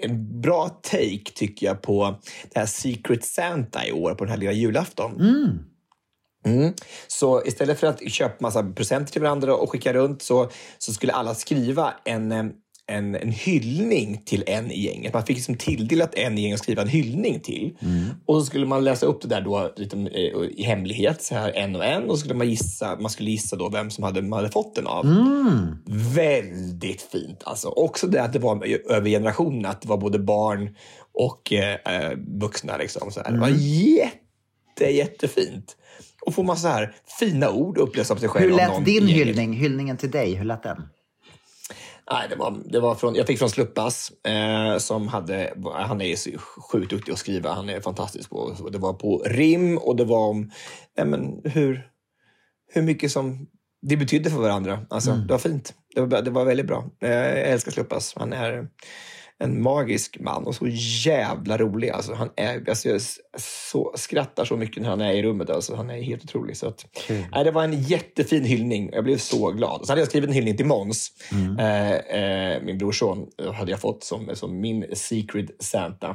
en 0.03 0.41
bra 0.41 0.68
take, 0.68 1.32
tycker 1.34 1.66
jag, 1.66 1.82
på 1.82 2.18
det 2.53 2.59
här 2.59 2.66
Secret 2.66 3.24
Santa 3.24 3.86
i 3.86 3.93
år, 3.93 4.14
på 4.14 4.24
den 4.24 4.30
här 4.30 4.38
lilla 4.38 4.53
julafton. 4.53 5.20
Mm. 6.45 6.74
Så 7.07 7.47
istället 7.47 7.80
för 7.80 7.86
att 7.86 8.11
köpa 8.11 8.36
massa 8.41 8.62
presenter 8.62 9.12
till 9.12 9.22
varandra 9.22 9.55
och 9.55 9.70
skicka 9.70 9.93
runt 9.93 10.22
så, 10.22 10.51
så 10.78 10.93
skulle 10.93 11.12
alla 11.12 11.34
skriva 11.34 11.95
en, 12.05 12.32
eh, 12.32 12.45
en, 12.91 13.14
en 13.14 13.32
hyllning 13.32 14.22
till 14.24 14.45
en 14.47 14.70
i 14.70 14.80
gänget. 14.80 15.14
Man 15.14 15.26
fick 15.26 15.36
liksom 15.36 15.55
tilldelat 15.55 16.14
en 16.14 16.38
i 16.38 16.43
gänget 16.43 16.61
att 16.61 16.62
skriva 16.62 16.82
en 16.82 16.88
hyllning 16.88 17.41
till. 17.41 17.76
Och 18.26 18.41
så 18.41 18.47
skulle 18.47 18.66
man 18.66 18.84
läsa 18.84 19.07
upp 19.07 19.22
det 19.22 19.28
där 19.28 19.41
då 19.41 19.72
lite, 19.76 19.97
eh, 19.97 20.61
i 20.61 20.62
hemlighet, 20.62 21.22
så 21.22 21.34
här 21.34 21.53
en 21.53 21.76
och 21.76 21.84
en. 21.84 22.03
Och 22.03 22.11
så 22.11 22.16
skulle 22.16 22.34
man 22.34 22.49
gissa, 22.49 22.97
man 23.01 23.11
skulle 23.11 23.30
gissa 23.30 23.57
då 23.57 23.68
vem 23.68 23.91
som 23.91 24.05
hade, 24.05 24.22
man 24.22 24.36
hade 24.36 24.51
fått 24.51 24.74
den 24.74 24.86
av. 24.86 25.07
Väldigt 26.14 27.03
fint. 27.03 27.43
Alltså. 27.45 27.68
Också 27.68 28.07
det 28.07 28.22
att 28.22 28.32
det 28.32 28.38
var 28.38 28.66
över 28.91 29.11
generationerna, 29.11 29.68
att 29.68 29.82
det 29.82 29.88
var 29.88 29.99
både 29.99 30.18
barn 30.18 30.76
och 31.14 31.53
eh, 31.53 32.11
vuxna. 32.41 32.76
Liksom, 32.76 33.11
så 33.11 33.20
här. 33.20 33.32
Det 33.32 33.41
var 33.41 33.53
jätte, 33.59 34.84
jättefint. 34.84 35.76
Och 36.26 36.34
få 36.34 36.43
massa 36.43 36.62
så 36.62 36.68
här 36.68 36.95
fina 37.18 37.51
ord 37.51 37.78
upplästa 37.78 38.14
av 38.14 38.18
sig 38.18 38.28
själv. 38.28 38.51
Hur 38.51 38.57
lät 38.57 38.84
din 38.84 39.07
hyllning, 39.07 39.53
hyllningen 39.53 39.97
till 39.97 40.11
dig, 40.11 40.34
hur 40.34 40.45
lät 40.45 40.62
den? 40.62 40.82
Nej, 42.12 42.28
det 42.28 42.36
var, 42.36 42.56
det 42.64 42.80
var 42.80 42.94
från, 42.94 43.14
jag 43.14 43.26
fick 43.26 43.38
från 43.38 43.50
Sluppas, 43.50 44.12
eh, 44.26 44.78
som 44.78 45.08
hade, 45.08 45.54
han 45.74 46.00
är 46.00 46.38
sjukt 46.38 46.90
duktig 46.90 47.12
att 47.12 47.18
skriva. 47.18 47.52
Han 47.52 47.68
är 47.68 47.80
fantastisk 47.80 48.30
på 48.30 48.56
Det 48.72 48.78
var 48.78 48.92
på 48.92 49.22
rim 49.26 49.78
och 49.78 49.96
det 49.96 50.04
var 50.04 50.28
om 50.28 50.50
ja, 50.94 51.04
men, 51.04 51.40
hur, 51.44 51.88
hur 52.72 52.82
mycket 52.82 53.12
som 53.12 53.46
vi 53.82 53.96
betydde 53.96 54.30
för 54.30 54.38
varandra. 54.38 54.86
Alltså, 54.90 55.12
Det 55.12 55.32
var 55.32 55.38
fint. 55.38 55.74
Det 55.94 56.00
var, 56.00 56.22
det 56.22 56.30
var 56.30 56.44
väldigt 56.44 56.66
bra. 56.66 56.90
Eh, 57.00 57.11
jag 57.11 57.50
älskar 57.50 57.72
Sluppas. 57.72 58.14
Han 58.16 58.32
är 58.32 58.68
en 59.41 59.62
magisk 59.62 60.20
man 60.20 60.47
och 60.47 60.55
så 60.55 60.66
jävla 61.05 61.59
rolig. 61.59 61.91
Alltså, 61.91 62.14
han 62.14 62.30
är, 62.36 62.68
alltså, 62.68 62.88
jag 62.88 63.01
så, 63.70 63.93
skrattar 63.95 64.45
så 64.45 64.57
mycket 64.57 64.82
när 64.82 64.91
han 64.91 65.01
är 65.01 65.12
i 65.12 65.22
rummet. 65.22 65.51
Alltså, 65.51 65.74
han 65.74 65.91
är 65.91 66.03
helt 66.03 66.24
otrolig. 66.24 66.57
Så 66.57 66.68
att, 66.68 66.86
nej, 67.09 67.45
det 67.45 67.51
var 67.51 67.64
en 67.64 67.82
jättefin 67.82 68.45
hyllning. 68.45 68.91
Jag 68.93 69.05
blev 69.05 69.18
så 69.18 69.51
glad. 69.51 69.86
Så 69.86 69.93
hade 69.93 70.01
jag 70.01 70.09
skrivit 70.09 70.28
en 70.28 70.34
hyllning 70.34 70.57
till 70.57 70.66
Måns, 70.66 71.11
eh, 71.59 71.93
eh, 71.93 72.62
min 72.62 72.78
brorson, 72.78 73.26
hade 73.55 73.70
jag 73.70 73.80
fått 73.80 74.05
som, 74.05 74.30
som 74.34 74.61
min 74.61 74.86
secret 74.93 75.51
Santa. 75.59 76.09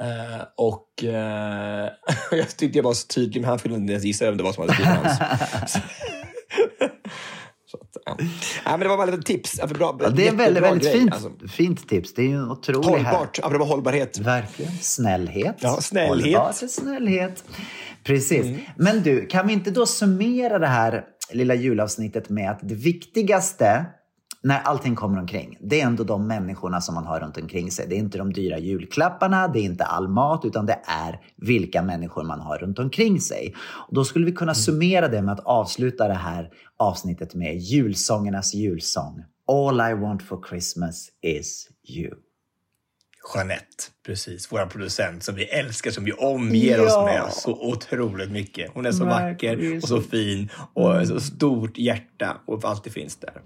Eh, 0.00 0.42
och 0.56 1.04
eh, 1.04 1.88
jag 2.30 2.56
tyckte 2.56 2.78
jag 2.78 2.82
var 2.82 2.94
så 2.94 3.06
tydlig, 3.06 3.40
men 3.40 3.50
han 3.50 3.58
kunde 3.58 3.78
inte 3.78 3.92
ens 3.92 4.04
gissa 4.04 4.24
vem 4.24 4.36
det 4.36 4.42
var 4.42 4.52
som 4.52 4.60
hade 4.60 4.74
skrivit 4.74 4.96
hans. 4.96 5.76
Så 7.72 7.78
att, 7.80 7.96
ja. 8.04 8.16
Nej, 8.18 8.28
men 8.64 8.80
det 8.80 8.88
var 8.88 8.96
bara 8.96 9.14
ett 9.14 9.26
tips. 9.26 9.60
Bra, 9.68 9.98
Ja, 10.02 10.08
det 10.08 10.26
är 10.26 10.30
en 10.30 10.36
väldigt, 10.36 10.62
väldigt 10.62 10.82
grej, 10.82 11.00
fint, 11.00 11.12
alltså. 11.12 11.30
fint 11.48 11.88
tips. 11.88 12.14
Det 12.14 12.22
är 12.22 12.26
ju 12.26 12.36
en 12.36 12.50
otrolig 12.50 12.88
Hållbart, 12.88 13.38
apropå 13.42 13.64
hållbarhet. 13.64 14.18
Verkligen. 14.18 14.72
Snällhet. 14.72 15.56
Ja, 15.60 15.80
snällhet. 15.80 16.26
Mm. 16.26 16.34
Hållbart 16.40 16.62
är 16.62 16.66
snällhet. 16.66 17.44
Precis. 18.04 18.46
Men 18.76 19.02
du, 19.02 19.26
kan 19.26 19.46
vi 19.46 19.52
inte 19.52 19.70
då 19.70 19.86
summera 19.86 20.58
det 20.58 20.66
här 20.66 21.04
lilla 21.32 21.54
julavsnittet 21.54 22.28
med 22.28 22.50
att 22.50 22.60
det 22.62 22.74
viktigaste 22.74 23.84
när 24.42 24.60
allting 24.60 24.94
kommer 24.94 25.18
omkring, 25.18 25.58
det 25.60 25.80
är 25.80 25.86
ändå 25.86 26.04
de 26.04 26.26
människorna 26.26 26.80
som 26.80 26.94
man 26.94 27.06
har 27.06 27.20
runt 27.20 27.36
omkring 27.36 27.70
sig. 27.70 27.86
Det 27.88 27.94
är 27.94 27.98
inte 27.98 28.18
de 28.18 28.32
dyra 28.32 28.58
julklapparna, 28.58 29.48
det 29.48 29.58
är 29.58 29.64
inte 29.64 29.84
all 29.84 30.08
mat, 30.08 30.44
utan 30.44 30.66
det 30.66 30.80
är 30.86 31.20
vilka 31.36 31.82
människor 31.82 32.24
man 32.24 32.40
har 32.40 32.58
runt 32.58 32.78
omkring 32.78 33.20
sig. 33.20 33.54
Och 33.88 33.94
då 33.94 34.04
skulle 34.04 34.26
vi 34.26 34.32
kunna 34.32 34.54
summera 34.54 35.08
det 35.08 35.22
med 35.22 35.32
att 35.32 35.44
avsluta 35.44 36.08
det 36.08 36.14
här 36.14 36.50
avsnittet 36.76 37.34
med 37.34 37.56
julsångernas 37.58 38.54
julsång. 38.54 39.24
All 39.46 39.90
I 39.90 39.94
want 39.94 40.22
for 40.22 40.44
Christmas 40.48 41.08
is 41.22 41.68
you. 41.88 42.10
Jeanette, 43.34 43.84
precis. 44.06 44.52
Vår 44.52 44.66
producent 44.66 45.22
som 45.24 45.34
vi 45.34 45.44
älskar, 45.44 45.90
som 45.90 46.04
vi 46.04 46.12
omger 46.12 46.80
oss 46.80 46.92
Ja. 46.92 47.04
med 47.04 47.32
så 47.32 47.52
otroligt 47.52 48.30
mycket. 48.30 48.70
Hon 48.74 48.86
är 48.86 48.92
så 48.92 49.04
vacker 49.04 49.48
Verkligen. 49.56 49.76
och 49.82 49.88
så 49.88 50.00
fin 50.00 50.48
och 50.74 51.06
så 51.08 51.20
stort 51.20 51.78
hjärta 51.78 52.36
och 52.46 52.64
alltid 52.64 52.92
finns 52.92 53.16
där. 53.16 53.42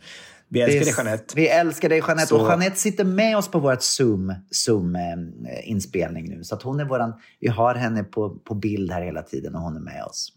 Vi 0.48 0.60
älskar 0.60 0.84
dig 0.84 0.94
Jeanette. 0.96 1.34
Vi 1.36 1.48
älskar 1.48 1.88
dig 1.88 1.98
Jeanette. 1.98 2.26
Så- 2.26 2.40
Och 2.40 2.50
Jeanette 2.50 2.76
sitter 2.76 3.04
med 3.04 3.36
oss 3.36 3.50
på 3.50 3.58
vårt 3.58 3.82
Zoom, 3.82 4.34
Zoom 4.50 4.96
eh, 4.96 5.02
nu. 6.22 6.44
Så 6.44 6.54
att 6.54 6.62
hon 6.62 6.80
är 6.80 6.84
våran, 6.84 7.12
vi 7.40 7.48
har 7.48 7.74
henne 7.74 8.04
på, 8.04 8.30
på 8.38 8.54
bild 8.54 8.92
här 8.92 9.02
hela 9.02 9.22
tiden 9.22 9.54
och 9.54 9.60
hon 9.60 9.76
är 9.76 9.80
med 9.80 10.04
oss. 10.04 10.32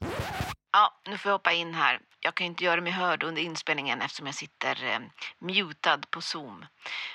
Ja, 0.74 1.02
nu 1.12 1.18
får 1.18 1.30
jag 1.30 1.38
hoppa 1.38 1.52
in 1.54 1.74
här. 1.74 2.00
Jag 2.22 2.36
kan 2.36 2.48
inte 2.48 2.64
göra 2.64 2.82
mig 2.82 2.92
hörd 2.92 3.24
under 3.24 3.42
inspelningen 3.42 4.02
eftersom 4.02 4.26
jag 4.26 4.36
sitter 4.36 4.70
eh, 4.72 5.00
mutad 5.48 6.00
på 6.12 6.22
Zoom. 6.22 6.66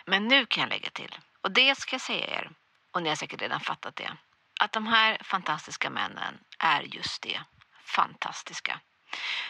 Men 0.06 0.28
nu 0.28 0.46
kan 0.46 0.60
jag 0.60 0.70
lägga 0.70 0.88
till, 0.94 1.14
och 1.44 1.50
det 1.50 1.78
ska 1.78 1.94
jag 1.94 2.00
säga 2.00 2.26
er, 2.26 2.50
och 2.90 3.02
ni 3.02 3.08
har 3.08 3.16
säkert 3.16 3.42
redan 3.42 3.60
fattat 3.60 3.96
det, 3.96 4.16
att 4.60 4.72
de 4.72 4.86
här 4.86 5.18
fantastiska 5.22 5.90
männen 5.90 6.38
är 6.58 6.82
just 6.82 7.22
det, 7.22 7.40
fantastiska. 7.84 8.80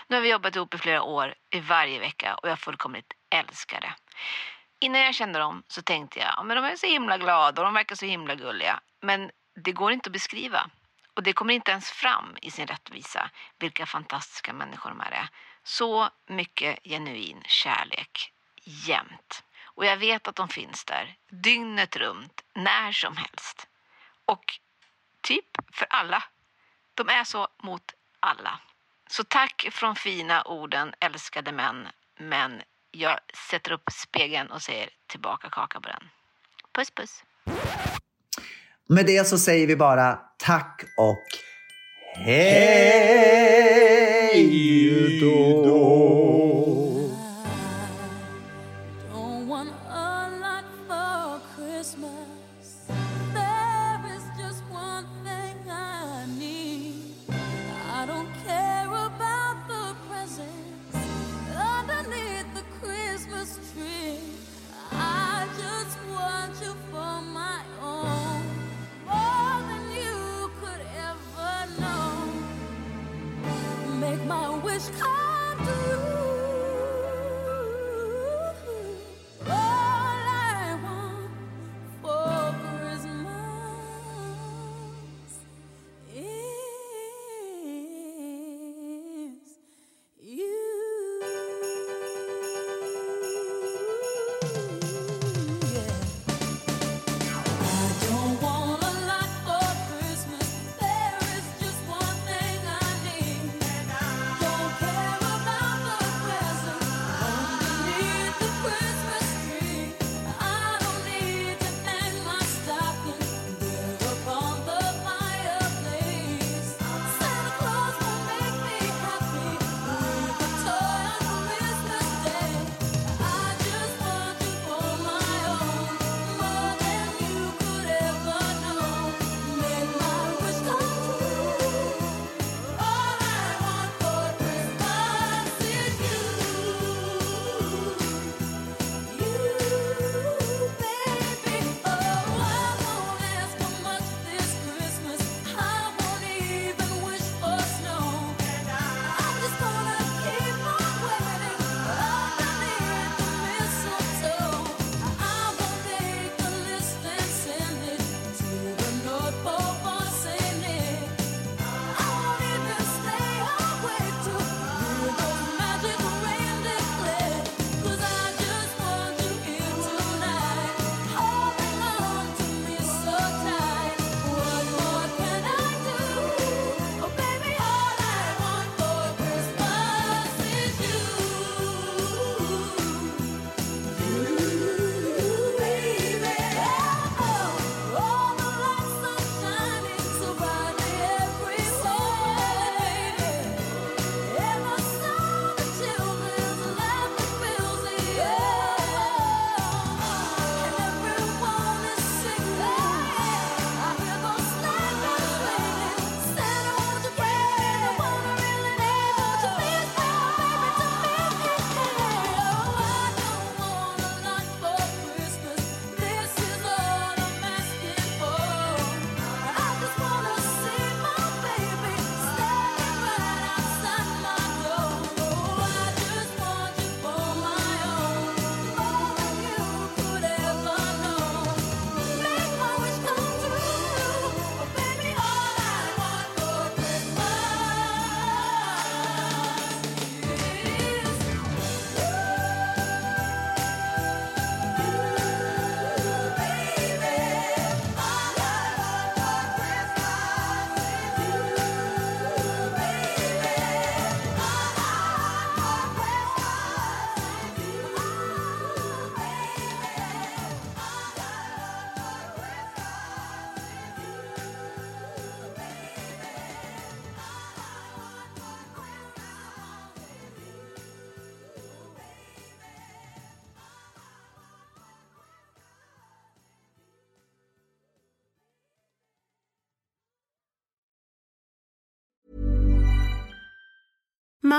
Nu 0.06 0.16
har 0.16 0.22
vi 0.22 0.30
jobbat 0.30 0.56
ihop 0.56 0.74
i 0.74 0.78
flera 0.78 1.02
år, 1.02 1.34
i 1.50 1.60
varje 1.60 1.98
vecka, 1.98 2.34
och 2.34 2.48
jag 2.48 2.58
fullkomligt 2.58 3.12
älskar 3.30 3.80
det. 3.80 3.94
Innan 4.78 5.00
jag 5.00 5.14
kände 5.14 5.38
dem 5.38 5.62
så 5.68 5.82
tänkte 5.82 6.18
jag, 6.18 6.28
ja, 6.36 6.42
men 6.42 6.56
de 6.56 6.64
är 6.64 6.76
så 6.76 6.86
himla 6.86 7.18
glada 7.18 7.62
och 7.62 7.66
de 7.66 7.74
verkar 7.74 7.96
så 7.96 8.06
himla 8.06 8.34
gulliga. 8.34 8.80
Men 9.00 9.30
det 9.64 9.72
går 9.72 9.92
inte 9.92 10.08
att 10.08 10.12
beskriva. 10.12 10.70
Och 11.14 11.22
det 11.22 11.32
kommer 11.32 11.54
inte 11.54 11.70
ens 11.70 11.90
fram 11.90 12.36
i 12.42 12.50
sin 12.50 12.66
rättvisa 12.66 13.30
vilka 13.58 13.86
fantastiska 13.86 14.52
människor 14.52 14.90
de 14.90 15.00
här 15.00 15.12
är. 15.12 15.28
Så 15.62 16.08
mycket 16.26 16.78
genuin 16.84 17.42
kärlek 17.46 18.32
jämt. 18.64 19.44
Och 19.74 19.84
jag 19.84 19.96
vet 19.96 20.28
att 20.28 20.36
de 20.36 20.48
finns 20.48 20.84
där 20.84 21.16
dygnet 21.30 21.96
runt, 21.96 22.44
när 22.54 22.92
som 22.92 23.16
helst. 23.16 23.66
Och 24.24 24.44
typ 25.20 25.46
för 25.72 25.86
alla. 25.90 26.24
De 26.94 27.08
är 27.08 27.24
så 27.24 27.48
mot 27.62 27.82
alla. 28.20 28.60
Så 29.10 29.24
tack 29.24 29.68
från 29.72 29.96
fina 29.96 30.42
orden 30.42 30.94
älskade 31.00 31.52
män. 31.52 31.88
Men 32.18 32.62
jag 32.90 33.18
sätter 33.50 33.72
upp 33.72 33.88
spegeln 33.92 34.50
och 34.50 34.62
säger 34.62 34.90
tillbaka 35.06 35.48
kaka 35.50 35.80
på 35.80 35.88
den. 35.88 36.08
Puss 36.72 36.90
puss. 36.90 37.24
Med 38.88 39.06
det 39.06 39.26
så 39.26 39.38
säger 39.38 39.66
vi 39.66 39.76
bara 39.76 40.18
tack 40.38 40.82
och 40.96 41.24
hej 42.16 42.84
då! 45.20 46.53